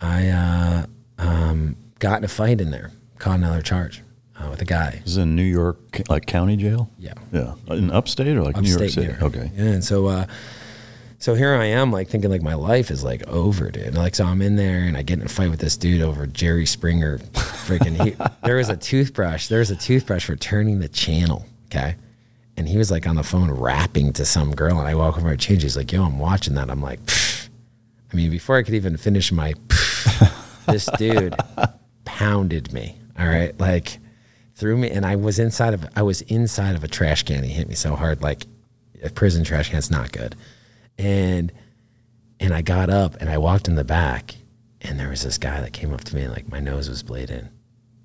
I 0.01 0.29
uh, 0.29 0.87
um, 1.19 1.77
got 1.99 2.19
in 2.19 2.25
a 2.25 2.29
fight 2.29 2.61
in 2.61 2.71
there. 2.71 2.93
Caught 3.19 3.39
another 3.39 3.63
charge 3.63 4.03
uh, 4.39 4.49
with 4.51 4.63
a 4.63 4.65
guy. 4.65 5.01
This 5.03 5.13
is 5.13 5.17
in 5.17 5.35
New 5.35 5.43
York, 5.43 6.03
like 6.09 6.27
county 6.27 6.57
jail. 6.57 6.89
Yeah, 6.99 7.15
yeah, 7.33 7.55
in 7.71 7.91
upstate 7.91 8.37
or 8.37 8.43
like 8.43 8.57
upstate 8.57 8.77
New 8.77 8.85
York 8.85 8.91
City. 8.93 9.07
New 9.07 9.13
York. 9.13 9.23
Okay. 9.23 9.51
Yeah, 9.57 9.65
and 9.65 9.85
so 9.85 10.07
uh, 10.07 10.27
so 11.19 11.35
here 11.35 11.55
I 11.55 11.67
am, 11.67 11.93
like 11.93 12.09
thinking 12.09 12.31
like 12.31 12.43
my 12.43 12.55
life 12.55 12.91
is 12.91 13.03
like 13.03 13.27
over, 13.27 13.71
dude. 13.71 13.95
Like 13.95 14.15
so, 14.15 14.25
I'm 14.25 14.43
in 14.43 14.57
there 14.57 14.81
and 14.81 14.97
I 14.97 15.03
get 15.03 15.19
in 15.19 15.25
a 15.25 15.29
fight 15.29 15.51
with 15.51 15.61
this 15.61 15.77
dude 15.77 16.03
over 16.03 16.27
Jerry 16.27 16.67
Springer. 16.67 17.19
Freaking, 17.19 18.03
he, 18.03 18.17
there 18.47 18.57
was 18.57 18.69
a 18.69 18.77
toothbrush. 18.77 19.49
There 19.49 19.61
was 19.61 19.71
a 19.71 19.77
toothbrush 19.77 20.27
for 20.27 20.37
turning 20.37 20.81
the 20.81 20.89
channel. 20.89 21.47
Okay, 21.67 21.97
and 22.57 22.69
he 22.69 22.77
was 22.77 22.91
like 22.91 23.07
on 23.07 23.17
the 23.17 23.23
phone 23.23 23.51
rapping 23.51 24.13
to 24.15 24.25
some 24.25 24.55
girl, 24.55 24.79
and 24.79 24.87
I 24.87 24.95
walk 24.95 25.17
over 25.17 25.31
and 25.31 25.41
change. 25.41 25.63
He's 25.63 25.77
like, 25.77 25.91
"Yo, 25.91 26.05
I'm 26.05 26.19
watching 26.19 26.55
that." 26.55 26.71
I'm 26.71 26.83
like, 26.83 27.05
Pfft. 27.07 27.49
I 28.13 28.17
mean, 28.17 28.31
before 28.31 28.57
I 28.57 28.63
could 28.63 28.75
even 28.75 28.97
finish 28.97 29.33
my, 29.33 29.55
this 30.67 30.89
dude 30.99 31.35
pounded 32.05 32.73
me. 32.73 32.99
All 33.19 33.27
right, 33.27 33.59
like 33.59 33.99
threw 34.55 34.77
me, 34.77 34.91
and 34.91 35.07
I 35.07 35.17
was 35.17 35.39
inside 35.39 35.73
of 35.73 35.87
I 35.97 36.03
was 36.03 36.21
inside 36.23 36.77
of 36.77 36.85
a 36.85 36.89
trash 36.89 37.23
can. 37.23 37.43
He 37.43 37.53
hit 37.53 37.69
me 37.69 37.75
so 37.75 37.97
hard, 37.97 38.21
like 38.21 38.47
a 39.03 39.09
prison 39.09 39.45
trash 39.45 39.71
can's 39.71 39.91
not 39.91 40.13
good 40.13 40.37
and 40.99 41.53
and 42.39 42.53
I 42.53 42.63
got 42.63 42.91
up 42.91 43.17
and 43.21 43.31
I 43.31 43.39
walked 43.39 43.69
in 43.69 43.75
the 43.75 43.85
back 43.85 44.35
and 44.83 44.99
there 45.01 45.09
was 45.09 45.23
this 45.23 45.39
guy 45.39 45.61
that 45.61 45.73
came 45.73 45.93
up 45.93 46.05
to 46.05 46.15
me 46.15 46.23
and 46.23 46.33
like 46.33 46.51
my 46.51 46.61
nose 46.61 46.89
was 46.89 47.03
bleeding 47.03 47.49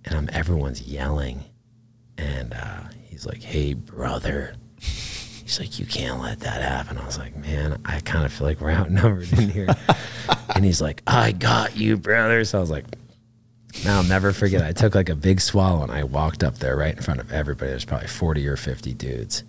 and 0.06 0.16
I'm 0.16 0.30
everyone's 0.34 0.82
yelling 0.82 1.44
and 2.18 2.54
uh, 2.54 2.84
he's 3.04 3.26
like 3.26 3.42
hey 3.42 3.74
brother. 3.74 4.56
He's 4.80 5.60
like 5.60 5.80
you 5.80 5.86
can't 5.86 6.22
let 6.22 6.40
that 6.42 6.62
happen. 6.62 6.98
I 6.98 7.06
was 7.06 7.18
like 7.18 7.36
man 7.36 7.82
I 7.86 8.00
kind 8.02 8.26
of 8.26 8.32
feel 8.32 8.48
like 8.48 8.62
we're 8.62 8.72
outnumbered 8.72 9.32
in 9.34 9.50
here. 9.50 9.68
And 10.54 10.66
he's 10.66 10.82
like 10.82 11.02
I 11.08 11.32
got 11.32 11.78
you 11.78 11.96
brother. 11.98 12.44
So 12.44 12.58
I 12.58 12.62
was 12.62 12.70
like 12.70 12.86
now 13.86 13.98
I'll 13.98 14.04
never 14.04 14.34
forget. 14.34 14.62
I 14.64 14.74
took 14.74 14.96
like 14.96 15.08
a 15.10 15.16
big 15.16 15.40
swallow 15.40 15.82
and 15.82 15.92
I 15.92 16.04
walked 16.04 16.44
up 16.44 16.58
there 16.60 16.76
right 16.76 16.96
in 16.96 17.02
front 17.02 17.22
of 17.22 17.32
everybody. 17.32 17.72
There's 17.72 17.86
probably 17.86 18.10
40 18.10 18.46
or 18.48 18.58
50 18.58 18.94
dudes. 18.94 19.44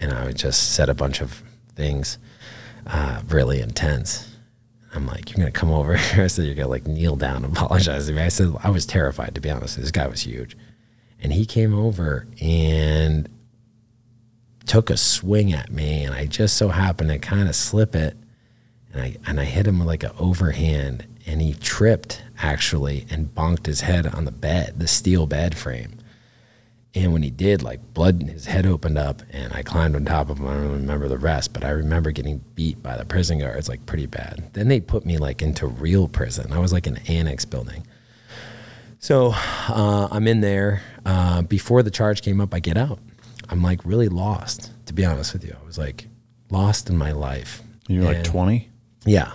And 0.00 0.12
I 0.12 0.24
would 0.24 0.36
just 0.36 0.72
said 0.72 0.88
a 0.88 0.94
bunch 0.94 1.20
of 1.20 1.42
things 1.76 2.18
uh, 2.86 3.22
really 3.28 3.60
intense. 3.60 4.28
I'm 4.94 5.06
like, 5.06 5.30
you're 5.30 5.38
gonna 5.38 5.50
come 5.50 5.70
over 5.70 5.96
here. 5.96 6.24
I 6.24 6.26
said, 6.26 6.44
you're 6.46 6.54
gonna 6.54 6.68
like 6.68 6.86
kneel 6.86 7.16
down 7.16 7.44
and 7.44 7.56
apologize 7.56 8.06
to 8.06 8.12
me. 8.12 8.22
I 8.22 8.28
said, 8.28 8.54
I 8.62 8.70
was 8.70 8.86
terrified 8.86 9.34
to 9.34 9.40
be 9.40 9.50
honest. 9.50 9.76
This 9.76 9.90
guy 9.90 10.06
was 10.06 10.22
huge, 10.22 10.56
and 11.20 11.32
he 11.32 11.46
came 11.46 11.74
over 11.74 12.26
and 12.40 13.28
took 14.66 14.90
a 14.90 14.96
swing 14.96 15.52
at 15.52 15.70
me, 15.70 16.04
and 16.04 16.14
I 16.14 16.26
just 16.26 16.56
so 16.56 16.68
happened 16.68 17.10
to 17.10 17.18
kind 17.18 17.48
of 17.48 17.56
slip 17.56 17.94
it, 17.94 18.16
and 18.92 19.02
I 19.02 19.16
and 19.26 19.40
I 19.40 19.44
hit 19.44 19.66
him 19.66 19.78
with 19.78 19.88
like 19.88 20.02
an 20.02 20.12
overhand, 20.18 21.06
and 21.26 21.40
he 21.40 21.54
tripped 21.54 22.22
actually 22.38 23.06
and 23.10 23.34
bonked 23.34 23.66
his 23.66 23.82
head 23.82 24.06
on 24.06 24.24
the 24.24 24.32
bed, 24.32 24.78
the 24.78 24.88
steel 24.88 25.26
bed 25.26 25.56
frame. 25.56 25.98
And 26.94 27.12
when 27.12 27.22
he 27.22 27.30
did, 27.30 27.62
like 27.62 27.94
blood, 27.94 28.20
in 28.20 28.28
his 28.28 28.46
head 28.46 28.66
opened 28.66 28.98
up, 28.98 29.22
and 29.30 29.52
I 29.54 29.62
climbed 29.62 29.96
on 29.96 30.04
top 30.04 30.28
of 30.28 30.38
him. 30.38 30.46
I 30.46 30.54
don't 30.54 30.72
remember 30.72 31.08
the 31.08 31.16
rest, 31.16 31.54
but 31.54 31.64
I 31.64 31.70
remember 31.70 32.10
getting 32.10 32.44
beat 32.54 32.82
by 32.82 32.96
the 32.96 33.06
prison 33.06 33.38
guards 33.38 33.68
like 33.68 33.86
pretty 33.86 34.06
bad. 34.06 34.50
Then 34.52 34.68
they 34.68 34.80
put 34.80 35.06
me 35.06 35.16
like 35.16 35.40
into 35.40 35.66
real 35.66 36.06
prison. 36.06 36.52
I 36.52 36.58
was 36.58 36.72
like 36.72 36.86
in 36.86 36.96
an 36.96 37.06
annex 37.06 37.46
building. 37.46 37.86
So 38.98 39.32
uh, 39.34 40.08
I'm 40.10 40.28
in 40.28 40.42
there. 40.42 40.82
Uh, 41.06 41.42
before 41.42 41.82
the 41.82 41.90
charge 41.90 42.20
came 42.22 42.40
up, 42.40 42.52
I 42.54 42.60
get 42.60 42.76
out. 42.76 42.98
I'm 43.48 43.62
like 43.62 43.84
really 43.84 44.08
lost, 44.08 44.70
to 44.86 44.92
be 44.92 45.04
honest 45.04 45.32
with 45.32 45.44
you. 45.44 45.56
I 45.60 45.66
was 45.66 45.78
like 45.78 46.06
lost 46.50 46.90
in 46.90 46.96
my 46.96 47.12
life. 47.12 47.62
You're 47.88 48.04
like 48.04 48.22
20? 48.22 48.68
Yeah. 49.04 49.32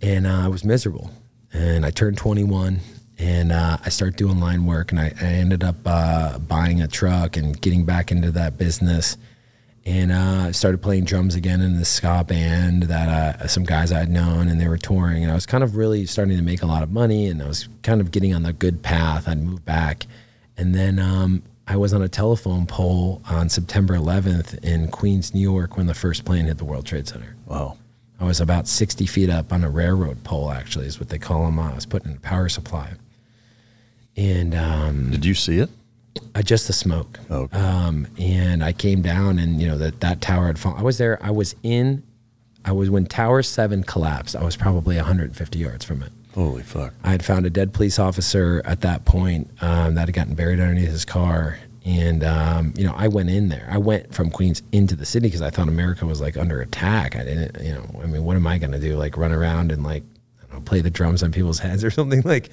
And 0.00 0.26
uh, 0.26 0.44
I 0.44 0.48
was 0.48 0.64
miserable. 0.64 1.10
And 1.52 1.84
I 1.84 1.90
turned 1.90 2.18
21 2.18 2.80
and 3.18 3.52
uh, 3.52 3.78
I 3.84 3.88
started 3.90 4.16
doing 4.16 4.40
line 4.40 4.66
work, 4.66 4.90
and 4.90 5.00
I, 5.00 5.12
I 5.20 5.26
ended 5.26 5.62
up 5.62 5.76
uh, 5.86 6.38
buying 6.38 6.82
a 6.82 6.88
truck 6.88 7.36
and 7.36 7.60
getting 7.60 7.84
back 7.84 8.10
into 8.10 8.30
that 8.32 8.58
business. 8.58 9.16
And 9.86 10.10
uh, 10.12 10.46
I 10.48 10.50
started 10.52 10.80
playing 10.80 11.04
drums 11.04 11.34
again 11.34 11.60
in 11.60 11.78
the 11.78 11.84
ska 11.84 12.24
band 12.26 12.84
that 12.84 13.08
uh, 13.40 13.46
some 13.48 13.64
guys 13.64 13.92
I 13.92 13.98
had 13.98 14.10
known, 14.10 14.48
and 14.48 14.60
they 14.60 14.66
were 14.66 14.78
touring. 14.78 15.22
And 15.22 15.30
I 15.30 15.34
was 15.34 15.46
kind 15.46 15.62
of 15.62 15.76
really 15.76 16.06
starting 16.06 16.36
to 16.36 16.42
make 16.42 16.62
a 16.62 16.66
lot 16.66 16.82
of 16.82 16.90
money, 16.90 17.28
and 17.28 17.42
I 17.42 17.46
was 17.46 17.68
kind 17.82 18.00
of 18.00 18.10
getting 18.10 18.34
on 18.34 18.42
the 18.42 18.52
good 18.52 18.82
path. 18.82 19.28
I'd 19.28 19.42
moved 19.42 19.64
back, 19.64 20.06
and 20.56 20.74
then 20.74 20.98
um, 20.98 21.42
I 21.68 21.76
was 21.76 21.92
on 21.94 22.02
a 22.02 22.08
telephone 22.08 22.66
pole 22.66 23.22
on 23.28 23.48
September 23.48 23.94
11th 23.94 24.62
in 24.64 24.88
Queens, 24.88 25.34
New 25.34 25.40
York, 25.40 25.76
when 25.76 25.86
the 25.86 25.94
first 25.94 26.24
plane 26.24 26.46
hit 26.46 26.58
the 26.58 26.64
World 26.64 26.86
Trade 26.86 27.06
Center. 27.06 27.36
Wow. 27.46 27.76
I 28.20 28.24
was 28.24 28.40
about 28.40 28.68
60 28.68 29.06
feet 29.06 29.28
up 29.28 29.52
on 29.52 29.64
a 29.64 29.70
railroad 29.70 30.22
pole, 30.24 30.50
actually, 30.50 30.86
is 30.86 30.98
what 30.98 31.08
they 31.08 31.18
call 31.18 31.44
them. 31.44 31.58
I 31.58 31.74
was 31.74 31.84
putting 31.84 32.12
in 32.12 32.16
a 32.16 32.20
power 32.20 32.48
supply. 32.48 32.92
And 34.16 34.54
um, 34.54 35.10
did 35.10 35.24
you 35.24 35.34
see 35.34 35.58
it? 35.58 35.70
Uh, 36.34 36.42
just 36.42 36.66
the 36.66 36.72
smoke. 36.72 37.18
Okay. 37.30 37.56
Um, 37.58 38.06
and 38.18 38.62
I 38.62 38.72
came 38.72 39.02
down, 39.02 39.38
and 39.38 39.60
you 39.60 39.66
know 39.68 39.78
that 39.78 40.00
that 40.00 40.20
tower 40.20 40.46
had 40.46 40.58
fallen. 40.58 40.78
I 40.78 40.82
was 40.82 40.98
there. 40.98 41.18
I 41.22 41.30
was 41.30 41.54
in. 41.62 42.02
I 42.64 42.72
was 42.72 42.88
when 42.90 43.06
Tower 43.06 43.42
Seven 43.42 43.82
collapsed. 43.82 44.34
I 44.36 44.42
was 44.44 44.56
probably 44.56 44.96
150 44.96 45.58
yards 45.58 45.84
from 45.84 46.02
it. 46.02 46.12
Holy 46.34 46.62
fuck! 46.62 46.94
I 47.02 47.10
had 47.10 47.24
found 47.24 47.46
a 47.46 47.50
dead 47.50 47.72
police 47.72 47.98
officer 47.98 48.62
at 48.64 48.80
that 48.82 49.04
point 49.04 49.50
um, 49.60 49.94
that 49.94 50.08
had 50.08 50.14
gotten 50.14 50.34
buried 50.34 50.60
underneath 50.60 50.90
his 50.90 51.04
car, 51.04 51.58
And 51.84 52.24
um, 52.24 52.74
you 52.76 52.84
know, 52.84 52.94
I 52.96 53.08
went 53.08 53.30
in 53.30 53.48
there. 53.48 53.68
I 53.70 53.78
went 53.78 54.14
from 54.14 54.30
Queens 54.30 54.62
into 54.72 54.96
the 54.96 55.06
city 55.06 55.26
because 55.28 55.42
I 55.42 55.50
thought 55.50 55.68
America 55.68 56.06
was 56.06 56.20
like 56.20 56.36
under 56.36 56.60
attack. 56.60 57.16
I 57.16 57.24
didn't, 57.24 57.62
you 57.62 57.74
know, 57.74 58.00
I 58.02 58.06
mean, 58.06 58.24
what 58.24 58.36
am 58.36 58.46
I 58.46 58.58
going 58.58 58.72
to 58.72 58.80
do? 58.80 58.96
Like 58.96 59.16
run 59.16 59.32
around 59.32 59.70
and 59.70 59.82
like 59.84 60.02
I 60.40 60.46
don't 60.46 60.54
know, 60.54 60.60
play 60.60 60.80
the 60.80 60.90
drums 60.90 61.22
on 61.22 61.32
people's 61.32 61.58
heads 61.66 61.84
or 61.84 61.90
something 61.90 62.22
like. 62.24 62.50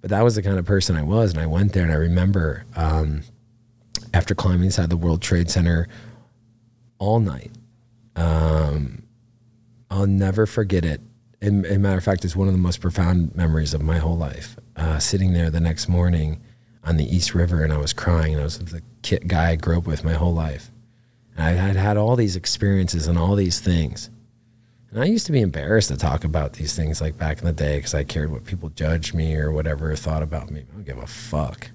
But 0.00 0.10
that 0.10 0.22
was 0.22 0.34
the 0.34 0.42
kind 0.42 0.58
of 0.58 0.64
person 0.64 0.96
I 0.96 1.02
was, 1.02 1.32
and 1.32 1.40
I 1.40 1.46
went 1.46 1.72
there, 1.72 1.82
and 1.82 1.92
I 1.92 1.96
remember 1.96 2.64
um, 2.76 3.22
after 4.14 4.34
climbing 4.34 4.66
inside 4.66 4.90
the 4.90 4.96
World 4.96 5.22
Trade 5.22 5.50
Center 5.50 5.88
all 6.98 7.20
night. 7.20 7.50
Um, 8.14 9.02
I'll 9.90 10.06
never 10.06 10.46
forget 10.46 10.84
it. 10.84 11.00
And, 11.40 11.64
and 11.66 11.82
matter 11.82 11.98
of 11.98 12.04
fact, 12.04 12.24
it's 12.24 12.34
one 12.34 12.48
of 12.48 12.54
the 12.54 12.58
most 12.58 12.80
profound 12.80 13.34
memories 13.36 13.74
of 13.74 13.82
my 13.82 13.98
whole 13.98 14.16
life. 14.16 14.56
Uh, 14.74 14.98
sitting 14.98 15.32
there 15.32 15.50
the 15.50 15.60
next 15.60 15.88
morning 15.88 16.40
on 16.84 16.96
the 16.96 17.04
East 17.04 17.34
River, 17.34 17.62
and 17.62 17.72
I 17.72 17.78
was 17.78 17.92
crying. 17.92 18.32
And 18.32 18.40
I 18.40 18.44
was 18.44 18.58
the 18.58 18.82
kid, 19.02 19.28
guy 19.28 19.50
I 19.50 19.56
grew 19.56 19.78
up 19.78 19.86
with 19.86 20.04
my 20.04 20.14
whole 20.14 20.34
life. 20.34 20.70
And 21.36 21.44
I 21.44 21.50
had 21.52 21.76
had 21.76 21.96
all 21.96 22.16
these 22.16 22.36
experiences 22.36 23.06
and 23.06 23.18
all 23.18 23.34
these 23.34 23.60
things. 23.60 24.08
And 24.90 25.02
I 25.02 25.06
used 25.06 25.26
to 25.26 25.32
be 25.32 25.40
embarrassed 25.40 25.88
to 25.88 25.96
talk 25.96 26.24
about 26.24 26.54
these 26.54 26.76
things 26.76 27.00
like 27.00 27.18
back 27.18 27.38
in 27.38 27.44
the 27.44 27.52
day 27.52 27.76
because 27.76 27.94
I 27.94 28.04
cared 28.04 28.30
what 28.30 28.44
people 28.44 28.68
judged 28.70 29.14
me 29.14 29.34
or 29.34 29.50
whatever 29.50 29.94
thought 29.96 30.22
about 30.22 30.50
me. 30.50 30.60
I 30.60 30.74
don't 30.74 30.84
give 30.84 30.98
a 30.98 31.06
fuck. 31.06 31.70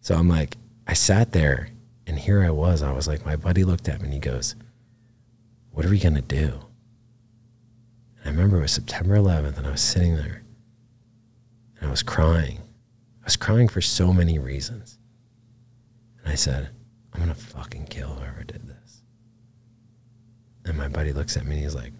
So 0.00 0.14
I'm 0.14 0.28
like, 0.28 0.56
I 0.86 0.92
sat 0.92 1.32
there 1.32 1.70
and 2.06 2.18
here 2.18 2.44
I 2.44 2.50
was. 2.50 2.82
I 2.82 2.92
was 2.92 3.08
like, 3.08 3.24
my 3.24 3.36
buddy 3.36 3.64
looked 3.64 3.88
at 3.88 4.00
me 4.00 4.04
and 4.04 4.14
he 4.14 4.20
goes, 4.20 4.54
What 5.70 5.84
are 5.84 5.90
we 5.90 5.98
going 5.98 6.14
to 6.14 6.22
do? 6.22 6.60
And 8.18 8.26
I 8.26 8.28
remember 8.30 8.58
it 8.58 8.62
was 8.62 8.72
September 8.72 9.16
11th 9.16 9.56
and 9.56 9.66
I 9.66 9.70
was 9.70 9.80
sitting 9.80 10.16
there 10.16 10.42
and 11.78 11.88
I 11.88 11.90
was 11.90 12.02
crying. 12.02 12.58
I 13.22 13.24
was 13.24 13.36
crying 13.36 13.68
for 13.68 13.80
so 13.80 14.12
many 14.12 14.38
reasons. 14.38 14.98
And 16.22 16.32
I 16.32 16.36
said, 16.36 16.70
I'm 17.12 17.20
going 17.20 17.34
to 17.34 17.40
fucking 17.40 17.86
kill 17.86 18.08
whoever 18.08 18.44
did 18.44 18.68
this. 18.68 19.02
And 20.64 20.76
my 20.76 20.88
buddy 20.88 21.12
looks 21.12 21.36
at 21.36 21.46
me 21.46 21.56
and 21.56 21.64
he's 21.64 21.74
like, 21.74 21.92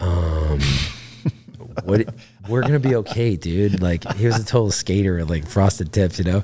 um, 0.00 0.60
what? 1.84 2.14
We're 2.48 2.62
gonna 2.62 2.78
be 2.78 2.96
okay, 2.96 3.36
dude. 3.36 3.82
Like 3.82 4.10
he 4.14 4.26
was 4.26 4.40
a 4.40 4.44
total 4.44 4.70
skater, 4.70 5.24
like 5.24 5.46
frosted 5.46 5.92
tips, 5.92 6.18
you 6.18 6.24
know. 6.24 6.42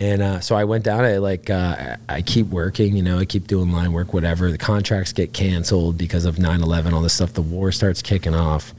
And 0.00 0.22
uh, 0.22 0.40
so 0.40 0.56
I 0.56 0.64
went 0.64 0.84
down. 0.84 1.04
I 1.04 1.18
like 1.18 1.50
uh, 1.50 1.96
I 2.08 2.22
keep 2.22 2.48
working, 2.48 2.96
you 2.96 3.02
know. 3.02 3.18
I 3.18 3.24
keep 3.24 3.46
doing 3.46 3.70
line 3.70 3.92
work, 3.92 4.12
whatever. 4.12 4.50
The 4.50 4.58
contracts 4.58 5.12
get 5.12 5.32
canceled 5.32 5.96
because 5.96 6.24
of 6.24 6.36
9-11, 6.36 6.92
all 6.92 7.00
this 7.00 7.14
stuff. 7.14 7.32
The 7.32 7.42
war 7.42 7.70
starts 7.70 8.02
kicking 8.02 8.34
off, 8.34 8.74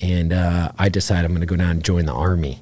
and 0.00 0.32
uh, 0.32 0.70
I 0.78 0.88
decide 0.88 1.24
I'm 1.24 1.32
going 1.32 1.40
to 1.40 1.46
go 1.46 1.56
down 1.56 1.70
and 1.70 1.84
join 1.84 2.06
the 2.06 2.12
army. 2.12 2.60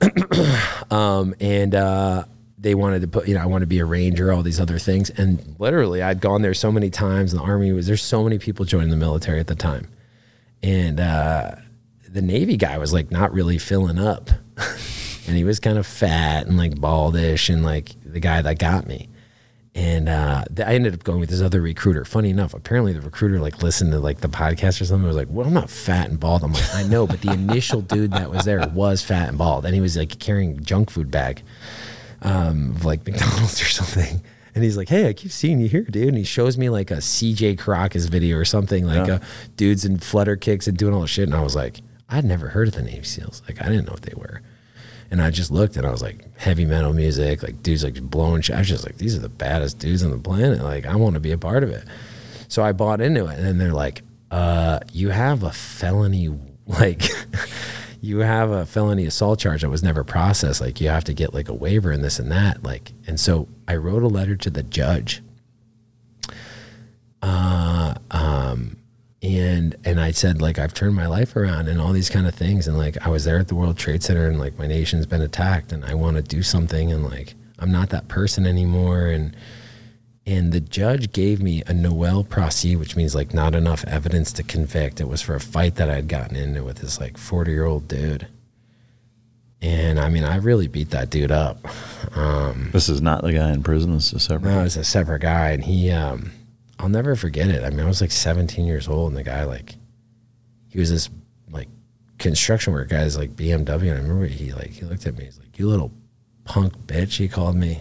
um, 0.90 1.34
and 1.40 1.74
uh, 1.74 2.24
they 2.58 2.74
wanted 2.74 3.02
to 3.02 3.08
put, 3.08 3.28
you 3.28 3.34
know, 3.34 3.42
I 3.42 3.46
want 3.46 3.62
to 3.62 3.66
be 3.66 3.78
a 3.78 3.84
ranger, 3.84 4.32
all 4.32 4.42
these 4.42 4.60
other 4.60 4.78
things. 4.78 5.10
And 5.10 5.56
literally, 5.58 6.02
I'd 6.02 6.20
gone 6.20 6.42
there 6.42 6.54
so 6.54 6.72
many 6.72 6.90
times. 6.90 7.32
And 7.32 7.40
the 7.40 7.44
army 7.44 7.72
was 7.72 7.86
there's 7.86 8.02
so 8.02 8.24
many 8.24 8.38
people 8.38 8.64
joining 8.64 8.90
the 8.90 8.96
military 8.96 9.40
at 9.40 9.46
the 9.46 9.54
time, 9.54 9.88
and 10.62 10.98
uh, 10.98 11.52
the 12.08 12.22
Navy 12.22 12.56
guy 12.56 12.78
was 12.78 12.92
like 12.92 13.10
not 13.10 13.32
really 13.32 13.58
filling 13.58 13.98
up, 13.98 14.30
and 15.26 15.36
he 15.36 15.44
was 15.44 15.60
kind 15.60 15.78
of 15.78 15.86
fat 15.86 16.46
and 16.46 16.56
like 16.56 16.74
baldish, 16.74 17.52
and 17.52 17.62
like 17.62 17.90
the 18.04 18.20
guy 18.20 18.40
that 18.42 18.58
got 18.58 18.86
me. 18.86 19.08
And 19.74 20.08
uh, 20.08 20.44
I 20.64 20.74
ended 20.74 20.94
up 20.94 21.04
going 21.04 21.20
with 21.20 21.28
this 21.28 21.42
other 21.42 21.60
recruiter. 21.60 22.06
Funny 22.06 22.30
enough, 22.30 22.54
apparently 22.54 22.94
the 22.94 23.02
recruiter 23.02 23.38
like 23.40 23.62
listened 23.62 23.92
to 23.92 23.98
like 23.98 24.22
the 24.22 24.28
podcast 24.28 24.80
or 24.80 24.86
something. 24.86 25.04
I 25.04 25.08
was 25.08 25.16
like, 25.16 25.28
"Well, 25.28 25.46
I'm 25.46 25.52
not 25.52 25.68
fat 25.68 26.08
and 26.08 26.18
bald." 26.18 26.42
I'm 26.42 26.54
like, 26.54 26.74
"I 26.74 26.84
know," 26.84 27.06
but 27.06 27.20
the 27.20 27.32
initial 27.32 27.82
dude 27.82 28.12
that 28.12 28.30
was 28.30 28.46
there 28.46 28.66
was 28.68 29.02
fat 29.02 29.28
and 29.28 29.36
bald, 29.36 29.66
and 29.66 29.74
he 29.74 29.82
was 29.82 29.94
like 29.98 30.18
carrying 30.18 30.64
junk 30.64 30.88
food 30.88 31.10
bag 31.10 31.42
um, 32.22 32.70
of 32.70 32.84
like 32.84 33.04
McDonald's 33.06 33.60
or 33.60 33.66
something. 33.66 34.22
And 34.54 34.64
he's 34.64 34.76
like, 34.76 34.88
"Hey, 34.88 35.08
I 35.08 35.12
keep 35.12 35.30
seeing 35.32 35.60
you 35.60 35.68
here, 35.68 35.82
dude." 35.82 36.08
And 36.08 36.16
he 36.16 36.24
shows 36.24 36.56
me 36.56 36.70
like 36.70 36.90
a 36.90 36.96
CJ 36.96 37.58
Caracas 37.58 38.06
video 38.06 38.38
or 38.38 38.44
something, 38.46 38.86
like 38.86 39.06
Yeah. 39.06 39.14
uh, 39.16 39.18
dudes 39.56 39.84
in 39.84 39.98
flutter 39.98 40.36
kicks 40.36 40.66
and 40.66 40.76
doing 40.78 40.94
all 40.94 41.02
the 41.02 41.06
shit. 41.06 41.28
And 41.28 41.34
I 41.36 41.42
was 41.42 41.54
like, 41.54 41.80
I'd 42.08 42.24
never 42.24 42.48
heard 42.48 42.68
of 42.68 42.74
the 42.74 42.82
Navy 42.82 43.04
SEALs. 43.04 43.42
Like, 43.46 43.60
I 43.60 43.66
didn't 43.68 43.86
know 43.86 43.92
what 43.92 44.02
they 44.02 44.14
were. 44.16 44.40
And 45.10 45.20
I 45.22 45.30
just 45.30 45.50
looked 45.50 45.76
and 45.76 45.86
I 45.86 45.90
was 45.90 46.02
like, 46.02 46.24
heavy 46.38 46.64
metal 46.64 46.92
music, 46.94 47.42
like 47.42 47.62
dudes 47.62 47.84
like 47.84 48.00
blowing 48.00 48.40
shit. 48.42 48.56
I 48.56 48.60
was 48.60 48.68
just 48.68 48.84
like, 48.84 48.96
these 48.96 49.14
are 49.14 49.20
the 49.20 49.28
baddest 49.28 49.78
dudes 49.78 50.02
on 50.02 50.10
the 50.10 50.18
planet. 50.18 50.62
Like, 50.62 50.86
I 50.86 50.96
want 50.96 51.14
to 51.14 51.20
be 51.20 51.32
a 51.32 51.38
part 51.38 51.62
of 51.62 51.70
it. 51.70 51.84
So 52.48 52.62
I 52.64 52.72
bought 52.72 53.00
into 53.00 53.26
it. 53.26 53.36
And 53.36 53.44
then 53.46 53.58
they're 53.58 53.72
like, 53.72 54.02
uh, 54.30 54.80
you 54.92 55.10
have 55.10 55.42
a 55.44 55.52
felony, 55.52 56.28
like, 56.66 57.02
you 58.00 58.18
have 58.18 58.50
a 58.50 58.66
felony 58.66 59.06
assault 59.06 59.38
charge 59.38 59.62
that 59.62 59.70
was 59.70 59.82
never 59.82 60.04
processed. 60.04 60.60
Like, 60.60 60.80
you 60.80 60.88
have 60.88 61.04
to 61.04 61.14
get 61.14 61.34
like 61.34 61.48
a 61.48 61.54
waiver 61.54 61.90
and 61.90 62.02
this 62.04 62.18
and 62.18 62.30
that. 62.30 62.62
Like, 62.62 62.92
and 63.06 63.18
so 63.18 63.48
I 63.66 63.76
wrote 63.76 64.02
a 64.02 64.08
letter 64.08 64.36
to 64.36 64.50
the 64.50 64.62
judge. 64.62 65.22
Uh, 67.22 67.94
um, 68.10 68.76
and 69.22 69.74
and 69.84 70.00
I 70.00 70.10
said 70.12 70.40
like 70.40 70.58
I've 70.58 70.74
turned 70.74 70.94
my 70.94 71.06
life 71.06 71.34
around 71.34 71.68
and 71.68 71.80
all 71.80 71.92
these 71.92 72.10
kind 72.10 72.26
of 72.26 72.34
things 72.34 72.68
and 72.68 72.76
like 72.78 73.04
I 73.04 73.08
was 73.08 73.24
there 73.24 73.38
at 73.38 73.48
the 73.48 73.54
World 73.54 73.76
Trade 73.76 74.02
Center 74.02 74.28
and 74.28 74.38
like 74.38 74.58
my 74.58 74.66
nation's 74.66 75.06
been 75.06 75.22
attacked 75.22 75.72
and 75.72 75.84
I 75.84 75.94
want 75.94 76.16
to 76.16 76.22
do 76.22 76.42
something 76.42 76.92
and 76.92 77.02
like 77.02 77.34
I'm 77.58 77.72
not 77.72 77.88
that 77.90 78.08
person 78.08 78.46
anymore 78.46 79.06
and 79.06 79.34
and 80.26 80.52
the 80.52 80.60
judge 80.60 81.12
gave 81.12 81.40
me 81.40 81.62
a 81.62 81.72
nolle 81.72 82.26
prosequi, 82.26 82.78
which 82.78 82.96
means 82.96 83.14
like 83.14 83.32
not 83.32 83.54
enough 83.54 83.84
evidence 83.84 84.32
to 84.34 84.42
convict. 84.42 85.00
It 85.00 85.08
was 85.08 85.22
for 85.22 85.34
a 85.36 85.40
fight 85.40 85.76
that 85.76 85.88
I'd 85.88 86.08
gotten 86.08 86.36
into 86.36 86.64
with 86.64 86.78
this 86.78 86.98
like 87.00 87.16
40 87.16 87.50
year 87.52 87.64
old 87.64 87.86
dude. 87.86 88.26
And 89.62 89.98
I 89.98 90.08
mean, 90.10 90.24
I 90.24 90.36
really 90.36 90.66
beat 90.68 90.90
that 90.90 91.10
dude 91.10 91.30
up. 91.30 91.66
Um, 92.16 92.70
This 92.72 92.88
is 92.88 93.00
not 93.00 93.22
the 93.22 93.32
guy 93.32 93.52
in 93.52 93.62
prison. 93.62 93.94
This 93.94 94.08
is 94.08 94.12
a 94.14 94.20
separate. 94.20 94.50
no, 94.50 94.64
it's 94.64 94.76
a 94.76 94.84
separate 94.84 95.22
guy, 95.22 95.50
and 95.50 95.64
he, 95.64 95.90
um, 95.90 96.30
I'll 96.78 96.90
never 96.90 97.16
forget 97.16 97.48
it. 97.48 97.64
I 97.64 97.70
mean, 97.70 97.80
I 97.80 97.86
was 97.86 98.00
like 98.02 98.10
17 98.12 98.66
years 98.66 98.86
old, 98.86 99.08
and 99.08 99.16
the 99.16 99.22
guy, 99.22 99.44
like, 99.44 99.76
he 100.68 100.78
was 100.78 100.90
this 100.90 101.08
like 101.50 101.68
construction 102.18 102.74
worker 102.74 102.84
guy's 102.96 103.16
like 103.16 103.30
BMW, 103.34 103.88
and 103.88 103.98
I 103.98 104.02
remember 104.02 104.26
he 104.26 104.52
like 104.52 104.70
he 104.70 104.84
looked 104.84 105.06
at 105.06 105.16
me, 105.16 105.24
he's 105.24 105.38
like, 105.38 105.58
"You 105.58 105.68
little 105.68 105.90
punk 106.44 106.76
bitch," 106.86 107.16
he 107.16 107.26
called 107.28 107.56
me, 107.56 107.80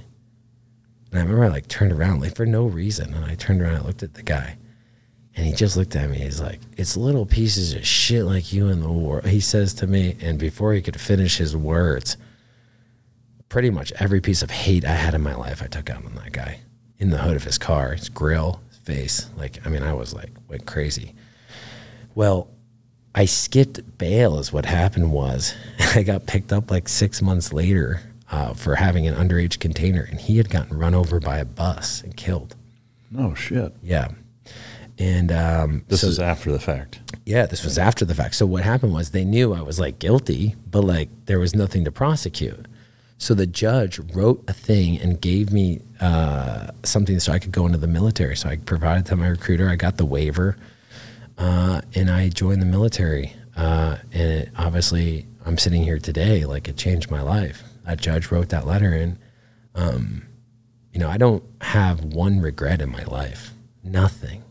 and 1.12 1.20
I 1.20 1.24
remember 1.24 1.46
I 1.46 1.50
like 1.50 1.68
turned 1.68 1.92
around 1.92 2.22
like 2.22 2.36
for 2.36 2.46
no 2.46 2.66
reason, 2.66 3.14
and 3.14 3.26
I 3.26 3.36
turned 3.36 3.62
around, 3.62 3.78
I 3.78 3.82
looked 3.82 4.04
at 4.04 4.16
the 4.16 4.24
guy, 4.24 4.58
and 5.36 5.46
he 5.46 5.54
just 5.54 5.78
looked 5.78 5.96
at 5.96 6.10
me. 6.10 6.18
He's 6.18 6.42
like, 6.42 6.60
"It's 6.78 6.98
little 6.98 7.26
pieces 7.26 7.74
of 7.74 7.86
shit 7.86 8.26
like 8.26 8.52
you 8.52 8.68
in 8.70 8.82
the 8.82 8.92
war," 8.92 9.22
he 9.26 9.40
says 9.40 9.74
to 9.76 9.88
me, 9.88 10.18
and 10.22 10.40
before 10.40 10.74
he 10.74 10.82
could 10.82 11.00
finish 11.00 11.38
his 11.38 11.56
words 11.56 12.18
pretty 13.50 13.70
much 13.70 13.94
every 14.00 14.20
piece 14.22 14.42
of 14.42 14.52
hate 14.52 14.86
I 14.86 14.96
had 14.96 15.14
in 15.14 15.22
my 15.22 15.36
life, 15.36 15.62
I 15.62 15.68
took 15.68 15.90
out 15.90 16.06
on 16.06 16.16
that 16.16 16.32
guy 16.32 16.60
in 16.98 17.10
the 17.10 17.20
hood 17.20 17.36
of 17.36 17.44
his 17.44 17.58
car, 17.58 17.94
his 17.94 18.10
grill, 18.10 18.60
his 18.70 18.78
face. 18.80 19.30
Like, 19.38 19.66
I 19.66 19.70
mean, 19.70 19.84
I 19.84 19.94
was 19.94 20.14
like, 20.14 20.32
went 20.50 20.66
crazy. 20.66 21.14
Well, 22.16 22.50
I 23.14 23.26
skipped 23.26 23.98
bail, 23.98 24.40
is 24.40 24.52
what 24.52 24.66
happened 24.66 25.12
was. 25.12 25.54
I 25.96 26.04
got 26.04 26.26
picked 26.26 26.52
up 26.52 26.70
like 26.70 26.90
six 26.90 27.22
months 27.22 27.54
later 27.54 28.02
uh, 28.32 28.54
for 28.54 28.76
having 28.76 29.08
an 29.08 29.16
underage 29.16 29.60
container, 29.60 30.02
and 30.02 30.20
he 30.20 30.38
had 30.38 30.50
gotten 30.50 30.78
run 30.78 30.94
over 30.96 31.20
by 31.20 31.38
a 31.38 31.46
bus 31.46 32.02
and 32.02 32.16
killed. 32.18 32.56
Oh 33.18 33.34
shit! 33.36 33.74
Yeah. 33.84 34.10
And 34.98 35.32
um, 35.32 35.84
This 35.90 36.02
so- 36.02 36.08
is 36.08 36.20
after 36.20 36.52
the 36.52 36.60
fact. 36.60 37.00
yeah, 37.26 37.46
this 37.46 37.64
was 37.66 37.78
after 37.78 38.06
the 38.06 38.16
fact. 38.16 38.36
So 38.36 38.46
what 38.46 38.64
happened 38.64 38.94
was 38.94 39.10
they 39.12 39.26
knew 39.26 39.54
I 39.54 39.62
was 39.62 39.78
like 39.80 40.00
guilty, 40.00 40.56
but 40.72 40.84
like 40.86 41.10
there 41.26 41.40
was 41.40 41.54
nothing 41.54 41.84
to 41.86 41.92
prosecute. 41.92 42.66
So 43.18 43.34
the 43.34 43.46
judge 43.48 44.00
wrote 44.14 44.44
a 44.48 44.54
thing 44.54 44.98
and 45.00 45.20
gave 45.20 45.52
me 45.52 45.82
uh, 46.02 46.68
something 46.84 47.20
so 47.20 47.32
I 47.34 47.40
could 47.40 47.52
go 47.52 47.66
into 47.66 47.78
the 47.78 47.88
military. 47.88 48.36
So 48.38 48.50
I 48.50 48.56
provided 48.58 49.06
to 49.08 49.16
my 49.18 49.28
recruiter. 49.28 49.70
I 49.70 49.76
got 49.76 49.98
the 49.98 50.06
waiver, 50.06 50.56
uh, 51.38 51.82
and 51.94 52.10
I 52.10 52.30
joined 52.30 52.62
the 52.62 52.66
military. 52.66 53.34
Uh, 53.56 53.98
and 54.14 54.22
it, 54.32 54.50
obviously, 54.58 55.26
I'm 55.46 55.58
sitting 55.58 55.84
here 55.84 56.00
today. 56.00 56.46
Like 56.46 56.68
it 56.70 56.78
changed 56.78 57.10
my 57.12 57.22
life. 57.22 57.64
That 57.86 58.00
judge 58.00 58.32
wrote 58.32 58.50
that 58.50 58.66
letter, 58.66 58.92
and 58.92 59.18
um, 59.74 60.26
you 60.92 61.00
know 61.00 61.10
I 61.10 61.18
don't 61.18 61.44
have 61.62 62.04
one 62.04 62.42
regret 62.42 62.82
in 62.82 62.92
my 62.92 63.04
life. 63.04 63.52
Nothing, 63.84 64.44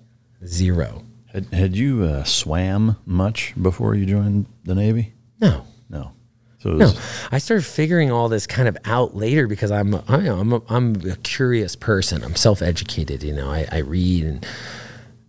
zero. 0.44 1.04
Had, 1.32 1.46
had 1.46 1.76
you 1.76 2.04
uh, 2.04 2.24
swam 2.24 2.96
much 3.04 3.54
before 3.60 3.96
you 3.96 4.06
joined 4.06 4.46
the 4.62 4.74
Navy? 4.74 5.14
No. 5.40 5.66
No. 5.90 6.12
So 6.60 6.70
it 6.70 6.76
No, 6.76 6.92
I 7.32 7.38
started 7.38 7.64
figuring 7.64 8.12
all 8.12 8.28
this 8.28 8.46
kind 8.46 8.68
of 8.68 8.78
out 8.84 9.16
later 9.16 9.48
because 9.48 9.70
I'm 9.72 9.94
I, 9.94 10.28
I'm 10.28 10.52
a, 10.52 10.62
I'm 10.68 10.94
a 11.10 11.16
curious 11.16 11.74
person. 11.74 12.22
I'm 12.22 12.36
self 12.36 12.62
educated. 12.62 13.22
You 13.24 13.32
know, 13.32 13.50
I, 13.50 13.66
I 13.70 13.78
read 13.78 14.24
and 14.24 14.46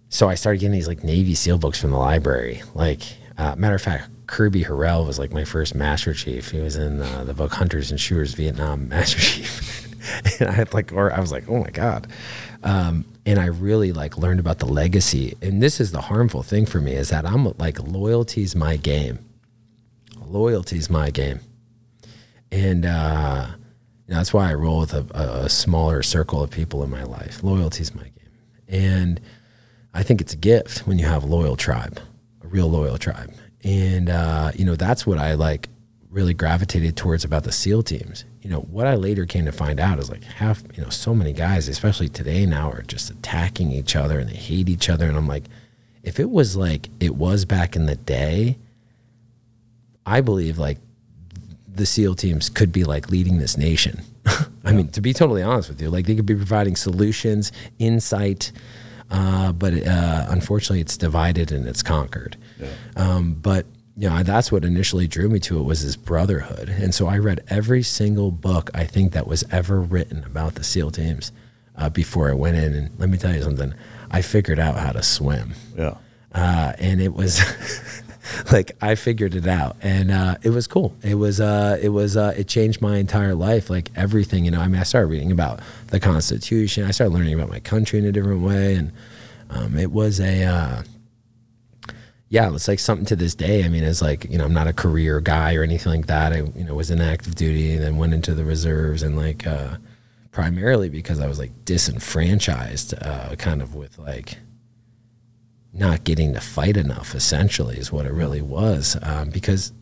so 0.09 0.29
I 0.29 0.35
started 0.35 0.59
getting 0.59 0.73
these 0.73 0.87
like 0.87 1.03
Navy 1.03 1.35
SEAL 1.35 1.57
books 1.57 1.81
from 1.81 1.91
the 1.91 1.97
library. 1.97 2.61
Like, 2.73 3.01
uh, 3.37 3.55
matter 3.57 3.75
of 3.75 3.81
fact, 3.81 4.09
Kirby 4.27 4.63
Harrell 4.63 5.05
was 5.05 5.19
like 5.19 5.31
my 5.31 5.43
first 5.43 5.75
Master 5.75 6.13
Chief. 6.13 6.51
He 6.51 6.59
was 6.59 6.75
in 6.75 7.01
uh, 7.01 7.23
the 7.23 7.33
book 7.33 7.53
Hunters 7.53 7.91
and 7.91 7.99
Shooters 7.99 8.33
Vietnam 8.33 8.87
Master 8.89 9.19
Chief, 9.19 9.87
and 10.39 10.49
I 10.49 10.53
had 10.53 10.73
like, 10.73 10.91
or 10.93 11.11
I 11.11 11.19
was 11.19 11.31
like, 11.31 11.49
oh 11.49 11.59
my 11.59 11.69
god. 11.69 12.07
Um, 12.63 13.05
and 13.27 13.39
I 13.39 13.45
really 13.45 13.91
like 13.91 14.17
learned 14.17 14.39
about 14.39 14.59
the 14.59 14.65
legacy. 14.65 15.35
And 15.41 15.61
this 15.61 15.79
is 15.79 15.91
the 15.91 16.01
harmful 16.01 16.43
thing 16.43 16.65
for 16.65 16.79
me 16.79 16.93
is 16.93 17.09
that 17.09 17.25
I'm 17.25 17.45
like 17.57 17.79
loyalty's 17.79 18.55
my 18.55 18.77
game. 18.77 19.19
Loyalty's 20.27 20.89
my 20.89 21.11
game 21.11 21.39
and 22.55 22.85
uh, 22.85 23.47
you 24.07 24.13
know, 24.13 24.17
that's 24.17 24.33
why 24.33 24.49
I 24.49 24.53
roll 24.53 24.79
with 24.79 24.93
a, 24.93 25.05
a, 25.13 25.49
smaller 25.49 26.01
circle 26.03 26.41
of 26.41 26.51
people 26.51 26.83
in 26.83 26.89
my 26.89 27.03
life. 27.03 27.43
Loyalty 27.43 27.81
is 27.81 27.93
my 27.93 28.03
game, 28.03 28.31
and 28.67 29.21
I 29.93 30.03
think 30.03 30.21
it's 30.21 30.33
a 30.33 30.37
gift 30.37 30.87
when 30.87 30.99
you 30.99 31.05
have 31.05 31.23
a 31.23 31.27
loyal 31.27 31.55
tribe, 31.55 31.99
a 32.43 32.47
real 32.47 32.69
loyal 32.69 32.97
tribe, 32.97 33.33
and 33.65 34.09
uh, 34.09 34.51
you 34.55 34.63
know 34.63 34.75
that's 34.75 35.05
what 35.05 35.17
I 35.17 35.33
like 35.33 35.67
really 36.15 36.33
gravitated 36.33 36.95
towards 36.95 37.25
about 37.25 37.43
the 37.43 37.51
SEAL 37.51 37.83
teams. 37.83 38.23
You 38.41 38.49
know, 38.49 38.61
what 38.61 38.87
I 38.87 38.95
later 38.95 39.25
came 39.25 39.43
to 39.45 39.51
find 39.51 39.81
out 39.81 39.99
is 39.99 40.09
like 40.09 40.23
half, 40.23 40.63
you 40.73 40.81
know, 40.81 40.89
so 40.89 41.13
many 41.13 41.33
guys, 41.33 41.67
especially 41.67 42.07
today 42.07 42.45
now, 42.45 42.71
are 42.71 42.83
just 42.83 43.09
attacking 43.09 43.73
each 43.73 43.97
other 43.97 44.17
and 44.19 44.29
they 44.29 44.35
hate 44.35 44.69
each 44.69 44.87
other. 44.89 45.09
And 45.09 45.17
I'm 45.17 45.27
like, 45.27 45.43
if 46.03 46.17
it 46.17 46.29
was 46.29 46.55
like 46.55 46.87
it 47.01 47.15
was 47.15 47.43
back 47.43 47.75
in 47.75 47.85
the 47.85 47.97
day, 47.97 48.57
I 50.05 50.21
believe 50.21 50.57
like 50.57 50.77
the 51.67 51.85
SEAL 51.85 52.15
teams 52.15 52.47
could 52.47 52.71
be 52.71 52.85
like 52.85 53.09
leading 53.09 53.39
this 53.39 53.57
nation. 53.57 54.01
I 54.63 54.71
mean, 54.71 54.87
to 54.89 55.01
be 55.01 55.11
totally 55.11 55.43
honest 55.43 55.67
with 55.67 55.81
you, 55.81 55.89
like 55.89 56.05
they 56.05 56.15
could 56.15 56.25
be 56.25 56.35
providing 56.35 56.77
solutions, 56.77 57.51
insight, 57.77 58.53
uh, 59.11 59.51
but 59.51 59.73
uh, 59.85 60.25
unfortunately, 60.29 60.81
it's 60.81 60.97
divided 60.97 61.51
and 61.51 61.67
it's 61.67 61.83
conquered. 61.83 62.37
Yeah. 62.59 62.67
Um, 62.95 63.33
but 63.35 63.65
you 63.97 64.09
know, 64.09 64.23
that's 64.23 64.51
what 64.51 64.65
initially 64.65 65.07
drew 65.07 65.29
me 65.29 65.39
to 65.39 65.57
it 65.59 65.63
was 65.63 65.83
this 65.83 65.95
brotherhood. 65.95 66.67
And 66.67 66.93
so 66.93 67.07
I 67.07 67.17
read 67.17 67.41
every 67.47 67.81
single 67.81 68.29
book 68.29 68.69
I 68.73 68.83
think 68.83 69.13
that 69.13 69.25
was 69.25 69.43
ever 69.51 69.79
written 69.79 70.23
about 70.25 70.55
the 70.55 70.63
SEAL 70.63 70.91
teams 70.91 71.31
uh, 71.77 71.89
before 71.89 72.29
I 72.29 72.33
went 72.33 72.57
in. 72.57 72.73
And 72.73 72.99
let 72.99 73.09
me 73.09 73.17
tell 73.17 73.33
you 73.33 73.41
something, 73.41 73.73
I 74.11 74.21
figured 74.21 74.59
out 74.59 74.77
how 74.77 74.91
to 74.91 75.01
swim. 75.01 75.53
Yeah. 75.77 75.95
Uh, 76.33 76.73
and 76.77 76.99
it 76.99 77.13
was 77.13 77.39
like 78.51 78.71
I 78.81 78.95
figured 78.95 79.35
it 79.35 79.47
out, 79.47 79.77
and 79.81 80.11
uh, 80.11 80.35
it 80.43 80.49
was 80.49 80.67
cool. 80.67 80.95
It 81.03 81.15
was 81.15 81.39
uh, 81.39 81.77
it 81.81 81.89
was 81.89 82.17
uh, 82.17 82.33
it 82.37 82.47
changed 82.47 82.81
my 82.81 82.97
entire 82.97 83.35
life, 83.35 83.69
like 83.69 83.91
everything. 83.95 84.45
You 84.45 84.51
know, 84.51 84.61
I 84.61 84.67
mean, 84.67 84.79
I 84.79 84.83
started 84.83 85.07
reading 85.07 85.31
about 85.31 85.59
the 85.87 85.99
Constitution. 85.99 86.85
I 86.85 86.91
started 86.91 87.13
learning 87.13 87.33
about 87.33 87.49
my 87.49 87.59
country 87.59 87.99
in 87.99 88.05
a 88.05 88.11
different 88.11 88.41
way, 88.41 88.75
and 88.75 88.91
um, 89.49 89.77
it 89.77 89.91
was 89.91 90.19
a 90.19 90.43
uh, 90.43 90.83
yeah, 92.29 92.53
it's 92.53 92.67
like 92.67 92.79
something 92.79 93.05
to 93.05 93.15
this 93.15 93.35
day. 93.35 93.63
I 93.63 93.69
mean, 93.69 93.83
it's 93.83 94.01
like 94.01 94.25
you 94.25 94.37
know, 94.37 94.45
I'm 94.45 94.53
not 94.53 94.67
a 94.67 94.73
career 94.73 95.21
guy 95.21 95.55
or 95.55 95.63
anything 95.63 95.93
like 95.93 96.07
that. 96.07 96.33
I 96.33 96.37
you 96.37 96.63
know 96.63 96.73
was 96.75 96.91
in 96.91 97.01
active 97.01 97.35
duty 97.35 97.73
and 97.73 97.83
then 97.83 97.97
went 97.97 98.13
into 98.13 98.33
the 98.33 98.43
reserves 98.43 99.03
and 99.03 99.15
like 99.15 99.45
uh, 99.45 99.77
primarily 100.31 100.89
because 100.89 101.19
I 101.19 101.27
was 101.27 101.39
like 101.39 101.51
disenfranchised, 101.65 102.93
uh, 103.01 103.35
kind 103.35 103.61
of 103.61 103.75
with 103.75 103.97
like 103.97 104.37
not 105.75 106.03
getting 106.03 106.33
to 106.33 106.41
fight 106.41 106.77
enough. 106.77 107.15
Essentially, 107.15 107.77
is 107.77 107.91
what 107.91 108.05
it 108.05 108.13
really 108.13 108.41
was. 108.41 108.97
Um, 109.01 109.29
because 109.29 109.73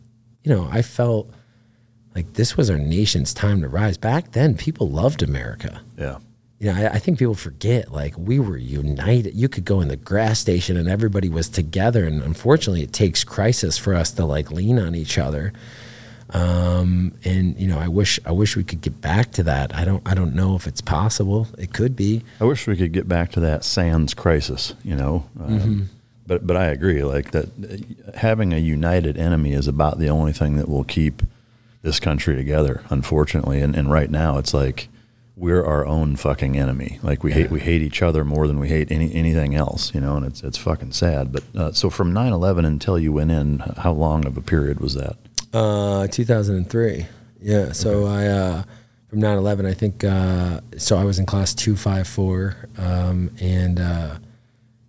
you 0.42 0.54
know, 0.54 0.68
I 0.70 0.82
felt 0.82 1.30
like 2.14 2.34
this 2.34 2.56
was 2.56 2.70
our 2.70 2.78
nation's 2.78 3.32
time 3.32 3.62
to 3.62 3.68
rise. 3.68 3.96
Back 3.96 4.32
then, 4.32 4.56
people 4.56 4.88
loved 4.88 5.22
America. 5.22 5.80
Yeah 5.96 6.18
you 6.64 6.72
know, 6.72 6.78
I, 6.78 6.94
I, 6.94 6.98
think 6.98 7.18
people 7.18 7.34
forget 7.34 7.92
like 7.92 8.16
we 8.16 8.38
were 8.38 8.56
united. 8.56 9.34
You 9.34 9.50
could 9.50 9.66
go 9.66 9.82
in 9.82 9.88
the 9.88 9.96
grass 9.96 10.38
station 10.38 10.78
and 10.78 10.88
everybody 10.88 11.28
was 11.28 11.48
together. 11.48 12.06
And 12.06 12.22
unfortunately, 12.22 12.82
it 12.82 12.92
takes 12.92 13.22
crisis 13.22 13.76
for 13.76 13.94
us 13.94 14.12
to 14.12 14.24
like 14.24 14.50
lean 14.50 14.78
on 14.78 14.94
each 14.94 15.18
other. 15.18 15.52
Um, 16.34 17.12
and 17.24 17.56
you 17.58 17.68
know, 17.68 17.78
I 17.78 17.86
wish 17.86 18.18
I 18.26 18.32
wish 18.32 18.56
we 18.56 18.64
could 18.64 18.80
get 18.80 19.00
back 19.00 19.30
to 19.32 19.44
that. 19.44 19.74
I 19.74 19.84
don't 19.84 20.06
I 20.06 20.14
don't 20.14 20.34
know 20.34 20.56
if 20.56 20.66
it's 20.66 20.80
possible. 20.80 21.46
It 21.56 21.72
could 21.72 21.94
be. 21.94 22.22
I 22.40 22.44
wish 22.44 22.66
we 22.66 22.76
could 22.76 22.92
get 22.92 23.08
back 23.08 23.30
to 23.32 23.40
that 23.40 23.64
sans 23.64 24.14
crisis. 24.14 24.74
You 24.82 24.96
know. 24.96 25.28
Um, 25.40 25.58
mm-hmm. 25.58 25.82
But 26.26 26.44
but 26.44 26.56
I 26.56 26.66
agree. 26.66 27.04
Like 27.04 27.30
that, 27.30 27.48
having 28.16 28.52
a 28.52 28.58
united 28.58 29.16
enemy 29.16 29.52
is 29.52 29.68
about 29.68 30.00
the 30.00 30.08
only 30.08 30.32
thing 30.32 30.56
that 30.56 30.68
will 30.68 30.84
keep 30.84 31.22
this 31.82 32.00
country 32.00 32.34
together. 32.34 32.82
Unfortunately, 32.90 33.60
and 33.60 33.76
and 33.76 33.92
right 33.92 34.10
now 34.10 34.38
it's 34.38 34.52
like 34.52 34.88
we're 35.36 35.64
our 35.64 35.86
own 35.86 36.16
fucking 36.16 36.56
enemy. 36.56 36.98
Like 37.02 37.22
we 37.22 37.30
yeah. 37.30 37.36
hate 37.36 37.50
we 37.50 37.60
hate 37.60 37.82
each 37.82 38.02
other 38.02 38.24
more 38.24 38.48
than 38.48 38.58
we 38.58 38.68
hate 38.68 38.90
any 38.90 39.14
anything 39.14 39.54
else, 39.54 39.94
you 39.94 40.00
know. 40.00 40.16
And 40.16 40.26
it's 40.26 40.42
it's 40.42 40.58
fucking 40.58 40.92
sad. 40.92 41.32
But 41.32 41.44
uh, 41.56 41.72
so 41.72 41.90
from 41.90 42.12
9-11 42.12 42.66
until 42.66 42.98
you 42.98 43.12
went 43.12 43.30
in, 43.30 43.58
how 43.58 43.92
long 43.92 44.26
of 44.26 44.36
a 44.36 44.42
period 44.42 44.80
was 44.80 44.94
that? 44.94 45.16
Uh, 45.54 46.06
two 46.08 46.24
thousand 46.24 46.56
and 46.56 46.68
three. 46.68 47.06
Yeah. 47.40 47.72
So 47.72 48.06
okay. 48.06 48.12
I 48.12 48.26
uh, 48.26 48.62
from 49.08 49.20
9-11, 49.20 49.66
I 49.66 49.74
think. 49.74 50.02
Uh, 50.02 50.60
so 50.76 50.96
I 50.96 51.04
was 51.04 51.18
in 51.18 51.26
class 51.26 51.54
two 51.54 51.76
five 51.76 52.08
four, 52.08 52.56
um, 52.76 53.30
and 53.40 53.78
uh, 53.78 54.18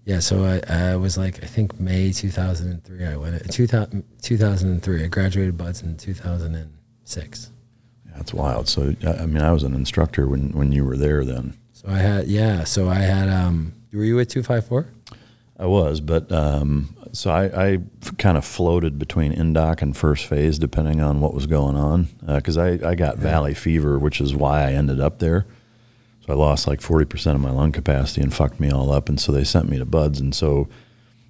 yeah. 0.05 0.19
So 0.19 0.43
I, 0.43 0.61
I 0.73 0.95
was 0.95 1.17
like 1.17 1.43
I 1.43 1.47
think 1.47 1.79
May 1.79 2.11
two 2.11 2.31
thousand 2.31 2.71
and 2.71 2.83
three. 2.83 3.05
I 3.05 3.15
went 3.15 3.41
in 3.41 3.47
2000, 3.47 4.03
2003. 4.21 5.03
I 5.03 5.07
graduated 5.07 5.57
BUD/S 5.57 5.83
in 5.83 5.97
two 5.97 6.13
thousand 6.13 6.55
and 6.55 6.73
six. 7.03 7.51
That's 8.15 8.33
wild. 8.33 8.67
So, 8.67 8.95
I 9.05 9.25
mean, 9.25 9.41
I 9.41 9.51
was 9.51 9.63
an 9.63 9.75
instructor 9.75 10.27
when, 10.27 10.51
when 10.51 10.71
you 10.71 10.85
were 10.85 10.97
there 10.97 11.25
then. 11.25 11.57
So 11.73 11.89
I 11.89 11.97
had, 11.97 12.27
yeah. 12.27 12.63
So 12.63 12.87
I 12.87 12.95
had, 12.95 13.27
um, 13.29 13.73
were 13.91 14.03
you 14.03 14.19
at 14.19 14.29
254? 14.29 14.87
I 15.59 15.65
was, 15.65 16.01
but, 16.01 16.31
um, 16.31 16.95
so 17.15 17.31
I, 17.31 17.73
I 17.73 17.77
kind 18.17 18.37
of 18.37 18.45
floated 18.45 18.99
between 18.99 19.33
indoc 19.33 19.81
and 19.81 19.95
first 19.95 20.25
phase 20.25 20.59
depending 20.59 21.01
on 21.01 21.21
what 21.21 21.33
was 21.33 21.47
going 21.47 21.75
on. 21.75 22.07
Uh, 22.27 22.39
cause 22.39 22.57
I, 22.57 22.71
I 22.71 22.95
got 22.95 23.17
yeah. 23.17 23.23
valley 23.23 23.53
fever, 23.53 23.97
which 23.97 24.19
is 24.19 24.35
why 24.35 24.63
I 24.63 24.73
ended 24.73 24.99
up 24.99 25.19
there. 25.19 25.45
So 26.25 26.33
I 26.33 26.35
lost 26.35 26.67
like 26.67 26.79
40% 26.79 27.35
of 27.35 27.41
my 27.41 27.51
lung 27.51 27.71
capacity 27.71 28.21
and 28.21 28.33
fucked 28.33 28.59
me 28.59 28.71
all 28.71 28.91
up. 28.91 29.09
And 29.09 29.19
so 29.19 29.31
they 29.31 29.43
sent 29.43 29.69
me 29.69 29.77
to 29.77 29.85
BUD/S. 29.85 30.19
And 30.19 30.33
so, 30.33 30.67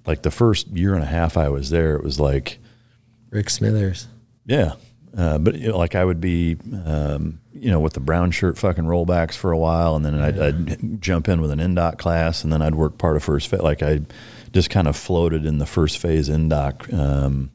like, 0.06 0.22
the 0.22 0.30
first 0.30 0.68
year 0.68 0.94
and 0.94 1.02
a 1.02 1.06
half 1.06 1.36
I 1.36 1.50
was 1.50 1.68
there, 1.68 1.96
it 1.96 2.02
was 2.02 2.18
like 2.18 2.58
Rick 3.28 3.50
Smithers. 3.50 4.06
Yeah. 4.46 4.72
Uh, 5.16 5.38
but 5.38 5.54
you 5.54 5.68
know, 5.68 5.78
like 5.78 5.94
I 5.94 6.04
would 6.04 6.20
be, 6.20 6.56
um, 6.84 7.40
you 7.54 7.70
know, 7.70 7.80
with 7.80 7.94
the 7.94 8.00
brown 8.00 8.30
shirt 8.30 8.58
fucking 8.58 8.84
rollbacks 8.84 9.34
for 9.34 9.50
a 9.50 9.56
while, 9.58 9.96
and 9.96 10.04
then 10.04 10.20
I'd, 10.20 10.38
I'd, 10.38 11.00
jump 11.00 11.28
in 11.28 11.40
with 11.40 11.50
an 11.50 11.58
indoc 11.58 11.96
class, 11.96 12.44
and 12.44 12.52
then 12.52 12.60
I'd 12.60 12.74
work 12.74 12.98
part 12.98 13.16
of 13.16 13.22
first 13.22 13.48
fit. 13.48 13.62
Like 13.62 13.82
I 13.82 14.00
just 14.56 14.70
kind 14.70 14.88
of 14.88 14.96
floated 14.96 15.44
in 15.44 15.58
the 15.58 15.66
first 15.66 15.98
phase 15.98 16.28
indoc, 16.28 16.92
um, 16.92 17.50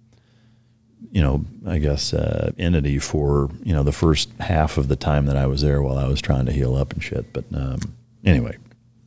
you 1.12 1.22
know, 1.22 1.44
I 1.66 1.80
guess 1.80 2.14
uh, 2.14 2.52
entity 2.58 3.00
for 3.00 3.50
you 3.64 3.74
know 3.74 3.84
the 3.84 3.92
first 3.92 4.30
half 4.40 4.78
of 4.78 4.88
the 4.88 4.96
time 4.96 5.26
that 5.26 5.36
I 5.36 5.48
was 5.48 5.62
there 5.62 5.82
while 5.82 5.98
I 5.98 6.08
was 6.08 6.22
trying 6.22 6.46
to 6.46 6.52
heal 6.52 6.76
up 6.76 6.94
and 6.94 7.04
shit. 7.04 7.34
But 7.34 7.46
um, 7.54 7.80
anyway, 8.24 8.58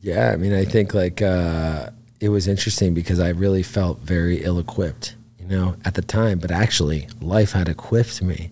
yeah, 0.01 0.31
I 0.31 0.35
mean, 0.35 0.53
I 0.53 0.65
think 0.65 0.93
like 0.93 1.21
uh, 1.21 1.89
it 2.19 2.29
was 2.29 2.47
interesting 2.47 2.93
because 2.93 3.19
I 3.19 3.29
really 3.29 3.63
felt 3.63 3.99
very 3.99 4.43
ill 4.43 4.59
equipped 4.59 5.15
you 5.47 5.57
know, 5.57 5.75
at 5.85 5.93
the 5.93 6.01
time, 6.01 6.39
but 6.39 6.51
actually 6.51 7.07
life 7.21 7.51
had 7.51 7.69
equipped 7.69 8.21
me. 8.21 8.51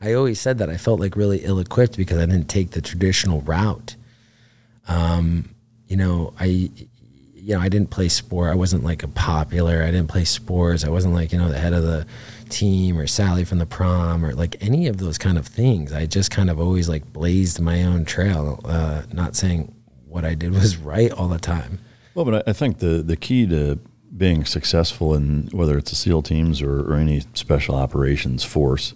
I 0.00 0.12
always 0.14 0.40
said 0.40 0.58
that 0.58 0.68
I 0.68 0.76
felt 0.76 0.98
like 0.98 1.14
really 1.14 1.44
ill 1.44 1.60
equipped 1.60 1.96
because 1.96 2.18
I 2.18 2.26
didn't 2.26 2.48
take 2.48 2.70
the 2.70 2.80
traditional 2.80 3.40
route. 3.42 3.94
Um, 4.88 5.54
you 5.86 5.96
know, 5.96 6.34
I, 6.40 6.70
you 7.42 7.56
know, 7.56 7.60
I 7.60 7.68
didn't 7.68 7.90
play 7.90 8.08
sport. 8.08 8.52
I 8.52 8.54
wasn't 8.54 8.84
like 8.84 9.02
a 9.02 9.08
popular. 9.08 9.82
I 9.82 9.90
didn't 9.90 10.06
play 10.06 10.24
sports. 10.24 10.84
I 10.84 10.90
wasn't 10.90 11.14
like, 11.14 11.32
you 11.32 11.38
know, 11.38 11.48
the 11.48 11.58
head 11.58 11.72
of 11.72 11.82
the 11.82 12.06
team 12.50 12.96
or 12.96 13.08
Sally 13.08 13.44
from 13.44 13.58
the 13.58 13.66
prom 13.66 14.24
or 14.24 14.32
like 14.32 14.56
any 14.60 14.86
of 14.86 14.98
those 14.98 15.18
kind 15.18 15.36
of 15.36 15.46
things. 15.48 15.92
I 15.92 16.06
just 16.06 16.30
kind 16.30 16.48
of 16.48 16.60
always 16.60 16.88
like 16.88 17.12
blazed 17.12 17.58
my 17.58 17.82
own 17.82 18.04
trail, 18.04 18.60
uh, 18.64 19.02
not 19.12 19.34
saying 19.34 19.74
what 20.06 20.24
I 20.24 20.34
did 20.34 20.52
was 20.54 20.76
right 20.76 21.10
all 21.10 21.26
the 21.26 21.40
time. 21.40 21.80
Well, 22.14 22.24
but 22.24 22.48
I 22.48 22.52
think 22.52 22.78
the, 22.78 23.02
the 23.02 23.16
key 23.16 23.44
to 23.48 23.80
being 24.16 24.44
successful 24.44 25.12
in 25.12 25.48
whether 25.50 25.76
it's 25.76 25.90
the 25.90 25.96
SEAL 25.96 26.22
teams 26.22 26.62
or, 26.62 26.82
or 26.82 26.94
any 26.94 27.24
special 27.34 27.74
operations 27.74 28.44
force, 28.44 28.94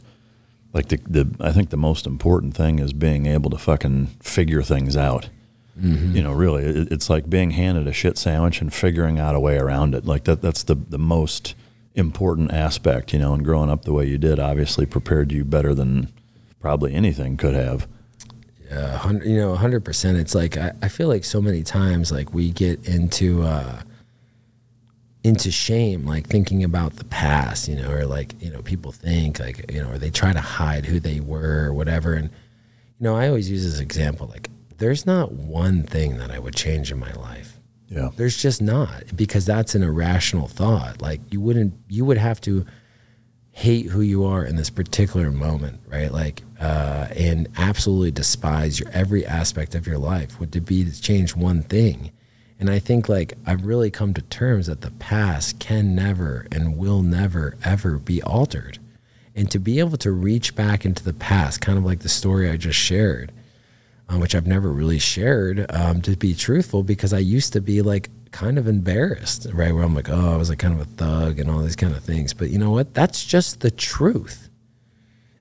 like 0.73 0.87
the, 0.89 1.01
the 1.05 1.35
I 1.41 1.51
think 1.51 1.71
the 1.71 1.77
most 1.77 2.07
important 2.07 2.55
thing 2.55 2.79
is 2.79 2.93
being 2.93 3.27
able 3.27 3.51
to 3.51 3.59
fucking 3.59 4.07
figure 4.21 4.63
things 4.63 4.97
out. 4.97 5.31
Mm-hmm. 5.79 6.17
You 6.17 6.23
know, 6.23 6.33
really, 6.33 6.65
it, 6.65 6.91
it's 6.91 7.11
like 7.11 7.29
being 7.29 7.51
handed 7.51 7.87
a 7.87 7.93
shit 7.93 8.17
sandwich 8.17 8.61
and 8.61 8.73
figuring 8.73 9.19
out 9.19 9.35
a 9.35 9.41
way 9.41 9.59
around 9.59 9.95
it. 9.95 10.07
Like 10.07 10.25
that, 10.25 10.41
that's 10.41 10.63
the 10.63 10.75
the 10.75 10.99
most 10.99 11.55
important 11.95 12.53
aspect. 12.53 13.13
You 13.13 13.19
know, 13.19 13.35
and 13.35 13.45
growing 13.45 13.71
up 13.71 13.85
the 13.85 13.93
way 13.93 14.07
you 14.07 14.19
did 14.19 14.39
obviously 14.39 14.87
prepared 14.87 15.33
you 15.33 15.45
better 15.45 15.75
than 15.75 16.13
probably 16.61 16.95
anything 16.95 17.37
could 17.37 17.55
have. 17.55 17.87
Yeah, 18.71 19.13
you 19.13 19.37
know, 19.37 19.55
hundred 19.55 19.85
percent. 19.85 20.19
It's 20.19 20.35
like 20.35 20.57
I, 20.57 20.73
I 20.83 20.89
feel 20.89 21.09
like 21.09 21.25
so 21.25 21.41
many 21.41 21.63
times 21.63 22.11
like 22.11 22.33
we 22.33 22.51
get 22.51 22.89
into. 22.89 23.43
Uh, 23.43 23.83
into 25.23 25.51
shame, 25.51 26.07
like 26.07 26.29
thinking 26.29 26.63
about 26.63 26.95
the 26.97 27.05
past, 27.05 27.67
you 27.67 27.75
know, 27.75 27.91
or 27.91 28.07
like, 28.07 28.41
you 28.41 28.49
know, 28.49 28.63
people 28.63 28.93
think 28.93 29.41
like, 29.41 29.69
you 29.73 29.83
know, 29.83 29.91
or 29.91 29.99
they 29.99 30.09
try 30.09 30.33
to 30.33 30.41
hide 30.41 30.87
who 30.87 31.01
they 31.01 31.19
were 31.19 31.65
or 31.67 31.75
whatever. 31.75 32.15
And, 32.15 32.31
you 32.31 33.01
know, 33.01 33.17
I 33.17 33.27
always 33.27 33.51
use 33.51 33.65
this 33.65 33.81
example 33.81 34.29
like, 34.29 34.49
there's 34.79 35.07
not 35.07 35.33
one 35.33 35.83
thing 35.83 36.19
that 36.19 36.31
I 36.31 36.39
would 36.39 36.55
change 36.55 36.91
in 36.91 36.99
my 36.99 37.13
life. 37.13 37.59
Yeah. 37.89 38.11
There's 38.17 38.37
just 38.37 38.61
not 38.61 39.05
because 39.15 39.47
that's 39.47 39.75
an 39.75 39.83
irrational 39.83 40.49
thought. 40.49 41.01
Like, 41.01 41.21
you 41.31 41.41
wouldn't, 41.41 41.75
you 41.89 42.05
would 42.05 42.19
have 42.19 42.41
to 42.43 42.67
hate 43.53 43.87
who 43.87 44.01
you 44.01 44.25
are 44.25 44.45
in 44.45 44.57
this 44.57 44.71
particular 44.71 45.31
moment, 45.31 45.81
right? 45.87 46.13
Like, 46.13 46.43
uh, 46.61 47.07
and 47.17 47.49
absolutely 47.57 48.11
despise 48.11 48.81
your 48.81 48.89
every 48.91 49.25
aspect 49.25 49.75
of 49.75 49.87
your 49.87 49.99
life. 49.99 50.41
Would 50.41 50.53
to 50.53 50.61
be 50.61 50.85
to 50.85 51.01
change 51.01 51.37
one 51.37 51.63
thing 51.63 52.11
and 52.59 52.71
I 52.71 52.79
think 52.79 53.09
like 53.09 53.35
I've 53.45 53.65
really 53.65 53.91
come 53.91 54.15
to 54.15 54.23
terms 54.23 54.67
that 54.67 54.81
the 54.81 54.91
past 54.93 55.59
can 55.59 55.95
never 55.95 56.47
and 56.51 56.77
will 56.77 57.03
never 57.03 57.57
ever 57.65 57.99
be 57.99 58.23
altered. 58.23 58.79
And 59.35 59.51
to 59.51 59.59
be 59.59 59.79
able 59.79 59.99
to 59.99 60.11
reach 60.11 60.55
back 60.55 60.87
into 60.87 61.05
the 61.05 61.13
past, 61.13 61.61
kind 61.61 61.77
of 61.77 61.85
like 61.85 62.01
the 62.01 62.09
story 62.09 62.51
I 62.51 62.57
just 62.57 62.79
shared, 62.79 63.33
um, 64.09 64.21
which 64.21 64.35
I've 64.35 64.47
never 64.47 64.71
really 64.71 64.99
shared, 64.99 65.67
um, 65.71 66.01
to 66.03 66.17
be 66.17 66.35
truthful, 66.35 66.83
because 66.83 67.13
I 67.13 67.19
used 67.19 67.53
to 67.55 67.61
be 67.61 67.83
like 67.83 68.11
kind 68.31 68.59
of 68.59 68.69
embarrassed, 68.69 69.47
right? 69.53 69.75
Where 69.75 69.83
I'm 69.83 69.95
like, 69.95 70.11
oh, 70.11 70.35
I 70.35 70.37
was 70.37 70.49
like 70.49 70.59
kind 70.59 70.75
of 70.75 70.81
a 70.81 70.85
thug 70.85 71.39
and 71.39 71.51
all 71.51 71.61
these 71.61 71.77
kind 71.77 71.95
of 71.95 72.03
things. 72.03 72.35
But 72.35 72.51
you 72.51 72.59
know 72.59 72.71
what? 72.71 72.95
That's 72.95 73.25
just 73.25 73.61
the 73.61 73.71
truth. 73.71 74.51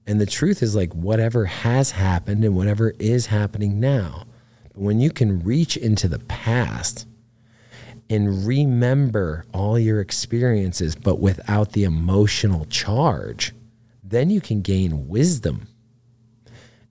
And 0.08 0.22
the 0.22 0.26
truth 0.26 0.62
is 0.62 0.76
like 0.76 0.94
whatever 0.94 1.46
has 1.46 1.92
happened 1.92 2.46
and 2.46 2.56
whatever 2.56 2.94
is 3.00 3.28
happening 3.28 3.80
now. 3.80 4.26
But 4.74 4.82
when 4.82 5.00
you 5.00 5.10
can 5.10 5.44
reach 5.44 5.78
into 5.78 6.08
the 6.08 6.20
past 6.20 7.08
and 8.10 8.46
remember 8.46 9.46
all 9.52 9.80
your 9.80 10.00
experiences, 10.00 10.96
but 10.96 11.20
without 11.20 11.72
the 11.72 11.84
emotional 11.84 12.66
charge, 12.66 13.54
then 14.04 14.30
you 14.30 14.42
can 14.42 14.62
gain 14.62 15.08
wisdom. 15.08 15.68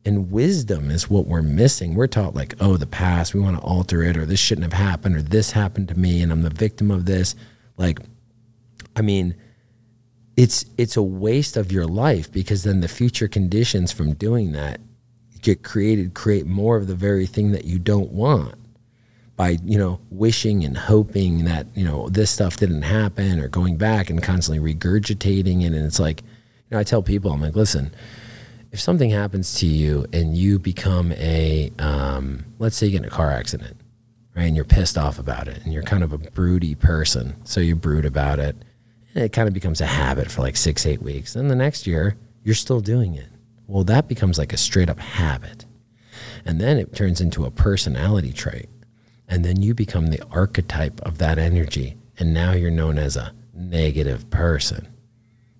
And 0.06 0.30
wisdom 0.30 0.90
is 0.90 1.08
what 1.08 1.26
we're 1.26 1.42
missing. 1.42 1.94
We're 1.94 2.06
taught, 2.06 2.34
like, 2.34 2.54
oh, 2.60 2.76
the 2.76 2.86
past, 2.86 3.32
we 3.32 3.40
want 3.40 3.56
to 3.56 3.62
alter 3.62 4.02
it, 4.02 4.16
or 4.16 4.26
this 4.26 4.38
shouldn't 4.38 4.70
have 4.70 4.78
happened, 4.78 5.16
or 5.16 5.22
this 5.22 5.52
happened 5.52 5.88
to 5.88 5.98
me, 5.98 6.20
and 6.20 6.30
I'm 6.30 6.42
the 6.42 6.50
victim 6.50 6.90
of 6.90 7.06
this. 7.06 7.34
Like, 7.78 8.00
I 8.94 9.00
mean, 9.00 9.34
it's 10.36 10.64
it's 10.76 10.96
a 10.96 11.02
waste 11.02 11.56
of 11.56 11.70
your 11.70 11.86
life 11.86 12.30
because 12.30 12.64
then 12.64 12.80
the 12.80 12.88
future 12.88 13.28
conditions 13.28 13.92
from 13.92 14.14
doing 14.14 14.52
that 14.52 14.80
get 15.42 15.62
created 15.62 16.14
create 16.14 16.46
more 16.46 16.76
of 16.76 16.86
the 16.86 16.94
very 16.94 17.26
thing 17.26 17.52
that 17.52 17.64
you 17.64 17.78
don't 17.78 18.10
want 18.10 18.54
by 19.36 19.58
you 19.64 19.78
know 19.78 20.00
wishing 20.10 20.64
and 20.64 20.76
hoping 20.76 21.44
that 21.44 21.66
you 21.74 21.84
know 21.84 22.08
this 22.08 22.30
stuff 22.30 22.56
didn't 22.56 22.82
happen 22.82 23.38
or 23.38 23.48
going 23.48 23.76
back 23.76 24.10
and 24.10 24.22
constantly 24.22 24.74
regurgitating 24.74 25.62
it 25.62 25.66
and 25.66 25.86
it's 25.86 26.00
like 26.00 26.22
you 26.22 26.72
know 26.72 26.78
I 26.78 26.84
tell 26.84 27.02
people 27.02 27.30
I'm 27.30 27.40
like 27.40 27.54
listen 27.54 27.94
if 28.74 28.80
something 28.80 29.10
happens 29.10 29.54
to 29.54 29.66
you 29.66 30.04
and 30.12 30.36
you 30.36 30.58
become 30.58 31.12
a 31.12 31.70
um, 31.78 32.44
let's 32.58 32.76
say 32.76 32.86
you 32.86 32.92
get 32.92 33.02
in 33.02 33.04
a 33.04 33.10
car 33.10 33.30
accident 33.30 33.80
right 34.34 34.44
and 34.44 34.56
you're 34.56 34.64
pissed 34.64 34.98
off 34.98 35.18
about 35.18 35.46
it 35.48 35.62
and 35.64 35.72
you're 35.72 35.82
kind 35.84 36.02
of 36.02 36.12
a 36.12 36.18
broody 36.18 36.74
person 36.74 37.36
so 37.44 37.60
you 37.60 37.76
brood 37.76 38.04
about 38.04 38.38
it 38.38 38.56
and 39.14 39.24
it 39.24 39.32
kind 39.32 39.46
of 39.46 39.54
becomes 39.54 39.80
a 39.80 39.86
habit 39.86 40.28
for 40.28 40.42
like 40.42 40.56
six 40.56 40.84
eight 40.84 41.00
weeks 41.00 41.34
then 41.34 41.46
the 41.48 41.54
next 41.54 41.86
year 41.86 42.16
you're 42.44 42.54
still 42.54 42.80
doing 42.80 43.14
it. 43.14 43.30
Well 43.66 43.84
that 43.84 44.06
becomes 44.06 44.38
like 44.38 44.52
a 44.52 44.58
straight 44.58 44.90
up 44.90 44.98
habit. 44.98 45.64
And 46.44 46.60
then 46.60 46.76
it 46.76 46.94
turns 46.94 47.20
into 47.20 47.46
a 47.46 47.50
personality 47.50 48.32
trait. 48.32 48.68
And 49.26 49.44
then 49.44 49.62
you 49.62 49.74
become 49.74 50.08
the 50.08 50.22
archetype 50.30 51.00
of 51.00 51.18
that 51.18 51.38
energy. 51.38 51.96
And 52.18 52.34
now 52.34 52.52
you're 52.52 52.70
known 52.70 52.98
as 52.98 53.16
a 53.16 53.32
negative 53.54 54.28
person, 54.30 54.88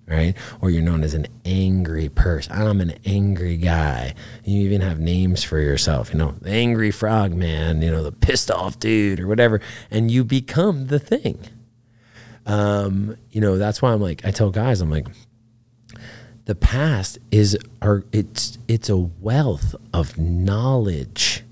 right? 0.07 0.37
Or 0.61 0.71
you're 0.71 0.83
known 0.83 1.03
as 1.03 1.15
an 1.15 1.27
angry 1.45 2.09
person. 2.09 2.53
I'm 2.53 2.81
an 2.81 2.95
angry 3.05 3.57
guy. 3.57 4.15
You 4.45 4.61
even 4.63 4.81
have 4.81 5.01
names 5.01 5.43
for 5.45 5.59
yourself, 5.59 6.13
you 6.13 6.19
know, 6.19 6.35
the 6.41 6.51
angry 6.51 6.91
frog 6.91 7.33
man, 7.33 7.83
you 7.83 7.91
know, 7.91 8.03
the 8.03 8.13
pissed 8.13 8.51
off 8.51 8.79
dude 8.79 9.21
or 9.21 9.27
whatever. 9.27 9.61
And 9.91 10.11
you 10.11 10.25
become 10.25 10.89
the 10.89 10.99
thing. 10.99 11.39
Um, 12.47 13.17
you 13.31 13.41
know, 13.41 13.57
that's 13.57 13.81
why 13.81 13.93
I'm 13.93 14.03
like, 14.03 14.25
I 14.25 14.31
tell 14.31 14.51
guys, 14.51 14.81
I'm 14.81 14.91
like, 14.91 15.07
the 16.45 16.55
past 16.55 17.19
is 17.31 17.57
our 17.81 18.05
it's 18.13 18.59
it's 18.69 18.91
a 18.91 18.99
wealth 18.99 19.75
of 19.95 20.19
knowledge 20.19 21.43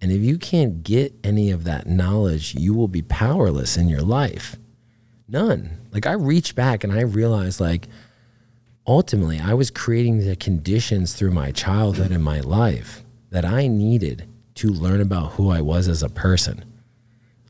and 0.00 0.10
if 0.10 0.22
you 0.22 0.38
can't 0.38 0.82
get 0.82 1.14
any 1.22 1.50
of 1.50 1.64
that 1.64 1.86
knowledge, 1.86 2.54
you 2.54 2.72
will 2.72 2.88
be 2.88 3.02
powerless 3.02 3.76
in 3.76 3.88
your 3.88 4.00
life. 4.00 4.56
None. 5.28 5.79
Like 5.92 6.06
I 6.06 6.12
reach 6.12 6.54
back 6.54 6.84
and 6.84 6.92
I 6.92 7.00
realize 7.00 7.60
like 7.60 7.88
ultimately 8.86 9.40
I 9.40 9.54
was 9.54 9.70
creating 9.70 10.20
the 10.20 10.36
conditions 10.36 11.14
through 11.14 11.32
my 11.32 11.52
childhood 11.52 12.10
and 12.12 12.22
my 12.22 12.40
life 12.40 13.02
that 13.30 13.44
I 13.44 13.66
needed 13.66 14.28
to 14.56 14.68
learn 14.68 15.00
about 15.00 15.32
who 15.32 15.50
I 15.50 15.60
was 15.60 15.88
as 15.88 16.02
a 16.02 16.08
person. 16.08 16.64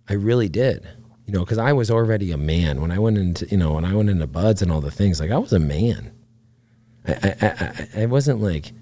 I 0.08 0.14
really 0.14 0.48
did. 0.48 0.88
You 1.26 1.34
know, 1.34 1.44
because 1.44 1.58
I 1.58 1.72
was 1.72 1.90
already 1.90 2.32
a 2.32 2.36
man 2.36 2.80
when 2.80 2.90
I 2.90 2.98
went 2.98 3.16
into, 3.16 3.46
you 3.46 3.56
know, 3.56 3.74
when 3.74 3.84
I 3.84 3.94
went 3.94 4.10
into 4.10 4.26
BUD/S 4.26 4.62
and 4.62 4.72
all 4.72 4.80
the 4.80 4.90
things, 4.90 5.20
like 5.20 5.30
I 5.30 5.38
was 5.38 5.52
a 5.52 5.60
man. 5.60 6.10
I, 7.06 7.12
I, 7.12 7.46
I, 7.46 8.02
I 8.02 8.06
wasn't 8.06 8.40
like, 8.40 8.72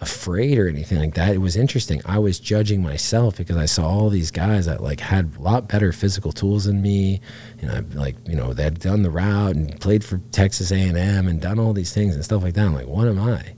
afraid 0.00 0.58
or 0.58 0.68
anything 0.68 0.98
like 0.98 1.14
that. 1.14 1.34
It 1.34 1.38
was 1.38 1.56
interesting. 1.56 2.00
I 2.06 2.18
was 2.18 2.40
judging 2.40 2.82
myself 2.82 3.36
because 3.36 3.56
I 3.56 3.66
saw 3.66 3.86
all 3.86 4.08
these 4.08 4.30
guys 4.30 4.66
that 4.66 4.82
like 4.82 5.00
had 5.00 5.36
a 5.36 5.42
lot 5.42 5.68
better 5.68 5.92
physical 5.92 6.32
tools 6.32 6.64
than 6.64 6.80
me. 6.80 7.20
You 7.60 7.68
know, 7.68 7.84
like 7.94 8.16
you 8.26 8.34
know 8.34 8.52
they 8.52 8.64
had 8.64 8.80
done 8.80 9.02
the 9.02 9.10
route 9.10 9.56
and 9.56 9.78
played 9.80 10.02
for 10.02 10.18
Texas 10.32 10.72
A 10.72 10.80
and 10.80 10.96
M 10.96 11.28
and 11.28 11.40
done 11.40 11.58
all 11.58 11.72
these 11.72 11.92
things 11.92 12.14
and 12.14 12.24
stuff 12.24 12.42
like 12.42 12.54
that. 12.54 12.66
I'm 12.66 12.74
like, 12.74 12.86
what 12.86 13.08
am 13.08 13.20
I? 13.20 13.54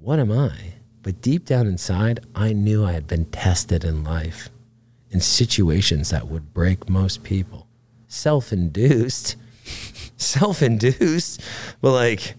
What 0.00 0.18
am 0.18 0.30
I? 0.30 0.74
But 1.02 1.22
deep 1.22 1.46
down 1.46 1.66
inside, 1.66 2.20
I 2.34 2.52
knew 2.52 2.84
I 2.84 2.92
had 2.92 3.06
been 3.06 3.24
tested 3.26 3.84
in 3.84 4.04
life 4.04 4.50
in 5.10 5.20
situations 5.20 6.10
that 6.10 6.28
would 6.28 6.52
break 6.52 6.88
most 6.88 7.22
people. 7.22 7.66
Self-induced, 8.08 9.36
self-induced, 10.16 11.40
but 11.80 11.92
like, 11.92 12.34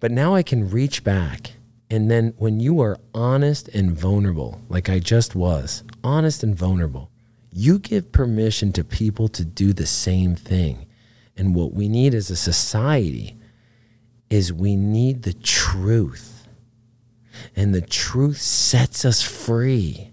but 0.00 0.10
now 0.10 0.34
I 0.34 0.42
can 0.42 0.70
reach 0.70 1.04
back 1.04 1.52
and 1.94 2.10
then 2.10 2.34
when 2.38 2.58
you 2.58 2.80
are 2.80 2.98
honest 3.14 3.68
and 3.68 3.92
vulnerable, 3.92 4.60
like 4.68 4.88
I 4.88 4.98
just 4.98 5.36
was, 5.36 5.84
honest 6.02 6.42
and 6.42 6.52
vulnerable, 6.52 7.08
you 7.52 7.78
give 7.78 8.10
permission 8.10 8.72
to 8.72 8.82
people 8.82 9.28
to 9.28 9.44
do 9.44 9.72
the 9.72 9.86
same 9.86 10.34
thing. 10.34 10.86
And 11.36 11.54
what 11.54 11.72
we 11.72 11.88
need 11.88 12.12
as 12.12 12.30
a 12.30 12.36
society 12.36 13.36
is 14.28 14.52
we 14.52 14.74
need 14.74 15.22
the 15.22 15.34
truth. 15.34 16.48
And 17.54 17.72
the 17.72 17.80
truth 17.80 18.38
sets 18.40 19.04
us 19.04 19.22
free. 19.22 20.10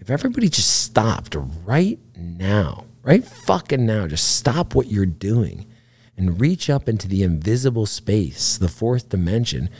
If 0.00 0.10
everybody 0.10 0.50
just 0.50 0.82
stopped 0.82 1.34
right 1.64 1.98
now, 2.14 2.84
right 3.02 3.24
fucking 3.24 3.86
now, 3.86 4.06
just 4.06 4.36
stop 4.36 4.74
what 4.74 4.88
you're 4.88 5.06
doing 5.06 5.64
and 6.14 6.38
reach 6.38 6.68
up 6.68 6.90
into 6.90 7.08
the 7.08 7.22
invisible 7.22 7.86
space, 7.86 8.58
the 8.58 8.68
fourth 8.68 9.08
dimension, 9.08 9.70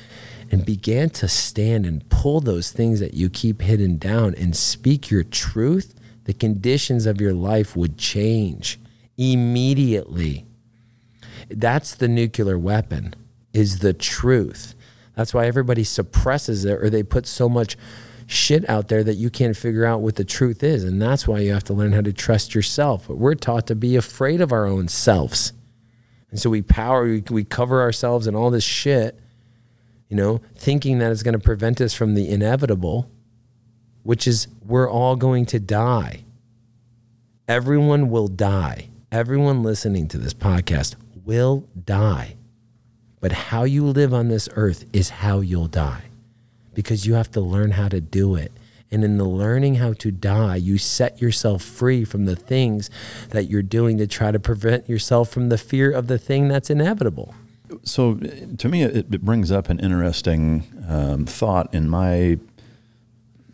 and 0.53 0.67
began 0.67 1.09
to 1.09 1.27
stand 1.27 1.87
and 1.87 2.07
pull 2.11 2.41
those 2.41 2.71
things 2.71 3.01
that 3.01 3.15
you 3.15 3.31
keep 3.31 3.63
hidden 3.63 3.97
down 3.97 4.35
and 4.35 4.55
speak 4.55 5.11
your 5.11 5.25
truth, 5.25 5.95
the 6.25 6.35
conditions 6.35 7.07
of 7.07 7.21
your 7.21 7.33
life 7.33 7.75
would 7.75 7.97
change 7.97 8.79
immediately. 9.17 10.45
That's 11.49 11.95
the 11.95 12.07
nuclear 12.07 12.59
weapon 12.59 13.15
is 13.55 13.79
the 13.79 13.95
truth. 13.95 14.75
That's 15.17 15.33
why 15.33 15.47
everybody 15.47 15.85
suppresses 15.85 16.67
it 16.67 16.83
or 16.83 16.91
they 16.91 17.03
put 17.03 17.27
so 17.27 17.49
much 17.49 17.79
shit 18.27 18.69
out 18.69 18.89
there 18.89 19.03
that 19.05 19.15
you 19.15 19.31
can't 19.31 19.57
figure 19.57 19.87
out 19.87 20.03
what 20.03 20.17
the 20.17 20.25
truth 20.25 20.63
is. 20.63 20.85
And 20.85 21.01
that's 21.01 21.27
why 21.27 21.41
you 21.41 21.53
have 21.55 21.65
to 21.65 21.75
learn 21.75 21.93
how 21.93 22.03
to 22.03 22.13
trust 22.13 22.55
yourself. 22.55 23.09
But 23.09 23.17
we're 23.17 23.35
taught 23.35 23.67
to 23.69 23.75
be 23.75 23.97
afraid 23.97 24.43
of 24.43 24.53
our 24.53 24.67
own 24.67 24.89
selves. 24.89 25.55
And 26.31 26.39
so 26.39 26.51
we 26.51 26.61
power, 26.61 27.05
we, 27.05 27.23
we 27.31 27.45
cover 27.45 27.81
ourselves 27.81 28.27
in 28.27 28.35
all 28.35 28.51
this 28.51 28.65
shit 28.65 29.19
you 30.13 30.17
know, 30.17 30.43
thinking 30.55 30.99
that 30.99 31.11
it's 31.11 31.23
going 31.23 31.33
to 31.33 31.39
prevent 31.39 31.81
us 31.81 31.95
from 31.95 32.13
the 32.13 32.29
inevitable, 32.29 33.11
which 34.03 34.27
is 34.27 34.47
we're 34.63 34.89
all 34.91 35.17
going 35.17 35.47
to 35.47 35.59
die. 35.59 36.23
Everyone 37.49 38.11
will 38.11 38.29
die. 38.29 38.91
Everyone 39.11 39.63
listening 39.63 40.09
to 40.09 40.19
this 40.19 40.35
podcast 40.35 40.97
will 41.25 41.67
die. 41.87 42.37
But 43.23 43.33
how 43.33 43.65
you 43.65 43.87
live 43.87 44.13
on 44.13 44.29
this 44.29 44.51
earth 44.55 44.85
is 44.93 45.09
how 45.09 45.41
you'll 45.41 45.67
die 45.67 46.11
because 46.75 47.07
you 47.07 47.15
have 47.15 47.31
to 47.31 47.41
learn 47.41 47.71
how 47.71 47.89
to 47.89 48.03
do 48.03 48.35
it. 48.37 48.53
And 48.91 49.05
in 49.05 49.17
the 49.17 49.25
learning 49.25 49.77
how 49.77 49.95
to 49.95 50.11
die, 50.11 50.57
you 50.57 50.77
set 50.77 51.23
yourself 51.23 51.63
free 51.63 52.05
from 52.05 52.27
the 52.27 52.37
things 52.37 52.91
that 53.31 53.45
you're 53.45 53.63
doing 53.63 53.97
to 53.97 54.07
try 54.07 54.31
to 54.31 54.39
prevent 54.39 54.91
yourself 54.91 55.31
from 55.31 55.49
the 55.49 55.57
fear 55.57 55.91
of 55.91 56.07
the 56.07 56.19
thing 56.19 56.49
that's 56.49 56.69
inevitable 56.69 57.35
so 57.85 58.15
to 58.15 58.69
me, 58.69 58.83
it, 58.83 59.13
it 59.13 59.23
brings 59.23 59.51
up 59.51 59.69
an 59.69 59.79
interesting 59.81 60.65
um, 60.89 61.27
thought 61.27 61.73
in 61.75 61.89
my, 61.89 62.39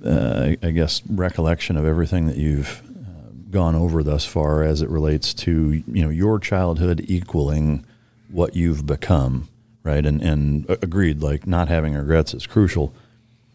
uh, 0.04 0.54
I 0.62 0.70
guess, 0.70 1.02
recollection 1.06 1.76
of 1.76 1.86
everything 1.86 2.26
that 2.26 2.36
you've 2.36 2.82
uh, 2.86 3.30
gone 3.50 3.74
over 3.74 4.02
thus 4.02 4.24
far 4.24 4.62
as 4.62 4.82
it 4.82 4.88
relates 4.88 5.34
to 5.34 5.82
you 5.86 6.02
know 6.02 6.10
your 6.10 6.38
childhood 6.38 7.04
equaling 7.08 7.84
what 8.30 8.56
you've 8.56 8.86
become, 8.86 9.48
right? 9.82 10.04
And 10.04 10.22
and 10.22 10.68
agreed, 10.68 11.22
like 11.22 11.46
not 11.46 11.68
having 11.68 11.94
regrets 11.94 12.34
is 12.34 12.46
crucial. 12.46 12.92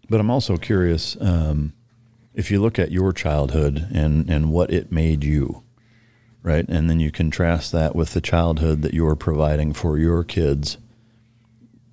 But 0.10 0.19
I'm 0.19 0.30
also 0.30 0.57
curious 0.57 1.18
um, 1.22 1.73
if 2.34 2.52
you 2.52 2.61
look 2.61 2.77
at 2.77 2.91
your 2.91 3.14
childhood 3.14 3.88
and 3.94 4.30
and 4.30 4.52
what 4.52 4.72
it 4.72 4.91
made 4.91 5.23
you 5.23 5.62
right? 6.44 6.65
And 6.68 6.90
then 6.90 6.99
you 6.99 7.10
contrast 7.10 7.72
that 7.72 7.95
with 7.95 8.14
the 8.14 8.22
childhood 8.22 8.82
that 8.82 8.94
you're 8.94 9.15
providing 9.15 9.74
for 9.74 9.98
your 9.98 10.24
kids. 10.24 10.78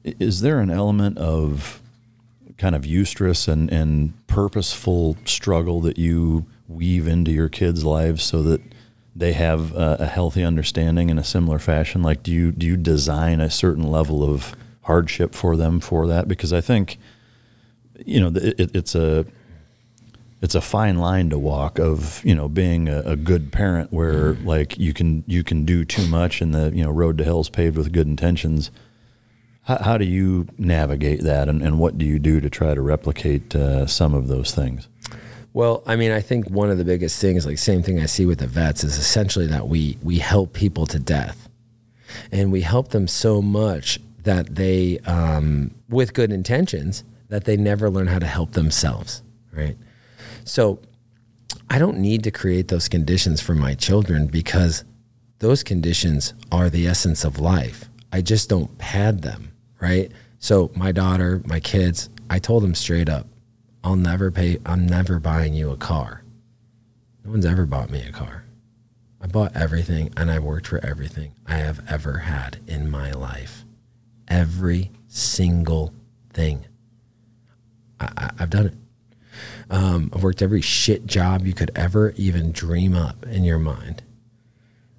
Is 0.04 0.40
there 0.40 0.58
an 0.58 0.70
element 0.70 1.16
of 1.18 1.80
kind 2.58 2.74
of 2.74 2.82
eustress 2.82 3.48
and, 3.48 3.70
and 3.72 4.12
purposeful 4.26 5.16
struggle 5.24 5.80
that 5.80 5.98
you 5.98 6.44
weave 6.68 7.06
into 7.06 7.30
your 7.30 7.48
kids' 7.48 7.84
lives 7.84 8.22
so 8.22 8.42
that 8.42 8.60
they 9.14 9.32
have 9.32 9.74
a, 9.74 9.96
a 10.00 10.06
healthy 10.06 10.42
understanding 10.42 11.10
in 11.10 11.18
a 11.18 11.24
similar 11.24 11.58
fashion? 11.58 12.02
Like, 12.02 12.22
do 12.22 12.32
you 12.32 12.52
do 12.52 12.66
you 12.66 12.76
design 12.76 13.40
a 13.40 13.50
certain 13.50 13.90
level 13.90 14.22
of 14.22 14.54
hardship 14.82 15.34
for 15.34 15.56
them 15.56 15.80
for 15.80 16.06
that? 16.08 16.28
Because 16.28 16.52
I 16.52 16.60
think, 16.60 16.98
you 18.04 18.20
know, 18.20 18.32
it, 18.34 18.74
it's 18.74 18.94
a 18.94 19.26
it's 20.42 20.54
a 20.54 20.60
fine 20.60 20.98
line 20.98 21.30
to 21.30 21.38
walk 21.38 21.78
of 21.78 22.24
you 22.24 22.34
know 22.34 22.48
being 22.48 22.88
a, 22.88 23.00
a 23.00 23.16
good 23.16 23.52
parent 23.52 23.92
where 23.92 24.34
mm-hmm. 24.34 24.46
like 24.46 24.78
you 24.78 24.92
can 24.92 25.24
you 25.26 25.44
can 25.44 25.64
do 25.64 25.84
too 25.84 26.06
much 26.06 26.40
and 26.40 26.54
the 26.54 26.70
you 26.74 26.82
know 26.82 26.90
road 26.90 27.18
to 27.18 27.24
hell 27.24 27.40
is 27.40 27.48
paved 27.48 27.76
with 27.76 27.92
good 27.92 28.06
intentions. 28.06 28.70
How, 29.62 29.76
how 29.76 29.98
do 29.98 30.06
you 30.06 30.48
navigate 30.56 31.22
that, 31.22 31.48
and, 31.48 31.62
and 31.62 31.78
what 31.78 31.98
do 31.98 32.06
you 32.06 32.18
do 32.18 32.40
to 32.40 32.48
try 32.48 32.74
to 32.74 32.80
replicate 32.80 33.54
uh, 33.54 33.86
some 33.86 34.14
of 34.14 34.26
those 34.26 34.54
things? 34.54 34.88
Well, 35.52 35.82
I 35.86 35.96
mean, 35.96 36.12
I 36.12 36.20
think 36.20 36.48
one 36.48 36.70
of 36.70 36.78
the 36.78 36.84
biggest 36.84 37.20
things, 37.20 37.44
like 37.44 37.58
same 37.58 37.82
thing 37.82 38.00
I 38.00 38.06
see 38.06 38.24
with 38.24 38.38
the 38.38 38.46
vets, 38.46 38.84
is 38.84 38.96
essentially 38.96 39.46
that 39.48 39.68
we 39.68 39.98
we 40.02 40.18
help 40.18 40.54
people 40.54 40.86
to 40.86 40.98
death, 40.98 41.48
and 42.32 42.50
we 42.50 42.62
help 42.62 42.88
them 42.88 43.06
so 43.06 43.42
much 43.42 44.00
that 44.22 44.54
they, 44.54 44.98
um, 45.00 45.72
with 45.88 46.14
good 46.14 46.32
intentions, 46.32 47.04
that 47.28 47.44
they 47.44 47.56
never 47.56 47.90
learn 47.90 48.06
how 48.06 48.18
to 48.18 48.26
help 48.26 48.52
themselves, 48.52 49.22
right? 49.52 49.76
So, 50.50 50.80
I 51.70 51.78
don't 51.78 51.98
need 51.98 52.24
to 52.24 52.32
create 52.32 52.66
those 52.66 52.88
conditions 52.88 53.40
for 53.40 53.54
my 53.54 53.74
children 53.74 54.26
because 54.26 54.82
those 55.38 55.62
conditions 55.62 56.34
are 56.50 56.68
the 56.68 56.88
essence 56.88 57.22
of 57.22 57.38
life. 57.38 57.88
I 58.10 58.20
just 58.20 58.48
don't 58.48 58.76
pad 58.76 59.22
them, 59.22 59.52
right? 59.80 60.10
So, 60.40 60.72
my 60.74 60.90
daughter, 60.90 61.40
my 61.44 61.60
kids, 61.60 62.08
I 62.28 62.40
told 62.40 62.64
them 62.64 62.74
straight 62.74 63.08
up, 63.08 63.28
I'll 63.84 63.94
never 63.94 64.32
pay, 64.32 64.58
I'm 64.66 64.86
never 64.86 65.20
buying 65.20 65.54
you 65.54 65.70
a 65.70 65.76
car. 65.76 66.24
No 67.24 67.30
one's 67.30 67.46
ever 67.46 67.64
bought 67.64 67.90
me 67.90 68.02
a 68.02 68.10
car. 68.10 68.44
I 69.20 69.28
bought 69.28 69.54
everything 69.54 70.12
and 70.16 70.32
I 70.32 70.40
worked 70.40 70.66
for 70.66 70.84
everything 70.84 71.32
I 71.46 71.58
have 71.58 71.80
ever 71.88 72.18
had 72.18 72.58
in 72.66 72.90
my 72.90 73.12
life. 73.12 73.64
Every 74.26 74.90
single 75.06 75.94
thing. 76.32 76.66
I, 78.00 78.32
have 78.36 78.50
done 78.50 78.66
it. 78.66 78.79
Um, 79.70 80.10
I've 80.12 80.22
worked 80.22 80.42
every 80.42 80.60
shit 80.60 81.06
job 81.06 81.46
you 81.46 81.54
could 81.54 81.70
ever 81.76 82.12
even 82.16 82.50
dream 82.50 82.94
up 82.94 83.24
in 83.26 83.44
your 83.44 83.58
mind. 83.58 84.02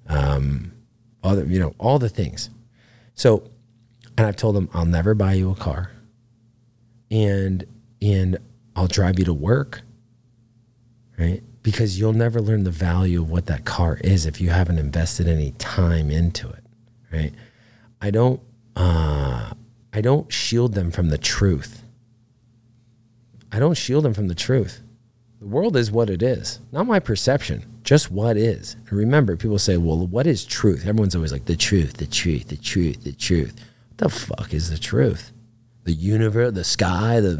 Um, 0.08 0.72
you 1.24 1.58
know, 1.58 1.74
all 1.78 1.98
the 1.98 2.08
things. 2.08 2.50
So, 3.14 3.50
and 4.16 4.26
I've 4.26 4.36
told 4.36 4.56
them 4.56 4.68
I'll 4.72 4.86
never 4.86 5.14
buy 5.14 5.34
you 5.34 5.50
a 5.50 5.54
car, 5.54 5.92
and 7.10 7.64
and 8.00 8.38
I'll 8.74 8.88
drive 8.88 9.18
you 9.18 9.24
to 9.26 9.34
work, 9.34 9.82
right? 11.18 11.42
Because 11.62 11.98
you'll 11.98 12.14
never 12.14 12.40
learn 12.40 12.64
the 12.64 12.70
value 12.70 13.22
of 13.22 13.30
what 13.30 13.46
that 13.46 13.64
car 13.64 13.98
is 14.02 14.26
if 14.26 14.40
you 14.40 14.50
haven't 14.50 14.78
invested 14.78 15.28
any 15.28 15.52
time 15.52 16.10
into 16.10 16.48
it, 16.48 16.64
right? 17.12 17.32
I 18.00 18.10
don't, 18.10 18.40
uh, 18.74 19.52
I 19.92 20.00
don't 20.00 20.32
shield 20.32 20.74
them 20.74 20.90
from 20.90 21.10
the 21.10 21.18
truth. 21.18 21.81
I 23.52 23.58
don't 23.58 23.76
shield 23.76 24.04
them 24.04 24.14
from 24.14 24.28
the 24.28 24.34
truth. 24.34 24.82
The 25.38 25.46
world 25.46 25.76
is 25.76 25.92
what 25.92 26.10
it 26.10 26.22
is, 26.22 26.60
not 26.72 26.86
my 26.86 26.98
perception, 26.98 27.80
just 27.84 28.10
what 28.10 28.36
is. 28.36 28.74
And 28.88 28.92
remember, 28.92 29.36
people 29.36 29.58
say, 29.58 29.76
well, 29.76 30.06
what 30.06 30.26
is 30.26 30.44
truth? 30.44 30.86
Everyone's 30.86 31.14
always 31.14 31.32
like, 31.32 31.44
the 31.44 31.56
truth, 31.56 31.98
the 31.98 32.06
truth, 32.06 32.48
the 32.48 32.56
truth, 32.56 33.04
the 33.04 33.12
truth. 33.12 33.54
What 33.88 33.98
the 33.98 34.08
fuck 34.08 34.54
is 34.54 34.70
the 34.70 34.78
truth? 34.78 35.32
the 35.84 35.92
universe, 35.92 36.52
the 36.54 36.64
sky, 36.64 37.20
the 37.20 37.32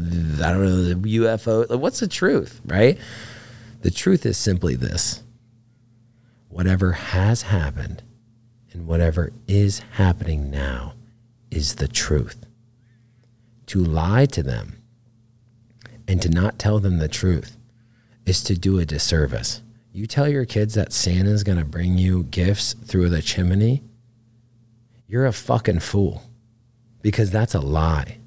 I 0.43 0.51
don't 0.51 0.63
know, 0.63 0.83
the 0.83 0.95
UFO. 1.19 1.79
What's 1.79 1.99
the 1.99 2.07
truth, 2.07 2.61
right? 2.65 2.97
The 3.81 3.91
truth 3.91 4.25
is 4.25 4.37
simply 4.37 4.75
this: 4.75 5.23
whatever 6.49 6.93
has 6.93 7.43
happened 7.43 8.03
and 8.71 8.87
whatever 8.87 9.31
is 9.47 9.79
happening 9.91 10.49
now 10.49 10.93
is 11.51 11.75
the 11.75 11.87
truth. 11.87 12.45
To 13.67 13.83
lie 13.83 14.25
to 14.27 14.43
them 14.43 14.82
and 16.07 16.21
to 16.21 16.29
not 16.29 16.59
tell 16.59 16.79
them 16.79 16.97
the 16.97 17.07
truth 17.07 17.57
is 18.25 18.43
to 18.43 18.57
do 18.57 18.79
a 18.79 18.85
disservice. 18.85 19.61
You 19.91 20.07
tell 20.07 20.27
your 20.27 20.45
kids 20.45 20.73
that 20.73 20.93
Santa's 20.93 21.43
going 21.43 21.57
to 21.57 21.65
bring 21.65 21.97
you 21.97 22.23
gifts 22.23 22.73
through 22.73 23.09
the 23.09 23.21
chimney, 23.21 23.83
you're 25.07 25.25
a 25.25 25.33
fucking 25.33 25.79
fool 25.79 26.23
because 27.01 27.29
that's 27.29 27.53
a 27.53 27.59
lie. 27.59 28.17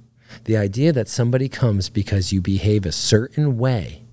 The 0.44 0.56
idea 0.56 0.92
that 0.92 1.08
somebody 1.08 1.48
comes 1.48 1.88
because 1.88 2.32
you 2.32 2.40
behave 2.40 2.86
a 2.86 2.92
certain 2.92 3.58
way 3.58 4.04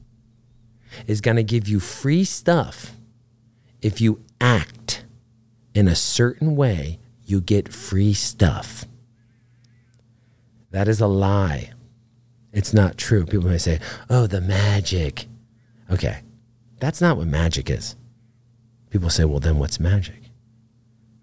is 1.05 1.21
going 1.21 1.37
to 1.37 1.43
give 1.43 1.67
you 1.67 1.79
free 1.79 2.23
stuff. 2.23 2.93
If 3.81 3.99
you 3.99 4.23
act 4.39 5.05
in 5.75 5.87
a 5.87 5.95
certain 5.95 6.55
way, 6.55 6.99
you 7.25 7.41
get 7.41 7.73
free 7.73 8.13
stuff. 8.13 8.85
That 10.71 10.87
is 10.87 11.01
a 11.01 11.07
lie. 11.07 11.72
It's 12.53 12.73
not 12.73 12.97
true. 12.97 13.25
People 13.25 13.49
may 13.49 13.57
say, 13.57 13.79
oh, 14.09 14.27
the 14.27 14.39
magic. 14.39 15.25
Okay, 15.91 16.19
that's 16.79 17.01
not 17.01 17.17
what 17.17 17.27
magic 17.27 17.69
is. 17.69 17.95
People 18.89 19.09
say, 19.09 19.25
well, 19.25 19.39
then 19.39 19.57
what's 19.57 19.79
magic? 19.79 20.21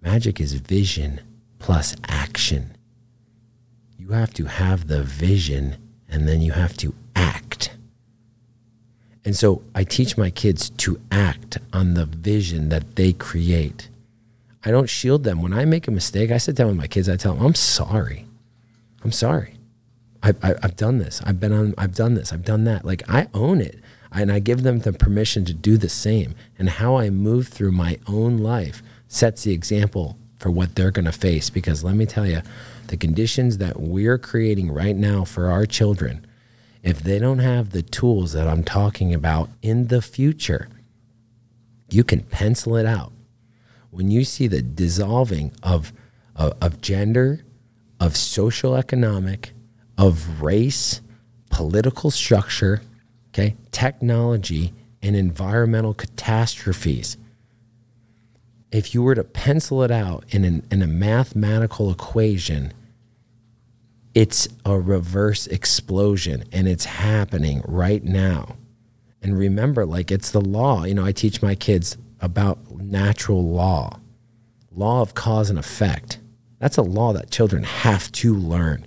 Magic 0.02 0.40
is 0.40 0.54
vision 0.54 1.20
plus 1.58 1.94
action 2.08 2.76
you 4.10 4.16
have 4.16 4.34
to 4.34 4.46
have 4.46 4.88
the 4.88 5.04
vision 5.04 5.76
and 6.08 6.26
then 6.26 6.40
you 6.40 6.50
have 6.50 6.76
to 6.78 6.92
act. 7.14 7.76
And 9.24 9.36
so 9.36 9.62
I 9.72 9.84
teach 9.84 10.18
my 10.18 10.30
kids 10.30 10.70
to 10.70 11.00
act 11.12 11.58
on 11.72 11.94
the 11.94 12.06
vision 12.06 12.70
that 12.70 12.96
they 12.96 13.12
create. 13.12 13.88
I 14.64 14.72
don't 14.72 14.88
shield 14.88 15.22
them. 15.22 15.40
When 15.42 15.52
I 15.52 15.64
make 15.64 15.86
a 15.86 15.92
mistake, 15.92 16.32
I 16.32 16.38
sit 16.38 16.56
down 16.56 16.66
with 16.66 16.76
my 16.76 16.88
kids, 16.88 17.08
I 17.08 17.16
tell 17.16 17.34
them, 17.34 17.46
I'm 17.46 17.54
sorry. 17.54 18.26
I'm 19.04 19.12
sorry. 19.12 19.54
I, 20.22 20.34
I, 20.42 20.54
have 20.62 20.76
done 20.76 20.98
this. 20.98 21.22
I've 21.24 21.40
been 21.40 21.52
on, 21.52 21.74
I've 21.78 21.94
done 21.94 22.14
this. 22.14 22.32
I've 22.32 22.44
done 22.44 22.64
that. 22.64 22.84
Like 22.84 23.02
I 23.08 23.28
own 23.32 23.60
it. 23.60 23.78
And 24.12 24.32
I 24.32 24.40
give 24.40 24.62
them 24.62 24.80
the 24.80 24.92
permission 24.92 25.44
to 25.44 25.54
do 25.54 25.76
the 25.76 25.88
same. 25.88 26.34
And 26.58 26.68
how 26.68 26.96
I 26.96 27.10
move 27.10 27.48
through 27.48 27.72
my 27.72 27.98
own 28.08 28.38
life 28.38 28.82
sets 29.08 29.44
the 29.44 29.52
example 29.52 30.18
for 30.38 30.50
what 30.50 30.74
they're 30.74 30.90
going 30.90 31.04
to 31.04 31.12
face. 31.12 31.48
Because 31.48 31.84
let 31.84 31.94
me 31.94 32.06
tell 32.06 32.26
you, 32.26 32.42
the 32.88 32.96
conditions 32.96 33.58
that 33.58 33.78
we're 33.78 34.18
creating 34.18 34.72
right 34.72 34.96
now 34.96 35.24
for 35.24 35.48
our 35.48 35.64
children, 35.64 36.26
if 36.82 37.02
they 37.02 37.18
don't 37.18 37.38
have 37.38 37.70
the 37.70 37.82
tools 37.82 38.32
that 38.32 38.48
I'm 38.48 38.64
talking 38.64 39.14
about 39.14 39.48
in 39.62 39.88
the 39.88 40.02
future, 40.02 40.68
you 41.88 42.02
can 42.02 42.22
pencil 42.22 42.76
it 42.76 42.86
out. 42.86 43.12
When 43.90 44.10
you 44.10 44.24
see 44.24 44.48
the 44.48 44.62
dissolving 44.62 45.52
of, 45.62 45.92
of, 46.34 46.54
of 46.60 46.80
gender, 46.80 47.44
of 48.00 48.16
social 48.16 48.74
economic, 48.74 49.52
of 50.00 50.40
race, 50.40 51.02
political 51.50 52.10
structure, 52.10 52.80
okay, 53.28 53.54
technology, 53.70 54.72
and 55.02 55.14
environmental 55.14 55.92
catastrophes. 55.92 57.18
If 58.72 58.94
you 58.94 59.02
were 59.02 59.14
to 59.14 59.24
pencil 59.24 59.82
it 59.82 59.90
out 59.90 60.24
in, 60.30 60.44
an, 60.44 60.66
in 60.70 60.80
a 60.80 60.86
mathematical 60.86 61.92
equation, 61.92 62.72
it's 64.14 64.48
a 64.64 64.80
reverse 64.80 65.46
explosion 65.46 66.44
and 66.50 66.66
it's 66.66 66.86
happening 66.86 67.62
right 67.68 68.02
now. 68.02 68.56
And 69.20 69.38
remember, 69.38 69.84
like 69.84 70.10
it's 70.10 70.30
the 70.30 70.40
law. 70.40 70.84
You 70.84 70.94
know, 70.94 71.04
I 71.04 71.12
teach 71.12 71.42
my 71.42 71.54
kids 71.54 71.98
about 72.22 72.70
natural 72.70 73.46
law, 73.46 74.00
law 74.74 75.02
of 75.02 75.12
cause 75.12 75.50
and 75.50 75.58
effect. 75.58 76.20
That's 76.58 76.78
a 76.78 76.82
law 76.82 77.12
that 77.12 77.30
children 77.30 77.64
have 77.64 78.10
to 78.12 78.34
learn. 78.34 78.86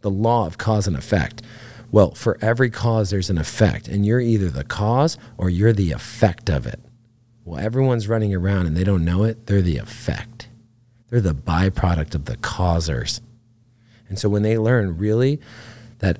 The 0.00 0.10
law 0.10 0.46
of 0.46 0.58
cause 0.58 0.86
and 0.86 0.96
effect. 0.96 1.42
Well, 1.92 2.12
for 2.14 2.38
every 2.40 2.70
cause, 2.70 3.10
there's 3.10 3.30
an 3.30 3.38
effect, 3.38 3.88
and 3.88 4.06
you're 4.06 4.20
either 4.20 4.48
the 4.48 4.64
cause 4.64 5.18
or 5.36 5.50
you're 5.50 5.72
the 5.72 5.92
effect 5.92 6.48
of 6.48 6.66
it. 6.66 6.80
Well, 7.44 7.58
everyone's 7.58 8.06
running 8.06 8.34
around 8.34 8.66
and 8.66 8.76
they 8.76 8.84
don't 8.84 9.04
know 9.04 9.24
it. 9.24 9.46
They're 9.46 9.62
the 9.62 9.78
effect, 9.78 10.48
they're 11.08 11.20
the 11.20 11.34
byproduct 11.34 12.14
of 12.14 12.26
the 12.26 12.36
causers. 12.36 13.20
And 14.08 14.18
so 14.18 14.28
when 14.28 14.42
they 14.42 14.58
learn 14.58 14.98
really 14.98 15.40
that 15.98 16.18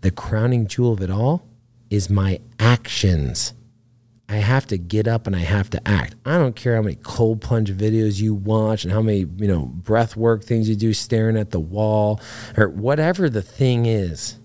the 0.00 0.10
crowning 0.10 0.66
jewel 0.66 0.92
of 0.92 1.02
it 1.02 1.10
all 1.10 1.44
is 1.90 2.08
my 2.08 2.40
actions. 2.58 3.52
I 4.32 4.36
have 4.36 4.66
to 4.68 4.78
get 4.78 5.06
up 5.06 5.26
and 5.26 5.36
I 5.36 5.40
have 5.40 5.68
to 5.70 5.86
act. 5.86 6.14
I 6.24 6.38
don't 6.38 6.56
care 6.56 6.76
how 6.76 6.80
many 6.80 6.94
cold 6.94 7.42
plunge 7.42 7.70
videos 7.70 8.18
you 8.18 8.32
watch 8.32 8.82
and 8.82 8.90
how 8.90 9.02
many, 9.02 9.26
you 9.36 9.46
know, 9.46 9.66
breath 9.66 10.16
work 10.16 10.42
things 10.42 10.70
you 10.70 10.74
do 10.74 10.94
staring 10.94 11.36
at 11.36 11.50
the 11.50 11.60
wall 11.60 12.18
or 12.56 12.70
whatever 12.70 13.28
the 13.28 13.42
thing 13.42 13.84
is. 13.84 14.38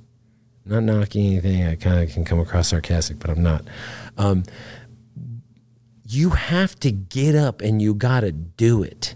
I'm 0.66 0.72
not 0.72 0.84
knocking 0.84 1.28
anything. 1.28 1.66
I 1.66 1.76
kind 1.76 2.04
of 2.04 2.14
can 2.14 2.26
come 2.26 2.38
across 2.38 2.68
sarcastic, 2.68 3.18
but 3.18 3.30
I'm 3.30 3.42
not. 3.42 3.64
Um, 4.18 4.44
you 6.06 6.32
have 6.32 6.78
to 6.82 6.92
get 6.92 7.34
up 7.34 7.62
and 7.62 7.82
you 7.82 7.94
got 7.94 8.22
to 8.22 8.34
do 8.34 8.84
it. 8.84 9.16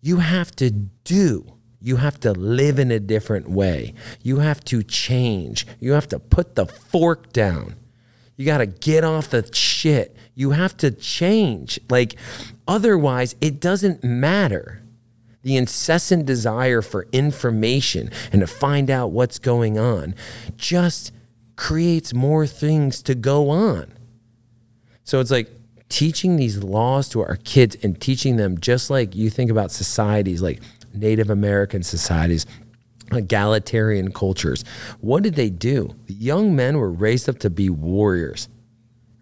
You 0.00 0.20
have 0.20 0.56
to 0.56 0.70
do. 0.70 1.52
You 1.82 1.96
have 1.96 2.18
to 2.20 2.32
live 2.32 2.78
in 2.78 2.90
a 2.90 2.98
different 2.98 3.50
way. 3.50 3.92
You 4.22 4.38
have 4.38 4.64
to 4.64 4.82
change. 4.82 5.66
You 5.80 5.92
have 5.92 6.08
to 6.08 6.18
put 6.18 6.54
the 6.54 6.64
fork 6.64 7.30
down. 7.34 7.74
You 8.36 8.44
got 8.46 8.58
to 8.58 8.66
get 8.66 9.04
off 9.04 9.30
the 9.30 9.48
shit. 9.54 10.16
You 10.34 10.50
have 10.50 10.76
to 10.78 10.90
change. 10.90 11.78
Like, 11.88 12.16
otherwise, 12.66 13.36
it 13.40 13.60
doesn't 13.60 14.02
matter. 14.02 14.82
the 15.44 15.56
incessant 15.56 16.26
desire 16.26 16.82
for 16.82 17.06
information 17.12 18.10
and 18.32 18.40
to 18.40 18.46
find 18.46 18.90
out 18.90 19.12
what's 19.12 19.38
going 19.38 19.78
on 19.78 20.14
just 20.56 21.12
creates 21.54 22.12
more 22.12 22.46
things 22.46 23.02
to 23.02 23.14
go 23.14 23.50
on. 23.50 23.92
So 25.04 25.20
it's 25.20 25.30
like 25.30 25.50
teaching 25.90 26.36
these 26.36 26.64
laws 26.64 27.08
to 27.10 27.20
our 27.20 27.36
kids 27.36 27.76
and 27.82 28.00
teaching 28.00 28.36
them 28.36 28.58
just 28.58 28.90
like 28.90 29.14
you 29.14 29.30
think 29.30 29.50
about 29.50 29.70
societies 29.70 30.42
like 30.42 30.60
Native 30.94 31.28
American 31.28 31.82
societies, 31.82 32.46
egalitarian 33.12 34.12
cultures. 34.12 34.64
What 35.00 35.22
did 35.22 35.34
they 35.34 35.50
do? 35.50 35.94
The 36.06 36.14
young 36.14 36.56
men 36.56 36.78
were 36.78 36.90
raised 36.92 37.28
up 37.28 37.38
to 37.40 37.50
be 37.50 37.70
warriors, 37.70 38.48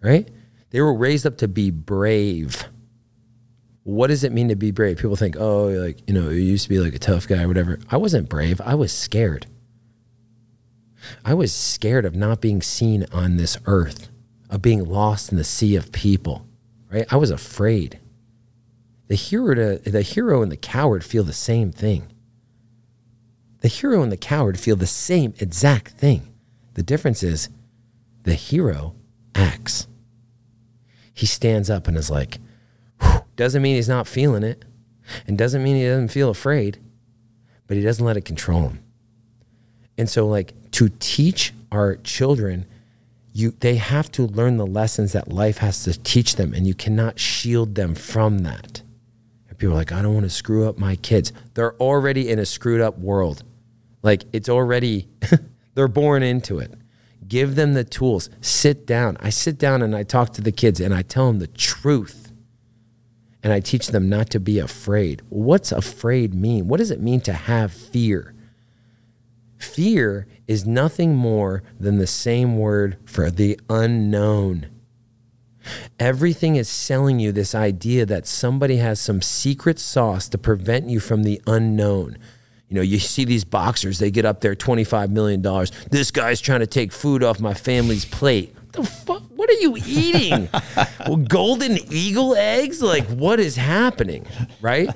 right? 0.01 0.29
They 0.69 0.81
were 0.81 0.93
raised 0.93 1.25
up 1.25 1.37
to 1.37 1.47
be 1.47 1.69
brave. 1.71 2.65
What 3.83 4.07
does 4.07 4.23
it 4.23 4.31
mean 4.31 4.47
to 4.47 4.55
be 4.55 4.71
brave? 4.71 4.97
People 4.97 5.15
think, 5.15 5.35
oh, 5.37 5.65
like, 5.65 5.99
you 6.07 6.13
know, 6.13 6.29
you 6.29 6.41
used 6.41 6.63
to 6.63 6.69
be 6.69 6.79
like 6.79 6.95
a 6.95 6.99
tough 6.99 7.27
guy 7.27 7.43
or 7.43 7.47
whatever. 7.47 7.79
I 7.89 7.97
wasn't 7.97 8.29
brave. 8.29 8.61
I 8.61 8.75
was 8.75 8.93
scared. 8.93 9.45
I 11.25 11.33
was 11.33 11.53
scared 11.53 12.05
of 12.05 12.15
not 12.15 12.39
being 12.39 12.61
seen 12.61 13.05
on 13.11 13.35
this 13.35 13.57
earth, 13.65 14.09
of 14.49 14.61
being 14.61 14.85
lost 14.85 15.31
in 15.31 15.37
the 15.37 15.43
sea 15.43 15.75
of 15.75 15.91
people, 15.91 16.47
right? 16.89 17.05
I 17.11 17.17
was 17.17 17.29
afraid. 17.29 17.99
The 19.09 19.15
hero, 19.15 19.53
to, 19.53 19.91
the 19.91 20.01
hero 20.01 20.41
and 20.41 20.51
the 20.51 20.57
coward 20.57 21.03
feel 21.03 21.25
the 21.25 21.33
same 21.33 21.71
thing. 21.71 22.12
The 23.63 23.69
hero 23.69 24.03
and 24.03 24.11
the 24.11 24.17
coward 24.17 24.59
feel 24.59 24.75
the 24.75 24.85
same 24.85 25.33
exact 25.39 25.93
thing. 25.93 26.33
The 26.73 26.83
difference 26.83 27.23
is 27.23 27.47
the 28.23 28.33
hero 28.33 28.93
acts. 29.33 29.87
He 31.13 31.25
stands 31.25 31.69
up 31.69 31.87
and 31.87 31.95
is 31.95 32.11
like, 32.11 32.39
doesn't 33.37 33.61
mean 33.61 33.77
he's 33.77 33.87
not 33.87 34.05
feeling 34.05 34.43
it, 34.43 34.65
and 35.25 35.37
doesn't 35.37 35.63
mean 35.63 35.77
he 35.77 35.85
doesn't 35.85 36.09
feel 36.09 36.29
afraid, 36.29 36.77
but 37.65 37.77
he 37.77 37.83
doesn't 37.83 38.05
let 38.05 38.17
it 38.17 38.25
control 38.25 38.63
him. 38.63 38.83
And 39.97 40.09
so, 40.09 40.27
like, 40.27 40.71
to 40.71 40.89
teach 40.99 41.53
our 41.71 41.95
children, 41.95 42.65
you 43.31 43.51
they 43.61 43.75
have 43.75 44.11
to 44.11 44.27
learn 44.27 44.57
the 44.57 44.67
lessons 44.67 45.13
that 45.13 45.31
life 45.31 45.59
has 45.59 45.85
to 45.85 45.97
teach 45.97 46.35
them, 46.35 46.53
and 46.53 46.67
you 46.67 46.73
cannot 46.73 47.17
shield 47.17 47.75
them 47.75 47.95
from 47.95 48.39
that. 48.39 48.81
And 49.47 49.57
people 49.57 49.73
are 49.73 49.77
like, 49.77 49.93
I 49.93 50.01
don't 50.01 50.15
want 50.15 50.25
to 50.25 50.29
screw 50.29 50.67
up 50.67 50.77
my 50.77 50.97
kids. 50.97 51.31
They're 51.53 51.75
already 51.75 52.29
in 52.29 52.39
a 52.39 52.45
screwed 52.45 52.81
up 52.81 52.99
world. 52.99 53.43
Like, 54.03 54.25
it's 54.33 54.49
already, 54.49 55.07
they're 55.73 55.87
born 55.87 56.21
into 56.21 56.59
it. 56.59 56.73
Give 57.27 57.55
them 57.55 57.73
the 57.73 57.83
tools. 57.83 58.29
Sit 58.41 58.85
down. 58.85 59.17
I 59.19 59.29
sit 59.29 59.57
down 59.57 59.81
and 59.81 59.95
I 59.95 60.03
talk 60.03 60.33
to 60.33 60.41
the 60.41 60.51
kids 60.51 60.79
and 60.79 60.93
I 60.93 61.01
tell 61.01 61.27
them 61.27 61.39
the 61.39 61.47
truth. 61.47 62.31
And 63.41 63.51
I 63.51 63.59
teach 63.59 63.87
them 63.87 64.07
not 64.07 64.29
to 64.31 64.39
be 64.39 64.59
afraid. 64.59 65.21
What's 65.29 65.71
afraid 65.71 66.33
mean? 66.33 66.67
What 66.67 66.77
does 66.77 66.91
it 66.91 67.01
mean 67.01 67.21
to 67.21 67.33
have 67.33 67.73
fear? 67.73 68.35
Fear 69.57 70.27
is 70.47 70.65
nothing 70.65 71.15
more 71.15 71.63
than 71.79 71.97
the 71.97 72.07
same 72.07 72.57
word 72.57 72.97
for 73.05 73.31
the 73.31 73.59
unknown. 73.69 74.67
Everything 75.99 76.55
is 76.55 76.67
selling 76.67 77.19
you 77.19 77.31
this 77.31 77.55
idea 77.55 78.05
that 78.05 78.27
somebody 78.27 78.77
has 78.77 78.99
some 78.99 79.21
secret 79.21 79.79
sauce 79.79 80.27
to 80.29 80.37
prevent 80.37 80.89
you 80.89 80.99
from 80.99 81.23
the 81.23 81.41
unknown. 81.47 82.17
You 82.73 82.79
know, 82.79 82.83
you 82.85 82.97
see 82.97 83.23
these 83.23 83.43
boxers, 83.43 83.99
they 83.99 84.09
get 84.09 84.25
up 84.25 84.41
there 84.41 84.55
$25 84.55 85.11
million. 85.11 85.43
This 85.91 86.09
guy's 86.09 86.41
trying 86.41 86.61
to 86.61 86.65
take 86.65 86.91
food 86.91 87.21
off 87.21 87.39
my 87.39 87.53
family's 87.53 88.03
plate. 88.03 88.55
What 88.55 88.71
the 88.71 88.83
fuck? 88.83 89.21
What 89.35 89.47
are 89.47 89.59
you 89.61 89.77
eating? 89.85 90.49
well, 91.07 91.17
golden 91.17 91.77
eagle 91.93 92.33
eggs? 92.35 92.81
Like, 92.81 93.05
what 93.09 93.39
is 93.39 93.57
happening? 93.57 94.25
Right? 94.59 94.89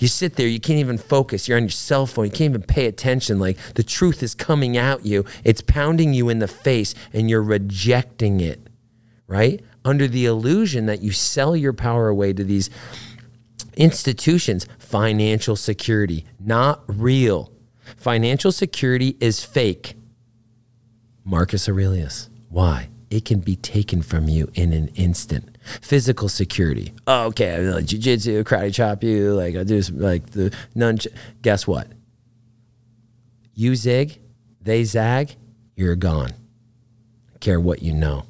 You 0.00 0.08
sit 0.08 0.34
there, 0.34 0.48
you 0.48 0.58
can't 0.58 0.80
even 0.80 0.98
focus. 0.98 1.46
You're 1.46 1.58
on 1.58 1.62
your 1.62 1.70
cell 1.70 2.06
phone, 2.06 2.24
you 2.24 2.32
can't 2.32 2.50
even 2.50 2.62
pay 2.62 2.86
attention. 2.86 3.38
Like, 3.38 3.56
the 3.74 3.84
truth 3.84 4.24
is 4.24 4.34
coming 4.34 4.76
at 4.76 5.06
you, 5.06 5.24
it's 5.44 5.60
pounding 5.60 6.14
you 6.14 6.28
in 6.28 6.40
the 6.40 6.48
face, 6.48 6.92
and 7.12 7.30
you're 7.30 7.40
rejecting 7.40 8.40
it, 8.40 8.66
right? 9.28 9.62
Under 9.84 10.08
the 10.08 10.26
illusion 10.26 10.86
that 10.86 11.02
you 11.02 11.12
sell 11.12 11.54
your 11.54 11.72
power 11.72 12.08
away 12.08 12.32
to 12.32 12.42
these 12.42 12.68
institutions, 13.76 14.66
financial 14.78 15.56
security, 15.56 16.24
not 16.40 16.82
real. 16.86 17.52
Financial 17.96 18.52
security 18.52 19.16
is 19.20 19.44
fake. 19.44 19.94
Marcus 21.24 21.68
Aurelius. 21.68 22.28
Why? 22.48 22.88
It 23.10 23.24
can 23.24 23.40
be 23.40 23.56
taken 23.56 24.00
from 24.02 24.28
you 24.28 24.50
in 24.54 24.72
an 24.72 24.88
instant. 24.88 25.58
Physical 25.82 26.28
security. 26.28 26.94
Oh, 27.06 27.26
okay, 27.26 27.54
I 27.54 27.58
like 27.58 27.84
jujitsu, 27.84 28.42
karate 28.44 28.72
chop 28.72 29.04
you, 29.04 29.34
like 29.34 29.54
I 29.54 29.64
do 29.64 29.82
some, 29.82 29.98
like 29.98 30.30
the 30.30 30.54
none. 30.74 30.98
Guess 31.42 31.66
what? 31.66 31.88
You 33.54 33.76
zig, 33.76 34.18
they 34.62 34.84
zag, 34.84 35.36
you're 35.76 35.94
gone. 35.94 36.30
Care 37.40 37.60
what 37.60 37.82
you 37.82 37.92
know. 37.92 38.24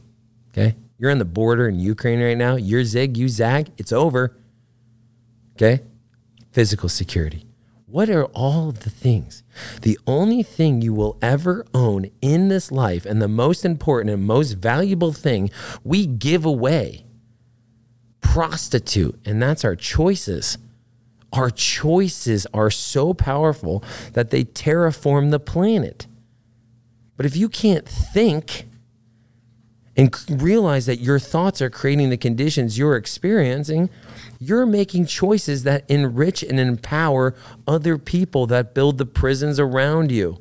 Okay? 0.50 0.74
You're 0.98 1.10
on 1.10 1.18
the 1.18 1.24
border 1.24 1.68
in 1.68 1.78
Ukraine 1.78 2.20
right 2.20 2.36
now. 2.36 2.56
You're 2.56 2.84
zig, 2.84 3.16
you 3.16 3.28
zag, 3.28 3.70
it's 3.78 3.92
over. 3.92 4.36
Okay? 5.56 5.82
Physical 6.50 6.88
security. 6.88 7.46
What 7.86 8.08
are 8.08 8.24
all 8.26 8.72
the 8.72 8.88
things? 8.88 9.42
The 9.82 9.98
only 10.06 10.42
thing 10.42 10.80
you 10.80 10.94
will 10.94 11.18
ever 11.20 11.66
own 11.74 12.10
in 12.22 12.48
this 12.48 12.72
life, 12.72 13.04
and 13.04 13.20
the 13.20 13.28
most 13.28 13.66
important 13.66 14.14
and 14.14 14.24
most 14.24 14.52
valuable 14.52 15.12
thing 15.12 15.50
we 15.84 16.06
give 16.06 16.46
away, 16.46 17.04
prostitute, 18.22 19.20
and 19.26 19.42
that's 19.42 19.62
our 19.62 19.76
choices. 19.76 20.56
Our 21.34 21.50
choices 21.50 22.46
are 22.54 22.70
so 22.70 23.12
powerful 23.12 23.84
that 24.14 24.30
they 24.30 24.44
terraform 24.44 25.30
the 25.30 25.40
planet. 25.40 26.06
But 27.18 27.26
if 27.26 27.36
you 27.36 27.50
can't 27.50 27.86
think 27.86 28.64
and 29.96 30.14
realize 30.28 30.86
that 30.86 31.00
your 31.00 31.18
thoughts 31.18 31.60
are 31.60 31.68
creating 31.68 32.08
the 32.08 32.16
conditions 32.16 32.78
you're 32.78 32.96
experiencing, 32.96 33.90
you're 34.42 34.66
making 34.66 35.06
choices 35.06 35.62
that 35.62 35.88
enrich 35.88 36.42
and 36.42 36.58
empower 36.58 37.34
other 37.66 37.96
people 37.96 38.46
that 38.48 38.74
build 38.74 38.98
the 38.98 39.06
prisons 39.06 39.60
around 39.60 40.10
you. 40.10 40.38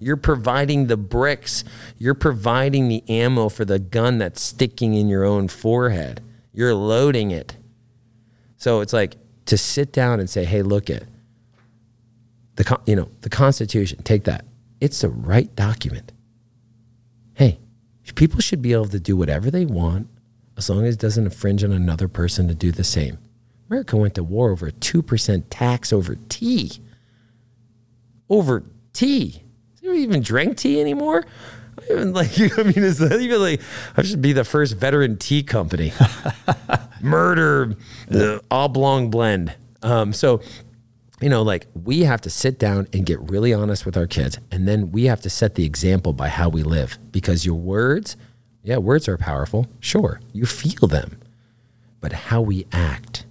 You're 0.00 0.16
providing 0.16 0.88
the 0.88 0.96
bricks, 0.96 1.62
you're 1.96 2.14
providing 2.14 2.88
the 2.88 3.08
ammo 3.08 3.48
for 3.48 3.64
the 3.64 3.78
gun 3.78 4.18
that's 4.18 4.42
sticking 4.42 4.94
in 4.94 5.08
your 5.08 5.24
own 5.24 5.48
forehead. 5.48 6.20
You're 6.52 6.74
loading 6.74 7.30
it. 7.30 7.56
So 8.56 8.80
it's 8.80 8.92
like 8.92 9.16
to 9.46 9.56
sit 9.56 9.92
down 9.92 10.20
and 10.20 10.28
say, 10.28 10.44
"Hey, 10.44 10.62
look 10.62 10.90
at 10.90 11.04
the 12.56 12.80
you 12.86 12.96
know, 12.96 13.08
the 13.20 13.30
Constitution, 13.30 14.02
take 14.02 14.24
that. 14.24 14.44
It's 14.80 15.00
the 15.00 15.08
right 15.08 15.54
document. 15.54 16.12
Hey, 17.34 17.58
people 18.14 18.40
should 18.40 18.62
be 18.62 18.72
able 18.72 18.88
to 18.88 19.00
do 19.00 19.16
whatever 19.16 19.50
they 19.50 19.64
want 19.64 20.08
as 20.56 20.70
long 20.70 20.84
as 20.86 20.94
it 20.94 21.00
doesn't 21.00 21.24
infringe 21.24 21.64
on 21.64 21.72
another 21.72 22.08
person 22.08 22.48
to 22.48 22.54
do 22.54 22.70
the 22.70 22.84
same. 22.84 23.18
America 23.74 23.96
went 23.96 24.14
to 24.14 24.22
war 24.22 24.52
over 24.52 24.68
a 24.68 24.72
2% 24.72 25.44
tax 25.50 25.92
over 25.92 26.14
tea. 26.28 26.70
Over 28.30 28.62
tea. 28.92 29.42
Do 29.80 29.88
you 29.88 29.94
even 29.94 30.22
drink 30.22 30.58
tea 30.58 30.80
anymore? 30.80 31.24
I 31.76 31.92
even 31.92 32.12
like 32.12 32.38
I 32.38 32.62
mean, 32.62 32.84
is 32.84 32.98
that 32.98 33.20
even 33.20 33.40
like 33.40 33.60
I 33.96 34.02
should 34.02 34.22
be 34.22 34.32
the 34.32 34.44
first 34.44 34.76
veteran 34.76 35.18
tea 35.18 35.42
company. 35.42 35.92
Murder 37.02 37.74
the 38.06 38.40
oolong 38.52 39.10
blend. 39.10 39.52
Um, 39.82 40.12
so 40.12 40.40
you 41.20 41.28
know, 41.28 41.42
like 41.42 41.66
we 41.74 42.02
have 42.02 42.20
to 42.20 42.30
sit 42.30 42.60
down 42.60 42.86
and 42.92 43.04
get 43.04 43.18
really 43.28 43.52
honest 43.52 43.84
with 43.84 43.96
our 43.96 44.06
kids. 44.06 44.38
And 44.52 44.68
then 44.68 44.92
we 44.92 45.06
have 45.06 45.20
to 45.22 45.30
set 45.30 45.56
the 45.56 45.64
example 45.64 46.12
by 46.12 46.28
how 46.28 46.48
we 46.48 46.62
live 46.62 46.96
because 47.10 47.44
your 47.44 47.56
words, 47.56 48.16
yeah, 48.62 48.76
words 48.76 49.08
are 49.08 49.18
powerful. 49.18 49.66
Sure, 49.80 50.20
you 50.32 50.46
feel 50.46 50.86
them. 50.86 51.18
But 52.00 52.12
how 52.12 52.40
we 52.40 52.66
act 52.70 53.26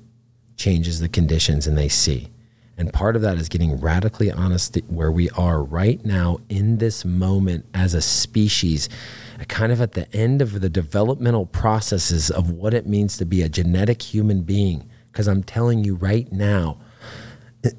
changes 0.64 1.02
the 1.02 1.10
conditions 1.10 1.68
and 1.68 1.78
they 1.78 1.90
see. 1.90 2.30
And 2.78 2.92
part 2.94 3.18
of 3.18 3.22
that 3.22 3.38
is 3.38 3.50
getting 3.50 3.80
radically 3.82 4.32
honest 4.32 4.78
where 4.88 5.12
we 5.12 5.30
are 5.32 5.62
right 5.62 6.04
now 6.06 6.40
in 6.48 6.78
this 6.78 7.04
moment 7.04 7.66
as 7.74 7.94
a 7.94 8.02
species, 8.02 8.88
kind 9.50 9.74
of 9.74 9.82
at 9.82 9.92
the 9.92 10.12
end 10.16 10.42
of 10.42 10.62
the 10.62 10.70
developmental 10.70 11.46
processes 11.46 12.32
of 12.32 12.50
what 12.50 12.74
it 12.74 12.88
means 12.88 13.18
to 13.18 13.26
be 13.26 13.42
a 13.42 13.50
genetic 13.50 14.02
human 14.02 14.42
being. 14.44 14.90
Because 15.12 15.28
I'm 15.28 15.44
telling 15.44 15.84
you 15.84 15.96
right 15.96 16.32
now, 16.32 16.80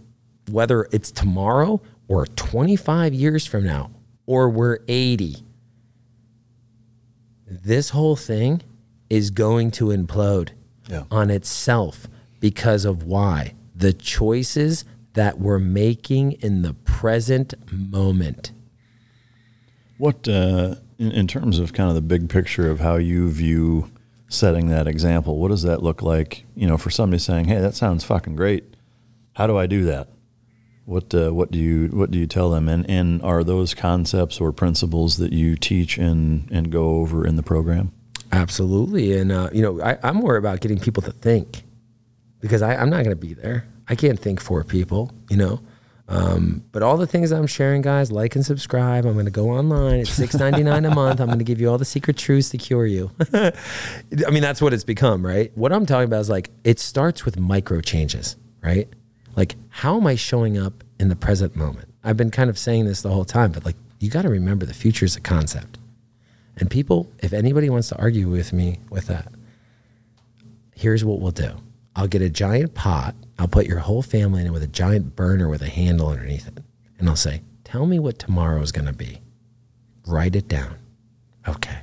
whether 0.51 0.87
it's 0.93 1.11
tomorrow 1.11 1.81
or 2.07 2.27
25 2.27 3.15
years 3.15 3.47
from 3.47 3.65
now 3.65 3.91
or 4.27 4.51
we're 4.51 4.79
80, 4.89 5.37
this 7.47 7.91
whole 7.91 8.15
thing 8.17 8.61
is 9.09 9.31
going 9.31 9.71
to 9.73 9.87
implode 9.87 10.51
Yeah. 10.89 11.05
on 11.11 11.31
itself 11.31 12.07
because 12.45 12.85
of 12.85 13.05
why? 13.05 13.55
The 13.75 13.95
choices 13.95 14.85
that 15.15 15.39
we're 15.39 15.59
making 15.59 16.33
in 16.33 16.61
the 16.61 16.75
present 16.75 17.55
moment. 17.73 18.53
What, 19.97 20.29
uh, 20.29 20.75
in, 20.99 21.11
in 21.13 21.27
terms 21.27 21.59
of 21.59 21.73
kind 21.73 21.89
of 21.89 21.95
the 21.95 22.03
big 22.03 22.29
picture 22.29 22.71
of 22.71 22.81
how 22.81 22.97
you 22.97 23.31
view 23.31 23.91
setting 24.29 24.69
that 24.69 24.87
example, 24.87 25.39
what 25.39 25.49
does 25.49 25.63
that 25.63 25.83
look 25.83 26.03
like? 26.03 26.45
You 26.55 26.67
know, 26.67 26.77
for 26.77 26.91
somebody 26.91 27.19
saying, 27.19 27.47
"Hey, 27.47 27.61
that 27.61 27.77
sounds 27.77 28.05
fucking 28.05 28.37
great. 28.37 28.77
How 29.37 29.47
do 29.47 29.57
I 29.57 29.67
do 29.67 29.85
that?" 29.85 30.09
What 30.85 31.15
uh, 31.15 31.31
what 31.31 31.51
do 31.51 31.59
you 31.59 31.87
what 31.95 32.11
do 32.11 32.19
you 32.19 32.27
tell 32.27 32.51
them? 32.51 32.69
And 32.69 32.85
and 32.91 33.23
are 33.23 33.43
those 33.43 33.73
concepts 33.73 34.39
or 34.39 34.53
principles 34.53 35.17
that 35.17 35.33
you 35.33 35.57
teach 35.57 35.97
and 35.97 36.47
and 36.51 36.71
go 36.71 36.97
over 36.97 37.27
in 37.27 37.37
the 37.37 37.43
program? 37.43 37.93
Absolutely, 38.33 39.17
and 39.17 39.33
uh, 39.33 39.49
you 39.51 39.63
know 39.63 39.81
I, 39.81 39.97
I'm 40.03 40.17
more 40.17 40.37
about 40.37 40.61
getting 40.61 40.79
people 40.79 41.03
to 41.05 41.11
think 41.11 41.65
because 42.45 42.61
I, 42.61 42.77
I'm 42.77 42.91
not 42.91 42.97
going 43.05 43.17
to 43.17 43.17
be 43.17 43.33
there. 43.33 43.67
I 43.89 43.95
can't 43.95 44.21
think 44.21 44.39
for 44.39 44.63
people, 44.65 45.11
you 45.31 45.39
know. 45.39 45.61
Um, 46.11 46.63
but 46.73 46.83
all 46.83 46.99
the 46.99 47.07
things 47.07 47.33
I'm 47.33 47.47
sharing, 47.47 47.81
guys, 47.81 48.13
like 48.13 48.37
and 48.37 48.45
subscribe. 48.45 49.07
I'm 49.07 49.15
going 49.15 49.25
to 49.25 49.31
go 49.31 49.49
online. 49.49 50.01
It's 50.01 50.11
six 50.11 50.35
ninety 50.35 50.63
nine 50.63 50.85
a 50.85 50.95
month. 50.95 51.21
I'm 51.21 51.29
going 51.29 51.39
to 51.39 51.45
give 51.45 51.59
you 51.59 51.71
all 51.71 51.79
the 51.79 51.87
secret 51.87 52.19
truths 52.19 52.51
to 52.51 52.59
cure 52.59 52.85
you. 52.85 53.13
I 53.33 53.51
mean, 54.31 54.43
that's 54.43 54.61
what 54.61 54.75
it's 54.75 54.85
become, 54.85 55.25
right? 55.25 55.51
What 55.55 55.73
I'm 55.73 55.87
talking 55.87 56.05
about 56.05 56.21
is 56.21 56.29
like 56.29 56.51
it 56.65 56.79
starts 56.79 57.25
with 57.25 57.39
micro 57.39 57.81
changes, 57.81 58.37
right? 58.63 58.89
Like, 59.35 59.57
how 59.71 59.97
am 59.97 60.07
I 60.07 60.15
showing 60.15 60.59
up 60.59 60.85
in 61.01 61.09
the 61.09 61.17
present 61.17 61.57
moment? 61.57 61.89
I've 62.05 62.19
been 62.19 62.31
kind 62.31 62.51
of 62.51 62.59
saying 62.59 62.85
this 62.85 63.01
the 63.01 63.09
whole 63.09 63.25
time, 63.25 63.53
but 63.53 63.65
like, 63.65 63.77
you 64.01 64.11
got 64.11 64.23
to 64.23 64.29
remember 64.29 64.67
the 64.67 64.75
future 64.75 65.07
is 65.07 65.17
a 65.17 65.21
concept. 65.23 65.79
And 66.59 66.71
people, 66.71 67.11
if 67.21 67.33
anybody 67.33 67.71
wants 67.71 67.89
to 67.89 67.99
argue 67.99 68.29
with 68.29 68.53
me 68.53 68.81
with 68.91 69.07
that, 69.07 69.33
here's 70.75 71.03
what 71.03 71.21
we'll 71.21 71.33
do 71.33 71.57
I'll 71.97 72.09
get 72.09 72.23
a 72.23 72.29
giant 72.29 72.75
pot, 72.75 73.15
I'll 73.39 73.49
put 73.49 73.67
your 73.67 73.81
whole 73.81 74.03
family 74.03 74.41
in 74.41 74.49
it 74.49 74.53
with 74.53 74.63
a 74.63 74.69
giant 74.69 75.15
burner 75.17 75.49
with 75.49 75.63
a 75.63 75.69
handle 75.69 76.09
underneath 76.09 76.49
it. 76.49 76.61
And 76.99 77.09
I'll 77.09 77.17
say, 77.17 77.43
Tell 77.65 77.87
me 77.87 77.99
what 77.99 78.19
tomorrow 78.19 78.61
is 78.61 78.73
going 78.73 78.87
to 78.87 78.93
be. 78.93 79.21
Write 80.07 80.37
it 80.37 80.49
down. 80.49 80.77
Okay. 81.49 81.79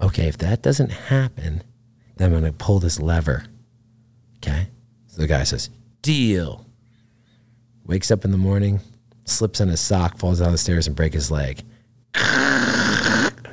Okay, 0.00 0.28
if 0.28 0.38
that 0.38 0.62
doesn't 0.62 0.90
happen, 0.90 1.62
then 2.16 2.32
I'm 2.32 2.40
going 2.40 2.52
to 2.52 2.56
pull 2.56 2.78
this 2.78 3.00
lever. 3.00 3.44
Okay. 4.36 4.68
So 5.06 5.20
the 5.20 5.26
guy 5.26 5.44
says, 5.44 5.70
Deal. 6.02 6.66
Wakes 7.84 8.10
up 8.10 8.24
in 8.24 8.30
the 8.30 8.38
morning, 8.38 8.80
slips 9.24 9.60
on 9.60 9.68
his 9.68 9.80
sock, 9.80 10.18
falls 10.18 10.38
down 10.38 10.52
the 10.52 10.58
stairs, 10.58 10.86
and 10.86 10.94
breaks 10.94 11.14
his 11.14 11.30
leg. 11.30 11.62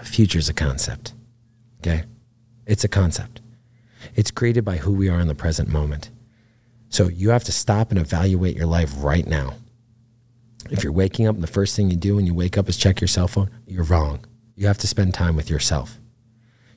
Future's 0.04 0.50
a 0.50 0.54
concept. 0.54 1.14
Okay? 1.80 2.04
It's 2.66 2.84
a 2.84 2.88
concept. 2.88 3.42
It's 4.16 4.32
created 4.32 4.66
by 4.66 4.78
who 4.78 4.94
we 4.94 5.10
are 5.10 5.20
in 5.20 5.28
the 5.28 5.36
present 5.36 5.70
moment. 5.70 6.10
So 6.90 7.08
you 7.08 7.30
have 7.30 7.44
to 7.46 7.52
stop 7.52 7.92
and 7.92 8.00
evaluate 8.00 8.56
your 8.56 8.66
life 8.66 8.94
right 8.98 9.26
now. 9.26 9.56
If 10.70 10.84
you're 10.84 10.94
waking 10.94 11.28
up 11.28 11.36
and 11.36 11.44
the 11.44 11.48
first 11.48 11.76
thing 11.76 11.90
you 11.90 11.96
do 11.96 12.16
when 12.16 12.26
you 12.26 12.34
wake 12.34 12.58
up 12.58 12.68
is 12.68 12.78
check 12.78 13.00
your 13.00 13.08
cell 13.08 13.28
phone, 13.28 13.50
you're 13.66 13.84
wrong. 13.84 14.26
You 14.56 14.68
have 14.68 14.78
to 14.80 14.88
spend 14.88 15.14
time 15.14 15.36
with 15.36 15.50
yourself. 15.50 16.00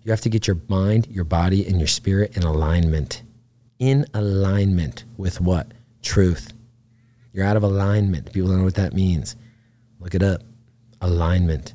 You 0.02 0.10
have 0.10 0.20
to 0.22 0.28
get 0.28 0.46
your 0.46 0.60
mind, 0.68 1.08
your 1.08 1.24
body, 1.24 1.66
and 1.66 1.78
your 1.78 1.88
spirit 1.88 2.36
in 2.36 2.42
alignment. 2.42 3.22
In 3.78 4.06
alignment 4.14 5.04
with 5.16 5.40
what? 5.40 5.72
Truth. 6.02 6.52
You're 7.32 7.46
out 7.46 7.56
of 7.56 7.62
alignment. 7.62 8.32
People 8.32 8.50
don't 8.50 8.58
know 8.58 8.64
what 8.64 8.74
that 8.74 8.92
means. 8.92 9.36
Look 9.98 10.14
it 10.14 10.22
up. 10.22 10.42
Alignment. 11.00 11.74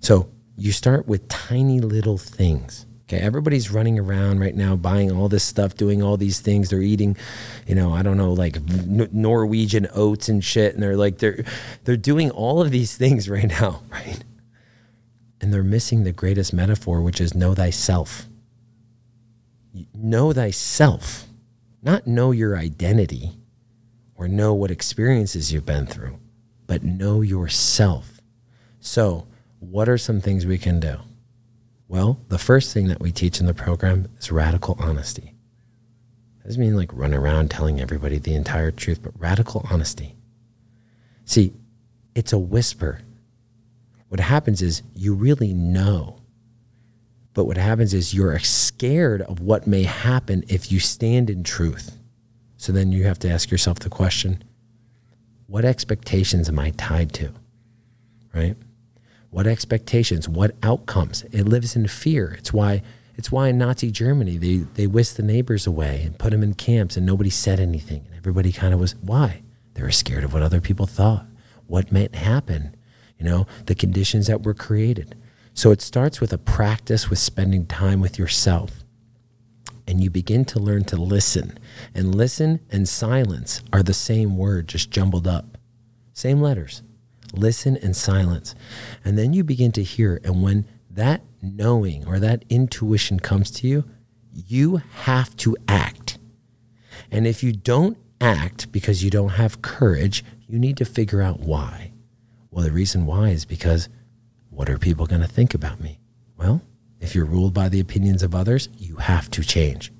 So 0.00 0.30
you 0.56 0.72
start 0.72 1.06
with 1.08 1.28
tiny 1.28 1.80
little 1.80 2.18
things. 2.18 2.86
Okay, 3.06 3.18
everybody's 3.18 3.70
running 3.70 3.98
around 3.98 4.40
right 4.40 4.54
now 4.54 4.76
buying 4.76 5.12
all 5.12 5.28
this 5.28 5.44
stuff, 5.44 5.74
doing 5.74 6.02
all 6.02 6.16
these 6.16 6.40
things. 6.40 6.70
They're 6.70 6.80
eating, 6.80 7.18
you 7.66 7.74
know, 7.74 7.92
I 7.92 8.02
don't 8.02 8.16
know, 8.16 8.32
like 8.32 8.58
Norwegian 9.12 9.86
oats 9.94 10.30
and 10.30 10.42
shit, 10.42 10.72
and 10.72 10.82
they're 10.82 10.96
like 10.96 11.18
they're 11.18 11.44
they're 11.84 11.98
doing 11.98 12.30
all 12.30 12.62
of 12.62 12.70
these 12.70 12.96
things 12.96 13.28
right 13.28 13.48
now, 13.48 13.82
right? 13.90 14.24
And 15.40 15.52
they're 15.52 15.62
missing 15.62 16.04
the 16.04 16.12
greatest 16.12 16.54
metaphor, 16.54 17.02
which 17.02 17.20
is 17.20 17.34
know 17.34 17.54
thyself. 17.54 18.26
Know 19.92 20.32
thyself, 20.32 21.26
not 21.82 22.06
know 22.06 22.30
your 22.30 22.56
identity 22.56 23.32
or 24.14 24.28
know 24.28 24.54
what 24.54 24.70
experiences 24.70 25.52
you've 25.52 25.66
been 25.66 25.84
through, 25.84 26.18
but 26.66 26.82
know 26.82 27.20
yourself. 27.20 28.22
So, 28.80 29.26
what 29.58 29.88
are 29.88 29.98
some 29.98 30.20
things 30.20 30.46
we 30.46 30.56
can 30.56 30.80
do? 30.80 31.00
Well, 31.94 32.18
the 32.26 32.38
first 32.38 32.74
thing 32.74 32.88
that 32.88 33.00
we 33.00 33.12
teach 33.12 33.38
in 33.38 33.46
the 33.46 33.54
program 33.54 34.08
is 34.18 34.32
radical 34.32 34.74
honesty. 34.80 35.32
That 36.38 36.48
doesn't 36.48 36.60
mean 36.60 36.74
like 36.74 36.90
run 36.92 37.14
around 37.14 37.52
telling 37.52 37.80
everybody 37.80 38.18
the 38.18 38.34
entire 38.34 38.72
truth, 38.72 39.00
but 39.00 39.12
radical 39.16 39.64
honesty. 39.70 40.16
See, 41.24 41.52
it's 42.16 42.32
a 42.32 42.38
whisper. 42.38 43.02
What 44.08 44.18
happens 44.18 44.60
is 44.60 44.82
you 44.96 45.14
really 45.14 45.54
know. 45.54 46.18
But 47.32 47.44
what 47.44 47.58
happens 47.58 47.94
is 47.94 48.12
you're 48.12 48.36
scared 48.40 49.22
of 49.22 49.38
what 49.38 49.68
may 49.68 49.84
happen 49.84 50.42
if 50.48 50.72
you 50.72 50.80
stand 50.80 51.30
in 51.30 51.44
truth. 51.44 51.96
So 52.56 52.72
then 52.72 52.90
you 52.90 53.04
have 53.04 53.20
to 53.20 53.30
ask 53.30 53.52
yourself 53.52 53.78
the 53.78 53.88
question 53.88 54.42
what 55.46 55.64
expectations 55.64 56.48
am 56.48 56.58
I 56.58 56.70
tied 56.70 57.12
to? 57.12 57.32
Right? 58.34 58.56
What 59.34 59.48
expectations? 59.48 60.28
What 60.28 60.54
outcomes? 60.62 61.24
It 61.32 61.48
lives 61.48 61.74
in 61.74 61.88
fear. 61.88 62.36
It's 62.38 62.52
why 62.52 62.82
it's 63.16 63.32
why 63.32 63.48
in 63.48 63.58
Nazi 63.58 63.90
Germany 63.90 64.36
they 64.36 64.58
they 64.58 64.86
whisked 64.86 65.16
the 65.16 65.24
neighbors 65.24 65.66
away 65.66 66.02
and 66.04 66.16
put 66.16 66.30
them 66.30 66.44
in 66.44 66.54
camps 66.54 66.96
and 66.96 67.04
nobody 67.04 67.30
said 67.30 67.58
anything 67.58 68.04
and 68.06 68.16
everybody 68.16 68.52
kind 68.52 68.72
of 68.72 68.78
was 68.78 68.94
why 68.94 69.42
they 69.74 69.82
were 69.82 69.90
scared 69.90 70.22
of 70.22 70.32
what 70.32 70.42
other 70.42 70.60
people 70.60 70.86
thought, 70.86 71.26
what 71.66 71.90
might 71.90 72.14
happen, 72.14 72.76
you 73.18 73.24
know, 73.24 73.48
the 73.66 73.74
conditions 73.74 74.28
that 74.28 74.44
were 74.44 74.54
created. 74.54 75.16
So 75.52 75.72
it 75.72 75.82
starts 75.82 76.20
with 76.20 76.32
a 76.32 76.38
practice 76.38 77.10
with 77.10 77.18
spending 77.18 77.66
time 77.66 78.00
with 78.00 78.20
yourself. 78.20 78.84
And 79.84 80.00
you 80.00 80.10
begin 80.10 80.44
to 80.44 80.60
learn 80.60 80.84
to 80.84 80.96
listen. 80.96 81.58
And 81.92 82.14
listen 82.14 82.60
and 82.70 82.88
silence 82.88 83.62
are 83.72 83.82
the 83.82 83.94
same 83.94 84.36
word, 84.36 84.68
just 84.68 84.92
jumbled 84.92 85.26
up. 85.26 85.58
Same 86.12 86.40
letters 86.40 86.82
listen 87.38 87.76
and 87.76 87.96
silence. 87.96 88.54
And 89.04 89.18
then 89.18 89.32
you 89.32 89.44
begin 89.44 89.72
to 89.72 89.82
hear. 89.82 90.20
And 90.24 90.42
when 90.42 90.66
that 90.90 91.22
knowing 91.42 92.06
or 92.06 92.18
that 92.18 92.44
intuition 92.48 93.20
comes 93.20 93.50
to 93.52 93.68
you, 93.68 93.84
you 94.32 94.82
have 95.02 95.36
to 95.38 95.56
act. 95.68 96.18
And 97.10 97.26
if 97.26 97.42
you 97.42 97.52
don't 97.52 97.98
act 98.20 98.72
because 98.72 99.04
you 99.04 99.10
don't 99.10 99.30
have 99.30 99.62
courage, 99.62 100.24
you 100.46 100.58
need 100.58 100.76
to 100.78 100.84
figure 100.84 101.22
out 101.22 101.40
why. 101.40 101.92
Well, 102.50 102.64
the 102.64 102.72
reason 102.72 103.06
why 103.06 103.30
is 103.30 103.44
because 103.44 103.88
what 104.50 104.70
are 104.70 104.78
people 104.78 105.06
going 105.06 105.20
to 105.20 105.28
think 105.28 105.54
about 105.54 105.80
me? 105.80 105.98
Well, 106.36 106.62
if 107.00 107.14
you're 107.14 107.24
ruled 107.24 107.54
by 107.54 107.68
the 107.68 107.80
opinions 107.80 108.22
of 108.22 108.34
others, 108.34 108.68
you 108.78 108.96
have 108.96 109.30
to 109.30 109.42
change. 109.42 109.92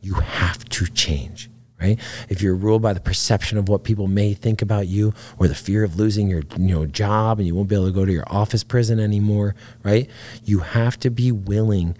You 0.00 0.14
have 0.14 0.64
to 0.70 0.86
change 0.86 1.49
right? 1.80 1.98
If 2.28 2.42
you're 2.42 2.54
ruled 2.54 2.82
by 2.82 2.92
the 2.92 3.00
perception 3.00 3.58
of 3.58 3.68
what 3.68 3.84
people 3.84 4.06
may 4.06 4.34
think 4.34 4.62
about 4.62 4.86
you 4.86 5.14
or 5.38 5.48
the 5.48 5.54
fear 5.54 5.84
of 5.84 5.96
losing 5.96 6.28
your 6.28 6.42
you 6.56 6.74
know 6.74 6.86
job 6.86 7.38
and 7.38 7.46
you 7.46 7.54
won't 7.54 7.68
be 7.68 7.74
able 7.74 7.86
to 7.86 7.92
go 7.92 8.04
to 8.04 8.12
your 8.12 8.24
office 8.28 8.64
prison 8.64 9.00
anymore, 9.00 9.54
right? 9.82 10.08
You 10.44 10.60
have 10.60 10.98
to 11.00 11.10
be 11.10 11.32
willing 11.32 11.96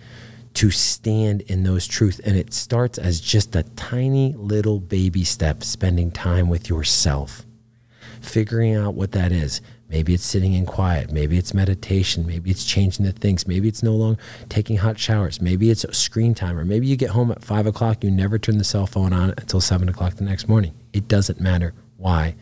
to 0.54 0.70
stand 0.70 1.42
in 1.42 1.62
those 1.62 1.86
truths 1.86 2.18
and 2.20 2.36
it 2.36 2.52
starts 2.52 2.98
as 2.98 3.20
just 3.20 3.54
a 3.54 3.62
tiny 3.62 4.34
little 4.34 4.80
baby 4.80 5.24
step 5.24 5.62
spending 5.62 6.10
time 6.10 6.48
with 6.48 6.68
yourself. 6.68 7.46
Figuring 8.20 8.74
out 8.74 8.94
what 8.94 9.12
that 9.12 9.32
is. 9.32 9.60
Maybe 9.90 10.14
it's 10.14 10.24
sitting 10.24 10.52
in 10.52 10.66
quiet. 10.66 11.10
Maybe 11.10 11.36
it's 11.36 11.52
meditation. 11.52 12.24
Maybe 12.24 12.48
it's 12.48 12.64
changing 12.64 13.04
the 13.04 13.10
things. 13.10 13.48
Maybe 13.48 13.66
it's 13.66 13.82
no 13.82 13.92
longer 13.96 14.20
taking 14.48 14.76
hot 14.76 15.00
showers. 15.00 15.40
Maybe 15.40 15.68
it's 15.68 15.84
screen 15.98 16.32
time. 16.32 16.56
Or 16.56 16.64
maybe 16.64 16.86
you 16.86 16.94
get 16.94 17.10
home 17.10 17.32
at 17.32 17.42
five 17.42 17.66
o'clock, 17.66 18.04
you 18.04 18.10
never 18.10 18.38
turn 18.38 18.58
the 18.58 18.64
cell 18.64 18.86
phone 18.86 19.12
on 19.12 19.30
until 19.30 19.60
seven 19.60 19.88
o'clock 19.88 20.14
the 20.14 20.22
next 20.22 20.48
morning. 20.48 20.74
It 20.92 21.08
doesn't 21.08 21.40
matter. 21.40 21.74
Why? 21.96 22.36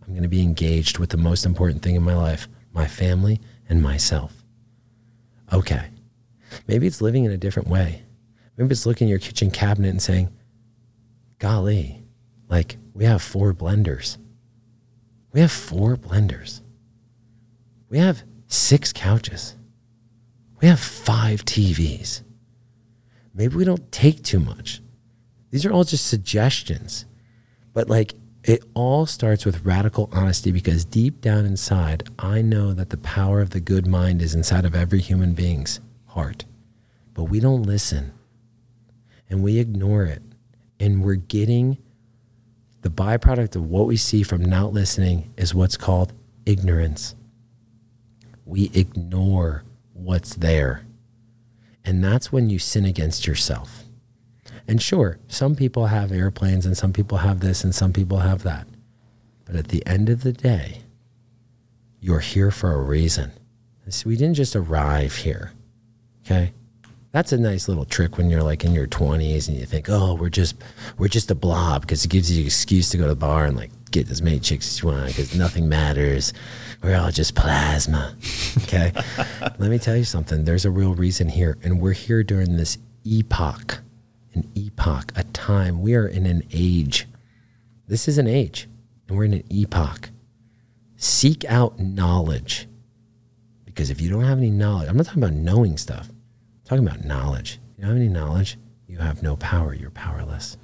I'm 0.00 0.12
going 0.12 0.22
to 0.22 0.28
be 0.28 0.42
engaged 0.42 0.98
with 0.98 1.10
the 1.10 1.16
most 1.16 1.44
important 1.44 1.82
thing 1.82 1.96
in 1.96 2.02
my 2.04 2.14
life 2.14 2.46
my 2.72 2.86
family 2.86 3.38
and 3.68 3.82
myself. 3.82 4.44
Okay. 5.52 5.90
Maybe 6.66 6.86
it's 6.86 7.02
living 7.02 7.24
in 7.24 7.32
a 7.32 7.36
different 7.36 7.68
way. 7.68 8.04
Maybe 8.56 8.70
it's 8.70 8.86
looking 8.86 9.08
at 9.08 9.10
your 9.10 9.18
kitchen 9.18 9.50
cabinet 9.50 9.90
and 9.90 10.00
saying, 10.00 10.30
golly, 11.38 12.02
like 12.48 12.78
we 12.94 13.04
have 13.04 13.20
four 13.20 13.52
blenders. 13.52 14.16
We 15.32 15.40
have 15.40 15.52
four 15.52 15.96
blenders 15.96 16.62
we 17.92 17.98
have 17.98 18.22
six 18.46 18.90
couches. 18.90 19.54
We 20.62 20.68
have 20.68 20.80
five 20.80 21.44
TVs. 21.44 22.22
Maybe 23.34 23.54
we 23.54 23.66
don't 23.66 23.92
take 23.92 24.22
too 24.22 24.40
much. 24.40 24.80
These 25.50 25.66
are 25.66 25.72
all 25.72 25.84
just 25.84 26.06
suggestions. 26.06 27.04
But 27.74 27.90
like 27.90 28.14
it 28.44 28.64
all 28.72 29.04
starts 29.04 29.44
with 29.44 29.66
radical 29.66 30.08
honesty 30.10 30.50
because 30.52 30.86
deep 30.86 31.20
down 31.20 31.44
inside, 31.44 32.08
I 32.18 32.40
know 32.40 32.72
that 32.72 32.88
the 32.88 32.96
power 32.96 33.42
of 33.42 33.50
the 33.50 33.60
good 33.60 33.86
mind 33.86 34.22
is 34.22 34.34
inside 34.34 34.64
of 34.64 34.74
every 34.74 35.00
human 35.00 35.34
being's 35.34 35.78
heart. 36.06 36.46
But 37.12 37.24
we 37.24 37.40
don't 37.40 37.62
listen 37.62 38.14
and 39.28 39.42
we 39.42 39.58
ignore 39.58 40.04
it. 40.04 40.22
And 40.80 41.04
we're 41.04 41.16
getting 41.16 41.76
the 42.80 42.88
byproduct 42.88 43.54
of 43.54 43.66
what 43.66 43.86
we 43.86 43.98
see 43.98 44.22
from 44.22 44.42
not 44.42 44.72
listening 44.72 45.30
is 45.36 45.54
what's 45.54 45.76
called 45.76 46.14
ignorance 46.46 47.16
we 48.44 48.70
ignore 48.74 49.64
what's 49.92 50.34
there. 50.34 50.84
And 51.84 52.02
that's 52.02 52.30
when 52.30 52.50
you 52.50 52.58
sin 52.58 52.84
against 52.84 53.26
yourself. 53.26 53.84
And 54.68 54.80
sure, 54.80 55.18
some 55.26 55.56
people 55.56 55.86
have 55.86 56.12
airplanes 56.12 56.64
and 56.66 56.76
some 56.76 56.92
people 56.92 57.18
have 57.18 57.40
this 57.40 57.64
and 57.64 57.74
some 57.74 57.92
people 57.92 58.18
have 58.18 58.42
that. 58.44 58.66
But 59.44 59.56
at 59.56 59.68
the 59.68 59.84
end 59.86 60.08
of 60.08 60.22
the 60.22 60.32
day, 60.32 60.82
you're 62.00 62.20
here 62.20 62.50
for 62.50 62.72
a 62.72 62.80
reason. 62.80 63.32
So 63.88 64.08
we 64.08 64.16
didn't 64.16 64.34
just 64.34 64.56
arrive 64.56 65.16
here. 65.16 65.52
Okay? 66.24 66.52
That's 67.10 67.32
a 67.32 67.38
nice 67.38 67.68
little 67.68 67.84
trick 67.84 68.16
when 68.16 68.30
you're 68.30 68.42
like 68.42 68.64
in 68.64 68.72
your 68.72 68.86
20s 68.86 69.48
and 69.48 69.56
you 69.56 69.66
think, 69.66 69.90
"Oh, 69.90 70.14
we're 70.14 70.30
just 70.30 70.56
we're 70.96 71.08
just 71.08 71.30
a 71.30 71.34
blob" 71.34 71.82
because 71.82 72.04
it 72.04 72.10
gives 72.10 72.30
you 72.30 72.40
an 72.40 72.46
excuse 72.46 72.88
to 72.90 72.96
go 72.96 73.04
to 73.04 73.10
the 73.10 73.16
bar 73.16 73.44
and 73.44 73.56
like 73.56 73.70
get 73.92 74.10
as 74.10 74.22
many 74.22 74.40
chicks 74.40 74.66
as 74.66 74.82
you 74.82 74.88
want 74.88 75.08
because 75.08 75.36
nothing 75.36 75.68
matters. 75.68 76.32
We're 76.82 76.96
all 76.96 77.10
just 77.10 77.34
plasma. 77.34 78.16
Okay? 78.64 78.92
Let 79.40 79.70
me 79.70 79.78
tell 79.78 79.96
you 79.96 80.04
something. 80.04 80.44
There's 80.44 80.64
a 80.64 80.70
real 80.70 80.94
reason 80.94 81.28
here 81.28 81.58
and 81.62 81.80
we're 81.80 81.92
here 81.92 82.24
during 82.24 82.56
this 82.56 82.78
epoch. 83.04 83.80
An 84.34 84.50
epoch, 84.54 85.12
a 85.14 85.24
time. 85.24 85.82
We 85.82 85.94
are 85.94 86.08
in 86.08 86.26
an 86.26 86.42
age. 86.52 87.06
This 87.86 88.08
is 88.08 88.18
an 88.18 88.26
age 88.26 88.68
and 89.06 89.16
we're 89.16 89.24
in 89.24 89.34
an 89.34 89.44
epoch. 89.50 90.10
Seek 90.96 91.44
out 91.44 91.78
knowledge. 91.78 92.66
Because 93.64 93.90
if 93.90 94.00
you 94.00 94.10
don't 94.10 94.24
have 94.24 94.38
any 94.38 94.50
knowledge, 94.50 94.88
I'm 94.88 94.96
not 94.96 95.06
talking 95.06 95.22
about 95.22 95.34
knowing 95.34 95.76
stuff. 95.76 96.08
I'm 96.08 96.64
talking 96.64 96.86
about 96.86 97.04
knowledge. 97.04 97.60
You 97.76 97.82
don't 97.82 97.90
have 97.90 98.00
any 98.00 98.08
knowledge, 98.08 98.58
you 98.86 98.98
have 98.98 99.22
no 99.22 99.36
power. 99.36 99.74
You're 99.74 99.90
powerless. 99.90 100.56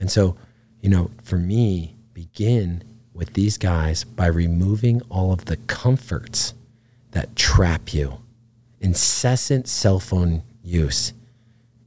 And 0.00 0.10
so, 0.10 0.36
you 0.80 0.88
know, 0.88 1.10
for 1.22 1.36
me, 1.36 1.91
begin 2.14 2.84
with 3.14 3.34
these 3.34 3.58
guys 3.58 4.04
by 4.04 4.26
removing 4.26 5.00
all 5.10 5.32
of 5.32 5.44
the 5.46 5.56
comforts 5.56 6.54
that 7.12 7.36
trap 7.36 7.92
you. 7.92 8.18
Incessant 8.80 9.68
cell 9.68 10.00
phone 10.00 10.42
use, 10.62 11.12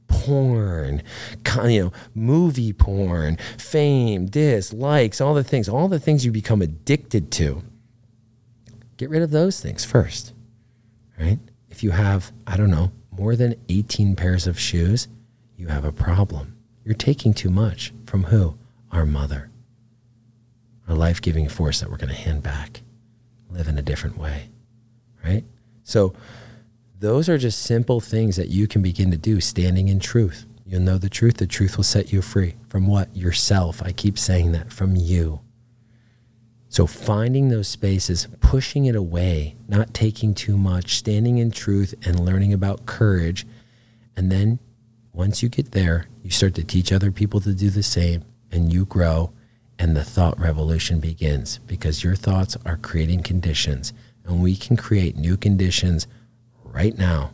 porn, 0.08 1.02
you 1.64 1.84
know, 1.84 1.92
movie 2.14 2.72
porn, 2.72 3.36
fame, 3.58 4.26
dislikes, 4.26 5.20
all 5.20 5.34
the 5.34 5.44
things, 5.44 5.68
all 5.68 5.88
the 5.88 6.00
things 6.00 6.24
you 6.24 6.32
become 6.32 6.62
addicted 6.62 7.30
to. 7.32 7.62
Get 8.96 9.10
rid 9.10 9.22
of 9.22 9.30
those 9.30 9.60
things 9.60 9.84
first, 9.84 10.32
right? 11.18 11.38
If 11.68 11.82
you 11.82 11.90
have, 11.90 12.32
I 12.46 12.56
don't 12.56 12.70
know, 12.70 12.92
more 13.10 13.36
than 13.36 13.56
18 13.68 14.16
pairs 14.16 14.46
of 14.46 14.58
shoes, 14.58 15.08
you 15.56 15.68
have 15.68 15.84
a 15.84 15.92
problem. 15.92 16.56
You're 16.84 16.94
taking 16.94 17.34
too 17.34 17.50
much 17.50 17.92
from 18.06 18.24
who? 18.24 18.56
Our 18.92 19.04
mother, 19.04 19.50
our 20.88 20.94
life 20.94 21.20
giving 21.20 21.48
force 21.48 21.80
that 21.80 21.90
we're 21.90 21.96
going 21.96 22.10
to 22.10 22.14
hand 22.14 22.42
back. 22.42 22.82
Live 23.50 23.68
in 23.68 23.78
a 23.78 23.82
different 23.82 24.18
way, 24.18 24.50
right? 25.24 25.44
So, 25.82 26.14
those 26.98 27.28
are 27.28 27.38
just 27.38 27.60
simple 27.62 28.00
things 28.00 28.36
that 28.36 28.48
you 28.48 28.66
can 28.66 28.80
begin 28.80 29.10
to 29.10 29.18
do 29.18 29.40
standing 29.40 29.88
in 29.88 30.00
truth. 30.00 30.46
You'll 30.64 30.80
know 30.80 30.98
the 30.98 31.10
truth. 31.10 31.36
The 31.36 31.46
truth 31.46 31.76
will 31.76 31.84
set 31.84 32.12
you 32.12 32.22
free 32.22 32.56
from 32.68 32.86
what? 32.86 33.14
Yourself. 33.14 33.82
I 33.82 33.92
keep 33.92 34.18
saying 34.18 34.52
that 34.52 34.72
from 34.72 34.96
you. 34.96 35.40
So 36.68 36.86
finding 36.86 37.48
those 37.48 37.68
spaces, 37.68 38.26
pushing 38.40 38.86
it 38.86 38.96
away, 38.96 39.56
not 39.68 39.94
taking 39.94 40.34
too 40.34 40.58
much, 40.58 40.96
standing 40.96 41.38
in 41.38 41.50
truth 41.50 41.94
and 42.04 42.18
learning 42.18 42.52
about 42.52 42.86
courage. 42.86 43.46
And 44.16 44.32
then 44.32 44.58
once 45.12 45.42
you 45.42 45.48
get 45.48 45.70
there, 45.70 46.06
you 46.22 46.30
start 46.30 46.54
to 46.56 46.64
teach 46.64 46.92
other 46.92 47.12
people 47.12 47.40
to 47.40 47.54
do 47.54 47.70
the 47.70 47.82
same 47.82 48.24
and 48.50 48.72
you 48.72 48.84
grow 48.84 49.32
and 49.78 49.96
the 49.96 50.04
thought 50.04 50.38
revolution 50.38 51.00
begins 51.00 51.58
because 51.58 52.02
your 52.02 52.16
thoughts 52.16 52.56
are 52.64 52.76
creating 52.76 53.22
conditions 53.22 53.92
and 54.24 54.42
we 54.42 54.56
can 54.56 54.76
create 54.76 55.16
new 55.16 55.36
conditions 55.36 56.06
right 56.62 56.96
now 56.96 57.32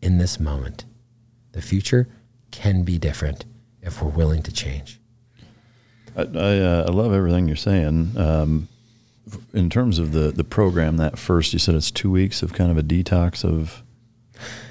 in 0.00 0.18
this 0.18 0.38
moment. 0.38 0.84
The 1.52 1.62
future 1.62 2.08
can 2.50 2.82
be 2.82 2.98
different 2.98 3.44
if 3.82 4.02
we're 4.02 4.10
willing 4.10 4.42
to 4.42 4.52
change. 4.52 5.00
I, 6.16 6.22
I, 6.22 6.58
uh, 6.58 6.84
I 6.88 6.90
love 6.90 7.12
everything 7.12 7.46
you're 7.46 7.56
saying. 7.56 8.16
Um, 8.16 8.68
in 9.52 9.68
terms 9.68 9.98
of 9.98 10.12
the, 10.12 10.30
the 10.30 10.44
program, 10.44 10.96
that 10.96 11.18
first, 11.18 11.52
you 11.52 11.58
said 11.58 11.74
it's 11.74 11.90
two 11.90 12.10
weeks 12.10 12.42
of 12.42 12.52
kind 12.52 12.70
of 12.70 12.78
a 12.78 12.82
detox 12.82 13.44
of. 13.44 13.82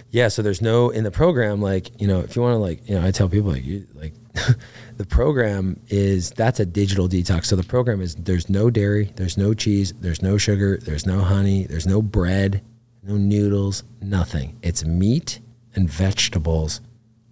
Yeah, 0.09 0.29
so 0.29 0.41
there's 0.41 0.61
no 0.61 0.89
in 0.89 1.03
the 1.03 1.11
program 1.11 1.61
like 1.61 1.99
you 2.01 2.07
know 2.07 2.21
if 2.21 2.35
you 2.35 2.41
want 2.41 2.53
to 2.53 2.57
like 2.57 2.87
you 2.87 2.95
know 2.95 3.05
I 3.05 3.11
tell 3.11 3.27
people 3.27 3.51
like 3.51 3.65
you 3.65 3.85
like 3.93 4.13
the 4.97 5.05
program 5.05 5.79
is 5.89 6.31
that's 6.31 6.59
a 6.59 6.65
digital 6.65 7.07
detox. 7.07 7.45
So 7.45 7.55
the 7.55 7.63
program 7.63 8.01
is 8.01 8.15
there's 8.15 8.49
no 8.49 8.69
dairy, 8.69 9.11
there's 9.15 9.37
no 9.37 9.53
cheese, 9.53 9.93
there's 9.99 10.21
no 10.21 10.37
sugar, 10.37 10.77
there's 10.81 11.05
no 11.05 11.21
honey, 11.21 11.65
there's 11.65 11.87
no 11.87 12.01
bread, 12.01 12.63
no 13.03 13.17
noodles, 13.17 13.83
nothing. 14.01 14.57
It's 14.61 14.85
meat 14.85 15.39
and 15.75 15.89
vegetables, 15.89 16.81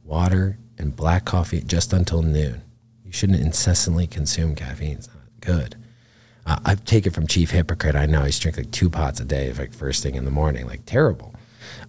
water 0.04 0.58
and 0.78 0.96
black 0.96 1.26
coffee 1.26 1.62
just 1.62 1.94
until 1.94 2.22
noon. 2.22 2.62
You 3.04 3.12
shouldn't 3.12 3.42
incessantly 3.42 4.08
consume 4.08 4.56
caffeine. 4.56 4.98
It's 4.98 5.08
not 5.08 5.18
good. 5.42 5.76
Uh, 6.46 6.60
I've 6.64 6.86
taken 6.86 7.12
from 7.12 7.28
Chief 7.28 7.52
Hypocrite. 7.52 7.96
I 7.96 8.06
know 8.06 8.24
he's 8.24 8.40
drinking 8.40 8.66
like 8.66 8.72
two 8.72 8.90
pots 8.90 9.20
a 9.20 9.26
day, 9.26 9.52
like 9.54 9.74
first 9.74 10.04
thing 10.04 10.16
in 10.16 10.26
the 10.26 10.32
morning, 10.32 10.68
like 10.68 10.86
terrible. 10.86 11.34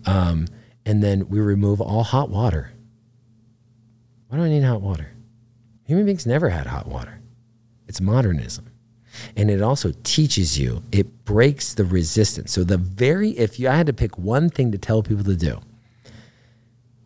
Um, 0.06 0.46
and 0.84 1.02
then 1.02 1.28
we 1.28 1.40
remove 1.40 1.80
all 1.80 2.04
hot 2.04 2.30
water. 2.30 2.72
Why 4.28 4.38
do 4.38 4.44
I 4.44 4.48
need 4.48 4.64
hot 4.64 4.82
water? 4.82 5.12
Human 5.84 6.04
beings 6.04 6.26
never 6.26 6.48
had 6.48 6.66
hot 6.66 6.88
water. 6.88 7.20
It's 7.86 8.00
modernism. 8.00 8.66
And 9.36 9.50
it 9.50 9.62
also 9.62 9.92
teaches 10.02 10.58
you, 10.58 10.82
it 10.92 11.24
breaks 11.24 11.72
the 11.72 11.84
resistance. 11.84 12.52
So, 12.52 12.64
the 12.64 12.76
very, 12.76 13.30
if 13.30 13.58
you 13.58 13.68
I 13.68 13.76
had 13.76 13.86
to 13.86 13.92
pick 13.92 14.18
one 14.18 14.50
thing 14.50 14.72
to 14.72 14.78
tell 14.78 15.02
people 15.02 15.24
to 15.24 15.36
do, 15.36 15.60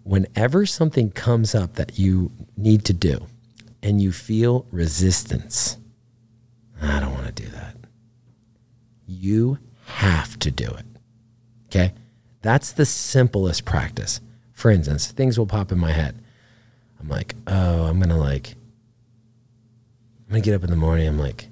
whenever 0.03 0.67
something 0.67 1.11
comes 1.11 1.55
up 1.55 1.75
that 1.75 1.99
you 1.99 2.33
need 2.57 2.85
to 2.87 2.93
do 2.93 3.27
and 3.83 4.01
you 4.01 4.13
feel 4.13 4.67
resistance, 4.73 5.77
I 6.83 6.99
don't 7.01 7.13
want 7.13 7.27
to 7.27 7.43
do 7.43 7.49
that. 7.51 7.77
You 9.07 9.59
have 9.87 10.39
to 10.41 10.51
do 10.51 10.67
it. 10.67 10.87
Okay? 11.67 11.93
That's 12.43 12.73
the 12.73 12.87
simplest 12.87 13.65
practice. 13.65 14.21
For 14.53 14.71
instance, 14.71 15.11
things 15.13 15.39
will 15.39 15.47
pop 15.47 15.71
in 15.71 15.79
my 15.79 15.93
head. 15.93 16.21
I'm 17.01 17.09
like, 17.09 17.35
oh, 17.47 17.85
I'm 17.85 18.01
to 18.03 18.17
like, 18.17 18.55
I'm 20.29 20.35
to 20.35 20.41
get 20.41 20.55
up 20.55 20.65
in 20.65 20.71
the 20.71 20.77
morning. 20.77 21.09
I'm 21.09 21.19
like, 21.19 21.49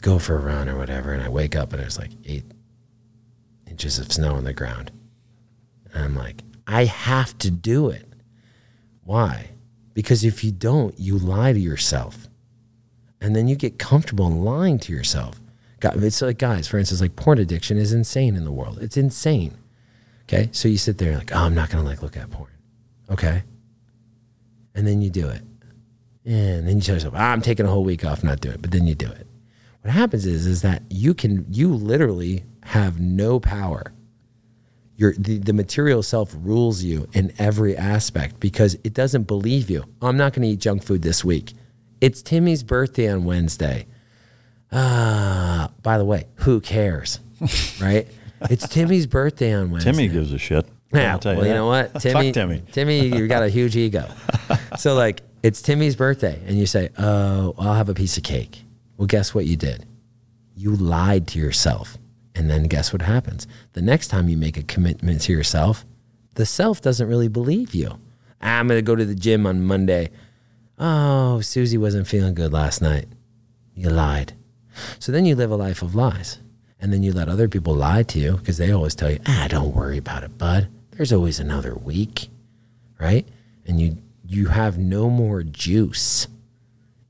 go 0.00 0.18
for 0.18 0.36
a 0.36 0.40
run 0.40 0.68
or 0.68 0.78
whatever. 0.78 1.12
And 1.12 1.22
I 1.22 1.28
wake 1.28 1.56
up 1.56 1.72
and 1.72 1.82
there's 1.82 1.98
like 1.98 2.12
eight 2.24 2.44
inches 3.66 3.98
of 3.98 4.12
snow 4.12 4.34
on 4.34 4.44
the 4.44 4.52
ground. 4.52 4.90
And 5.92 6.04
I'm 6.04 6.14
like, 6.14 6.42
I 6.66 6.84
have 6.84 7.36
to 7.38 7.50
do 7.50 7.88
it. 7.88 8.06
Why? 9.02 9.50
Because 9.92 10.24
if 10.24 10.44
you 10.44 10.52
don't, 10.52 10.98
you 10.98 11.18
lie 11.18 11.52
to 11.52 11.58
yourself. 11.58 12.28
And 13.20 13.34
then 13.34 13.48
you 13.48 13.56
get 13.56 13.78
comfortable 13.78 14.26
in 14.28 14.42
lying 14.44 14.78
to 14.80 14.92
yourself. 14.92 15.40
It's 15.82 16.22
like, 16.22 16.38
guys, 16.38 16.68
for 16.68 16.78
instance, 16.78 17.00
like 17.00 17.16
porn 17.16 17.38
addiction 17.38 17.76
is 17.76 17.92
insane 17.92 18.36
in 18.36 18.44
the 18.44 18.52
world. 18.52 18.78
It's 18.80 18.96
insane. 18.96 19.56
Okay. 20.24 20.48
So 20.52 20.68
you 20.68 20.78
sit 20.78 20.98
there 20.98 21.16
like, 21.16 21.34
oh, 21.34 21.38
I'm 21.38 21.54
not 21.54 21.70
going 21.70 21.82
to 21.82 21.90
like 21.90 22.02
look 22.02 22.16
at 22.16 22.30
porn. 22.30 22.50
Okay. 23.10 23.42
And 24.74 24.86
then 24.86 25.02
you 25.02 25.10
do 25.10 25.28
it. 25.28 25.42
And 26.24 26.68
then 26.68 26.76
you 26.76 26.82
tell 26.82 26.96
yourself, 26.96 27.14
ah, 27.16 27.32
I'm 27.32 27.42
taking 27.42 27.66
a 27.66 27.68
whole 27.68 27.84
week 27.84 28.04
off, 28.04 28.22
not 28.22 28.40
doing 28.40 28.56
it. 28.56 28.62
But 28.62 28.70
then 28.70 28.86
you 28.86 28.94
do 28.94 29.10
it. 29.10 29.26
What 29.82 29.92
happens 29.92 30.26
is, 30.26 30.46
is 30.46 30.62
that 30.62 30.82
you 30.90 31.14
can, 31.14 31.46
you 31.48 31.74
literally 31.74 32.44
have 32.64 33.00
no 33.00 33.40
power. 33.40 33.92
Your, 34.96 35.14
the, 35.14 35.38
the 35.38 35.54
material 35.54 36.02
self 36.02 36.34
rules 36.38 36.82
you 36.82 37.08
in 37.14 37.32
every 37.38 37.74
aspect 37.76 38.38
because 38.38 38.76
it 38.84 38.92
doesn't 38.92 39.22
believe 39.24 39.70
you. 39.70 39.84
I'm 40.02 40.18
not 40.18 40.34
going 40.34 40.42
to 40.42 40.48
eat 40.48 40.60
junk 40.60 40.82
food 40.82 41.00
this 41.02 41.24
week. 41.24 41.54
It's 42.02 42.20
Timmy's 42.20 42.62
birthday 42.62 43.10
on 43.10 43.24
Wednesday. 43.24 43.86
Ah, 44.70 45.64
uh, 45.64 45.68
by 45.82 45.96
the 45.96 46.04
way, 46.04 46.26
who 46.36 46.60
cares? 46.60 47.20
right? 47.80 48.06
It's 48.42 48.68
Timmy's 48.68 49.06
birthday 49.06 49.54
on 49.54 49.70
Wednesday. 49.70 49.90
Timmy 49.90 50.08
gives 50.08 50.32
a 50.32 50.38
shit. 50.38 50.66
Yeah, 50.92 51.18
well, 51.24 51.36
you, 51.36 51.48
you 51.48 51.54
know 51.54 51.66
what, 51.66 51.94
Timmy, 52.00 52.32
Timmy, 52.32 52.62
Timmy, 52.72 53.06
you 53.06 53.28
got 53.34 53.42
a 53.42 53.48
huge 53.48 53.76
ego. 53.76 54.08
so 54.76 54.94
like, 54.94 55.22
it's 55.42 55.62
Timmy's 55.62 55.96
birthday, 55.96 56.40
and 56.46 56.58
you 56.58 56.66
say, 56.66 56.90
"Oh, 56.98 57.54
I'll 57.58 57.74
have 57.74 57.88
a 57.88 57.94
piece 57.94 58.16
of 58.16 58.22
cake." 58.24 58.64
Well, 58.96 59.06
guess 59.06 59.34
what 59.34 59.46
you 59.46 59.56
did? 59.56 59.86
You 60.54 60.74
lied 60.76 61.26
to 61.28 61.38
yourself, 61.38 61.96
and 62.34 62.50
then 62.50 62.64
guess 62.64 62.92
what 62.92 63.02
happens? 63.02 63.46
The 63.72 63.82
next 63.82 64.08
time 64.08 64.28
you 64.28 64.36
make 64.36 64.56
a 64.56 64.62
commitment 64.62 65.22
to 65.22 65.32
yourself, 65.32 65.86
the 66.34 66.44
self 66.44 66.80
doesn't 66.80 67.08
really 67.08 67.28
believe 67.28 67.74
you. 67.74 67.98
I'm 68.40 68.68
gonna 68.68 68.82
go 68.82 68.96
to 68.96 69.04
the 69.04 69.14
gym 69.14 69.46
on 69.46 69.62
Monday. 69.62 70.10
Oh, 70.78 71.40
Susie 71.40 71.78
wasn't 71.78 72.06
feeling 72.06 72.34
good 72.34 72.52
last 72.52 72.82
night. 72.82 73.06
You 73.74 73.90
lied. 73.90 74.34
So 74.98 75.12
then 75.12 75.24
you 75.24 75.34
live 75.36 75.50
a 75.50 75.56
life 75.56 75.82
of 75.82 75.94
lies. 75.94 76.38
And 76.80 76.92
then 76.92 77.02
you 77.02 77.12
let 77.12 77.28
other 77.28 77.48
people 77.48 77.74
lie 77.74 78.02
to 78.04 78.18
you 78.18 78.36
because 78.38 78.56
they 78.56 78.72
always 78.72 78.94
tell 78.94 79.10
you, 79.10 79.18
ah, 79.26 79.46
don't 79.50 79.74
worry 79.74 79.98
about 79.98 80.24
it, 80.24 80.38
bud. 80.38 80.68
There's 80.92 81.12
always 81.12 81.40
another 81.40 81.74
week. 81.74 82.28
Right? 82.98 83.26
And 83.66 83.80
you 83.80 83.98
you 84.26 84.48
have 84.48 84.78
no 84.78 85.10
more 85.10 85.42
juice. 85.42 86.28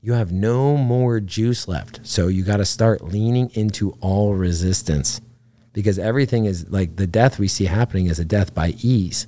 You 0.01 0.13
have 0.13 0.31
no 0.31 0.77
more 0.77 1.19
juice 1.19 1.67
left. 1.67 1.99
So 2.03 2.27
you 2.27 2.43
got 2.43 2.57
to 2.57 2.65
start 2.65 3.03
leaning 3.03 3.51
into 3.53 3.91
all 3.99 4.33
resistance 4.33 5.21
because 5.73 5.99
everything 5.99 6.45
is 6.45 6.69
like 6.69 6.95
the 6.95 7.05
death 7.05 7.37
we 7.37 7.47
see 7.47 7.65
happening 7.65 8.07
is 8.07 8.19
a 8.19 8.25
death 8.25 8.55
by 8.55 8.69
ease 8.81 9.27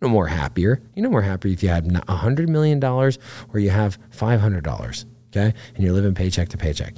no 0.00 0.08
more 0.08 0.28
happier. 0.28 0.80
You're 0.94 1.04
no 1.04 1.10
more 1.10 1.22
happy 1.22 1.52
if 1.52 1.62
you 1.62 1.68
have 1.68 1.84
$100 1.84 2.48
million 2.48 2.82
or 2.82 3.10
you 3.58 3.70
have 3.70 3.98
$500, 4.10 5.04
okay? 5.28 5.54
And 5.74 5.84
you're 5.84 5.92
living 5.92 6.14
paycheck 6.14 6.48
to 6.50 6.58
paycheck. 6.58 6.94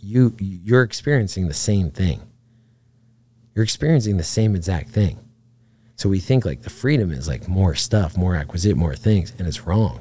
you 0.00 0.34
you're 0.38 0.82
experiencing 0.82 1.48
the 1.48 1.54
same 1.54 1.90
thing. 1.90 2.22
You're 3.54 3.64
experiencing 3.64 4.16
the 4.16 4.24
same 4.24 4.54
exact 4.54 4.90
thing. 4.90 5.18
So 5.96 6.10
we 6.10 6.20
think 6.20 6.44
like 6.44 6.62
the 6.62 6.70
freedom 6.70 7.10
is 7.10 7.26
like 7.26 7.48
more 7.48 7.74
stuff, 7.74 8.16
more 8.16 8.36
acquisite, 8.36 8.76
more 8.76 8.94
things, 8.94 9.32
and 9.38 9.48
it's 9.48 9.66
wrong. 9.66 10.00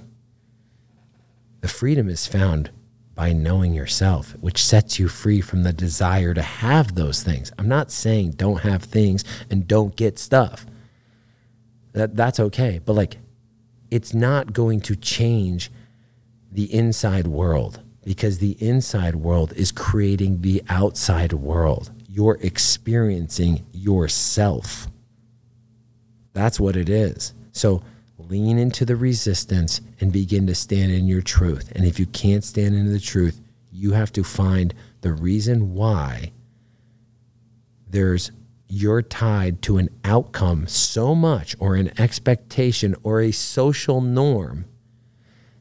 The 1.62 1.70
freedom 1.70 2.10
is 2.10 2.28
found 2.28 2.70
by 3.16 3.32
knowing 3.32 3.74
yourself, 3.74 4.36
which 4.42 4.64
sets 4.64 5.00
you 5.00 5.08
free 5.08 5.40
from 5.40 5.64
the 5.64 5.72
desire 5.72 6.34
to 6.34 6.42
have 6.42 6.96
those 6.96 7.24
things. 7.24 7.52
I'm 7.58 7.70
not 7.70 7.92
saying 7.92 8.32
don't 8.32 8.62
have 8.62 8.84
things 8.84 9.24
and 9.50 9.68
don't 9.68 9.96
get 9.96 10.20
stuff. 10.20 10.66
That 11.94 12.18
that's 12.18 12.42
okay, 12.42 12.82
but 12.84 12.94
like 12.94 13.18
it's 13.90 14.14
not 14.14 14.52
going 14.52 14.82
to 14.82 14.98
change 14.98 15.72
the 16.52 16.72
inside 16.74 17.28
world 17.28 17.82
because 18.04 18.40
the 18.40 18.58
inside 18.60 19.16
world 19.16 19.54
is 19.54 19.72
creating 19.72 20.42
the 20.42 20.62
outside 20.68 21.32
world. 21.32 21.92
You're 22.10 22.38
experiencing 22.42 23.66
yourself. 23.72 24.88
That's 26.36 26.60
what 26.60 26.76
it 26.76 26.90
is. 26.90 27.34
So 27.54 27.82
lean 28.18 28.60
into 28.60 28.86
the 28.86 28.98
resistance 28.98 29.80
and 30.02 30.12
begin 30.12 30.46
to 30.48 30.54
stand 30.54 30.92
in 30.92 31.08
your 31.08 31.22
truth. 31.22 31.72
And 31.74 31.86
if 31.86 31.98
you 31.98 32.06
can't 32.06 32.44
stand 32.44 32.76
in 32.76 32.92
the 32.92 33.00
truth, 33.00 33.40
you 33.72 33.94
have 33.94 34.12
to 34.14 34.24
find 34.24 34.74
the 35.00 35.14
reason 35.14 35.74
why 35.74 36.34
there's 37.90 38.32
you're 38.68 39.02
tied 39.02 39.62
to 39.62 39.78
an 39.78 39.90
outcome 40.04 40.68
so 40.68 41.16
much 41.16 41.56
or 41.60 41.76
an 41.76 41.98
expectation 42.00 42.96
or 43.04 43.22
a 43.22 43.32
social 43.32 44.02
norm 44.02 44.66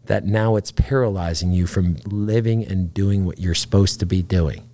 that 0.06 0.24
now 0.24 0.56
it's 0.56 0.72
paralyzing 0.72 1.52
you 1.52 1.66
from 1.66 1.98
living 2.06 2.64
and 2.64 2.92
doing 2.92 3.24
what 3.24 3.38
you're 3.38 3.54
supposed 3.54 4.00
to 4.00 4.06
be 4.06 4.22
doing. 4.22 4.68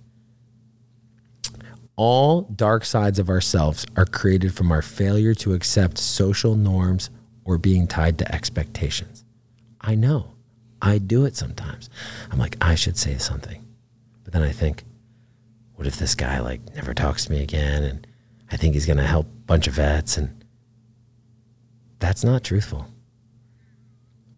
All 2.03 2.41
dark 2.55 2.83
sides 2.83 3.19
of 3.19 3.29
ourselves 3.29 3.85
are 3.95 4.07
created 4.07 4.55
from 4.55 4.71
our 4.71 4.81
failure 4.81 5.35
to 5.35 5.53
accept 5.53 5.99
social 5.99 6.55
norms 6.55 7.11
or 7.45 7.59
being 7.59 7.85
tied 7.85 8.17
to 8.17 8.33
expectations. 8.33 9.23
I 9.79 9.93
know. 9.93 10.33
I 10.81 10.97
do 10.97 11.25
it 11.25 11.35
sometimes. 11.35 11.91
I'm 12.31 12.39
like, 12.39 12.57
I 12.59 12.73
should 12.73 12.97
say 12.97 13.19
something. 13.19 13.63
But 14.23 14.33
then 14.33 14.41
I 14.41 14.51
think, 14.51 14.83
what 15.75 15.85
if 15.85 15.97
this 15.97 16.15
guy 16.15 16.39
like 16.39 16.73
never 16.73 16.95
talks 16.95 17.25
to 17.25 17.31
me 17.31 17.43
again 17.43 17.83
and 17.83 18.07
I 18.51 18.57
think 18.57 18.73
he's 18.73 18.87
going 18.87 18.97
to 18.97 19.03
help 19.03 19.27
a 19.27 19.45
bunch 19.45 19.67
of 19.67 19.75
vets 19.75 20.17
and 20.17 20.43
that's 21.99 22.23
not 22.23 22.43
truthful. 22.43 22.87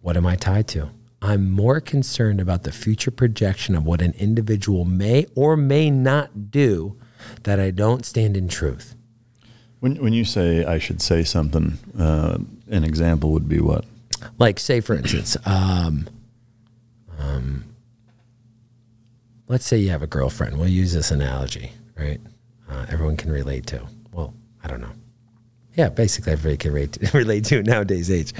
What 0.02 0.18
am 0.18 0.26
I 0.26 0.35
tied 0.35 0.68
to? 0.68 0.90
I'm 1.22 1.49
more 1.49 1.80
concerned 1.80 2.41
about 2.41 2.64
the 2.64 2.73
future 2.73 3.10
projection 3.10 3.73
of 3.73 3.85
what 3.85 4.02
an 4.02 4.15
individual 4.18 4.84
may 4.84 5.27
or 5.34 5.56
may 5.56 5.90
not 5.90 6.52
do 6.52 6.98
that 7.44 7.60
I 7.60 7.72
don't 7.72 8.06
stand 8.06 8.38
in 8.38 8.48
truth. 8.48 8.95
When, 9.80 9.95
when 9.98 10.14
you 10.14 10.26
say 10.26 10.64
I 10.66 10.78
should 10.78 11.02
say 11.02 11.24
something, 11.24 11.78
uh, 12.00 12.38
an 12.70 12.84
example 12.84 13.32
would 13.32 13.50
be 13.50 13.60
what? 13.60 13.86
Like, 14.40 14.60
say, 14.60 14.80
for 14.80 14.95
instance, 14.95 15.36
um, 15.45 16.08
um, 17.20 17.66
let's 19.48 19.66
say 19.66 19.78
you 19.78 19.90
have 19.90 20.02
a 20.02 20.08
girlfriend. 20.08 20.58
We'll 20.58 20.70
use 20.70 20.94
this 20.94 21.12
analogy, 21.12 21.74
right? 21.98 22.22
Uh, 22.70 22.86
everyone 22.90 23.18
can 23.18 23.32
relate 23.32 23.68
to. 23.68 23.86
Well, 24.12 24.34
I 24.64 24.68
don't 24.68 24.82
know. 24.82 24.91
Yeah, 25.76 25.90
basically 25.90 26.34
everybody 26.34 26.58
can 26.58 26.72
relate 26.72 26.98
relate 27.14 27.45
to 27.45 27.64
nowadays 27.64 28.10
age. 28.12 28.34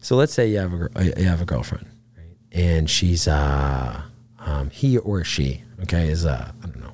So 0.00 0.16
let's 0.16 0.32
say 0.32 0.48
you 0.48 0.58
have 0.58 0.72
a 0.72 1.04
you 1.20 1.24
have 1.26 1.42
a 1.42 1.44
girlfriend, 1.44 1.86
right? 2.16 2.36
And 2.52 2.88
she's 2.88 3.26
uh, 3.26 4.00
um, 4.38 4.70
he 4.70 4.96
or 4.98 5.24
she, 5.24 5.62
okay, 5.82 6.08
is 6.08 6.24
uh, 6.24 6.52
I 6.62 6.66
don't 6.66 6.80
know, 6.80 6.92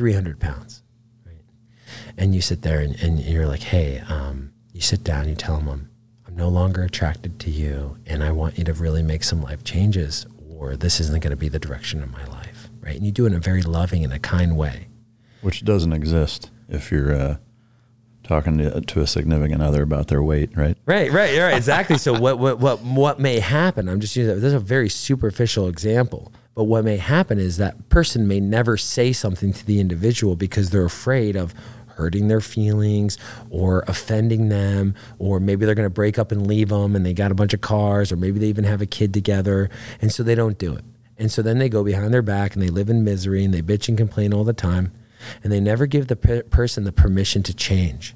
three 0.00 0.14
hundred 0.14 0.40
pounds, 0.40 0.82
right? 1.26 1.44
And 2.16 2.34
you 2.34 2.40
sit 2.40 2.62
there 2.62 2.80
and, 2.80 2.98
and 3.02 3.20
you're 3.20 3.46
like, 3.46 3.64
hey, 3.64 4.02
um, 4.08 4.50
you 4.72 4.80
sit 4.80 5.04
down, 5.04 5.28
you 5.28 5.34
tell 5.34 5.58
them 5.58 5.68
I'm, 5.68 5.90
I'm 6.26 6.34
no 6.34 6.48
longer 6.48 6.82
attracted 6.82 7.38
to 7.40 7.50
you, 7.50 7.98
and 8.06 8.24
I 8.24 8.32
want 8.32 8.56
you 8.56 8.64
to 8.64 8.72
really 8.72 9.02
make 9.02 9.22
some 9.22 9.42
life 9.42 9.62
changes, 9.62 10.24
or 10.48 10.74
this 10.74 11.00
isn't 11.00 11.22
going 11.22 11.32
to 11.32 11.36
be 11.36 11.50
the 11.50 11.58
direction 11.58 12.02
of 12.02 12.10
my 12.10 12.24
life, 12.28 12.70
right? 12.80 12.96
And 12.96 13.04
you 13.04 13.12
do 13.12 13.24
it 13.26 13.32
in 13.32 13.34
a 13.34 13.40
very 13.40 13.60
loving 13.60 14.02
and 14.02 14.10
a 14.10 14.18
kind 14.18 14.56
way, 14.56 14.88
which 15.42 15.66
doesn't 15.66 15.92
exist 15.92 16.50
if 16.70 16.90
you're. 16.90 17.14
Uh 17.14 17.36
talking 18.22 18.58
to, 18.58 18.80
to, 18.80 19.00
a 19.00 19.06
significant 19.08 19.60
other 19.60 19.82
about 19.82 20.06
their 20.06 20.22
weight, 20.22 20.56
right? 20.56 20.76
Right, 20.86 21.10
right, 21.10 21.36
right, 21.36 21.56
exactly. 21.56 21.98
so 21.98 22.12
what, 22.20 22.38
what, 22.38 22.60
what, 22.60 22.80
what 22.80 23.18
may 23.18 23.40
happen? 23.40 23.88
I'm 23.88 23.98
just 23.98 24.14
using 24.14 24.32
that. 24.32 24.40
This 24.40 24.48
is 24.48 24.54
a 24.54 24.60
very 24.60 24.88
superficial 24.88 25.66
example, 25.66 26.32
but 26.54 26.64
what 26.64 26.84
may 26.84 26.96
happen 26.96 27.38
is 27.38 27.56
that 27.56 27.88
person 27.88 28.26
may 28.26 28.40
never 28.40 28.76
say 28.76 29.12
something 29.12 29.52
to 29.52 29.64
the 29.64 29.80
individual 29.80 30.36
because 30.36 30.70
they're 30.70 30.84
afraid 30.84 31.36
of 31.36 31.54
hurting 31.88 32.28
their 32.28 32.40
feelings 32.40 33.18
or 33.50 33.84
offending 33.86 34.48
them, 34.48 34.94
or 35.18 35.38
maybe 35.38 35.66
they're 35.66 35.74
going 35.74 35.86
to 35.86 35.90
break 35.90 36.18
up 36.18 36.32
and 36.32 36.46
leave 36.46 36.70
them, 36.70 36.96
and 36.96 37.04
they 37.04 37.12
got 37.12 37.30
a 37.30 37.34
bunch 37.34 37.52
of 37.52 37.60
cars, 37.60 38.10
or 38.10 38.16
maybe 38.16 38.38
they 38.38 38.46
even 38.46 38.64
have 38.64 38.80
a 38.80 38.86
kid 38.86 39.12
together, 39.12 39.68
and 40.00 40.10
so 40.10 40.22
they 40.22 40.34
don't 40.34 40.58
do 40.58 40.74
it. 40.74 40.84
And 41.18 41.30
so 41.30 41.42
then 41.42 41.58
they 41.58 41.68
go 41.68 41.84
behind 41.84 42.14
their 42.14 42.22
back 42.22 42.54
and 42.54 42.62
they 42.62 42.70
live 42.70 42.88
in 42.88 43.04
misery 43.04 43.44
and 43.44 43.52
they 43.52 43.60
bitch 43.60 43.88
and 43.88 43.98
complain 43.98 44.32
all 44.32 44.44
the 44.44 44.54
time, 44.54 44.92
and 45.44 45.52
they 45.52 45.60
never 45.60 45.86
give 45.86 46.06
the 46.08 46.16
per- 46.16 46.42
person 46.44 46.84
the 46.84 46.92
permission 46.92 47.42
to 47.42 47.54
change 47.54 48.14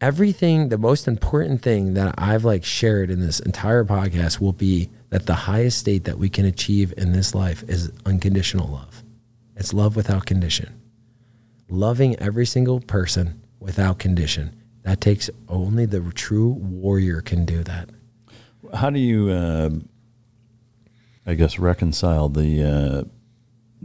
everything 0.00 0.70
the 0.70 0.78
most 0.78 1.06
important 1.06 1.60
thing 1.60 1.92
that 1.92 2.14
i've 2.16 2.44
like 2.44 2.64
shared 2.64 3.10
in 3.10 3.20
this 3.20 3.38
entire 3.40 3.84
podcast 3.84 4.40
will 4.40 4.52
be 4.52 4.88
that 5.10 5.26
the 5.26 5.34
highest 5.34 5.78
state 5.78 6.04
that 6.04 6.18
we 6.18 6.28
can 6.28 6.44
achieve 6.44 6.94
in 6.96 7.12
this 7.12 7.34
life 7.34 7.62
is 7.68 7.92
unconditional 8.06 8.68
love. 8.68 9.02
It's 9.56 9.74
love 9.74 9.96
without 9.96 10.26
condition. 10.26 10.80
Loving 11.68 12.16
every 12.18 12.46
single 12.46 12.80
person 12.80 13.42
without 13.58 13.98
condition. 13.98 14.56
That 14.82 15.00
takes 15.00 15.28
only 15.48 15.84
the 15.84 16.00
true 16.14 16.48
warrior 16.48 17.20
can 17.20 17.44
do 17.44 17.62
that. 17.64 17.90
How 18.74 18.90
do 18.90 18.98
you 18.98 19.30
uh, 19.30 19.70
i 21.26 21.34
guess 21.34 21.58
reconcile 21.58 22.28
the 22.28 22.62
uh, 22.62 23.04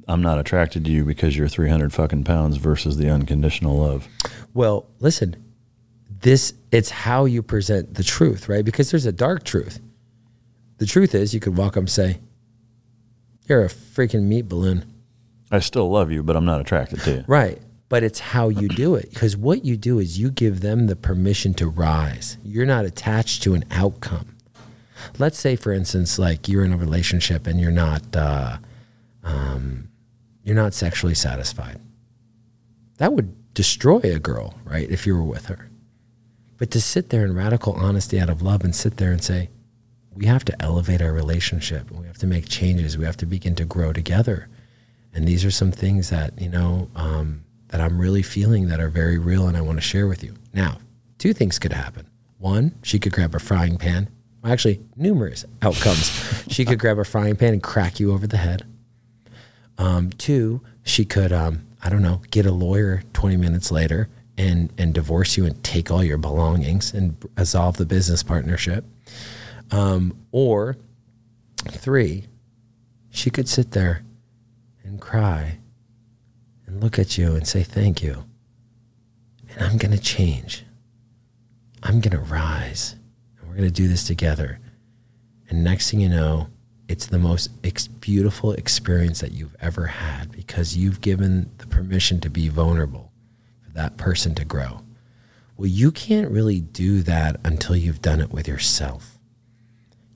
i'm 0.07 0.21
not 0.21 0.37
attracted 0.37 0.85
to 0.85 0.91
you 0.91 1.03
because 1.03 1.35
you're 1.35 1.47
300 1.47 1.91
fucking 1.91 2.23
pounds 2.23 2.57
versus 2.57 2.97
the 2.97 3.09
unconditional 3.09 3.77
love? 3.77 4.07
Well 4.53 4.87
listen 4.99 5.35
this 6.25 6.53
it's 6.71 6.89
how 6.89 7.25
you 7.25 7.43
present 7.43 7.93
the 7.93 8.03
truth, 8.03 8.49
right? 8.49 8.65
Because 8.65 8.91
there's 8.91 9.05
a 9.05 9.11
dark 9.11 9.43
truth. 9.43 9.79
The 10.77 10.85
truth 10.85 11.15
is 11.15 11.33
you 11.33 11.39
could 11.39 11.57
walk 11.57 11.73
up 11.73 11.81
and 11.81 11.89
say, 11.89 12.19
You're 13.47 13.63
a 13.63 13.69
freaking 13.69 14.23
meat 14.23 14.43
balloon. 14.49 14.85
I 15.51 15.59
still 15.59 15.89
love 15.89 16.11
you, 16.11 16.23
but 16.23 16.35
I'm 16.35 16.45
not 16.45 16.61
attracted 16.61 17.01
to 17.01 17.11
you. 17.11 17.25
Right. 17.27 17.61
But 17.87 18.03
it's 18.03 18.19
how 18.19 18.49
you 18.49 18.67
do 18.67 18.95
it. 18.95 19.11
Because 19.11 19.37
what 19.37 19.63
you 19.63 19.77
do 19.77 19.99
is 19.99 20.17
you 20.17 20.31
give 20.31 20.61
them 20.61 20.87
the 20.87 20.95
permission 20.95 21.53
to 21.55 21.67
rise. 21.67 22.37
You're 22.43 22.65
not 22.65 22.83
attached 22.83 23.43
to 23.43 23.53
an 23.53 23.63
outcome. 23.69 24.35
Let's 25.19 25.39
say, 25.39 25.55
for 25.55 25.71
instance, 25.71 26.17
like 26.17 26.49
you're 26.49 26.65
in 26.65 26.73
a 26.73 26.77
relationship 26.77 27.45
and 27.45 27.59
you're 27.59 27.71
not 27.71 28.15
uh, 28.15 28.57
um, 29.23 29.89
you're 30.43 30.55
not 30.55 30.73
sexually 30.73 31.13
satisfied. 31.13 31.79
That 32.97 33.13
would 33.13 33.53
destroy 33.53 33.99
a 33.99 34.19
girl, 34.19 34.55
right? 34.63 34.89
If 34.89 35.05
you 35.05 35.15
were 35.15 35.23
with 35.23 35.45
her. 35.45 35.69
But 36.57 36.71
to 36.71 36.81
sit 36.81 37.09
there 37.09 37.23
in 37.23 37.35
radical 37.35 37.73
honesty 37.73 38.19
out 38.19 38.29
of 38.29 38.41
love 38.41 38.63
and 38.63 38.75
sit 38.75 38.97
there 38.97 39.11
and 39.11 39.23
say, 39.23 39.49
we 40.15 40.25
have 40.25 40.45
to 40.45 40.61
elevate 40.61 41.01
our 41.01 41.11
relationship. 41.11 41.91
We 41.91 42.07
have 42.07 42.17
to 42.19 42.27
make 42.27 42.47
changes. 42.47 42.97
We 42.97 43.05
have 43.05 43.17
to 43.17 43.25
begin 43.25 43.55
to 43.55 43.65
grow 43.65 43.93
together. 43.93 44.47
And 45.13 45.27
these 45.27 45.45
are 45.45 45.51
some 45.51 45.71
things 45.71 46.09
that, 46.09 46.39
you 46.39 46.49
know, 46.49 46.89
um, 46.95 47.43
that 47.69 47.81
I'm 47.81 47.99
really 47.99 48.23
feeling 48.23 48.67
that 48.67 48.79
are 48.79 48.89
very 48.89 49.17
real 49.17 49.47
and 49.47 49.57
I 49.57 49.61
want 49.61 49.77
to 49.77 49.81
share 49.81 50.07
with 50.07 50.23
you. 50.23 50.35
Now, 50.53 50.79
two 51.17 51.33
things 51.33 51.59
could 51.59 51.73
happen. 51.73 52.07
One, 52.37 52.75
she 52.83 52.99
could 52.99 53.11
grab 53.11 53.35
a 53.35 53.39
frying 53.39 53.77
pan. 53.77 54.09
Actually, 54.43 54.81
numerous 54.95 55.43
outcomes. 55.61 56.43
she 56.49 56.65
could 56.65 56.79
grab 56.79 56.99
a 56.99 57.03
frying 57.03 57.35
pan 57.35 57.53
and 57.53 57.63
crack 57.63 57.99
you 57.99 58.13
over 58.13 58.27
the 58.27 58.37
head. 58.37 58.63
Um, 59.77 60.11
two, 60.11 60.61
she 60.83 61.03
could, 61.03 61.33
um, 61.33 61.65
I 61.83 61.89
don't 61.89 62.03
know, 62.03 62.21
get 62.31 62.45
a 62.45 62.51
lawyer 62.51 63.03
20 63.13 63.37
minutes 63.37 63.71
later 63.71 64.09
and 64.37 64.71
and 64.77 64.93
divorce 64.93 65.37
you 65.37 65.45
and 65.45 65.63
take 65.63 65.89
all 65.89 66.03
your 66.03 66.17
belongings 66.17 66.93
and 66.93 67.17
dissolve 67.35 67.77
the 67.77 67.85
business 67.85 68.23
partnership. 68.23 68.85
Um, 69.75 70.25
or 70.31 70.77
three, 71.67 72.27
she 73.09 73.29
could 73.29 73.49
sit 73.49 73.71
there 73.71 74.05
and 74.85 75.01
cry 75.01 75.57
and 76.65 76.81
look 76.81 76.97
at 76.97 77.17
you 77.17 77.35
and 77.35 77.45
say 77.45 77.61
thank 77.61 78.01
you. 78.01 78.23
And 79.49 79.61
I'm 79.61 79.77
going 79.77 79.91
to 79.91 80.01
change. 80.01 80.63
I'm 81.83 81.99
going 81.99 82.17
to 82.17 82.23
rise. 82.23 82.95
And 83.37 83.49
we're 83.49 83.57
going 83.57 83.67
to 83.67 83.73
do 83.73 83.89
this 83.89 84.07
together. 84.07 84.59
And 85.49 85.61
next 85.61 85.91
thing 85.91 85.99
you 85.99 86.07
know, 86.07 86.47
it's 86.87 87.07
the 87.07 87.19
most 87.19 87.51
ex- 87.61 87.87
beautiful 87.87 88.53
experience 88.53 89.19
that 89.19 89.33
you've 89.33 89.57
ever 89.59 89.87
had 89.87 90.31
because 90.31 90.77
you've 90.77 91.01
given 91.01 91.51
the 91.57 91.67
permission 91.67 92.21
to 92.21 92.29
be 92.29 92.47
vulnerable 92.47 93.11
for 93.61 93.71
that 93.71 93.97
person 93.97 94.35
to 94.35 94.45
grow. 94.45 94.83
Well, 95.57 95.67
you 95.67 95.91
can't 95.91 96.31
really 96.31 96.61
do 96.61 97.01
that 97.01 97.41
until 97.43 97.75
you've 97.75 98.01
done 98.01 98.21
it 98.21 98.31
with 98.31 98.47
yourself. 98.47 99.14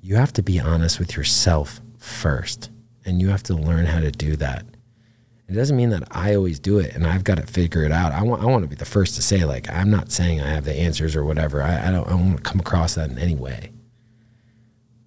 You 0.02 0.16
have 0.16 0.34
to 0.34 0.42
be 0.42 0.60
honest 0.60 1.00
with 1.00 1.16
yourself 1.16 1.82
first 1.98 2.70
and 3.06 3.22
you 3.22 3.30
have 3.30 3.44
to 3.44 3.54
learn 3.54 3.86
how 3.86 4.00
to 4.00 4.12
do 4.12 4.36
that. 4.38 4.66
It 5.48 5.54
doesn't 5.54 5.76
mean 5.76 5.90
that 5.90 6.04
I 6.12 6.36
always 6.36 6.60
do 6.60 6.78
it 6.78 6.94
and 6.94 7.08
I've 7.08 7.24
got 7.24 7.38
to 7.38 7.46
figure 7.46 7.84
it 7.84 7.92
out. 7.92 8.12
I 8.12 8.22
want 8.22 8.44
I 8.44 8.46
want 8.46 8.64
to 8.64 8.70
be 8.70 8.76
the 8.76 8.86
first 8.86 9.16
to 9.16 9.22
say 9.22 9.46
like 9.46 9.70
I'm 9.70 9.90
not 9.90 10.12
saying 10.12 10.42
I 10.42 10.50
have 10.50 10.64
the 10.64 10.76
answers 10.76 11.16
or 11.16 11.26
whatever. 11.26 11.64
I, 11.64 11.88
I 11.88 11.92
don't 11.92 12.08
I 12.08 12.12
don't 12.12 12.28
want 12.28 12.38
to 12.38 12.50
come 12.50 12.60
across 12.60 12.96
that 12.96 13.10
in 13.10 13.18
any 13.18 13.36
way. 13.36 13.72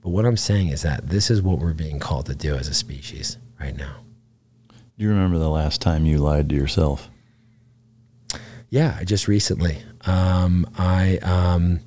But 0.01 0.10
what 0.10 0.27
I'm 0.27 0.36
saying 0.36 0.69
is 0.69 0.82
that 0.82 1.09
this 1.09 1.31
is 1.31 1.40
what 1.40 1.60
we're 1.60 1.74
being 1.74 2.01
called 2.01 2.27
to 2.27 2.35
do 2.35 2.56
as 2.56 2.66
a 2.66 2.74
species 2.74 3.39
right 3.60 3.77
now. 3.77 3.98
Do 4.69 5.05
you 5.05 5.09
remember 5.09 5.39
the 5.39 5.48
last 5.48 5.81
time 5.81 6.06
you 6.06 6.19
lied 6.19 6.48
to 6.48 6.56
yourself? 6.56 7.09
Yeah, 8.69 9.02
just 9.05 9.28
recently. 9.28 9.78
Um, 10.06 10.66
I 10.77 11.19
um, 11.19 11.81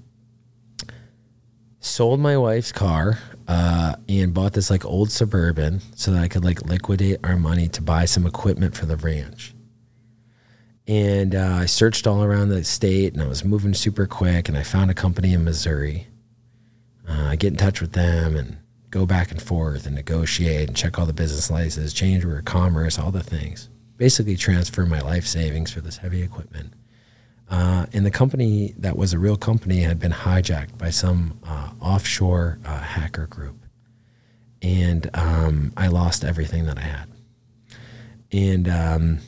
sold 1.86 2.20
my 2.20 2.36
wife's 2.36 2.72
car 2.72 3.20
uh, 3.48 3.96
and 4.10 4.34
bought 4.34 4.54
this 4.54 4.70
like 4.70 4.84
old 4.84 5.12
suburban 5.12 5.82
so 5.96 6.12
that 6.12 6.24
I 6.24 6.28
could 6.28 6.44
like 6.44 6.64
liquidate 6.64 7.20
our 7.24 7.38
money 7.38 7.68
to 7.70 7.82
buy 7.82 8.06
some 8.06 8.26
equipment 8.26 8.76
for 8.76 8.86
the 8.86 8.98
ranch. 8.98 9.54
And 10.88 11.34
uh, 11.34 11.60
I 11.62 11.66
searched 11.66 12.06
all 12.08 12.24
around 12.24 12.50
the 12.50 12.64
state 12.64 13.14
and 13.14 13.22
I 13.22 13.28
was 13.28 13.46
moving 13.46 13.74
super 13.74 14.08
quick 14.08 14.50
and 14.50 14.58
I 14.58 14.64
found 14.64 14.92
a 14.92 14.96
company 14.96 15.34
in 15.34 15.44
Missouri. 15.44 16.08
Uh, 17.08 17.28
I 17.30 17.36
get 17.36 17.54
in 17.54 17.58
touch 17.58 17.82
with 17.82 17.94
them 17.94 18.36
and 18.36 18.58
go 18.90 19.06
back 19.06 19.32
and 19.32 19.42
forth 19.42 19.86
and 19.86 19.96
negotiate 19.96 20.68
and 20.68 20.78
check 20.78 20.98
all 20.98 21.06
the 21.06 21.14
business 21.14 21.52
licenses, 21.52 21.94
change 21.94 22.26
order, 22.26 22.42
commerce, 22.42 22.98
all 22.98 23.12
the 23.12 23.24
things. 23.24 23.70
Basically, 23.98 24.36
transfer 24.36 24.86
my 24.86 25.02
life 25.02 25.26
savings 25.26 25.72
for 25.72 25.82
this 25.82 25.98
heavy 25.98 26.22
equipment. 26.22 26.74
Uh, 27.50 27.86
and 27.94 28.06
the 28.06 28.12
company 28.12 28.74
that 28.78 28.98
was 28.98 29.14
a 29.14 29.20
real 29.20 29.38
company 29.38 29.82
had 29.82 30.00
been 30.00 30.12
hijacked 30.12 30.78
by 30.78 30.90
some 30.90 31.40
uh, 31.46 31.72
offshore 31.80 32.60
uh, 32.66 32.80
hacker 32.80 33.28
group. 33.28 33.58
And 34.62 35.10
um, 35.14 35.72
I 35.78 35.88
lost 35.88 36.24
everything 36.24 36.66
that 36.66 36.78
I 36.78 36.82
had. 36.82 37.08
And 38.32 38.68
um, 38.68 39.20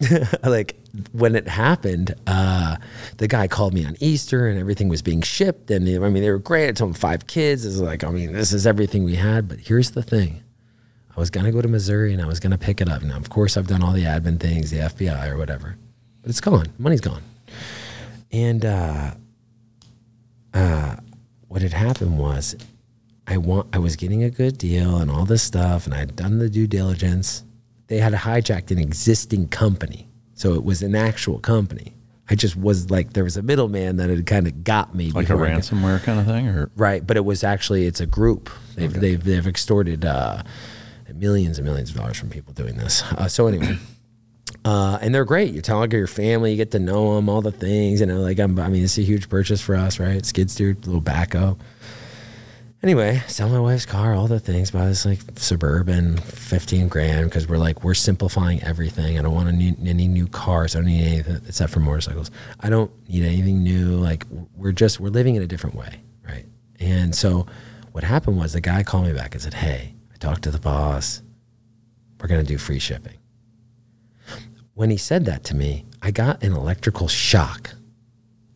like 0.44 0.76
when 1.12 1.36
it 1.36 1.46
happened, 1.46 2.14
uh, 2.26 2.78
the 3.18 3.28
guy 3.28 3.46
called 3.46 3.72
me 3.72 3.86
on 3.86 3.96
Easter 4.00 4.48
and 4.48 4.58
everything 4.58 4.88
was 4.88 5.02
being 5.02 5.22
shipped. 5.22 5.70
And 5.70 5.88
I 5.88 6.08
mean, 6.08 6.22
they 6.22 6.30
were 6.30 6.38
great. 6.38 6.68
I 6.68 6.72
told 6.72 6.90
him 6.90 6.94
five 6.94 7.28
kids. 7.28 7.64
It's 7.64 7.78
like, 7.78 8.02
I 8.02 8.10
mean, 8.10 8.32
this 8.32 8.52
is 8.52 8.66
everything 8.66 9.04
we 9.04 9.14
had. 9.14 9.46
But 9.46 9.60
here's 9.60 9.92
the 9.92 10.02
thing 10.02 10.42
I 11.16 11.20
was 11.20 11.30
going 11.30 11.46
to 11.46 11.52
go 11.52 11.62
to 11.62 11.68
Missouri 11.68 12.12
and 12.12 12.20
I 12.20 12.26
was 12.26 12.40
going 12.40 12.50
to 12.50 12.58
pick 12.58 12.80
it 12.80 12.88
up. 12.88 13.02
Now, 13.02 13.18
of 13.18 13.30
course, 13.30 13.56
I've 13.56 13.68
done 13.68 13.84
all 13.84 13.92
the 13.92 14.04
admin 14.04 14.40
things, 14.40 14.72
the 14.72 14.78
FBI 14.78 15.28
or 15.28 15.38
whatever 15.38 15.76
but 16.26 16.30
it's 16.30 16.40
gone. 16.40 16.66
Money's 16.76 17.00
gone. 17.00 17.22
And 18.32 18.64
uh, 18.64 19.12
uh, 20.52 20.96
what 21.46 21.62
had 21.62 21.72
happened 21.72 22.18
was, 22.18 22.56
I 23.28 23.36
want 23.36 23.68
I 23.72 23.78
was 23.78 23.94
getting 23.94 24.24
a 24.24 24.30
good 24.30 24.58
deal 24.58 24.96
and 24.96 25.08
all 25.08 25.24
this 25.24 25.44
stuff, 25.44 25.86
and 25.86 25.94
I'd 25.94 26.16
done 26.16 26.40
the 26.40 26.50
due 26.50 26.66
diligence. 26.66 27.44
They 27.86 27.98
had 27.98 28.12
hijacked 28.12 28.72
an 28.72 28.80
existing 28.80 29.50
company, 29.50 30.08
so 30.34 30.54
it 30.54 30.64
was 30.64 30.82
an 30.82 30.96
actual 30.96 31.38
company. 31.38 31.94
I 32.28 32.34
just 32.34 32.56
was 32.56 32.90
like, 32.90 33.12
there 33.12 33.22
was 33.22 33.36
a 33.36 33.42
middleman 33.42 33.98
that 33.98 34.10
had 34.10 34.26
kind 34.26 34.48
of 34.48 34.64
got 34.64 34.96
me, 34.96 35.12
like 35.12 35.30
a 35.30 35.34
ransomware 35.34 36.02
kind 36.02 36.18
of 36.18 36.26
thing, 36.26 36.48
or 36.48 36.72
right. 36.74 37.06
But 37.06 37.16
it 37.16 37.24
was 37.24 37.44
actually 37.44 37.86
it's 37.86 38.00
a 38.00 38.06
group. 38.06 38.50
They've 38.74 38.90
okay. 38.90 38.98
they've, 38.98 39.22
they've 39.22 39.46
extorted 39.46 40.04
uh, 40.04 40.42
millions 41.14 41.58
and 41.58 41.64
millions 41.64 41.90
of 41.90 41.96
dollars 41.96 42.18
from 42.18 42.30
people 42.30 42.52
doing 42.52 42.74
this. 42.74 43.04
Uh, 43.12 43.28
so 43.28 43.46
anyway. 43.46 43.78
Uh, 44.66 44.98
and 45.00 45.14
they're 45.14 45.24
great. 45.24 45.54
You 45.54 45.62
talk 45.62 45.90
to 45.90 45.96
your 45.96 46.08
family, 46.08 46.50
you 46.50 46.56
get 46.56 46.72
to 46.72 46.80
know 46.80 47.14
them, 47.14 47.28
all 47.28 47.40
the 47.40 47.52
things. 47.52 48.00
You 48.00 48.06
know, 48.06 48.18
like 48.18 48.40
I'm, 48.40 48.58
I 48.58 48.68
mean, 48.68 48.82
it's 48.82 48.98
a 48.98 49.02
huge 49.02 49.28
purchase 49.28 49.60
for 49.60 49.76
us, 49.76 50.00
right? 50.00 50.26
Skid 50.26 50.50
steer, 50.50 50.76
little 50.84 51.00
backup. 51.00 51.62
Anyway, 52.82 53.22
sell 53.28 53.48
my 53.48 53.60
wife's 53.60 53.86
car, 53.86 54.14
all 54.14 54.26
the 54.26 54.40
things. 54.40 54.72
Buy 54.72 54.86
this 54.86 55.06
like 55.06 55.20
suburban, 55.36 56.16
fifteen 56.16 56.88
grand, 56.88 57.30
because 57.30 57.46
we're 57.46 57.58
like 57.58 57.84
we're 57.84 57.94
simplifying 57.94 58.60
everything. 58.64 59.20
I 59.20 59.22
don't 59.22 59.34
want 59.34 59.48
any, 59.48 59.76
any 59.84 60.08
new 60.08 60.26
cars. 60.26 60.74
I 60.74 60.80
don't 60.80 60.88
need 60.88 61.04
anything 61.04 61.42
except 61.46 61.72
for 61.72 61.78
motorcycles. 61.78 62.32
I 62.58 62.68
don't 62.68 62.90
need 63.08 63.24
anything 63.24 63.62
new. 63.62 63.96
Like 63.96 64.26
we're 64.56 64.72
just 64.72 64.98
we're 64.98 65.10
living 65.10 65.36
in 65.36 65.42
a 65.42 65.46
different 65.46 65.76
way, 65.76 66.00
right? 66.28 66.46
And 66.80 67.14
so, 67.14 67.46
what 67.92 68.02
happened 68.02 68.36
was 68.36 68.52
the 68.52 68.60
guy 68.60 68.82
called 68.82 69.06
me 69.06 69.12
back 69.12 69.32
and 69.34 69.42
said, 69.42 69.54
"Hey, 69.54 69.94
I 70.12 70.16
talked 70.16 70.42
to 70.42 70.50
the 70.50 70.58
boss. 70.58 71.22
We're 72.20 72.26
gonna 72.26 72.42
do 72.42 72.58
free 72.58 72.80
shipping." 72.80 73.18
When 74.76 74.90
he 74.90 74.98
said 74.98 75.24
that 75.24 75.42
to 75.42 75.56
me, 75.56 75.86
I 76.02 76.10
got 76.10 76.42
an 76.42 76.52
electrical 76.52 77.08
shock 77.08 77.70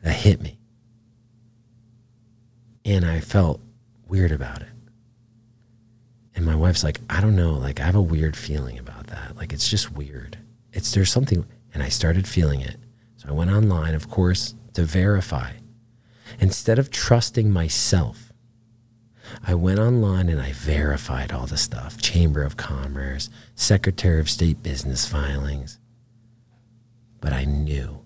that 0.02 0.12
hit 0.12 0.42
me. 0.42 0.58
And 2.84 3.06
I 3.06 3.20
felt 3.20 3.62
weird 4.06 4.30
about 4.30 4.60
it. 4.60 4.68
And 6.34 6.44
my 6.44 6.54
wife's 6.54 6.84
like, 6.84 7.00
I 7.08 7.22
don't 7.22 7.36
know, 7.36 7.52
like 7.54 7.80
I 7.80 7.86
have 7.86 7.94
a 7.94 8.02
weird 8.02 8.36
feeling 8.36 8.78
about 8.78 9.06
that. 9.06 9.34
Like 9.34 9.54
it's 9.54 9.66
just 9.66 9.92
weird. 9.92 10.36
It's 10.74 10.92
there's 10.92 11.10
something 11.10 11.46
and 11.72 11.82
I 11.82 11.88
started 11.88 12.28
feeling 12.28 12.60
it. 12.60 12.76
So 13.16 13.30
I 13.30 13.32
went 13.32 13.50
online, 13.50 13.94
of 13.94 14.10
course, 14.10 14.54
to 14.74 14.82
verify. 14.82 15.52
Instead 16.38 16.78
of 16.78 16.90
trusting 16.90 17.50
myself, 17.50 18.30
I 19.46 19.54
went 19.54 19.78
online 19.78 20.28
and 20.28 20.40
I 20.40 20.52
verified 20.52 21.32
all 21.32 21.46
the 21.46 21.56
stuff 21.56 21.96
Chamber 21.96 22.42
of 22.42 22.58
Commerce, 22.58 23.30
Secretary 23.54 24.20
of 24.20 24.28
State 24.28 24.62
business 24.62 25.08
filings, 25.08 25.78
but 27.20 27.32
I 27.32 27.44
knew. 27.44 28.00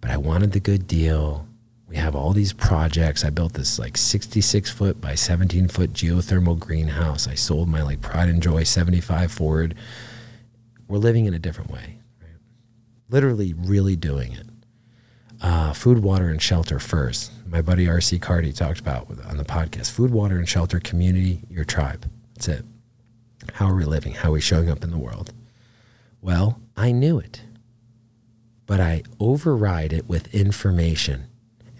But 0.00 0.10
I 0.10 0.16
wanted 0.16 0.52
the 0.52 0.60
good 0.60 0.86
deal. 0.86 1.46
We 1.88 1.96
have 1.96 2.14
all 2.14 2.32
these 2.32 2.52
projects. 2.52 3.24
I 3.24 3.30
built 3.30 3.54
this 3.54 3.78
like 3.78 3.96
66 3.96 4.70
foot 4.70 5.00
by 5.00 5.14
17 5.14 5.68
foot 5.68 5.92
geothermal 5.92 6.58
greenhouse. 6.58 7.26
I 7.26 7.34
sold 7.34 7.68
my 7.68 7.82
like 7.82 8.00
Pride 8.00 8.28
and 8.28 8.42
Joy 8.42 8.64
75 8.64 9.32
Ford. 9.32 9.74
We're 10.86 10.98
living 10.98 11.26
in 11.26 11.34
a 11.34 11.38
different 11.38 11.70
way, 11.70 11.98
right? 12.20 12.36
Literally, 13.08 13.54
really 13.54 13.96
doing 13.96 14.32
it. 14.32 14.46
Uh, 15.40 15.72
food, 15.72 16.02
water, 16.02 16.28
and 16.28 16.42
shelter 16.42 16.78
first. 16.78 17.32
My 17.46 17.62
buddy 17.62 17.86
RC 17.86 18.20
Carty 18.20 18.52
talked 18.52 18.80
about 18.80 19.08
on 19.24 19.36
the 19.36 19.44
podcast 19.44 19.90
food, 19.90 20.10
water, 20.10 20.36
and 20.36 20.48
shelter, 20.48 20.80
community, 20.80 21.42
your 21.48 21.64
tribe. 21.64 22.10
That's 22.34 22.48
it. 22.48 22.64
How 23.54 23.66
are 23.66 23.76
we 23.76 23.84
living? 23.84 24.12
How 24.14 24.30
are 24.30 24.32
we 24.32 24.40
showing 24.40 24.68
up 24.68 24.82
in 24.82 24.90
the 24.90 24.98
world? 24.98 25.32
Well, 26.20 26.60
I 26.76 26.92
knew 26.92 27.18
it 27.18 27.42
but 28.68 28.80
I 28.80 29.02
override 29.18 29.94
it 29.94 30.08
with 30.08 30.32
information 30.32 31.26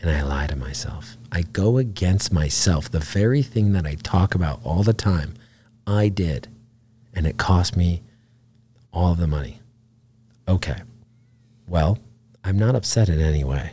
and 0.01 0.11
I 0.11 0.23
lie 0.23 0.47
to 0.47 0.57
myself. 0.57 1.19
I 1.31 1.43
go 1.43 1.77
against 1.77 2.33
myself. 2.33 2.91
The 2.91 2.99
very 2.99 3.43
thing 3.43 3.73
that 3.75 3.87
I 3.87 3.97
talk 3.97 4.35
about 4.35 4.61
all 4.65 4.83
the 4.83 4.95
time, 4.95 5.35
I 5.87 6.09
did, 6.09 6.49
and 7.13 7.27
it 7.27 7.37
cost 7.37 7.77
me 7.77 8.03
all 8.91 9.15
the 9.15 9.27
money. 9.27 9.61
Okay, 10.49 10.81
well, 11.67 11.99
I'm 12.43 12.59
not 12.59 12.75
upset 12.75 13.11
in 13.11 13.21
any 13.21 13.45
way. 13.45 13.73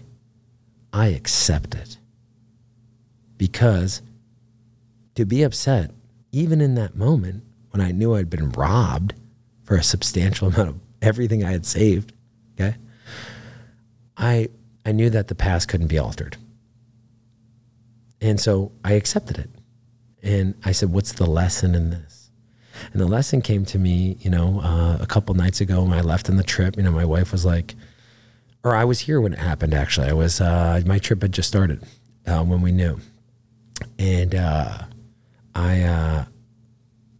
I 0.91 1.07
accept 1.07 1.73
it. 1.73 1.97
Because 3.37 4.01
to 5.15 5.25
be 5.25 5.41
upset, 5.41 5.91
even 6.33 6.59
in 6.59 6.75
that 6.75 6.97
moment 6.97 7.43
when 7.69 7.79
I 7.79 7.91
knew 7.91 8.13
I'd 8.13 8.29
been 8.29 8.51
robbed 8.51 9.13
for 9.63 9.77
a 9.77 9.83
substantial 9.83 10.49
amount 10.49 10.69
of 10.69 10.79
everything 11.01 11.45
I 11.45 11.51
had 11.51 11.65
saved, 11.65 12.11
okay, 12.59 12.75
I 14.17 14.49
I 14.85 14.91
knew 14.91 15.09
that 15.09 15.27
the 15.27 15.35
past 15.35 15.67
couldn't 15.67 15.87
be 15.87 15.97
altered. 15.97 16.37
And 18.21 18.39
so 18.39 18.71
I 18.83 18.93
accepted 18.93 19.37
it. 19.37 19.49
And 20.21 20.55
I 20.63 20.71
said, 20.71 20.91
What's 20.91 21.13
the 21.13 21.25
lesson 21.25 21.75
in 21.75 21.89
this? 21.89 22.31
And 22.91 23.01
the 23.01 23.07
lesson 23.07 23.41
came 23.41 23.65
to 23.65 23.79
me, 23.79 24.17
you 24.19 24.29
know, 24.29 24.61
uh, 24.61 24.97
a 24.99 25.05
couple 25.05 25.33
nights 25.35 25.61
ago 25.61 25.83
when 25.83 25.93
I 25.93 26.01
left 26.01 26.29
on 26.29 26.35
the 26.35 26.43
trip. 26.43 26.75
You 26.77 26.83
know, 26.83 26.91
my 26.91 27.05
wife 27.05 27.31
was 27.31 27.45
like, 27.45 27.75
or 28.63 28.75
I 28.75 28.83
was 28.83 29.01
here 29.01 29.21
when 29.21 29.33
it 29.33 29.39
happened, 29.39 29.73
actually. 29.73 30.09
I 30.09 30.13
was, 30.13 30.41
uh, 30.41 30.81
my 30.85 30.99
trip 30.99 31.21
had 31.21 31.31
just 31.31 31.47
started 31.47 31.83
uh, 32.25 32.43
when 32.43 32.61
we 32.61 32.71
knew. 32.71 32.99
And 33.97 34.35
uh, 34.35 34.79
I, 35.53 35.83
uh, 35.83 36.25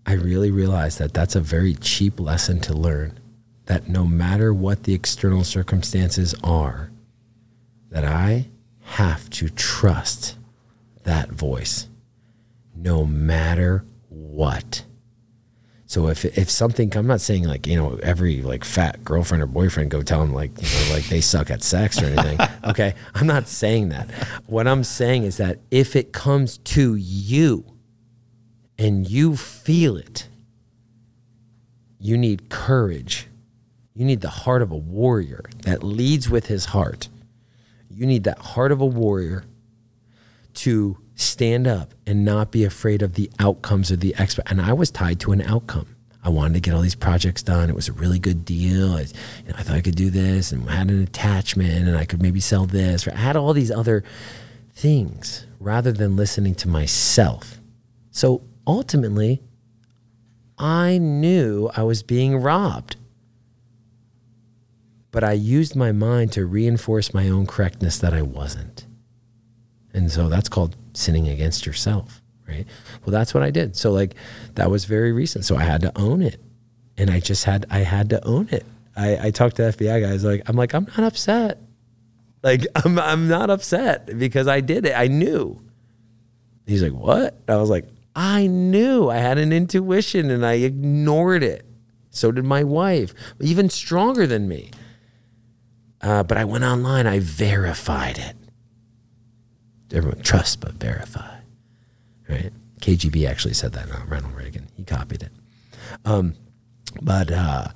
I 0.05 0.13
really 0.13 0.51
realized 0.51 0.99
that 0.99 1.13
that's 1.13 1.35
a 1.35 1.41
very 1.41 1.75
cheap 1.75 2.19
lesson 2.19 2.59
to 2.61 2.73
learn 2.73 3.19
that 3.65 3.87
no 3.87 4.05
matter 4.05 4.53
what 4.53 4.83
the 4.83 4.93
external 4.93 5.43
circumstances 5.43 6.35
are, 6.43 6.91
that 7.89 8.05
I 8.05 8.47
have 8.81 9.29
to 9.31 9.49
trust 9.49 10.37
that 11.03 11.29
voice 11.29 11.87
no 12.75 13.05
matter 13.05 13.85
what. 14.09 14.83
So 15.87 16.07
if 16.07 16.25
if 16.25 16.49
something, 16.49 16.95
I'm 16.97 17.07
not 17.07 17.21
saying 17.21 17.43
like 17.43 17.67
you 17.67 17.75
know 17.75 17.99
every 18.01 18.41
like 18.41 18.63
fat 18.63 19.03
girlfriend 19.03 19.43
or 19.43 19.47
boyfriend 19.47 19.91
go 19.91 20.01
tell 20.01 20.19
them 20.19 20.33
like 20.33 20.51
you 20.61 20.67
know 20.67 20.93
like 20.93 21.05
they 21.05 21.21
suck 21.21 21.49
at 21.51 21.63
sex 21.63 22.01
or 22.01 22.07
anything. 22.07 22.39
okay, 22.65 22.95
I'm 23.13 23.27
not 23.27 23.47
saying 23.47 23.89
that. 23.89 24.09
What 24.47 24.67
I'm 24.67 24.83
saying 24.83 25.23
is 25.23 25.37
that 25.37 25.59
if 25.71 25.95
it 25.95 26.11
comes 26.11 26.57
to 26.59 26.95
you 26.95 27.65
and 28.77 29.09
you 29.09 29.35
feel 29.37 29.95
it, 29.95 30.27
you 31.99 32.17
need 32.17 32.49
courage 32.49 33.27
you 33.95 34.05
need 34.05 34.21
the 34.21 34.29
heart 34.29 34.61
of 34.61 34.71
a 34.71 34.77
warrior 34.77 35.45
that 35.63 35.81
leads 35.81 36.29
with 36.29 36.47
his 36.47 36.65
heart. 36.65 37.07
You 37.89 38.05
need 38.05 38.25
that 38.25 38.37
heart 38.39 38.71
of 38.71 38.81
a 38.81 38.85
warrior 38.85 39.45
to 40.55 40.97
stand 41.15 41.65
up 41.65 41.93
and 42.05 42.25
not 42.25 42.51
be 42.51 42.65
afraid 42.65 43.01
of 43.01 43.13
the 43.13 43.31
outcomes 43.39 43.91
or 43.91 43.95
the 43.95 44.13
expert. 44.17 44.43
And 44.47 44.61
I 44.61 44.73
was 44.73 44.91
tied 44.91 45.21
to 45.21 45.31
an 45.31 45.41
outcome. 45.41 45.87
I 46.23 46.29
wanted 46.29 46.55
to 46.55 46.59
get 46.59 46.73
all 46.73 46.81
these 46.81 46.95
projects 46.95 47.41
done. 47.41 47.69
It 47.69 47.75
was 47.75 47.87
a 47.87 47.93
really 47.93 48.19
good 48.19 48.43
deal. 48.43 48.95
I, 48.95 49.01
you 49.01 49.49
know, 49.49 49.55
I 49.57 49.63
thought 49.63 49.75
I 49.75 49.81
could 49.81 49.95
do 49.95 50.09
this 50.09 50.51
and 50.51 50.67
had 50.69 50.89
an 50.89 51.01
attachment 51.01 51.87
and 51.87 51.95
I 51.95 52.03
could 52.03 52.21
maybe 52.21 52.39
sell 52.39 52.65
this. 52.65 53.07
I 53.07 53.15
had 53.15 53.37
all 53.37 53.53
these 53.53 53.71
other 53.71 54.03
things 54.73 55.45
rather 55.59 55.91
than 55.91 56.15
listening 56.15 56.55
to 56.55 56.67
myself. 56.67 57.59
So 58.11 58.41
ultimately, 58.67 59.41
I 60.57 60.97
knew 60.97 61.69
I 61.75 61.83
was 61.83 62.03
being 62.03 62.37
robbed. 62.37 62.97
But 65.15 65.23
I 65.23 65.31
used 65.31 65.77
my 65.77 65.93
mind 65.93 66.33
to 66.33 66.45
reinforce 66.45 67.13
my 67.13 67.29
own 67.29 67.47
correctness 67.47 67.97
that 67.99 68.13
I 68.13 68.21
wasn't. 68.21 68.85
And 69.93 70.11
so 70.11 70.27
that's 70.27 70.49
called 70.49 70.75
sinning 70.93 71.29
against 71.29 71.65
yourself, 71.65 72.21
right? 72.45 72.65
Well, 73.05 73.13
that's 73.13 73.33
what 73.33 73.41
I 73.41 73.49
did. 73.49 73.77
So 73.77 73.93
like 73.93 74.15
that 74.55 74.69
was 74.69 74.83
very 74.83 75.13
recent. 75.13 75.45
So 75.45 75.55
I 75.55 75.63
had 75.63 75.79
to 75.83 75.97
own 75.97 76.21
it. 76.21 76.41
And 76.97 77.09
I 77.09 77.21
just 77.21 77.45
had 77.45 77.65
I 77.69 77.79
had 77.79 78.09
to 78.09 78.27
own 78.27 78.49
it. 78.49 78.65
I, 78.97 79.27
I 79.27 79.31
talked 79.31 79.55
to 79.55 79.61
FBI 79.61 80.01
guys 80.01 80.25
like 80.25 80.41
I'm 80.47 80.57
like, 80.57 80.73
I'm 80.73 80.83
not 80.97 81.05
upset. 81.05 81.61
Like 82.43 82.65
I'm 82.83 82.99
I'm 82.99 83.29
not 83.29 83.49
upset 83.49 84.19
because 84.19 84.49
I 84.49 84.59
did 84.59 84.85
it. 84.85 84.95
I 84.97 85.07
knew. 85.07 85.61
He's 86.65 86.83
like, 86.83 86.91
What? 86.91 87.39
I 87.47 87.55
was 87.55 87.69
like, 87.69 87.87
I 88.17 88.47
knew. 88.47 89.09
I 89.09 89.19
had 89.19 89.37
an 89.37 89.53
intuition 89.53 90.29
and 90.29 90.45
I 90.45 90.55
ignored 90.55 91.41
it. 91.41 91.65
So 92.09 92.33
did 92.33 92.43
my 92.43 92.65
wife, 92.65 93.13
even 93.39 93.69
stronger 93.69 94.27
than 94.27 94.49
me. 94.49 94.71
Uh, 96.05 96.21
but 96.21 96.37
I 96.37 96.45
went 96.45 96.63
online, 96.63 97.07
I 97.07 97.17
verified 97.17 98.19
it. 98.19 98.35
Everyone 99.91 100.21
trust 100.21 100.61
but 100.61 100.73
verify, 100.73 101.39
right? 102.29 102.53
KGB 102.79 103.27
actually 103.27 103.55
said 103.55 103.73
that, 103.73 103.89
not 103.89 104.07
Ronald 104.07 104.35
Reagan. 104.35 104.67
He 104.75 104.83
copied 104.83 105.23
it. 105.23 105.31
Um, 106.05 106.35
but 107.01 107.31
uh, 107.31 107.69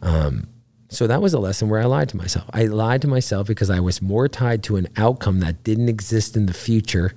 um, 0.00 0.48
so 0.88 1.06
that 1.06 1.20
was 1.20 1.34
a 1.34 1.38
lesson 1.38 1.68
where 1.68 1.82
I 1.82 1.84
lied 1.84 2.08
to 2.10 2.16
myself. 2.16 2.48
I 2.54 2.64
lied 2.64 3.02
to 3.02 3.08
myself 3.08 3.48
because 3.48 3.68
I 3.68 3.80
was 3.80 4.00
more 4.00 4.28
tied 4.28 4.62
to 4.64 4.76
an 4.76 4.88
outcome 4.96 5.40
that 5.40 5.62
didn't 5.62 5.90
exist 5.90 6.38
in 6.38 6.46
the 6.46 6.54
future. 6.54 7.12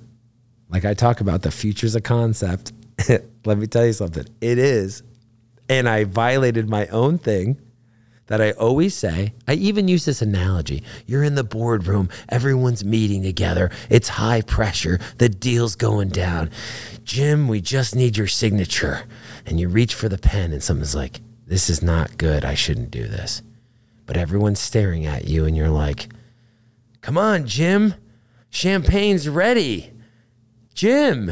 Like 0.68 0.84
I 0.84 0.92
talk 0.92 1.22
about, 1.22 1.42
the 1.42 1.50
future's 1.50 1.94
a 1.94 2.02
concept. 2.02 2.74
Let 3.46 3.56
me 3.56 3.66
tell 3.66 3.86
you 3.86 3.94
something. 3.94 4.26
It 4.42 4.58
is. 4.58 5.02
And 5.70 5.88
I 5.88 6.04
violated 6.04 6.68
my 6.68 6.88
own 6.88 7.16
thing 7.16 7.56
that 8.26 8.40
I 8.40 8.52
always 8.52 8.94
say. 8.94 9.34
I 9.46 9.54
even 9.54 9.88
use 9.88 10.04
this 10.04 10.22
analogy. 10.22 10.82
You're 11.06 11.22
in 11.22 11.34
the 11.36 11.44
boardroom, 11.44 12.08
everyone's 12.28 12.84
meeting 12.84 13.22
together. 13.22 13.70
It's 13.88 14.08
high 14.08 14.42
pressure, 14.42 14.98
the 15.18 15.28
deal's 15.28 15.76
going 15.76 16.08
down. 16.08 16.50
Jim, 17.04 17.46
we 17.48 17.60
just 17.60 17.94
need 17.94 18.16
your 18.16 18.26
signature. 18.26 19.04
And 19.46 19.60
you 19.60 19.68
reach 19.68 19.94
for 19.94 20.08
the 20.08 20.18
pen, 20.18 20.52
and 20.52 20.62
someone's 20.62 20.94
like, 20.94 21.20
This 21.46 21.70
is 21.70 21.82
not 21.82 22.18
good. 22.18 22.44
I 22.44 22.54
shouldn't 22.54 22.90
do 22.90 23.06
this. 23.06 23.42
But 24.06 24.16
everyone's 24.16 24.58
staring 24.60 25.06
at 25.06 25.26
you, 25.26 25.44
and 25.44 25.56
you're 25.56 25.68
like, 25.68 26.08
Come 27.02 27.16
on, 27.16 27.46
Jim. 27.46 27.94
Champagne's 28.50 29.28
ready. 29.28 29.92
Jim. 30.74 31.30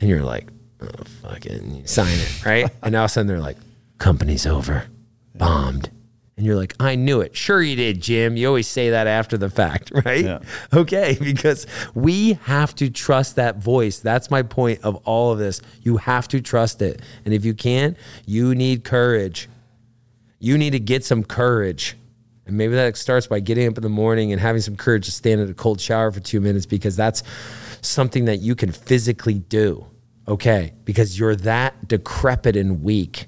And 0.00 0.10
you're 0.10 0.24
like, 0.24 0.48
Oh, 0.80 0.88
fucking, 1.22 1.86
sign 1.86 2.18
it, 2.18 2.44
right? 2.44 2.70
and 2.82 2.94
all 2.96 3.04
of 3.04 3.10
a 3.10 3.12
sudden 3.12 3.26
they're 3.28 3.40
like, 3.40 3.56
Company's 3.98 4.46
over, 4.46 4.86
bombed. 5.34 5.90
And 6.38 6.46
you're 6.46 6.54
like, 6.54 6.76
I 6.78 6.94
knew 6.94 7.20
it. 7.20 7.36
Sure, 7.36 7.60
you 7.60 7.74
did, 7.74 8.00
Jim. 8.00 8.36
You 8.36 8.46
always 8.46 8.68
say 8.68 8.90
that 8.90 9.08
after 9.08 9.36
the 9.36 9.50
fact, 9.50 9.90
right? 10.04 10.24
Yeah. 10.24 10.38
Okay, 10.72 11.18
because 11.20 11.66
we 11.96 12.34
have 12.44 12.76
to 12.76 12.90
trust 12.90 13.34
that 13.36 13.56
voice. 13.56 13.98
That's 13.98 14.30
my 14.30 14.42
point 14.42 14.78
of 14.84 14.94
all 15.04 15.32
of 15.32 15.40
this. 15.40 15.60
You 15.82 15.96
have 15.96 16.28
to 16.28 16.40
trust 16.40 16.80
it. 16.80 17.02
And 17.24 17.34
if 17.34 17.44
you 17.44 17.54
can't, 17.54 17.96
you 18.24 18.54
need 18.54 18.84
courage. 18.84 19.48
You 20.38 20.56
need 20.56 20.70
to 20.70 20.78
get 20.78 21.04
some 21.04 21.24
courage. 21.24 21.96
And 22.46 22.56
maybe 22.56 22.76
that 22.76 22.96
starts 22.96 23.26
by 23.26 23.40
getting 23.40 23.66
up 23.66 23.76
in 23.76 23.82
the 23.82 23.88
morning 23.88 24.30
and 24.30 24.40
having 24.40 24.62
some 24.62 24.76
courage 24.76 25.06
to 25.06 25.10
stand 25.10 25.40
in 25.40 25.50
a 25.50 25.54
cold 25.54 25.80
shower 25.80 26.12
for 26.12 26.20
two 26.20 26.40
minutes 26.40 26.66
because 26.66 26.94
that's 26.94 27.24
something 27.82 28.26
that 28.26 28.36
you 28.36 28.54
can 28.54 28.70
physically 28.70 29.40
do. 29.40 29.86
Okay, 30.28 30.74
because 30.84 31.18
you're 31.18 31.34
that 31.34 31.88
decrepit 31.88 32.54
and 32.54 32.84
weak 32.84 33.26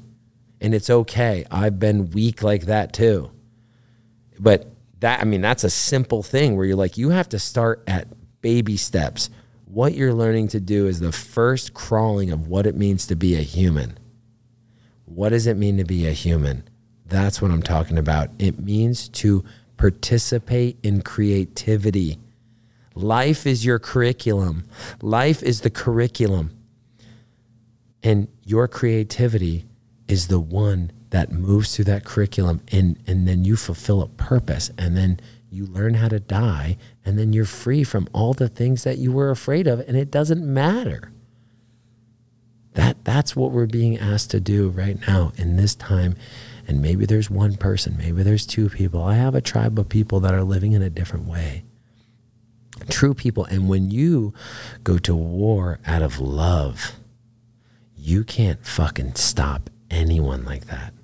and 0.61 0.75
it's 0.75 0.91
okay. 0.91 1.45
I've 1.51 1.79
been 1.79 2.11
weak 2.11 2.43
like 2.43 2.67
that 2.67 2.93
too. 2.93 3.31
But 4.39 4.71
that, 5.01 5.21
I 5.21 5.25
mean, 5.25 5.41
that's 5.41 5.65
a 5.65 5.71
simple 5.71 6.23
thing 6.23 6.57
where 6.57 6.67
you're 6.67 6.77
like, 6.77 6.99
you 6.99 7.11
have 7.11 7.29
to 7.31 7.39
start 7.39 7.83
at 7.87 8.09
baby 8.43 8.77
steps. 8.77 9.31
What 9.65 9.95
you're 9.95 10.15
learning 10.15 10.49
to 10.49 10.61
do 10.61 10.87
is 10.87 11.01
the 11.01 11.13
first 11.13 11.75
crawling 11.75 12.31
of 12.31 12.49
what 12.49 12.67
it 12.67 12.77
means 12.77 13.07
to 13.07 13.17
be 13.17 13.37
a 13.37 13.43
human. 13.43 13.99
What 15.05 15.31
does 15.31 15.47
it 15.47 15.57
mean 15.57 15.77
to 15.79 15.85
be 15.85 16.07
a 16.07 16.13
human? 16.13 16.65
That's 17.07 17.41
what 17.43 17.51
I'm 17.51 17.63
talking 17.63 17.99
about. 17.99 18.31
It 18.39 18.59
means 18.61 19.09
to 19.09 19.45
participate 19.77 20.79
in 20.83 21.03
creativity. 21.03 22.19
Life 22.95 23.47
is 23.47 23.65
your 23.65 23.79
curriculum, 23.79 24.65
life 25.01 25.43
is 25.43 25.63
the 25.63 25.71
curriculum. 25.71 26.57
And 28.03 28.29
your 28.45 28.67
creativity 28.67 29.67
is 30.11 30.27
the 30.27 30.41
one 30.41 30.91
that 31.11 31.31
moves 31.31 31.75
through 31.75 31.85
that 31.85 32.05
curriculum 32.05 32.61
and 32.73 32.99
and 33.07 33.27
then 33.29 33.45
you 33.45 33.57
fulfill 33.57 34.03
a 34.03 34.09
purpose 34.09 34.71
and 34.77 34.97
then 34.97 35.21
you 35.51 35.67
learn 35.67 35.95
how 35.95 36.09
to 36.09 36.19
die 36.19 36.77
and 37.05 37.19
then 37.19 37.33
you're 37.33 37.45
free 37.45 37.85
from 37.85 38.09
all 38.13 38.35
the 38.35 38.49
things 38.49 38.83
that 38.85 38.99
you 38.99 39.13
were 39.13 39.31
afraid 39.31 39.67
of 39.67 39.81
and 39.81 39.97
it 39.97 40.11
doesn't 40.11 40.45
matter. 40.45 41.13
That 42.75 43.05
that's 43.05 43.35
what 43.37 43.53
we're 43.53 43.67
being 43.67 43.99
asked 43.99 44.31
to 44.33 44.41
do 44.41 44.69
right 44.69 44.99
now 45.07 45.33
in 45.37 45.57
this 45.57 45.75
time. 45.77 46.17
And 46.67 46.83
maybe 46.83 47.07
there's 47.07 47.31
one 47.31 47.57
person 47.57 47.97
maybe 47.97 48.25
there's 48.25 48.47
two 48.47 48.69
people. 48.69 49.05
I 49.05 49.15
have 49.15 49.37
a 49.37 49.41
tribe 49.41 49.79
of 49.79 49.89
people 49.89 50.19
that 50.21 50.35
are 50.35 50.45
living 50.45 50.73
in 50.73 50.83
a 50.83 50.91
different 50.91 51.27
way. 51.27 51.63
True 52.89 53.15
people. 53.15 53.45
And 53.45 53.69
when 53.69 53.93
you 53.93 54.35
go 54.83 54.99
to 54.99 55.15
war 55.15 55.79
out 55.87 56.03
of 56.03 56.19
love 56.19 56.97
you 57.97 58.25
can't 58.25 58.65
fucking 58.67 59.15
stop 59.15 59.70
anyone 59.91 60.45
like 60.45 60.67
that 60.67 60.95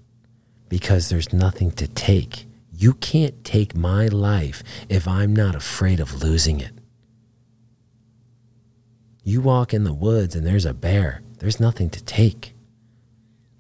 because 0.69 1.09
there's 1.09 1.33
nothing 1.33 1.71
to 1.73 1.89
take. 1.89 2.47
You 2.73 2.95
can't 2.95 3.45
take 3.45 3.75
my 3.75 4.07
life 4.07 4.63
if 4.89 5.09
I'm 5.09 5.35
not 5.35 5.55
afraid 5.55 6.01
of 6.01 6.23
losing 6.23 6.61
it. 6.61 6.73
You 9.25 9.41
walk 9.41 9.75
in 9.75 9.85
the 9.85 9.95
woods 9.95 10.37
and 10.37 10.47
there's 10.47 10.67
a 10.67 10.75
bear, 10.75 11.23
there's 11.39 11.59
nothing 11.59 11.91
to 11.91 12.05
take. 12.05 12.55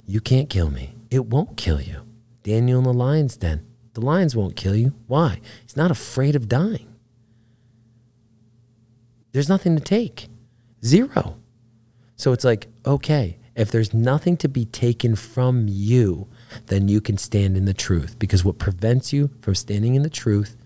You 0.07 0.21
can't 0.21 0.49
kill 0.49 0.71
me. 0.71 0.95
It 1.11 1.27
won't 1.27 1.57
kill 1.57 1.81
you. 1.81 2.03
Daniel 2.43 2.83
the 2.83 2.93
lion's 2.93 3.37
den, 3.37 3.67
the 3.95 4.01
lions 4.01 4.37
won't 4.37 4.57
kill 4.57 4.77
you. 4.77 4.95
Why? 5.07 5.41
He's 5.63 5.77
not 5.77 5.91
afraid 5.91 6.37
of 6.37 6.49
dying. 6.49 6.95
There's 9.33 9.49
nothing 9.49 9.77
to 9.77 9.83
take. 9.83 10.29
Zero. 10.85 11.39
So 12.15 12.33
it's 12.33 12.45
like, 12.45 12.69
okay, 12.87 13.39
if 13.57 13.71
there's 13.71 13.95
nothing 13.95 14.37
to 14.37 14.49
be 14.49 14.67
taken 14.67 15.17
from 15.17 15.67
you, 15.67 16.29
then 16.67 16.89
you 16.89 17.01
can 17.01 17.17
stand 17.17 17.57
in 17.57 17.65
the 17.65 17.75
truth. 17.75 18.19
Because 18.19 18.45
what 18.45 18.59
prevents 18.59 19.15
you 19.15 19.31
from 19.41 19.55
standing 19.55 19.95
in 19.95 20.03
the 20.03 20.11
truth 20.11 20.57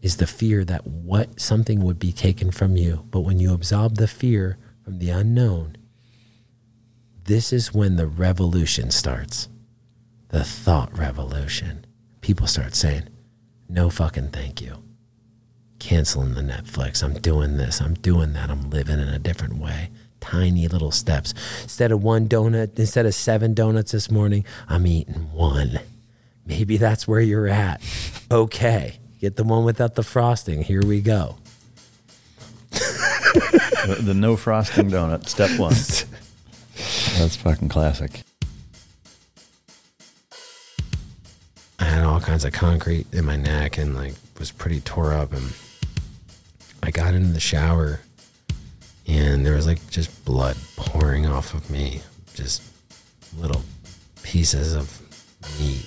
is 0.00 0.16
the 0.16 0.26
fear 0.26 0.64
that 0.64 0.86
what 0.86 1.40
something 1.40 1.82
would 1.82 1.98
be 1.98 2.12
taken 2.12 2.52
from 2.52 2.76
you. 2.76 3.04
But 3.10 3.22
when 3.22 3.40
you 3.40 3.52
absolve 3.52 3.96
the 3.96 4.06
fear 4.06 4.58
from 4.84 5.00
the 5.00 5.10
unknown, 5.10 5.76
this 7.24 7.52
is 7.52 7.74
when 7.74 7.96
the 7.96 8.06
revolution 8.06 8.92
starts. 8.92 9.48
The 10.28 10.44
thought 10.44 10.96
revolution. 10.96 11.84
People 12.20 12.46
start 12.46 12.76
saying, 12.76 13.08
no 13.68 13.90
fucking 13.90 14.28
thank 14.28 14.62
you. 14.62 14.84
Canceling 15.80 16.34
the 16.34 16.42
Netflix. 16.42 17.02
I'm 17.02 17.14
doing 17.14 17.56
this. 17.56 17.80
I'm 17.80 17.94
doing 17.94 18.34
that. 18.34 18.50
I'm 18.50 18.70
living 18.70 19.00
in 19.00 19.08
a 19.08 19.18
different 19.18 19.58
way 19.58 19.90
tiny 20.20 20.68
little 20.68 20.90
steps. 20.90 21.34
Instead 21.62 21.92
of 21.92 22.02
one 22.02 22.28
donut, 22.28 22.78
instead 22.78 23.06
of 23.06 23.14
seven 23.14 23.54
donuts 23.54 23.92
this 23.92 24.10
morning, 24.10 24.44
I'm 24.68 24.86
eating 24.86 25.32
one. 25.32 25.80
Maybe 26.46 26.76
that's 26.76 27.06
where 27.06 27.20
you're 27.20 27.48
at. 27.48 27.82
Okay, 28.30 28.98
get 29.20 29.36
the 29.36 29.44
one 29.44 29.64
without 29.64 29.94
the 29.94 30.02
frosting. 30.02 30.62
Here 30.62 30.82
we 30.84 31.00
go. 31.00 31.36
the, 32.70 33.98
the 34.02 34.14
no 34.14 34.36
frosting 34.36 34.90
donut, 34.90 35.28
step 35.28 35.58
one. 35.58 35.74
That's 37.18 37.34
fucking 37.36 37.68
classic. 37.68 38.20
I 41.80 41.84
had 41.84 42.04
all 42.04 42.20
kinds 42.20 42.44
of 42.44 42.52
concrete 42.52 43.06
in 43.12 43.24
my 43.24 43.36
neck 43.36 43.78
and 43.78 43.94
like 43.94 44.14
was 44.38 44.52
pretty 44.52 44.80
tore 44.80 45.12
up 45.12 45.32
and 45.32 45.52
I 46.82 46.90
got 46.90 47.14
into 47.14 47.32
the 47.32 47.40
shower 47.40 48.00
and 49.08 49.44
there 49.44 49.54
was 49.54 49.66
like 49.66 49.88
just 49.90 50.24
blood 50.24 50.56
pouring 50.76 51.26
off 51.26 51.54
of 51.54 51.68
me, 51.70 52.02
just 52.34 52.62
little 53.38 53.62
pieces 54.22 54.74
of 54.74 55.00
meat. 55.58 55.86